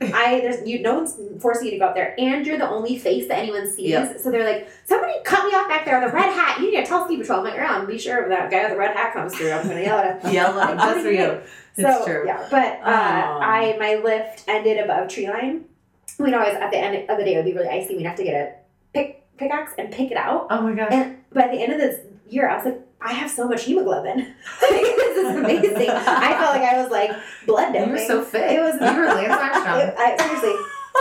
I 0.00 0.40
there's 0.40 0.66
you 0.66 0.80
no 0.82 0.94
one's 0.94 1.16
forcing 1.40 1.66
you 1.66 1.70
to 1.72 1.78
go 1.78 1.86
up 1.86 1.94
there, 1.94 2.14
and 2.18 2.44
you're 2.46 2.58
the 2.58 2.68
only 2.68 2.98
face 2.98 3.28
that 3.28 3.38
anyone 3.38 3.70
sees. 3.70 3.90
Yeah. 3.90 4.16
So 4.16 4.30
they're 4.30 4.44
like, 4.44 4.68
"Somebody 4.84 5.14
cut 5.24 5.44
me 5.46 5.52
off 5.52 5.68
back 5.68 5.84
there 5.84 6.00
with 6.00 6.10
a 6.10 6.14
red 6.14 6.32
hat. 6.32 6.58
You 6.60 6.70
need 6.70 6.80
to 6.80 6.86
tell 6.86 7.04
ski 7.06 7.16
patrol." 7.16 7.38
I'm 7.38 7.44
like, 7.44 7.54
"Yeah, 7.54 7.84
be 7.84 7.98
sure 7.98 8.22
if 8.22 8.28
that 8.28 8.50
guy 8.50 8.62
with 8.62 8.72
the 8.72 8.76
red 8.78 8.96
hat 8.96 9.12
comes 9.14 9.34
through, 9.34 9.52
I'm 9.52 9.66
gonna 9.66 9.80
yell 9.80 9.98
at 9.98 10.22
him." 10.22 10.32
Yell 10.34 10.58
at 10.60 10.76
just 10.76 10.96
do 10.96 11.02
for 11.02 11.10
you 11.10 11.18
you. 11.22 11.40
It's 11.76 11.98
so, 11.98 12.04
true. 12.04 12.24
Yeah, 12.26 12.46
but 12.50 12.80
uh, 12.82 13.38
I 13.40 13.76
my 13.78 13.94
lift 14.02 14.44
ended 14.48 14.78
above 14.78 15.08
tree 15.08 15.28
line. 15.28 15.64
We'd 16.18 16.34
always 16.34 16.54
at 16.54 16.70
the 16.70 16.78
end 16.78 17.08
of 17.08 17.16
the 17.16 17.24
day 17.24 17.34
it 17.34 17.36
would 17.36 17.46
be 17.46 17.54
really 17.54 17.68
icy. 17.68 17.96
We'd 17.96 18.04
have 18.06 18.16
to 18.16 18.24
get 18.24 18.34
a 18.34 18.52
pick 18.92 19.24
pickaxe 19.38 19.72
and 19.78 19.90
pick 19.92 20.10
it 20.10 20.16
out. 20.16 20.48
Oh 20.50 20.60
my 20.62 20.74
gosh. 20.74 20.92
And 20.92 21.18
by 21.32 21.46
the 21.48 21.54
end 21.62 21.72
of 21.72 21.78
this 21.78 22.00
year, 22.28 22.48
I 22.50 22.56
was 22.56 22.64
like, 22.66 22.80
I 23.00 23.12
have 23.14 23.30
so 23.30 23.48
much 23.48 23.64
hemoglobin. 23.64 24.18
this 24.60 25.16
is 25.16 25.36
amazing. 25.36 25.88
I 25.90 26.34
felt 26.34 26.54
like 26.54 26.62
I 26.62 26.80
was 26.82 26.90
like 26.90 27.10
blood 27.46 27.74
you 27.74 27.80
doping. 27.80 27.92
were 27.92 27.98
so 27.98 28.22
fit. 28.22 28.52
It 28.52 28.60
was 28.60 28.74
you 28.74 28.80
were 29.00 29.06
Lance 29.06 29.11
Armstrong. 29.11 29.11
It- 29.11 29.11
I, 29.96 30.16
seriously, 30.16 30.54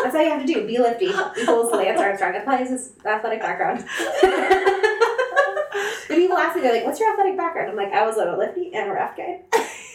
that's 0.03 0.15
all 0.15 0.21
you 0.23 0.29
have 0.29 0.41
to 0.45 0.47
do. 0.47 0.65
Be 0.67 0.77
lifty 0.77 1.05
equals 1.39 1.71
Lance 1.71 1.99
Armstrong. 1.99 2.33
That's 2.33 2.45
probably 2.45 2.67
his 2.67 2.93
athletic 3.05 3.41
background. 3.41 3.79
the 4.21 6.15
people 6.15 6.37
ask 6.37 6.55
me, 6.55 6.61
they're 6.61 6.73
like, 6.73 6.85
"What's 6.85 6.99
your 6.99 7.11
athletic 7.11 7.37
background?" 7.37 7.69
I'm 7.69 7.75
like, 7.75 7.93
"I 7.93 8.05
was 8.05 8.17
a 8.17 8.35
lifty 8.37 8.73
and 8.73 8.89
a 8.89 8.93
raft 8.93 9.17
guide." 9.17 9.43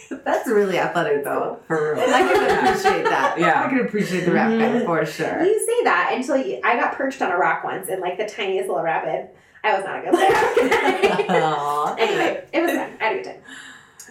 That's 0.23 0.47
really 0.47 0.79
athletic 0.79 1.23
though. 1.23 1.59
For 1.67 1.95
real. 1.95 2.03
I 2.07 2.21
can 2.21 2.67
appreciate 2.67 3.03
that. 3.03 3.37
Yeah. 3.39 3.65
I 3.65 3.69
can 3.69 3.81
appreciate 3.81 4.25
the 4.25 4.31
rap 4.31 4.57
guy 4.57 4.83
for 4.85 5.05
sure. 5.05 5.43
You 5.43 5.59
say 5.59 5.83
that 5.83 6.13
until 6.15 6.37
you, 6.37 6.59
I 6.63 6.75
got 6.77 6.93
perched 6.93 7.21
on 7.21 7.31
a 7.31 7.37
rock 7.37 7.63
once 7.63 7.89
in 7.89 7.99
like 7.99 8.17
the 8.17 8.25
tiniest 8.25 8.69
little 8.69 8.83
rapid. 8.83 9.29
I 9.63 9.75
was 9.75 9.83
not 9.83 9.99
a 9.99 10.01
good 10.01 10.13
player. 10.13 11.41
Aw. 11.43 11.95
anyway, 11.95 12.47
it 12.53 12.61
was 12.61 12.71
fun. 12.71 12.91
I 12.99 13.03
had 13.03 13.13
a 13.13 13.15
good 13.17 13.25
time. 13.25 13.41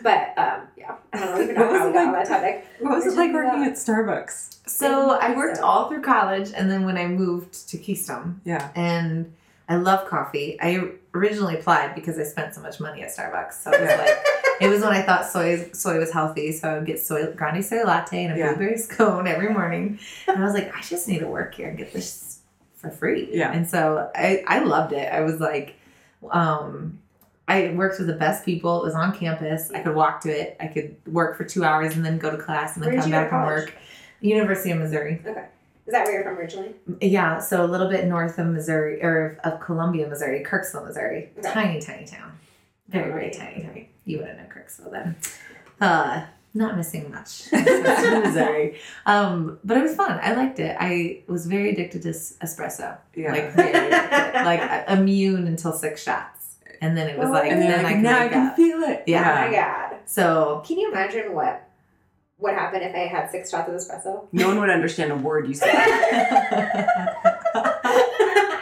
But 0.03 0.35
um, 0.39 0.61
yeah, 0.77 0.95
I 1.13 1.19
don't 1.21 1.37
know 1.37 1.43
even 1.43 1.57
What 1.57 1.71
was 1.73 1.81
it 1.89 1.93
got 1.95 2.07
on 2.09 2.13
like- 2.13 2.29
that 2.29 2.41
topic. 2.41 2.67
What 2.81 2.91
was 2.97 3.05
Where'd 3.05 3.15
it 3.15 3.17
like 3.19 3.27
you 3.29 3.33
go? 3.33 3.45
working 3.45 3.65
at 3.65 3.73
Starbucks? 3.75 4.69
So 4.69 5.11
I 5.13 5.35
worked 5.37 5.59
all 5.61 5.89
through 5.89 6.03
college, 6.03 6.53
and 6.55 6.71
then 6.71 6.85
when 6.85 6.97
I 6.99 7.07
moved 7.07 7.69
to 7.71 7.79
Keystone, 7.79 8.41
Yeah. 8.45 8.69
and 8.75 9.33
I 9.69 9.77
love 9.77 10.09
coffee. 10.09 10.59
I 10.61 10.93
originally 11.15 11.55
applied 11.57 11.95
because 11.95 12.19
I 12.19 12.25
spent 12.25 12.55
so 12.55 12.61
much 12.61 12.79
money 12.79 13.03
at 13.03 13.09
Starbucks. 13.11 13.55
So 13.55 13.71
it 13.73 13.81
was 13.81 13.91
like 13.99 14.19
it 14.61 14.69
was 14.69 14.81
when 14.83 14.93
I 14.93 15.03
thought 15.03 15.27
soy 15.27 15.71
soy 15.73 15.99
was 15.99 16.13
healthy. 16.13 16.53
So 16.53 16.69
I 16.71 16.75
would 16.75 16.87
get 16.87 17.01
soy 17.01 17.33
grande 17.33 17.65
soy 17.65 17.83
latte 17.85 18.25
and 18.25 18.35
a 18.35 18.39
Yeah. 18.39 18.49
blueberry 18.55 18.77
scone 18.79 19.27
every 19.27 19.49
morning, 19.53 19.99
and 20.29 20.39
I 20.39 20.45
was 20.45 20.55
like, 20.55 20.75
I 20.77 20.83
just 20.83 21.09
need 21.09 21.19
to 21.21 21.27
work 21.27 21.55
here 21.55 21.69
and 21.69 21.79
get 21.79 21.93
this 21.93 22.41
for 22.77 22.91
free. 22.91 23.29
Yeah. 23.33 23.51
And 23.53 23.69
so 23.69 24.11
I 24.15 24.45
I 24.47 24.59
loved 24.61 24.93
it. 24.93 25.13
I 25.13 25.23
was 25.23 25.41
like, 25.41 25.75
um. 26.31 26.99
I 27.49 27.69
worked 27.71 27.99
with 27.99 28.09
the 28.09 28.15
best 28.15 28.45
people. 28.45 28.83
It 28.83 28.85
was 28.85 28.95
on 28.95 29.17
campus. 29.17 29.71
I 29.71 29.81
could 29.81 29.95
walk 29.95 30.21
to 30.23 30.31
it. 30.31 30.57
I 30.59 30.67
could 30.67 30.97
work 31.07 31.37
for 31.37 31.45
two 31.45 31.65
hours 31.65 31.95
and 31.95 32.05
then 32.05 32.19
go 32.19 32.31
to 32.31 32.37
class 32.37 32.75
and 32.75 32.85
then 32.85 32.93
Where'd 32.93 33.03
come 33.03 33.13
you 33.13 33.17
go 33.17 33.25
to 33.25 33.31
back 33.31 33.33
and 33.33 33.47
work. 33.47 33.75
University 34.21 34.71
of 34.73 34.79
Missouri. 34.79 35.23
Okay. 35.25 35.45
Is 35.87 35.93
that 35.93 36.05
where 36.05 36.15
you're 36.15 36.25
from 36.25 36.37
originally? 36.39 36.75
Yeah, 37.01 37.39
so 37.39 37.65
a 37.65 37.69
little 37.69 37.89
bit 37.89 38.07
north 38.07 38.39
of 38.39 38.49
Missouri 38.49 39.01
or 39.03 39.39
of 39.45 39.61
Columbia, 39.61 40.09
Missouri, 40.09 40.43
Kirksville, 40.43 40.85
Missouri. 40.85 41.31
Okay. 41.39 41.53
Tiny, 41.53 41.81
tiny 41.81 42.05
town. 42.07 42.33
Very, 42.89 43.13
very 43.13 43.31
tiny, 43.31 43.63
tiny. 43.63 43.91
You 44.05 44.19
wouldn't 44.19 44.39
know 44.39 44.47
Kirksville 44.53 44.91
then. 44.91 45.17
Uh, 45.81 46.25
not 46.55 46.77
missing 46.77 47.11
much. 47.13 47.45
Missouri. 47.53 48.81
Um, 49.05 49.59
but 49.63 49.77
it 49.77 49.83
was 49.83 49.95
fun. 49.95 50.19
I 50.23 50.35
liked 50.35 50.59
it. 50.59 50.77
I 50.81 51.23
was 51.29 51.47
very 51.47 51.71
addicted 51.71 52.03
to 52.03 52.09
espresso. 52.09 52.97
Yeah. 53.15 53.31
Like 53.33 53.53
very 53.53 53.91
like 54.45 54.85
immune 54.89 55.47
until 55.47 55.73
six 55.73 56.03
shots. 56.03 56.36
And 56.81 56.97
then 56.97 57.09
it 57.09 57.19
was 57.19 57.29
Oh, 57.29 57.33
like, 57.33 57.51
and 57.51 57.61
then, 57.61 57.71
then 57.71 57.81
I 57.81 57.83
like, 57.83 57.95
could 57.97 58.03
now 58.03 58.19
I 58.19 58.23
wake 58.25 58.33
can 58.33 58.47
up. 58.49 58.57
feel 58.57 58.83
it. 58.83 59.05
Yeah. 59.07 59.45
Oh 59.45 59.49
my 59.51 59.55
god. 59.57 59.97
So 60.07 60.63
Can 60.67 60.79
you 60.79 60.91
imagine 60.91 61.33
what 61.35 61.63
what 62.39 62.55
happened 62.55 62.83
if 62.83 62.95
I 62.95 63.07
had 63.07 63.31
six 63.31 63.51
shots 63.51 63.69
of 63.69 63.75
espresso? 63.75 64.27
No 64.33 64.49
one 64.49 64.61
would 64.61 64.71
understand 64.71 65.11
a 65.11 65.17
word 65.17 65.49
you 65.49 65.55
said. 65.55 65.69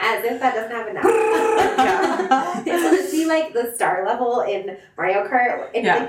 As 0.07 0.23
if 0.25 0.39
that 0.41 0.55
doesn't 0.55 0.71
happen 0.71 0.95
now. 0.95 1.03
like 3.27 3.53
the 3.53 3.73
star 3.75 4.05
level 4.07 4.41
in 4.43 4.77
Mario 4.97 5.27
Kart. 5.29 5.71
Yeah. 5.75 6.07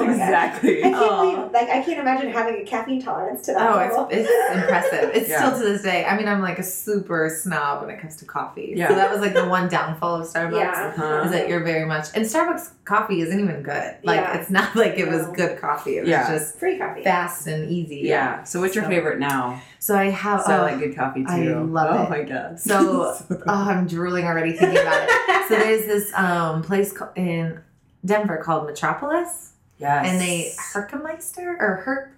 Exactly. 0.00 0.84
I 0.84 0.90
can't 0.90 1.52
like 1.52 1.68
I 1.68 1.82
can't 1.82 2.00
imagine 2.00 2.30
having 2.30 2.62
a 2.62 2.64
caffeine 2.64 3.02
tolerance 3.02 3.42
to 3.46 3.52
that. 3.52 3.70
Oh, 3.70 3.76
level. 3.76 4.08
it's, 4.10 4.28
it's 4.30 4.56
impressive. 4.56 5.10
It's 5.14 5.28
yeah. 5.28 5.38
still 5.38 5.58
to 5.58 5.72
this 5.72 5.82
day. 5.82 6.04
I 6.04 6.16
mean, 6.16 6.28
I'm 6.28 6.40
like 6.40 6.58
a 6.58 6.62
super 6.62 7.28
snob 7.28 7.82
when 7.82 7.94
it 7.94 8.00
comes 8.00 8.16
to 8.16 8.24
coffee. 8.24 8.74
Yeah. 8.76 8.88
So 8.88 8.94
that 8.94 9.10
was 9.10 9.20
like 9.20 9.34
the 9.34 9.46
one 9.48 9.68
downfall 9.68 10.20
of 10.20 10.26
Starbucks 10.26 10.58
yeah. 10.58 10.94
uh 10.96 11.00
-huh. 11.00 11.24
is 11.26 11.32
that 11.32 11.48
you're 11.48 11.64
very 11.64 11.84
much 11.84 12.06
and 12.14 12.24
Starbucks 12.26 12.70
coffee 12.84 13.20
isn't 13.20 13.40
even 13.40 13.62
good. 13.62 13.96
Like 14.02 14.20
yeah. 14.20 14.38
it's 14.38 14.50
not 14.50 14.74
like 14.74 14.98
it 14.98 15.08
was 15.08 15.26
good 15.36 15.60
coffee. 15.60 15.98
It 15.98 16.04
was 16.04 16.28
just 16.28 16.58
free 16.58 16.78
coffee, 16.78 17.04
fast 17.04 17.46
and 17.46 17.70
easy. 17.70 18.00
Yeah. 18.04 18.44
So 18.44 18.60
what's 18.60 18.74
your 18.74 18.84
so, 18.84 18.90
favorite 18.90 19.18
now? 19.18 19.60
So 19.78 19.96
I 19.96 20.10
have. 20.10 20.42
So 20.42 20.52
oh, 20.52 20.56
I 20.56 20.60
like 20.72 20.78
good 20.80 20.96
coffee 20.96 21.24
too. 21.24 21.30
I 21.30 21.54
love 21.78 21.90
oh, 21.90 22.02
it. 22.02 22.06
Oh 22.06 22.10
my 22.10 22.22
god. 22.22 22.58
So, 22.58 23.14
so 23.28 23.42
oh, 23.46 23.64
I'm 23.70 23.86
drooling 23.86 24.17
already 24.24 24.52
thinking 24.52 24.78
about 24.78 25.06
it. 25.08 25.48
So 25.48 25.54
there's 25.58 25.86
this 25.86 26.12
um 26.14 26.62
place 26.62 26.94
in 27.16 27.60
Denver 28.04 28.36
called 28.38 28.66
Metropolis. 28.66 29.52
yes. 29.78 30.06
and 30.06 30.20
they 30.20 30.52
Herkemeister 30.74 31.56
or 31.60 31.82
Herc 31.84 32.12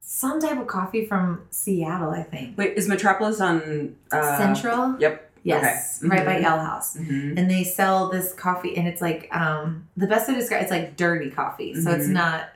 some 0.00 0.40
type 0.40 0.58
of 0.58 0.66
coffee 0.66 1.04
from 1.04 1.42
Seattle, 1.50 2.10
I 2.10 2.22
think. 2.22 2.56
Wait, 2.56 2.76
is 2.78 2.88
Metropolis 2.88 3.40
on 3.42 3.94
uh, 4.10 4.38
Central. 4.38 4.96
Yep. 4.98 5.24
Yes, 5.44 6.00
Okay. 6.02 6.08
right 6.16 6.26
by 6.26 6.34
Mhm. 6.36 6.42
Yale 6.42 6.58
House. 6.58 6.96
mhm. 6.96 7.38
And 7.38 7.50
they 7.50 7.62
sell 7.64 8.08
this 8.10 8.32
coffee, 8.34 8.76
and 8.76 8.88
it's 8.88 9.00
like 9.00 9.28
um 9.34 9.86
the 9.96 10.06
best 10.06 10.26
way 10.28 10.34
to 10.34 10.40
describe 10.40 10.62
it's 10.62 10.70
like 10.70 10.96
dirty 10.96 11.30
coffee. 11.30 11.74
So 11.80 11.90
it's 11.90 12.06
Mhm. 12.06 12.12
not 12.12 12.48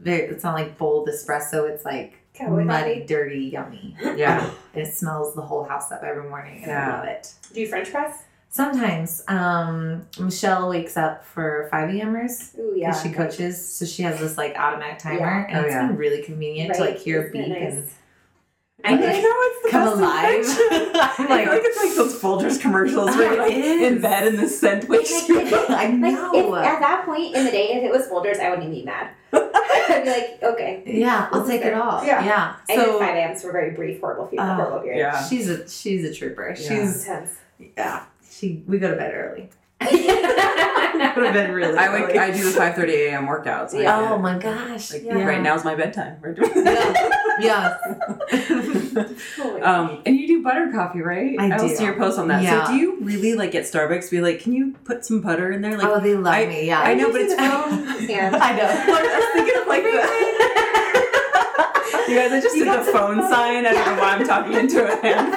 very. 0.00 0.22
It's 0.22 0.42
not 0.44 0.54
like 0.54 0.78
bold 0.78 1.08
espresso. 1.08 1.68
It's 1.68 1.84
like 1.84 2.14
Cowboy 2.32 2.64
muddy, 2.64 2.94
coffee. 2.94 3.06
dirty, 3.06 3.44
yummy. 3.52 3.96
Yeah. 4.16 4.50
And 4.74 4.86
it 4.86 4.94
smells 4.94 5.34
the 5.34 5.42
whole 5.42 5.64
house 5.64 5.92
up 5.92 6.02
every 6.02 6.28
morning, 6.28 6.58
and 6.62 6.66
Yeah. 6.70 6.88
I 6.94 6.96
love 6.98 7.04
it. 7.08 7.32
Do 7.52 7.60
you 7.60 7.66
French 7.68 7.90
press? 7.90 8.22
Sometimes 8.52 9.22
um, 9.28 10.06
Michelle 10.18 10.68
wakes 10.68 10.96
up 10.96 11.24
for 11.24 11.68
5 11.70 11.94
a.m.ers 11.94 12.52
Ooh, 12.58 12.74
yeah. 12.76 12.88
because 12.90 13.02
she 13.02 13.10
coaches, 13.12 13.72
so 13.74 13.86
she 13.86 14.02
has 14.02 14.18
this 14.18 14.36
like 14.36 14.56
automatic 14.58 14.98
timer, 14.98 15.18
Yeah. 15.20 15.46
and 15.48 15.56
Oh, 15.58 15.60
it's 15.62 15.70
yeah. 15.72 15.86
been 15.86 15.96
really 15.96 16.22
convenient 16.22 16.74
to 16.74 16.80
like 16.80 16.98
hear 16.98 17.28
a 17.28 17.30
beep 17.30 17.46
nice? 17.48 17.94
and 18.82 18.98
I 19.04 19.20
know 19.20 19.20
it's 19.22 19.62
the 19.62 19.70
come 19.70 19.84
best 19.84 19.96
alive. 20.00 20.34
invention. 20.40 20.90
I'm 20.96 21.00
I 21.00 21.08
feel 21.16 21.28
like 21.28 21.46
like, 21.48 21.60
it's 21.64 21.76
like 21.84 21.94
those 21.94 22.18
Folgers 22.20 22.60
commercials 22.60 23.10
where 23.16 23.34
you're 23.34 23.42
like 23.44 23.52
It 23.52 23.64
is. 23.64 23.92
in 23.92 24.00
bed 24.02 24.26
and 24.26 24.36
the 24.38 24.48
scent 24.48 24.88
wakes 24.88 25.28
you 25.28 25.38
up. 25.42 25.70
I 25.70 25.86
Like, 25.86 25.94
know. 25.94 26.34
if, 26.58 26.64
at 26.64 26.80
that 26.80 27.04
point 27.06 27.36
in 27.36 27.44
the 27.44 27.50
day, 27.52 27.74
if 27.74 27.84
it 27.84 27.90
was 27.92 28.08
Folgers, 28.08 28.40
I 28.40 28.50
wouldn't 28.50 28.66
even 28.68 28.80
be 28.80 28.84
mad. 28.84 29.10
I'd 29.32 30.02
be 30.02 30.10
like, 30.10 30.42
okay. 30.54 30.82
yeah, 30.86 31.28
I'll 31.30 31.46
take 31.46 31.60
it 31.60 31.64
good. 31.64 31.74
all. 31.74 32.04
Yeah. 32.04 32.24
Yeah. 32.24 32.56
I 32.68 32.74
did 32.76 32.84
So 32.84 32.98
5 32.98 33.14
a.m.s 33.16 33.42
for 33.42 33.50
a 33.50 33.52
very 33.52 33.70
brief, 33.76 34.00
horrible, 34.00 34.26
few, 34.26 34.40
Oh, 34.40 34.54
horrible 34.54 34.80
period. 34.80 34.98
Yeah. 34.98 35.24
she's 35.28 35.48
a 35.48 35.68
she's 35.68 36.02
a 36.04 36.12
trooper. 36.12 36.48
Yeah. 36.48 36.54
She's 36.56 37.06
Intense. 37.06 37.36
yeah. 37.76 38.04
She 38.40 38.62
we 38.66 38.78
go 38.78 38.90
to 38.90 38.96
bed 38.96 39.12
early. 39.14 39.50
Go 41.14 41.24
to 41.24 41.32
bed 41.32 41.52
really 41.52 41.76
I 41.78 41.92
wake, 41.92 42.10
early. 42.10 42.18
I 42.18 42.30
do 42.30 42.50
the 42.50 42.58
5:30 42.58 42.88
a.m. 43.08 43.26
workouts. 43.26 43.72
and 43.72 43.86
I 43.86 44.10
oh 44.10 44.18
my 44.18 44.38
gosh. 44.38 44.92
Like 44.92 45.02
yeah. 45.04 45.24
right 45.24 45.40
now's 45.42 45.64
my 45.64 45.74
bedtime. 45.74 46.18
We're 46.20 46.34
doing 46.34 46.50
Yeah. 47.40 47.76
Um, 49.62 50.02
and 50.06 50.16
you 50.16 50.26
do 50.26 50.42
butter 50.42 50.70
coffee, 50.72 51.00
right? 51.02 51.38
I 51.38 51.48
will 51.56 51.68
do. 51.68 51.74
see 51.76 51.84
your 51.84 51.94
post 51.96 52.18
on 52.18 52.28
that. 52.28 52.42
Yeah. 52.42 52.64
So 52.66 52.72
do 52.72 52.78
you 52.78 52.98
really 53.02 53.34
like 53.34 53.54
at 53.54 53.64
Starbucks 53.64 54.10
be 54.10 54.20
like, 54.20 54.40
can 54.40 54.52
you 54.54 54.72
put 54.84 55.04
some 55.04 55.20
butter 55.20 55.52
in 55.52 55.60
there? 55.62 55.76
Like, 55.76 55.86
oh, 55.86 56.00
they 56.00 56.14
love 56.14 56.34
I- 56.34 56.46
me. 56.46 56.66
Yeah. 56.66 56.80
I 56.80 56.94
know, 56.94 57.12
but 57.12 57.20
it's 57.20 57.34
phone. 57.38 58.08
Yeah. 58.08 58.30
I 58.40 58.56
know. 58.56 58.64
I 58.64 59.18
was 59.18 59.24
thinking 59.34 59.60
of 59.60 59.66
like 59.68 59.82
the. 59.82 59.90
you 62.10 62.18
guys, 62.18 62.32
I 62.32 62.40
just 62.40 62.56
You 62.56 62.64
did 62.64 62.70
got 62.74 62.86
the 62.86 62.92
phone 62.92 63.18
sign. 63.30 63.66
I 63.66 63.72
don't 63.72 63.86
know 63.96 64.02
why 64.02 64.12
I'm 64.16 64.26
talking 64.26 64.54
into 64.54 64.84
a 64.86 64.96
hand. 65.02 65.34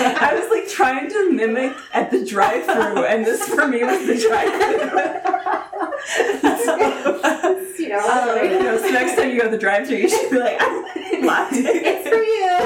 I 0.00 0.34
was 0.38 0.50
like 0.50 0.68
trying 0.68 1.08
to 1.10 1.32
mimic 1.32 1.74
at 1.92 2.10
the 2.10 2.24
drive-through, 2.24 3.04
and 3.04 3.24
this 3.24 3.48
for 3.48 3.66
me 3.66 3.82
was 3.84 4.06
the 4.06 4.16
drive-through. 4.28 5.02
you 7.78 7.88
know, 7.88 8.00
Oh, 8.02 8.42
you 8.42 8.58
know, 8.62 8.76
so 8.78 8.88
next 8.90 9.16
time 9.16 9.30
you 9.30 9.38
go 9.38 9.44
to 9.44 9.50
the 9.50 9.58
drive-through, 9.58 9.96
you 9.98 10.08
should 10.08 10.30
be 10.30 10.38
like, 10.38 10.56
ah, 10.60 10.84
I'm 10.96 11.24
latte. 11.24 11.56
it's 11.58 12.08
for 12.08 12.16
you. 12.16 12.56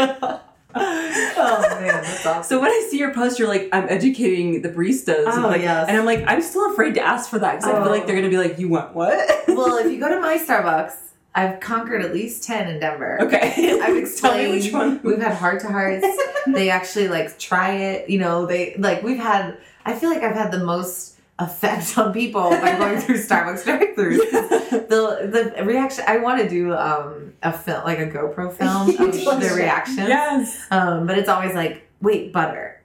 oh 0.74 1.60
man, 1.80 2.02
that's 2.02 2.26
awesome. 2.26 2.42
So 2.44 2.60
when 2.60 2.70
I 2.70 2.86
see 2.90 2.98
your 2.98 3.12
post, 3.14 3.38
you're 3.38 3.48
like, 3.48 3.68
I'm 3.72 3.88
educating 3.88 4.62
the 4.62 4.68
baristas. 4.68 5.24
Oh, 5.26 5.40
like, 5.48 5.62
yes. 5.62 5.88
And 5.88 5.96
I'm 5.96 6.04
like, 6.04 6.24
I'm 6.26 6.42
still 6.42 6.70
afraid 6.72 6.94
to 6.94 7.00
ask 7.00 7.28
for 7.28 7.38
that 7.38 7.56
because 7.60 7.74
I 7.74 7.82
feel 7.82 7.90
like 7.90 8.04
Oh. 8.04 8.06
they're 8.06 8.16
gonna 8.16 8.28
be 8.30 8.38
like, 8.38 8.58
you 8.58 8.68
want 8.68 8.94
what? 8.94 9.18
well, 9.48 9.76
if 9.78 9.90
you 9.90 9.98
go 9.98 10.08
to 10.08 10.20
my 10.20 10.36
Starbucks, 10.38 10.94
I've 11.34 11.60
conquered 11.60 12.02
at 12.02 12.12
least 12.12 12.42
ten 12.44 12.68
in 12.68 12.80
Denver. 12.80 13.18
okay. 13.22 13.80
I've 13.80 13.96
explained. 14.04 14.52
which 14.54 14.72
one. 14.72 15.00
We've 15.02 15.20
had 15.22 15.34
heart 15.34 15.60
to 15.60 15.68
hearts. 15.68 16.04
they 16.46 16.70
actually 16.70 17.08
like 17.08 17.38
try 17.38 17.72
it. 17.74 18.10
You 18.10 18.18
know, 18.18 18.46
they 18.46 18.74
like 18.76 19.02
we've 19.02 19.18
had. 19.18 19.56
I 19.84 19.94
feel 19.94 20.10
like 20.10 20.22
I've 20.22 20.34
had 20.36 20.50
the 20.52 20.64
most 20.64 21.18
effect 21.38 21.96
on 21.96 22.12
people 22.12 22.50
by 22.50 22.76
going 22.76 23.00
through 23.00 23.16
Starbucks 23.18 23.64
drive-throughs. 23.64 24.88
the 24.88 25.54
the 25.56 25.64
reaction. 25.64 26.04
I 26.06 26.18
want 26.18 26.42
to 26.42 26.48
do 26.48 26.74
um 26.74 27.32
a 27.42 27.52
film 27.52 27.84
like 27.84 27.98
a 27.98 28.06
GoPro 28.06 28.52
film 28.52 28.90
of 29.28 29.40
their 29.40 29.54
reactions. 29.54 30.08
yes. 30.08 30.66
Um, 30.70 31.06
but 31.06 31.16
it's 31.16 31.28
always 31.30 31.54
like, 31.54 31.88
wait, 32.02 32.32
butter, 32.32 32.78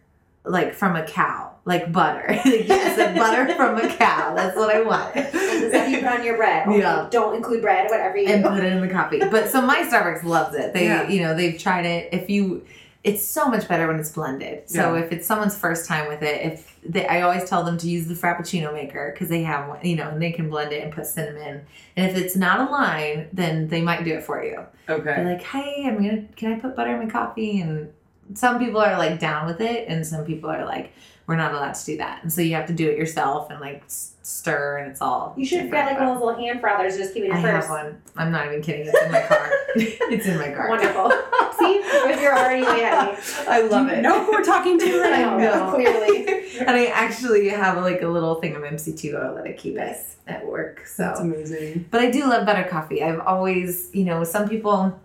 like 0.46 0.74
from 0.74 0.96
a 0.96 1.04
cow, 1.06 1.45
like 1.66 1.92
butter. 1.92 2.26
yes, 2.46 2.98
like 2.98 3.16
butter 3.16 3.54
from 3.56 3.78
a 3.78 3.88
cow. 3.96 4.34
That's 4.36 4.56
what 4.56 4.74
I 4.74 4.82
want. 4.82 5.16
And 5.56 5.64
the 5.64 5.70
stuff 5.70 5.90
you 5.90 6.00
put 6.00 6.08
on 6.20 6.24
your 6.26 6.36
bread. 6.38 6.68
Okay, 6.68 6.80
Yeah. 6.80 7.08
Don't 7.10 7.34
include 7.36 7.62
bread, 7.62 7.90
whatever 7.90 8.18
you 8.18 8.28
and 8.28 8.44
put 8.44 8.62
it 8.64 8.72
in 8.74 8.82
the 8.82 8.90
coffee. 8.90 9.20
But 9.20 9.50
so 9.50 9.62
my 9.62 9.78
Starbucks 9.90 10.24
loves 10.24 10.54
it. 10.56 10.74
They, 10.74 10.86
Yeah. 10.86 11.08
you 11.08 11.22
know, 11.22 11.34
they've 11.34 11.58
tried 11.58 11.86
it. 11.86 12.10
If 12.14 12.30
you, 12.30 12.66
it's 13.06 13.24
so 13.24 13.48
much 13.48 13.68
better 13.70 13.88
when 13.88 13.98
it's 13.98 14.12
blended. 14.12 14.70
So 14.70 14.96
Yeah. 14.96 15.04
if 15.04 15.12
it's 15.14 15.26
someone's 15.26 15.58
first 15.58 15.88
time 15.88 16.10
with 16.10 16.22
it, 16.24 16.42
if 16.46 16.78
they, 16.84 17.08
I 17.08 17.22
always 17.22 17.50
tell 17.50 17.64
them 17.64 17.78
to 17.78 17.88
use 17.90 18.08
the 18.08 18.16
Frappuccino 18.16 18.74
maker 18.74 19.12
because 19.14 19.30
they 19.30 19.44
have 19.44 19.70
one, 19.70 19.80
you 19.84 19.96
know, 19.96 20.10
and 20.10 20.22
they 20.22 20.32
can 20.34 20.50
blend 20.50 20.74
it 20.74 20.84
and 20.84 20.92
put 20.92 21.06
cinnamon. 21.06 21.62
And 21.96 22.12
if 22.12 22.18
it's 22.18 22.36
not 22.36 22.68
a 22.68 22.70
line, 22.72 23.30
then 23.32 23.70
they 23.70 23.82
might 23.82 24.04
do 24.04 24.14
it 24.16 24.24
for 24.26 24.44
you. 24.44 24.66
They're 24.88 24.98
Okay. 24.98 25.24
like, 25.24 25.42
hey, 25.42 25.86
I'm 25.88 25.96
gonna, 25.96 26.24
can 26.36 26.52
I 26.54 26.60
put 26.60 26.76
butter 26.76 26.92
in 26.92 27.00
my 27.08 27.10
coffee? 27.10 27.62
And 27.62 27.94
some 28.34 28.60
people 28.60 28.82
are 28.82 28.98
like 28.98 29.20
down 29.22 29.46
with 29.48 29.62
it, 29.62 29.88
and 29.88 30.06
some 30.06 30.26
people 30.26 30.50
are 30.50 30.66
like, 30.66 30.92
we're 31.28 31.36
not 31.36 31.54
allowed 31.54 31.74
to 31.76 31.86
do 31.86 31.98
that. 31.98 32.22
And 32.24 32.32
so 32.32 32.42
you 32.42 32.56
have 32.56 32.68
to 32.68 32.74
do 32.74 32.90
it 32.90 32.98
yourself 32.98 33.50
and 33.50 33.60
like 33.60 33.84
stir, 33.88 34.78
and 34.78 34.92
it's 34.92 35.02
all. 35.02 35.34
You 35.38 35.46
should 35.46 35.64
different, 35.64 35.72
get 35.74 35.86
like 35.86 36.00
one 36.00 36.08
of 36.10 36.16
those 36.16 36.26
little 36.26 36.40
hand 36.42 36.60
frothers, 36.62 36.98
just 36.98 37.14
keep 37.14 37.24
it 37.24 37.28
in 37.28 37.34
I 37.34 37.42
your 37.42 37.52
have 37.52 37.70
one. 37.70 38.02
I'm 38.18 38.32
not 38.32 38.48
even 38.48 38.62
kidding. 38.62 38.88
It's 38.88 39.02
in 39.04 39.12
my 39.12 39.22
car. 39.22 39.50
it's 39.76 40.26
in 40.26 40.38
my 40.38 40.52
car. 40.52 40.70
Wonderful. 40.70 41.10
See, 41.60 41.74
you're 42.22 42.38
already 42.38 42.64
way 42.64 42.82
ahead 42.84 43.14
me. 43.18 43.24
I 43.48 43.62
love 43.62 43.88
You 43.88 43.94
it. 43.96 44.02
know 44.02 44.24
who 44.26 44.32
we're 44.32 44.44
talking 44.44 44.78
to 44.80 45.02
right 45.02 45.14
I 45.14 45.22
now. 45.22 45.38
know, 45.38 45.72
clearly. 45.74 46.28
and 46.60 46.70
I 46.70 46.86
actually 46.88 47.50
have 47.50 47.78
like 47.84 48.02
a 48.02 48.08
little 48.08 48.36
thing 48.36 48.56
of 48.56 48.62
MC2O 48.64 49.36
that 49.36 49.46
I 49.46 49.54
keep 49.54 49.78
it 49.78 49.98
at 50.28 50.46
work. 50.46 50.78
That's 50.98 51.20
So, 51.20 51.24
amazing. 51.26 51.86
but 51.92 52.02
I 52.02 52.10
do 52.12 52.26
love 52.28 52.46
better 52.46 52.68
coffee. 52.68 53.02
I've 53.04 53.20
always, 53.20 53.90
you 53.94 54.06
know, 54.06 54.24
some 54.24 54.48
people, 54.50 55.00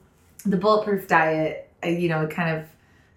the 0.47 0.57
bulletproof 0.57 1.07
diet, 1.09 1.69
uh, 1.85 1.89
you 1.89 2.09
know, 2.09 2.23
it 2.23 2.31
kind 2.31 2.59
of 2.59 2.65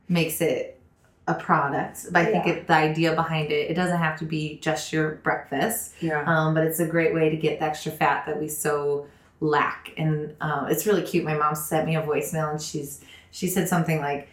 makes 0.09 0.41
it 0.41 0.79
a 1.27 1.33
product. 1.33 2.07
But 2.11 2.23
I 2.23 2.25
think 2.25 2.45
Yeah. 2.45 2.53
it, 2.53 2.67
the 2.67 2.73
idea 2.73 3.15
behind 3.15 3.51
it, 3.51 3.69
it 3.71 3.75
doesn't 3.75 3.97
have 3.97 4.19
to 4.19 4.25
be 4.25 4.59
just 4.61 4.91
your 4.91 5.11
breakfast. 5.23 5.93
Yeah. 6.01 6.23
Um, 6.25 6.53
but 6.53 6.63
it's 6.65 6.79
a 6.79 6.85
great 6.87 7.13
way 7.13 7.29
to 7.29 7.37
get 7.37 7.59
the 7.59 7.65
extra 7.65 7.91
fat 7.91 8.25
that 8.25 8.39
we 8.39 8.47
so 8.49 9.07
lack. 9.39 9.93
And 9.97 10.35
um, 10.41 10.67
it's 10.69 10.85
really 10.85 11.03
cute. 11.03 11.23
My 11.23 11.35
mom 11.35 11.55
sent 11.55 11.85
me 11.85 11.95
a 11.95 12.01
voicemail 12.01 12.51
and 12.51 12.61
she's 12.61 13.01
she 13.31 13.47
said 13.47 13.67
something 13.67 13.99
like, 13.99 14.27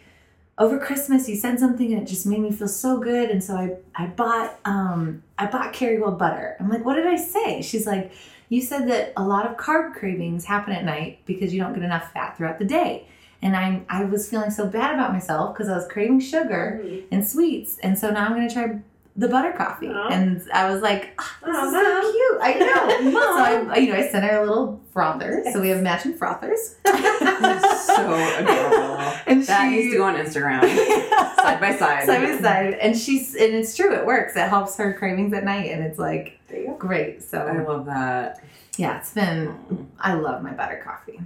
over 0.57 0.77
Christmas 0.77 1.27
you 1.27 1.35
said 1.35 1.59
something 1.59 1.91
and 1.93 2.03
it 2.03 2.05
just 2.05 2.25
made 2.27 2.39
me 2.39 2.51
feel 2.51 2.67
so 2.67 2.99
good. 2.99 3.29
And 3.31 3.43
so 3.43 3.55
I, 3.55 3.77
I 3.95 4.07
bought 4.07 4.59
um, 4.65 5.23
I 5.39 5.45
bought 5.47 5.73
Kerrygold 5.73 6.17
butter. 6.19 6.55
I'm 6.59 6.69
like, 6.69 6.83
what 6.85 6.95
did 6.95 7.07
I 7.07 7.15
say? 7.15 7.61
She's 7.61 7.87
like, 7.87 8.11
you 8.49 8.61
said 8.61 8.87
that 8.89 9.13
a 9.15 9.23
lot 9.23 9.49
of 9.49 9.55
carb 9.55 9.93
cravings 9.95 10.43
happen 10.45 10.73
at 10.73 10.83
night 10.83 11.19
because 11.25 11.53
you 11.53 11.61
don't 11.61 11.73
get 11.73 11.83
enough 11.83 12.11
fat 12.11 12.35
throughout 12.37 12.59
the 12.59 12.65
day. 12.65 13.07
And 13.41 13.55
I, 13.55 13.81
I 13.89 14.03
was 14.05 14.29
feeling 14.29 14.51
so 14.51 14.67
bad 14.67 14.93
about 14.93 15.13
myself 15.13 15.53
because 15.55 15.67
I 15.69 15.75
was 15.75 15.87
craving 15.87 16.19
sugar 16.19 16.79
Mhm. 16.83 17.03
and 17.11 17.27
sweets. 17.27 17.77
And 17.81 17.97
so 17.97 18.11
now 18.11 18.25
I'm 18.27 18.33
going 18.35 18.47
to 18.47 18.53
try 18.53 18.79
the 19.17 19.27
butter 19.27 19.51
coffee. 19.51 19.89
Aw. 19.89 20.07
And 20.09 20.41
I 20.53 20.71
was 20.71 20.81
like, 20.81 21.13
oh, 21.19 21.35
this 21.45 21.55
Aw, 21.55 21.65
is 21.67 21.73
Mom. 21.73 22.01
so 22.03 22.11
cute. 22.11 22.37
I 22.41 22.53
know. 22.59 23.11
Mom. 23.11 23.23
so 23.65 23.71
I, 23.71 23.77
you 23.77 23.91
know, 23.91 23.99
I 23.99 24.07
sent 24.07 24.23
her 24.25 24.41
a 24.43 24.45
little 24.47 24.79
frother. 24.93 25.43
So 25.51 25.59
we 25.59 25.69
have 25.69 25.81
matching 25.81 26.13
frothers. 26.13 26.75
That's 26.85 27.87
so 27.87 28.13
adorable. 28.13 29.13
And 29.27 29.43
That 29.43 29.69
she, 29.69 29.75
needs 29.75 29.91
to 29.93 29.97
go 29.97 30.03
on 30.05 30.15
Instagram. 30.15 30.61
Side 30.61 31.59
by 31.59 31.75
side. 31.75 32.05
Side 32.05 32.21
by 32.21 32.37
side. 32.41 32.73
And 32.75 32.95
she's, 32.97 33.33
and 33.35 33.53
it's 33.55 33.75
true. 33.75 33.93
It 33.95 34.05
works. 34.05 34.35
It 34.35 34.47
helps 34.49 34.77
her 34.77 34.93
cravings 34.93 35.33
at 35.33 35.43
night. 35.43 35.71
And 35.71 35.83
it's 35.83 35.97
like 35.99 36.39
great. 36.77 37.23
So 37.23 37.39
I 37.39 37.61
love 37.63 37.85
that. 37.87 38.43
yeah, 38.77 38.97
it's 38.99 39.13
been, 39.13 39.89
I 39.99 40.13
love 40.13 40.41
my 40.43 40.51
butter 40.51 40.81
coffee. 40.85 41.19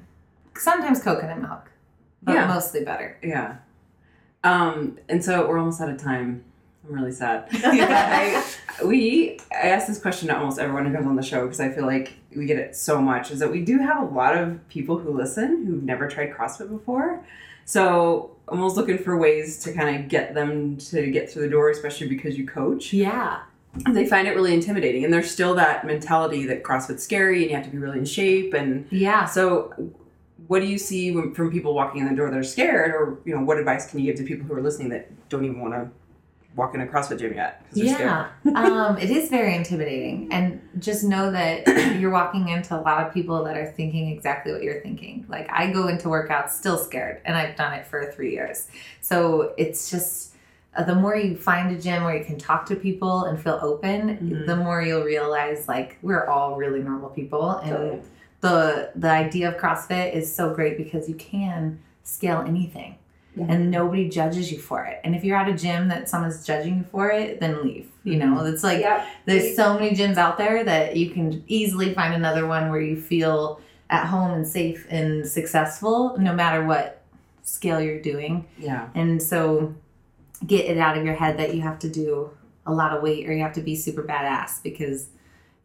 Sometimes 0.58 1.04
coconut 1.04 1.42
milk, 1.42 1.70
but 2.26 2.34
Yeah. 2.34 2.48
mostly 2.48 2.84
better. 2.84 3.18
Yeah. 3.24 3.56
Um, 4.44 4.98
and 5.10 5.24
so 5.24 5.48
we're 5.48 5.58
almost 5.58 5.82
out 5.82 5.90
of 5.90 5.98
time. 6.02 6.44
I'm 6.88 6.94
really 6.94 7.12
sad. 7.12 7.48
I, 7.54 8.44
we 8.86 9.40
I 9.52 9.70
ask 9.70 9.88
this 9.88 10.00
question 10.00 10.28
to 10.28 10.38
almost 10.38 10.60
everyone 10.60 10.86
who 10.86 10.94
comes 10.94 11.08
on 11.08 11.16
the 11.16 11.24
show 11.24 11.44
because 11.44 11.60
I 11.60 11.70
feel 11.70 11.86
like 11.86 12.14
we 12.36 12.46
get 12.46 12.58
it 12.60 12.76
so 12.76 13.02
much. 13.02 13.32
Is 13.32 13.40
that 13.40 13.52
we 13.52 13.62
do 13.64 13.80
have 13.80 14.02
a 14.04 14.06
lot 14.14 14.38
of 14.38 14.68
people 14.70 14.98
who 15.00 15.12
listen 15.12 15.66
who've 15.66 15.82
never 15.84 16.08
tried 16.08 16.32
CrossFit 16.32 16.70
before. 16.70 17.24
So 17.66 18.36
I'm 18.48 18.60
almost 18.60 18.78
looking 18.78 19.00
for 19.00 19.18
ways 19.18 19.58
to 19.64 19.74
kind 19.74 19.96
of 20.04 20.08
get 20.10 20.36
them 20.36 20.78
to 20.78 21.10
get 21.10 21.32
through 21.32 21.44
the 21.44 21.50
door, 21.50 21.72
especially 21.72 22.08
because 22.08 22.38
you 22.38 22.46
coach. 22.46 22.94
Yeah. 22.94 23.40
They 23.90 24.06
find 24.06 24.28
it 24.28 24.36
really 24.36 24.54
intimidating, 24.54 25.04
and 25.04 25.12
there's 25.14 25.30
still 25.32 25.56
that 25.56 25.86
mentality 25.86 26.46
that 26.46 26.64
CrossFit's 26.64 27.04
scary 27.04 27.42
and 27.42 27.50
you 27.50 27.56
have 27.58 27.66
to 27.66 27.72
be 27.72 27.78
really 27.80 27.98
in 28.00 28.06
shape. 28.06 28.54
And 28.54 28.86
Yeah. 28.92 29.26
so, 29.26 29.74
what 30.48 30.62
do 30.62 30.68
you 30.68 30.78
see 30.78 31.12
when, 31.12 31.34
from 31.34 31.52
people 31.52 31.74
walking 31.74 32.02
in 32.02 32.08
the 32.08 32.16
door 32.16 32.30
that 32.30 32.38
are 32.38 32.44
scared, 32.44 32.92
or 32.92 33.20
you 33.26 33.36
know, 33.36 33.44
what 33.44 33.58
advice 33.58 33.90
can 33.90 34.00
you 34.00 34.06
give 34.06 34.16
to 34.18 34.24
people 34.24 34.46
who 34.48 34.54
are 34.54 34.62
listening 34.62 34.90
that 34.90 35.10
don't 35.30 35.46
even 35.46 35.60
want 35.60 35.74
to 35.74 35.90
walk 36.56 36.74
in 36.74 36.80
a 36.80 36.86
CrossFit 36.88 37.20
gym 37.20 37.34
yet 37.34 37.64
because 37.64 37.80
they're 37.80 37.96
scared? 37.96 38.28
Yeah, 38.46 38.52
um, 38.90 38.98
it 38.98 39.10
is 39.10 39.30
very 39.30 39.56
intimidating, 39.56 40.28
and 40.32 40.62
just 40.80 41.04
know 41.04 41.32
that 41.32 41.68
you're 42.00 42.12
walking 42.12 42.50
into 42.50 42.76
a 42.78 42.82
lot 42.82 43.06
of 43.06 43.14
people 43.14 43.44
that 43.44 43.58
are 43.58 43.72
thinking 43.72 44.10
exactly 44.10 44.52
what 44.54 44.64
you're 44.64 44.82
thinking. 44.82 45.26
Like 45.28 45.50
I 45.52 45.72
go 45.72 45.88
into 45.88 46.08
workouts 46.08 46.52
still 46.52 46.78
scared, 46.78 47.22
and 47.26 47.36
I've 47.38 47.56
done 47.56 47.74
it 47.74 47.86
for 47.88 48.12
three 48.12 48.32
years. 48.32 48.68
So 49.02 49.54
it's 49.58 49.90
just 49.90 50.34
uh, 50.78 50.84
the 50.84 50.96
more 50.96 51.16
you 51.16 51.38
find 51.38 51.76
a 51.76 51.80
gym 51.80 52.04
where 52.04 52.18
you 52.18 52.26
can 52.26 52.38
talk 52.38 52.66
to 52.68 52.76
people 52.76 53.26
and 53.26 53.42
feel 53.42 53.60
open, 53.62 54.18
Mhm. 54.18 54.46
the 54.46 54.56
more 54.58 54.82
you'll 54.82 55.04
realize 55.06 55.68
like 55.68 55.98
we're 56.02 56.26
all 56.28 56.56
really 56.58 56.82
normal 56.82 57.10
people, 57.10 57.50
and 57.52 57.70
Totally. 57.72 58.02
The 58.46 58.92
the 58.96 59.10
idea 59.10 59.50
of 59.50 59.58
CrossFit 59.58 60.14
is 60.14 60.34
so 60.34 60.54
great 60.54 60.78
because 60.78 61.10
you 61.10 61.16
can 61.16 61.80
scale 62.04 62.44
anything. 62.48 62.98
Yeah. 63.36 63.48
And 63.50 63.70
nobody 63.70 64.08
judges 64.08 64.50
you 64.50 64.60
for 64.60 64.86
it. 64.86 65.02
And 65.04 65.14
if 65.14 65.26
you're 65.26 65.36
at 65.36 65.50
a 65.50 65.54
gym 65.54 65.90
that 65.90 66.08
someone's 66.08 66.46
judging 66.46 66.78
you 66.78 66.84
for 66.86 67.10
it, 67.10 67.42
then 67.42 67.64
leave. 67.64 67.92
You 68.06 68.18
know, 68.18 68.38
mm-hmm. 68.38 68.54
it's 68.54 68.64
like 68.64 68.80
yep. 68.80 69.06
there's 69.26 69.56
so 69.58 69.74
many 69.74 69.94
gyms 69.94 70.16
out 70.16 70.38
there 70.38 70.64
that 70.64 70.96
you 70.96 71.10
can 71.10 71.44
easily 71.48 71.94
find 71.94 72.14
another 72.14 72.48
one 72.48 72.70
where 72.70 72.80
you 72.80 73.02
feel 73.02 73.60
at 73.90 74.06
home 74.06 74.32
and 74.32 74.48
safe 74.48 74.86
and 74.90 75.28
successful 75.28 76.16
no 76.18 76.34
matter 76.34 76.66
what 76.66 77.02
scale 77.44 77.82
you're 77.82 78.02
doing. 78.02 78.48
Yeah. 78.58 78.88
And 78.96 79.22
so 79.22 79.74
get 80.46 80.66
it 80.66 80.78
out 80.78 80.98
of 80.98 81.04
your 81.04 81.16
head 81.16 81.38
that 81.40 81.56
you 81.56 81.62
have 81.62 81.80
to 81.80 81.90
do 81.90 82.30
a 82.66 82.74
lot 82.74 82.96
of 82.96 83.04
weight 83.04 83.28
or 83.28 83.34
you 83.34 83.44
have 83.44 83.54
to 83.54 83.62
be 83.62 83.76
super 83.76 84.04
badass 84.04 84.64
because 84.64 85.10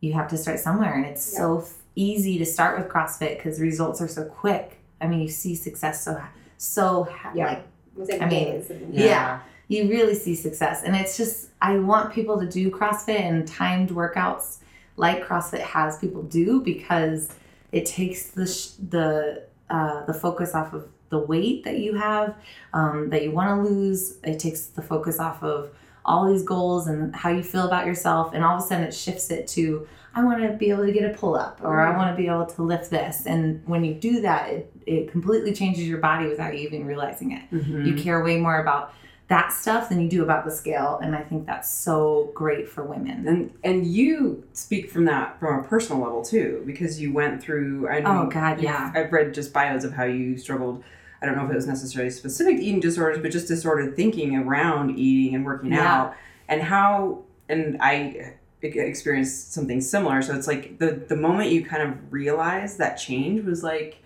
you 0.00 0.12
have 0.14 0.28
to 0.28 0.36
start 0.36 0.58
somewhere 0.58 0.94
and 0.94 1.06
it's 1.06 1.22
so 1.22 1.64
easy 1.96 2.38
to 2.38 2.46
start 2.46 2.78
with 2.78 2.88
CrossFit 2.88 3.36
because 3.36 3.60
results 3.60 4.00
are 4.00 4.08
so 4.08 4.24
quick. 4.24 4.78
I 5.00 5.06
mean, 5.06 5.20
you 5.20 5.28
see 5.28 5.54
success 5.54 6.04
so 6.04 6.20
so 6.58 7.08
Yeah. 7.34 7.46
like 7.48 7.62
Within 7.96 8.22
I 8.22 8.26
mean, 8.28 8.44
days. 8.52 8.70
and- 8.70 8.94
Yeah. 8.94 9.40
you 9.68 9.88
really 9.88 10.14
see 10.14 10.34
success 10.34 10.82
and 10.84 10.96
it's 10.96 11.16
just 11.16 11.48
i 11.62 11.78
want 11.78 12.12
people 12.12 12.40
to 12.40 12.46
do 12.48 12.70
crossfit 12.70 13.20
and 13.20 13.46
timed 13.46 13.90
workouts 13.90 14.58
like 14.96 15.24
crossfit 15.24 15.60
has 15.60 15.96
people 15.98 16.22
do 16.24 16.60
because 16.60 17.28
it 17.72 17.86
takes 17.86 18.30
the 18.30 18.46
sh- 18.46 18.70
the 18.88 19.44
uh, 19.70 20.04
the 20.06 20.12
focus 20.14 20.54
off 20.54 20.72
of 20.72 20.88
the 21.10 21.18
weight 21.18 21.62
that 21.64 21.78
you 21.78 21.94
have 21.94 22.34
um, 22.72 23.08
that 23.10 23.22
you 23.22 23.30
want 23.30 23.48
to 23.64 23.70
lose 23.70 24.16
it 24.24 24.38
takes 24.40 24.66
the 24.66 24.82
focus 24.82 25.18
off 25.20 25.40
of 25.42 25.70
all 26.10 26.24
these 26.32 26.42
goals 26.42 26.86
and 26.88 27.14
how 27.22 27.30
you 27.30 27.42
feel 27.52 27.66
about 27.70 27.86
yourself 27.86 28.24
and 28.34 28.40
all 28.44 28.56
of 28.58 28.62
a 28.64 28.66
sudden 28.66 28.84
it 28.84 28.94
shifts 29.04 29.30
it 29.30 29.46
to 29.46 29.86
i 30.14 30.24
want 30.24 30.42
to 30.42 30.48
be 30.62 30.68
able 30.74 30.84
to 30.84 30.92
get 30.98 31.04
a 31.10 31.14
pull-up 31.20 31.60
or 31.62 31.80
i 31.80 31.96
want 31.96 32.08
to 32.12 32.16
be 32.22 32.26
able 32.28 32.46
to 32.56 32.62
lift 32.72 32.90
this 32.90 33.26
and 33.26 33.42
when 33.72 33.84
you 33.84 33.94
do 33.94 34.20
that 34.20 34.42
it, 34.50 34.72
it 34.86 35.10
completely 35.12 35.52
changes 35.60 35.84
your 35.92 35.98
body 36.10 36.26
without 36.28 36.52
you 36.56 36.62
even 36.68 36.84
realizing 36.84 37.30
it 37.32 37.42
Mhm. 37.52 37.86
you 37.86 37.94
care 37.94 38.18
way 38.24 38.36
more 38.38 38.58
about 38.60 38.92
that 39.28 39.52
stuff 39.52 39.88
than 39.88 40.00
you 40.00 40.08
do 40.08 40.24
about 40.24 40.44
the 40.44 40.50
scale 40.50 40.98
and 41.02 41.14
i 41.14 41.22
think 41.28 41.46
that's 41.46 41.70
so 41.70 42.30
great 42.34 42.68
for 42.68 42.82
women 42.82 43.18
And 43.28 43.40
and 43.62 43.86
you 43.86 44.42
speak 44.52 44.90
from 44.90 45.04
that 45.04 45.38
from 45.38 45.60
a 45.60 45.62
personal 45.62 46.02
level 46.02 46.22
too, 46.24 46.62
because 46.66 47.00
you 47.00 47.12
went 47.20 47.40
through. 47.40 47.88
I 47.88 48.02
Oh, 48.04 48.26
God, 48.28 48.60
yeah. 48.60 48.90
I've 48.96 49.12
read 49.12 49.32
just 49.32 49.52
bios 49.52 49.84
of 49.84 49.92
how 49.92 50.06
you 50.18 50.36
struggled. 50.36 50.82
I 51.22 51.26
don't 51.26 51.36
know 51.36 51.44
if 51.44 51.50
it 51.50 51.54
was 51.54 51.66
necessarily 51.66 52.10
specific 52.10 52.56
to 52.56 52.62
eating 52.62 52.80
disorders, 52.80 53.18
but 53.20 53.30
just 53.30 53.48
disordered 53.48 53.94
thinking 53.96 54.36
around 54.36 54.98
eating 54.98 55.34
and 55.34 55.44
working 55.44 55.72
Yeah. 55.72 55.92
out, 56.00 56.14
and 56.48 56.62
how. 56.62 57.24
And 57.48 57.78
I 57.80 58.34
experienced 58.62 59.52
something 59.52 59.80
similar. 59.80 60.22
So 60.22 60.34
it's 60.34 60.46
like 60.46 60.78
the 60.78 60.92
the 61.08 61.16
moment 61.16 61.50
you 61.50 61.64
kind 61.64 61.82
of 61.82 62.12
realize 62.12 62.76
that 62.76 62.94
change 62.96 63.44
was 63.44 63.62
like, 63.64 63.98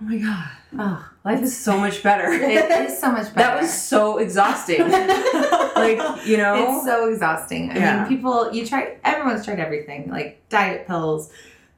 oh 0.00 0.04
my 0.04 0.18
god, 0.18 0.48
oh 0.78 1.10
life 1.24 1.42
is 1.42 1.56
so 1.56 1.76
much 1.78 2.02
better. 2.02 2.30
it 2.32 2.70
is 2.88 2.98
so 2.98 3.10
much 3.10 3.24
better 3.34 3.54
that 3.54 3.60
was 3.60 3.72
so 3.72 4.18
exhausting. 4.18 4.80
like 4.88 5.98
you 6.26 6.36
know, 6.36 6.76
it's 6.76 6.84
so 6.84 7.10
exhausting 7.10 7.70
i 7.70 7.76
Yeah. 7.76 8.00
mean 8.00 8.08
people 8.08 8.52
you 8.52 8.66
try 8.66 8.96
everyone's 9.04 9.44
tried 9.44 9.60
everything 9.60 10.10
like 10.10 10.40
diet 10.50 10.86
pills 10.86 11.32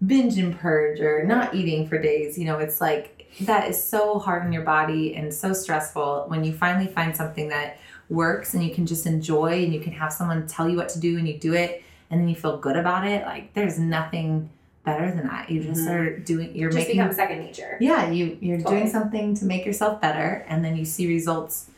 binge 0.04 0.38
and 0.38 0.58
purge 0.58 0.98
or 1.00 1.24
not 1.24 1.54
eating 1.54 1.86
for 1.86 1.98
days 1.98 2.36
you 2.36 2.44
know 2.44 2.58
it's 2.58 2.80
like 2.80 3.21
that 3.40 3.68
is 3.68 3.82
so 3.82 4.18
hard 4.18 4.42
on 4.42 4.52
your 4.52 4.62
body 4.62 5.14
and 5.14 5.32
so 5.32 5.52
stressful 5.52 6.24
when 6.28 6.44
you 6.44 6.52
finally 6.52 6.86
find 6.86 7.16
something 7.16 7.48
that 7.48 7.78
works 8.08 8.54
and 8.54 8.62
you 8.62 8.74
can 8.74 8.84
just 8.86 9.06
enjoy 9.06 9.64
and 9.64 9.72
you 9.72 9.80
can 9.80 9.92
have 9.92 10.12
someone 10.12 10.46
tell 10.46 10.68
you 10.68 10.76
what 10.76 10.88
to 10.90 11.00
do 11.00 11.18
and 11.18 11.26
you 11.26 11.38
do 11.38 11.54
it 11.54 11.82
and 12.10 12.20
then 12.20 12.28
you 12.28 12.34
feel 12.34 12.58
good 12.58 12.76
about 12.76 13.06
it 13.06 13.24
like 13.24 13.52
there's 13.54 13.78
nothing 13.78 14.50
better 14.84 15.10
than 15.10 15.26
that 15.26 15.48
you 15.48 15.62
just 15.62 15.80
Mhm. 15.82 15.90
are 15.90 16.18
doing 16.18 16.54
you're 16.54 16.68
Just 16.70 16.80
making 16.88 16.96
becomes 17.00 17.16
second 17.16 17.38
nature. 17.40 17.78
yeah 17.80 18.10
you 18.10 18.36
you're 18.40 18.58
Totally. 18.58 18.80
doing 18.80 18.90
something 18.90 19.34
to 19.36 19.44
make 19.46 19.64
yourself 19.64 20.00
better 20.00 20.44
and 20.48 20.62
then 20.64 20.76
you 20.76 20.84
see 20.84 21.06
results 21.06 21.70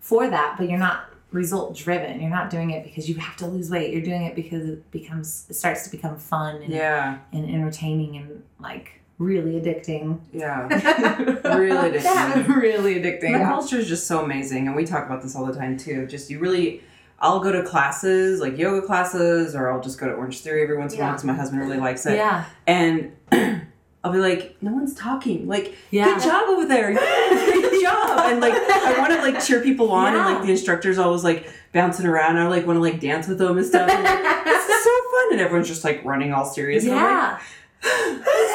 for 0.00 0.28
that 0.28 0.56
but 0.58 0.68
you're 0.68 0.78
not 0.78 1.04
result 1.30 1.76
driven 1.76 2.20
you're 2.20 2.30
not 2.30 2.48
doing 2.48 2.70
it 2.70 2.82
because 2.82 3.06
you 3.08 3.14
have 3.16 3.36
to 3.36 3.46
lose 3.46 3.70
weight 3.70 3.92
you're 3.92 4.02
doing 4.02 4.22
it 4.24 4.34
because 4.34 4.64
it 4.66 4.90
becomes 4.90 5.44
it 5.50 5.54
starts 5.54 5.84
to 5.84 5.90
become 5.90 6.16
fun 6.16 6.56
and, 6.62 6.72
yeah, 6.72 7.18
and 7.32 7.44
entertaining 7.48 8.16
and 8.16 8.42
like 8.58 8.97
really 9.18 9.60
addicting 9.60 10.20
yeah, 10.32 10.62
really 11.56 11.98
addicting. 11.98 12.04
yeah, 12.04 12.46
really 12.54 12.98
The 13.00 13.10
addicting 13.10 13.44
culture 13.44 13.78
is 13.78 13.88
just 13.88 14.06
so 14.06 14.22
amazing, 14.24 14.66
and 14.66 14.76
we 14.76 14.84
talk 14.84 15.06
about 15.06 15.22
this 15.22 15.34
all 15.36 15.44
the 15.46 15.54
time 15.54 15.76
too. 15.76 16.06
Just 16.06 16.30
you 16.30 16.38
really, 16.38 16.82
I'll 17.18 17.40
go 17.40 17.50
to 17.52 17.62
classes 17.64 18.40
like 18.40 18.56
yoga 18.58 18.86
classes, 18.86 19.54
or 19.54 19.70
I'll 19.70 19.80
just 19.80 19.98
go 19.98 20.06
to 20.06 20.12
Orange 20.14 20.40
Theory 20.40 20.62
every 20.62 20.78
once 20.78 20.92
in 20.94 21.00
a 21.00 21.02
while 21.02 21.08
Yeah. 21.10 21.12
because 21.14 21.24
my 21.24 21.34
husband 21.34 21.60
really 21.62 21.78
likes 21.78 22.06
it. 22.06 22.14
yeah 22.16 22.44
And 22.66 23.12
I'll 24.04 24.12
be 24.12 24.18
like, 24.20 24.56
no 24.62 24.72
one's 24.72 24.94
talking. 24.94 25.48
Like, 25.48 25.74
yeah 25.90 26.14
good 26.14 26.22
job 26.22 26.48
over 26.48 26.64
there. 26.66 26.94
Good 26.94 27.82
job. 27.82 28.20
And 28.30 28.40
like, 28.40 28.54
I 28.54 28.94
want 28.98 29.12
to 29.12 29.20
like 29.20 29.44
cheer 29.44 29.60
people 29.60 29.90
on, 29.90 30.14
and 30.14 30.24
like 30.24 30.42
the 30.44 30.52
instructor's 30.52 30.98
always 30.98 31.24
like 31.24 31.50
bouncing 31.72 32.06
around. 32.06 32.36
I 32.38 32.46
like 32.46 32.64
want 32.66 32.76
to 32.76 32.80
like 32.80 33.00
dance 33.00 33.26
with 33.26 33.38
them 33.38 33.58
and 33.58 33.66
stuff. 33.66 33.90
And, 33.90 34.04
like, 34.04 34.44
this 34.44 34.68
is 34.68 34.84
so 34.84 34.90
fun, 35.10 35.32
and 35.32 35.40
everyone's 35.40 35.66
just 35.68 35.82
like 35.82 36.04
running 36.04 36.32
all 36.32 36.44
serious. 36.44 36.84
And 36.84 36.92
I'm 36.94 37.02
like, 37.02 37.10
yeah 37.10 37.38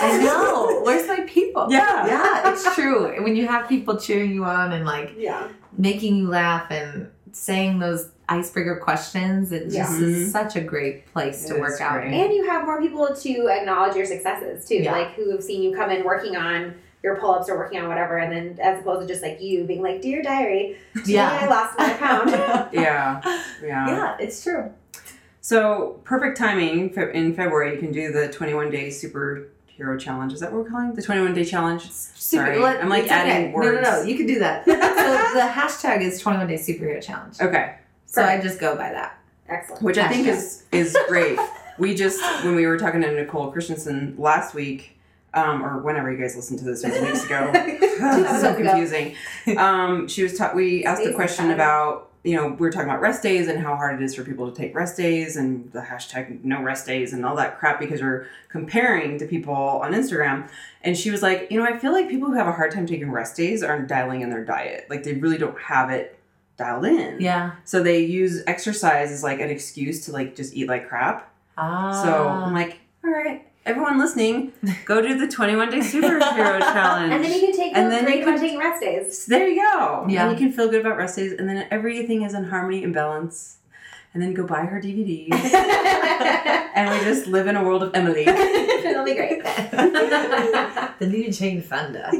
I 0.03 0.17
know. 0.23 0.81
Where's 0.83 1.07
my 1.07 1.21
people? 1.21 1.67
Yeah. 1.69 2.05
Yeah, 2.07 2.51
it's 2.51 2.75
true. 2.75 3.21
When 3.23 3.35
you 3.35 3.47
have 3.47 3.67
people 3.69 3.97
cheering 3.97 4.31
you 4.31 4.43
on 4.45 4.71
and 4.73 4.85
like 4.85 5.13
Yeah. 5.17 5.47
making 5.77 6.15
you 6.17 6.27
laugh 6.27 6.69
and 6.71 7.09
saying 7.31 7.79
those 7.79 8.09
icebreaker 8.29 8.77
questions, 8.77 9.51
it 9.51 9.65
just 9.65 9.75
Yeah. 9.75 9.91
is 10.07 10.17
mm-hmm. 10.17 10.29
such 10.31 10.55
a 10.55 10.61
great 10.61 11.11
place 11.11 11.45
to 11.45 11.55
work 11.59 11.73
is 11.73 11.81
out. 11.81 12.03
And 12.03 12.33
you 12.33 12.47
have 12.49 12.65
more 12.65 12.79
people 12.81 13.13
to 13.15 13.47
acknowledge 13.49 13.95
your 13.95 14.05
successes 14.05 14.67
too, 14.67 14.75
Yeah. 14.75 14.91
like 14.91 15.11
who 15.13 15.31
have 15.31 15.43
seen 15.43 15.61
you 15.61 15.75
come 15.75 15.89
in 15.89 16.03
working 16.03 16.35
on 16.35 16.75
your 17.01 17.17
pull 17.17 17.31
ups 17.33 17.49
or 17.49 17.57
working 17.57 17.81
on 17.81 17.89
whatever, 17.89 18.17
and 18.17 18.31
then 18.31 18.57
as 18.65 18.79
opposed 18.79 19.01
to 19.01 19.07
just 19.13 19.21
like 19.21 19.41
you 19.41 19.65
being 19.65 19.81
like, 19.83 20.01
"Dear 20.01 20.21
diary, 20.21 20.77
today 20.95 21.19
I 21.19 21.41
Yeah. 21.43 21.49
lost 21.49 21.77
my 21.77 21.89
pound." 21.99 22.29
yeah, 22.71 23.19
yeah. 23.61 23.87
Yeah, 23.89 24.15
it's 24.19 24.41
true. 24.41 24.71
So 25.41 25.99
perfect 26.05 26.37
timing 26.37 26.93
in 27.13 27.33
February. 27.35 27.73
You 27.73 27.79
can 27.79 27.91
do 27.91 28.13
the 28.13 28.29
21 28.29 28.69
day 28.71 28.89
superhero 29.77 29.99
challenge. 29.99 30.33
Is 30.33 30.39
that 30.39 30.51
what 30.51 30.63
we're 30.63 30.69
calling 30.69 30.89
it? 30.89 30.95
the 30.95 31.01
21 31.01 31.33
day 31.33 31.43
challenge? 31.45 31.89
Sorry, 31.89 32.57
let- 32.59 32.81
I'm, 32.81 32.89
like, 32.89 33.03
it's 33.03 33.11
adding 33.11 33.51
No, 33.53 33.71
no, 33.71 33.81
no. 33.81 34.01
You 34.03 34.15
can 34.15 34.25
do 34.27 34.39
that. 34.39 34.65
so 34.65 34.71
the 34.73 35.47
hashtag 35.47 36.01
is 36.01 36.19
21 36.19 36.47
Day 36.47 36.55
Superhero 36.55 37.01
Challenge. 37.01 37.39
Okay, 37.41 37.75
So 38.05 38.23
I 38.23 38.39
just 38.39 38.59
go 38.59 38.75
by 38.75 38.91
that. 38.91 39.19
Excellent. 39.49 39.83
which 39.83 39.97
I 39.97 40.07
think 40.07 40.25
is 40.25 40.63
is 40.71 40.97
great. 41.09 41.37
we 41.77 41.93
just 41.93 42.21
when 42.45 42.55
we 42.55 42.65
were 42.65 42.77
talking 42.77 43.01
to 43.01 43.11
Nicole 43.11 43.51
Christensen 43.51 44.15
last 44.17 44.53
week, 44.55 44.97
um, 45.33 45.63
or 45.63 45.79
whenever 45.79 46.09
you 46.11 46.17
guys 46.17 46.35
listened 46.35 46.59
to 46.59 46.65
this, 46.65 46.83
it 46.83 46.91
was 46.91 47.01
weeks 47.01 47.25
ago. 47.25 47.51
It's 47.95 48.41
so 48.41 48.55
confusing. 48.55 49.15
Um, 49.57 50.07
she 50.07 50.23
was 50.23 50.37
taught. 50.37 50.55
we 50.55 50.83
asked 50.85 51.01
Space 51.01 51.11
a 51.13 51.15
question 51.15 51.51
about 51.51 52.09
you 52.23 52.35
know 52.35 52.55
we 52.57 52.67
are 52.67 52.71
talking 52.71 52.89
about 52.89 53.01
rest 53.01 53.21
days 53.21 53.47
and 53.47 53.59
how 53.59 53.75
hard 53.75 54.01
it 54.01 54.03
is 54.03 54.15
for 54.15 54.23
people 54.23 54.49
to 54.49 54.55
take 54.55 54.73
rest 54.73 54.95
days 54.95 55.35
and 55.35 55.71
the 55.73 55.81
hashtag 55.81 56.43
no 56.43 56.61
rest 56.61 56.85
days 56.85 57.11
and 57.11 57.25
all 57.25 57.35
that 57.35 57.59
crap 57.59 57.79
because 57.79 58.01
we're 58.01 58.27
comparing 58.49 59.17
to 59.19 59.25
people 59.25 59.53
on 59.53 59.93
Instagram. 59.93 60.47
And 60.83 60.97
she 60.97 61.11
was 61.11 61.21
like, 61.21 61.47
you 61.49 61.59
know, 61.59 61.65
I 61.65 61.77
feel 61.77 61.91
like 61.91 62.09
people 62.09 62.29
who 62.29 62.35
have 62.35 62.47
a 62.47 62.51
hard 62.51 62.71
time 62.71 62.85
taking 62.85 63.11
rest 63.11 63.35
days 63.35 63.61
aren't 63.61 63.87
dialing 63.87 64.21
in 64.21 64.29
their 64.29 64.45
diet. 64.45 64.87
Like 64.89 65.03
they 65.03 65.13
really 65.13 65.37
don't 65.37 65.59
have 65.59 65.89
it 65.89 66.17
dialed 66.57 66.85
in. 66.85 67.19
Yeah. 67.19 67.53
So 67.65 67.83
they 67.83 67.99
use 67.99 68.43
exercise 68.47 69.11
as 69.11 69.23
like 69.23 69.39
an 69.39 69.49
excuse 69.49 70.05
to 70.05 70.11
like 70.11 70.35
just 70.35 70.53
eat 70.53 70.67
like 70.67 70.87
crap. 70.87 71.29
Ah. 71.57 72.03
So 72.03 72.27
I'm 72.27 72.53
like, 72.53 72.79
all 73.03 73.11
right, 73.11 73.45
everyone 73.65 73.97
listening, 73.99 74.51
go 74.85 75.01
do 75.01 75.17
the 75.17 75.27
21 75.27 75.69
day 75.71 75.79
superhero 75.79 76.59
challenge. 76.73 77.13
And 77.13 77.23
then 77.23 77.33
you 77.33 77.39
can 77.39 77.55
take 77.55 77.75
And 77.75 77.91
then 77.91 78.03
great 78.05 78.17
you 78.17 78.23
about 78.23 78.33
can- 78.35 78.41
taking 78.41 78.59
rest 78.59 78.81
days. 78.81 79.25
There 79.25 79.47
you 79.47 79.61
go. 79.61 80.05
Yeah. 80.09 80.29
And 80.29 80.31
you 80.39 80.45
can 80.45 80.53
feel 80.55 80.69
good 80.69 80.81
about 80.81 80.97
rest 80.97 81.15
days, 81.17 81.33
and 81.33 81.47
then 81.47 81.67
everything 81.71 82.23
is 82.23 82.33
in 82.33 82.45
harmony 82.45 82.83
and 82.83 82.93
balance. 82.93 83.57
And 84.13 84.21
then 84.21 84.35
go 84.35 84.45
buy 84.45 84.65
her 84.65 84.79
DVDs, 84.79 85.33
and 86.75 86.89
we 86.99 87.03
just 87.03 87.25
live 87.25 87.47
in 87.47 87.55
a 87.55 87.63
world 87.63 87.81
of 87.81 87.95
Emily. 87.95 88.25
It'll 88.27 89.03
be 89.03 89.15
great. 89.15 89.43
the 89.43 91.07
new 91.07 91.31
Jane 91.31 91.63
Fonda. 91.63 92.11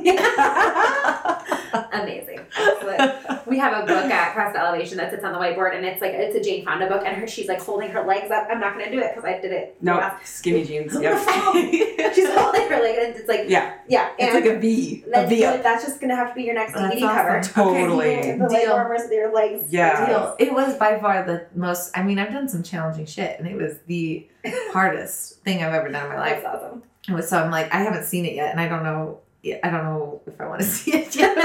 Amazing. 1.94 2.40
Excellent. 2.58 3.48
We 3.48 3.58
have 3.58 3.84
a 3.84 3.86
book 3.86 4.06
at 4.12 4.34
Crest 4.34 4.56
Elevation 4.58 4.98
that 4.98 5.12
sits 5.12 5.24
on 5.24 5.34
the 5.34 5.40
whiteboard, 5.40 5.76
and 5.76 5.86
it's 5.86 6.02
like 6.02 6.12
it's 6.14 6.36
a 6.36 6.42
Jane 6.42 6.64
Fonda 6.66 6.88
book, 6.88 7.04
and 7.06 7.16
her 7.18 7.28
she's 7.28 7.48
like 7.48 7.62
holding 7.62 7.90
her 7.92 8.04
legs 8.06 8.32
up. 8.32 8.48
I'm 8.50 8.60
not 8.60 8.74
gonna 8.78 8.92
do 8.92 9.00
it 9.00 9.12
because 9.16 9.26
I 9.26 9.40
did 9.40 9.52
it. 9.52 9.78
No, 9.82 9.96
last- 9.98 10.26
skinny 10.28 10.64
jeans. 10.64 10.94
Yep. 11.02 11.18
She's 12.14 12.30
holding 12.30 12.70
her 12.70 12.80
leg, 12.82 12.98
and 13.00 13.16
it's 13.16 13.28
like 13.28 13.46
Yeah, 13.50 13.74
yeah, 13.88 14.12
it's 14.20 14.34
like 14.36 14.46
a 14.46 14.60
V. 14.60 15.04
A 15.08 15.10
that's, 15.10 15.30
V 15.30 15.44
up. 15.46 15.64
that's 15.64 15.84
just 15.84 16.00
gonna 16.00 16.16
have 16.16 16.30
to 16.30 16.36
be 16.36 16.44
your 16.44 16.54
next 16.54 16.74
That's 16.74 16.96
DVD 16.96 17.02
cover. 17.02 17.38
awesome. 17.40 17.54
Totally. 17.54 18.18
Okay, 18.18 18.38
the 18.38 18.48
leg 18.48 18.62
Deal. 18.66 18.74
warmers 18.76 19.02
with 19.04 19.12
your 19.12 19.34
legs. 19.34 19.72
Yeah. 19.74 20.06
Deal. 20.06 20.36
It 20.40 20.54
was 20.54 20.76
by 20.78 21.00
far 21.00 21.26
the 21.26 21.48
most. 21.56 21.98
I 21.98 22.04
mean, 22.04 22.20
I've 22.20 22.32
done 22.32 22.48
some 22.48 22.62
challenging 22.64 23.06
shit, 23.08 23.40
and 23.40 23.48
it 23.48 23.56
was 23.56 23.80
the 23.88 24.28
hardest 24.72 25.42
thing 25.44 25.64
I've 25.64 25.74
ever 25.74 25.90
done 25.90 26.04
in 26.06 26.10
my 26.14 26.20
life. 26.20 26.44
That's 26.44 26.64
awesome. 26.64 26.84
It 27.08 27.12
was- 27.14 27.30
So 27.30 27.38
I'm 27.42 27.52
like, 27.52 27.74
I 27.74 27.80
haven't 27.80 28.06
seen 28.06 28.26
it 28.26 28.34
yet, 28.36 28.52
and 28.52 28.60
I 28.62 28.68
don't 28.68 28.84
know. 28.84 29.20
I 29.46 29.70
don't 29.70 29.84
know 29.84 30.22
if 30.26 30.40
I 30.40 30.46
want 30.48 30.62
to 30.62 30.68
see 30.76 30.94
it 30.96 31.16
yet. 31.16 31.36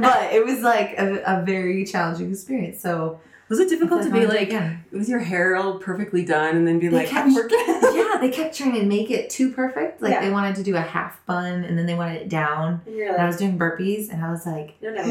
but 0.00 0.32
it 0.32 0.44
was 0.44 0.60
like 0.60 0.94
a, 0.98 1.22
a 1.26 1.42
very 1.44 1.84
challenging 1.84 2.30
experience. 2.30 2.80
So 2.80 3.20
Was 3.48 3.60
it 3.60 3.68
difficult 3.68 4.02
to 4.02 4.10
be 4.10 4.20
Definitely 4.20 4.38
like 4.38 4.48
again. 4.48 4.84
was 4.90 5.08
your 5.08 5.18
hair 5.20 5.54
all 5.56 5.78
perfectly 5.78 6.24
done, 6.24 6.56
and 6.56 6.66
then 6.66 6.78
be 6.78 6.88
They 6.88 6.96
like, 6.96 7.08
kept- 7.08 7.26
I'm 7.28 7.34
working? 7.34 7.58
yeah, 7.94 8.16
they 8.20 8.30
kept 8.30 8.56
trying 8.56 8.72
to 8.74 8.84
make 8.84 9.10
it 9.10 9.28
too 9.30 9.52
perfect. 9.52 10.00
Like 10.02 10.12
Yeah. 10.12 10.20
they 10.22 10.30
wanted 10.30 10.56
to 10.56 10.62
do 10.62 10.74
a 10.76 10.80
half 10.80 11.24
bun, 11.26 11.62
and 11.64 11.76
then 11.78 11.84
they 11.86 11.94
wanted 11.94 12.22
it 12.22 12.28
down. 12.28 12.80
And 12.86 12.96
you're 12.96 13.12
And 13.12 13.20
I 13.22 13.26
was 13.26 13.36
doing 13.36 13.58
burpees, 13.58 14.10
and 14.10 14.24
I 14.24 14.30
was 14.30 14.46
like, 14.46 14.74
no, 14.82 14.90
no. 14.90 15.02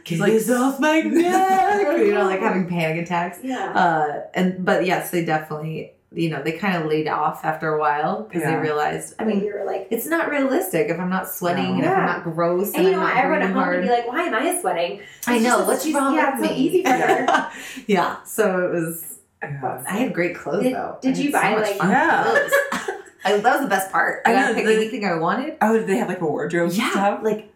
"Get 0.04 0.18
like- 0.20 0.32
this 0.32 0.50
off 0.50 0.78
my 0.80 1.00
neck!" 1.22 1.98
you 1.98 2.12
know, 2.14 2.24
like 2.24 2.40
having 2.48 2.66
panic 2.68 3.04
attacks. 3.04 3.38
Yeah. 3.42 3.72
Uh, 3.72 4.22
and 4.34 4.64
but 4.64 4.84
yes, 4.86 5.10
they 5.10 5.24
definitely 5.24 5.92
you 6.10 6.30
know, 6.30 6.42
they 6.42 6.52
kind 6.52 6.74
of 6.82 6.88
laid 6.88 7.06
off 7.06 7.44
after 7.44 7.68
a 7.74 7.78
while 7.78 8.22
because 8.22 8.42
Yeah. 8.42 8.52
they 8.56 8.62
realized, 8.62 9.14
I 9.18 9.22
I 9.22 9.26
mean, 9.26 9.36
mean, 9.38 9.46
you're 9.46 9.64
like, 9.66 9.88
it's 9.90 10.06
not 10.06 10.30
realistic 10.30 10.88
if 10.88 10.98
I'm 10.98 11.10
not 11.10 11.28
sweating 11.28 11.66
and 11.76 11.84
if 11.84 11.90
I'm 11.90 12.06
not 12.06 12.24
gross 12.24 12.68
and, 12.68 12.76
and 12.76 12.84
you 12.86 12.92
know, 12.92 13.00
I'm 13.00 13.08
not 13.14 13.16
everyone 13.24 13.42
at 13.42 13.52
breathing 13.52 13.62
home 13.64 13.74
would 13.74 13.82
be 13.82 13.88
like, 13.90 14.08
why 14.08 14.22
am 14.22 14.34
I 14.34 14.60
sweating? 14.60 15.00
I 15.26 15.38
know 15.38 15.56
just- 15.58 15.66
what's 15.66 15.82
she's- 15.84 15.94
wrong 15.94 16.14
yeah, 16.14 16.38
with 16.40 16.44
it's 16.44 16.48
so 16.50 16.54
me. 16.56 16.60
easy 16.62 16.82
for 16.82 16.90
her. 16.90 17.50
yeah, 17.86 18.22
so 18.24 18.66
it 18.66 18.70
was. 18.72 19.18
Yeah. 19.42 19.84
I 19.86 19.92
had 19.98 20.12
great 20.14 20.34
clothes 20.34 20.62
Did- 20.64 20.74
though. 20.74 20.98
did 21.00 21.16
you 21.18 21.30
buy, 21.30 21.42
so 21.52 21.58
much 21.60 21.68
like- 21.68 21.76
fun 21.76 21.90
Yeah. 21.90 22.22
clothes. 22.24 22.52
I, 23.24 23.36
that 23.36 23.42
was 23.52 23.60
the 23.62 23.68
best 23.68 23.92
part. 23.92 24.22
I 24.24 24.30
I 24.30 24.34
got 24.34 24.48
to 24.48 24.54
pick 24.54 24.64
the- 24.64 24.74
anything 24.76 25.04
I 25.04 25.14
wanted. 25.16 25.56
Oh, 25.60 25.76
did 25.76 25.86
they 25.86 25.96
have 25.98 26.08
like 26.08 26.20
a 26.22 26.24
wardrobe 26.26 26.70
Yeah, 26.72 26.90
stuff? 26.90 27.20
like 27.22 27.52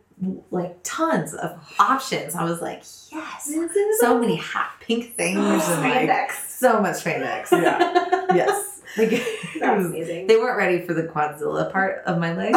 like 0.53 0.76
tons 0.84 1.34
of 1.34 1.59
options. 1.80 2.34
I 2.36 2.44
was 2.44 2.61
like, 2.61 2.82
yes, 3.11 3.50
so 3.98 4.18
many 4.20 4.36
hot 4.36 4.72
pink 4.80 5.16
things 5.16 5.38
and 5.40 5.82
like 5.82 6.09
Spandex. 6.09 6.51
So 6.62 6.80
much 6.80 6.96
spandex. 6.96 7.50
Yeah. 7.52 8.26
yes, 8.34 8.80
like 8.96 9.12
it 9.12 9.26
That's 9.60 9.78
was- 9.78 9.86
amazing. 9.88 10.26
they 10.28 10.36
weren't 10.36 10.56
ready 10.56 10.80
for 10.86 10.94
the 10.94 11.02
quadzilla 11.02 11.70
part 11.70 12.02
of 12.06 12.18
my 12.18 12.34
leg. 12.34 12.54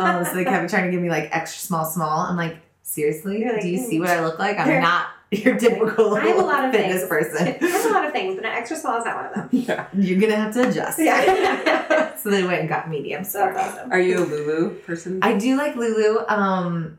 um, 0.00 0.24
so 0.24 0.34
they 0.34 0.44
kept 0.44 0.68
trying 0.70 0.86
to 0.86 0.90
give 0.90 1.00
me 1.00 1.08
like 1.08 1.28
extra 1.34 1.60
small, 1.60 1.84
small. 1.84 2.20
I'm 2.20 2.36
like, 2.36 2.56
seriously? 2.82 3.44
Like, 3.44 3.62
Do 3.62 3.68
you 3.68 3.78
see 3.78 3.98
mm. 3.98 4.00
what 4.00 4.10
I 4.10 4.24
look 4.24 4.38
like? 4.38 4.58
I'm 4.58 4.82
not 4.82 5.08
your 5.30 5.58
typical 5.58 6.14
I 6.14 6.20
have 6.26 6.38
a 6.38 6.40
lot 6.42 6.64
of 6.64 6.72
fitness 6.72 7.00
things. 7.04 7.08
person. 7.08 7.48
I 7.62 7.66
have 7.66 7.86
a 7.86 7.92
lot 7.92 8.04
of 8.06 8.12
things, 8.12 8.34
but 8.36 8.44
an 8.44 8.52
extra 8.52 8.76
small 8.76 8.98
is 8.98 9.04
not 9.04 9.16
one 9.16 9.26
of 9.26 9.34
them. 9.34 9.48
yeah. 9.52 9.86
You're 9.94 10.20
gonna 10.20 10.36
have 10.36 10.54
to 10.54 10.68
adjust. 10.68 10.98
Yeah. 10.98 12.16
so 12.16 12.30
they 12.30 12.42
went 12.44 12.60
and 12.60 12.68
got 12.68 12.88
medium. 12.88 13.24
So 13.24 13.38
that's 13.38 13.76
awesome. 13.76 13.92
Are 13.92 14.00
you 14.00 14.18
a 14.18 14.24
Lulu 14.24 14.74
person? 14.80 15.20
I 15.22 15.36
do 15.36 15.56
like 15.56 15.76
Lulu. 15.76 16.24
Um, 16.28 16.98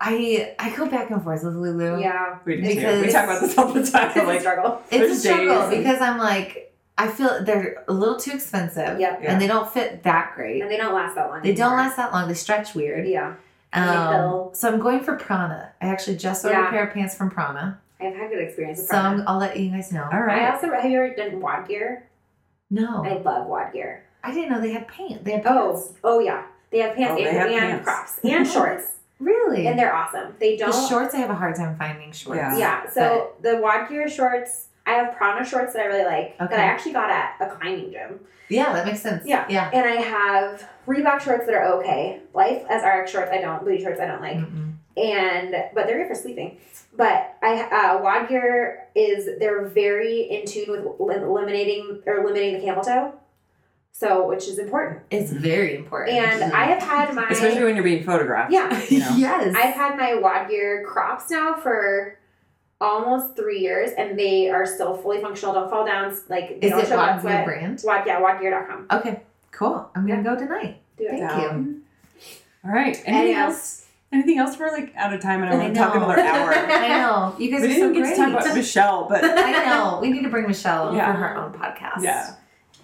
I 0.00 0.54
I 0.58 0.74
go 0.74 0.86
back 0.86 1.10
and 1.10 1.22
forth 1.22 1.44
with 1.44 1.54
Lulu. 1.56 2.00
Yeah. 2.00 2.38
we 2.44 2.56
do 2.60 2.74
too. 2.74 3.00
We 3.02 3.12
talk 3.12 3.24
about 3.24 3.40
this 3.42 3.56
all 3.58 3.72
the 3.72 3.84
time. 3.84 4.08
It's 4.10 4.16
a 4.16 4.22
like, 4.24 4.40
struggle. 4.40 4.82
It's 4.90 5.12
a 5.12 5.20
struggle 5.28 5.68
days- 5.70 5.78
because 5.78 6.00
I'm 6.00 6.18
like, 6.18 6.72
I 6.96 7.08
feel 7.08 7.44
they're 7.44 7.84
a 7.88 7.92
little 7.92 8.16
too 8.18 8.32
expensive. 8.32 8.98
Yep. 8.98 9.20
Yeah. 9.22 9.32
And 9.32 9.40
they 9.40 9.46
don't 9.46 9.70
fit 9.70 10.02
that 10.04 10.32
great. 10.34 10.62
And 10.62 10.70
they 10.70 10.76
don't 10.76 10.94
last 10.94 11.14
that 11.16 11.28
long. 11.28 11.42
They 11.42 11.54
don't 11.54 11.76
last 11.76 11.96
that 11.96 12.12
long. 12.12 12.28
They 12.28 12.34
stretch 12.34 12.74
weird. 12.74 13.06
Yeah. 13.08 13.34
Um, 13.72 14.50
so 14.52 14.68
I'm 14.72 14.80
going 14.80 15.00
for 15.00 15.16
Prana. 15.16 15.72
I 15.80 15.86
actually 15.86 16.16
just 16.16 16.44
ordered 16.44 16.58
Yeah. 16.58 16.68
a 16.68 16.70
pair 16.70 16.86
of 16.88 16.92
pants 16.94 17.14
from 17.14 17.30
Prana. 17.30 17.78
I've 18.00 18.14
had 18.16 18.30
good 18.30 18.40
experience 18.42 18.78
with 18.80 18.88
So 18.88 18.94
Prana. 18.94 19.20
I'm, 19.22 19.28
I'll 19.28 19.38
let 19.38 19.58
you 19.58 19.70
guys 19.70 19.92
know. 19.92 20.08
All 20.12 20.20
right. 20.20 20.38
I 20.40 20.44
right. 20.44 20.54
also 20.54 20.70
have 20.72 20.90
you 20.90 20.98
ever 21.02 21.14
done 21.14 21.40
WOD 21.40 21.68
Gear? 21.68 22.06
No, 22.70 23.04
I 23.04 23.18
love 23.18 23.46
WOD 23.46 23.72
Gear. 23.72 24.04
I 24.24 24.32
didn't 24.34 24.50
know 24.50 24.60
they 24.60 24.72
had 24.72 24.88
pants. 24.88 25.24
They 25.24 25.32
had 25.32 25.44
pants. 25.44 25.92
Oh, 26.04 26.16
oh 26.16 26.18
yeah. 26.20 26.44
They 26.70 26.78
have 26.80 26.94
pants 26.96 27.12
Oh, 27.12 27.16
they 27.16 27.28
and, 27.28 27.36
have 27.38 27.48
and 27.50 27.60
pants. 27.60 27.84
crops 27.84 28.18
and 28.22 28.46
shorts, 28.46 28.86
really? 29.20 29.66
and 29.66 29.78
they're 29.78 29.94
awesome. 29.94 30.34
They 30.40 30.56
don't. 30.56 30.72
The 30.72 30.88
shorts. 30.88 31.14
I 31.14 31.18
have 31.18 31.30
a 31.30 31.34
hard 31.34 31.54
time 31.54 31.76
finding 31.76 32.10
shorts. 32.12 32.38
Yeah. 32.38 32.56
yeah. 32.58 32.90
So 32.90 33.32
the 33.42 33.58
WOD 33.58 33.88
Gear 33.88 34.08
shorts. 34.08 34.66
I 34.86 34.94
have 34.94 35.14
Prana 35.14 35.44
shorts 35.44 35.74
that 35.74 35.82
I 35.82 35.84
really 35.84 36.04
like 36.04 36.38
that 36.38 36.52
I 36.52 36.64
actually 36.64 36.92
got 36.92 37.10
at 37.10 37.36
a 37.40 37.54
climbing 37.54 37.92
gym, 37.92 38.18
Yeah, 38.48 38.72
that 38.72 38.86
makes 38.86 39.00
sense. 39.00 39.24
Yeah. 39.26 39.46
Yeah. 39.48 39.70
and 39.72 39.86
I 39.86 40.00
have 40.00 40.66
Reebok 40.88 41.20
shorts 41.20 41.46
that 41.46 41.54
are 41.54 41.74
okay. 41.78 42.20
Life 42.34 42.64
as 42.68 42.82
RX 42.82 43.12
shorts 43.12 43.30
I 43.30 43.40
don't. 43.40 43.62
Booty 43.62 43.82
shorts 43.82 44.00
I 44.00 44.06
don't 44.06 44.22
like. 44.22 44.38
Mm-mm. 44.38 44.72
and 44.96 45.54
but 45.74 45.86
they're 45.86 45.98
good 45.98 46.08
for 46.08 46.20
sleeping. 46.20 46.58
But 46.96 47.36
I 47.42 47.60
uh, 47.70 48.02
WOD 48.02 48.28
Gear 48.28 48.86
is 48.96 49.28
they're 49.38 49.66
very 49.66 50.22
in 50.22 50.44
tune 50.46 50.82
with 50.98 51.22
eliminating 51.22 52.02
or 52.06 52.24
limiting 52.24 52.54
the 52.54 52.60
camel 52.64 52.82
toe, 52.82 53.14
so 53.92 54.26
which 54.26 54.48
is 54.48 54.58
important. 54.58 55.00
It's 55.10 55.30
very 55.30 55.76
important. 55.76 56.16
And 56.16 56.52
I 56.52 56.64
have 56.66 56.82
had 56.82 57.14
my 57.14 57.28
Especially 57.30 57.64
when 57.64 57.74
you're 57.74 57.84
being 57.84 58.04
photographed. 58.04 58.52
yeah, 58.52 58.82
You 58.88 59.00
know? 59.00 59.10
yes. 59.16 59.54
I've 59.56 59.74
had 59.74 59.96
my 59.96 60.14
WOD 60.14 60.48
Gear 60.48 60.84
crops 60.86 61.30
now 61.30 61.54
for 61.54 62.18
almost 62.80 63.36
three 63.36 63.60
years, 63.60 63.90
and 63.98 64.18
they 64.18 64.48
are 64.48 64.64
still 64.64 64.96
fully 64.96 65.20
functional. 65.20 65.52
Don't 65.54 65.68
fall 65.68 65.84
down. 65.84 66.16
Like 66.28 66.60
they 66.60 66.68
Is 66.68 66.70
don't 66.70 66.80
it 66.80 66.88
show 66.88 66.96
butt 66.96 67.22
WOD 67.22 67.30
Gear 67.30 67.44
brand? 67.44 67.80
Wad 67.84 68.06
yeah, 68.06 68.20
wodgear.com. 68.20 68.86
Okay, 68.90 69.20
cool. 69.50 69.90
I'm 69.94 70.06
gonna 70.06 70.22
go 70.22 70.34
tonight. 70.36 70.80
Do 70.96 71.04
it. 71.04 71.10
Thank 71.10 71.20
Yeah. 71.20 71.52
you. 71.56 71.80
All 72.64 72.70
right. 72.72 72.88
Anything 73.06 73.14
Anything 73.14 73.36
else? 73.36 73.86
Anything 74.12 74.38
else? 74.38 74.58
We're 74.58 74.70
like 74.72 74.92
out 74.96 75.12
of 75.14 75.20
time 75.20 75.42
and 75.42 75.50
I 75.50 75.54
I 75.54 75.58
want 75.58 75.74
to 75.74 75.80
talk 75.80 75.94
another 75.94 76.18
hour. 76.20 76.52
I 76.54 76.88
know 76.88 77.34
you 77.38 77.50
guys 77.50 77.60
we 77.60 77.66
are 77.66 77.68
didn't 77.68 77.80
so 77.80 77.92
get 77.94 78.00
great. 78.02 78.10
to 78.10 78.16
talk 78.16 78.42
about 78.42 78.54
Michelle, 78.56 79.06
but 79.08 79.24
I 79.24 79.64
know. 79.66 79.98
We 80.02 80.10
need 80.10 80.22
to 80.22 80.28
bring 80.28 80.46
Michelle 80.46 80.88
on 80.88 80.96
Yeah. 80.96 81.12
for 81.12 81.18
her 81.18 81.36
own 81.36 81.52
podcast. 81.52 82.02
yeah. 82.02 82.34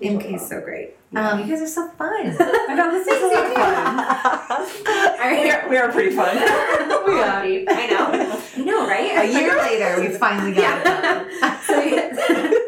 MK's 0.00 0.46
so 0.48 0.60
great. 0.60 0.95
Yeah. 1.12 1.30
Um, 1.30 1.40
you 1.40 1.46
guys 1.46 1.62
are 1.62 1.66
so 1.68 1.88
fun. 1.90 2.08
I 2.40 2.74
know 2.74 2.90
this 2.92 3.06
is 3.06 3.22
a 3.22 3.26
lot 3.26 3.46
of 3.46 4.70
fun. 4.72 5.16
All 5.22 5.30
We 5.42 5.50
are, 5.50 5.68
we 5.68 5.76
are 5.76 5.92
pretty 5.92 6.14
fun. 6.16 6.34
we 6.36 6.42
are. 6.42 7.42
I 7.42 7.86
know. 7.88 8.42
I 8.56 8.60
know, 8.64 8.86
right? 8.88 9.16
A 9.18 9.32
year 9.32 9.56
later, 9.56 10.00
we 10.00 10.08
finally 10.18 10.52
got 10.52 10.80
it 10.80 10.84
done. 10.84 11.26
So 11.62 11.80
yeah. 11.80 12.10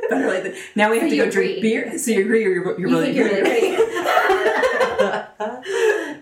Better 0.08 0.28
late 0.30 0.42
than- 0.44 0.54
now 0.76 0.90
we 0.90 0.98
have 1.00 1.06
So 1.06 1.10
to 1.10 1.16
you 1.16 1.24
go 1.24 1.30
drink 1.30 1.58
agree. 1.58 1.62
beer. 1.62 1.98
So 1.98 2.10
you 2.12 2.20
agree 2.22 2.44
or 2.46 2.50
you're, 2.50 2.78
you're 2.78 2.88
you 2.88 2.88
really 2.88 3.04
think 3.06 3.16
you're 3.16 3.28
really 3.28 3.76
pretty. 3.76 3.76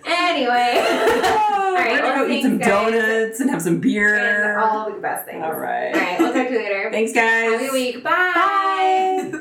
anyway. 0.06 0.74
Oh, 0.78 1.74
right, 1.74 1.92
we're 1.92 2.00
gonna 2.02 2.26
go 2.26 2.32
eat 2.32 2.42
some 2.42 2.58
guys. 2.58 2.68
donuts 2.68 3.40
and 3.40 3.50
have 3.50 3.62
some 3.62 3.80
beer. 3.80 4.16
and 4.16 4.58
all 4.60 4.90
the 4.90 4.98
best 5.00 5.26
things. 5.26 5.42
All 5.44 5.52
right. 5.54 5.94
All 5.94 6.00
right. 6.00 6.18
We'll 6.18 6.32
talk 6.32 6.46
to 6.48 6.52
you 6.52 6.58
later. 6.58 6.90
Thanks, 6.90 7.12
guys. 7.12 7.52
Have 7.52 7.60
a 7.60 7.64
good 7.64 7.72
week. 7.72 8.02
Bye. 8.02 8.32
Bye. 9.32 9.40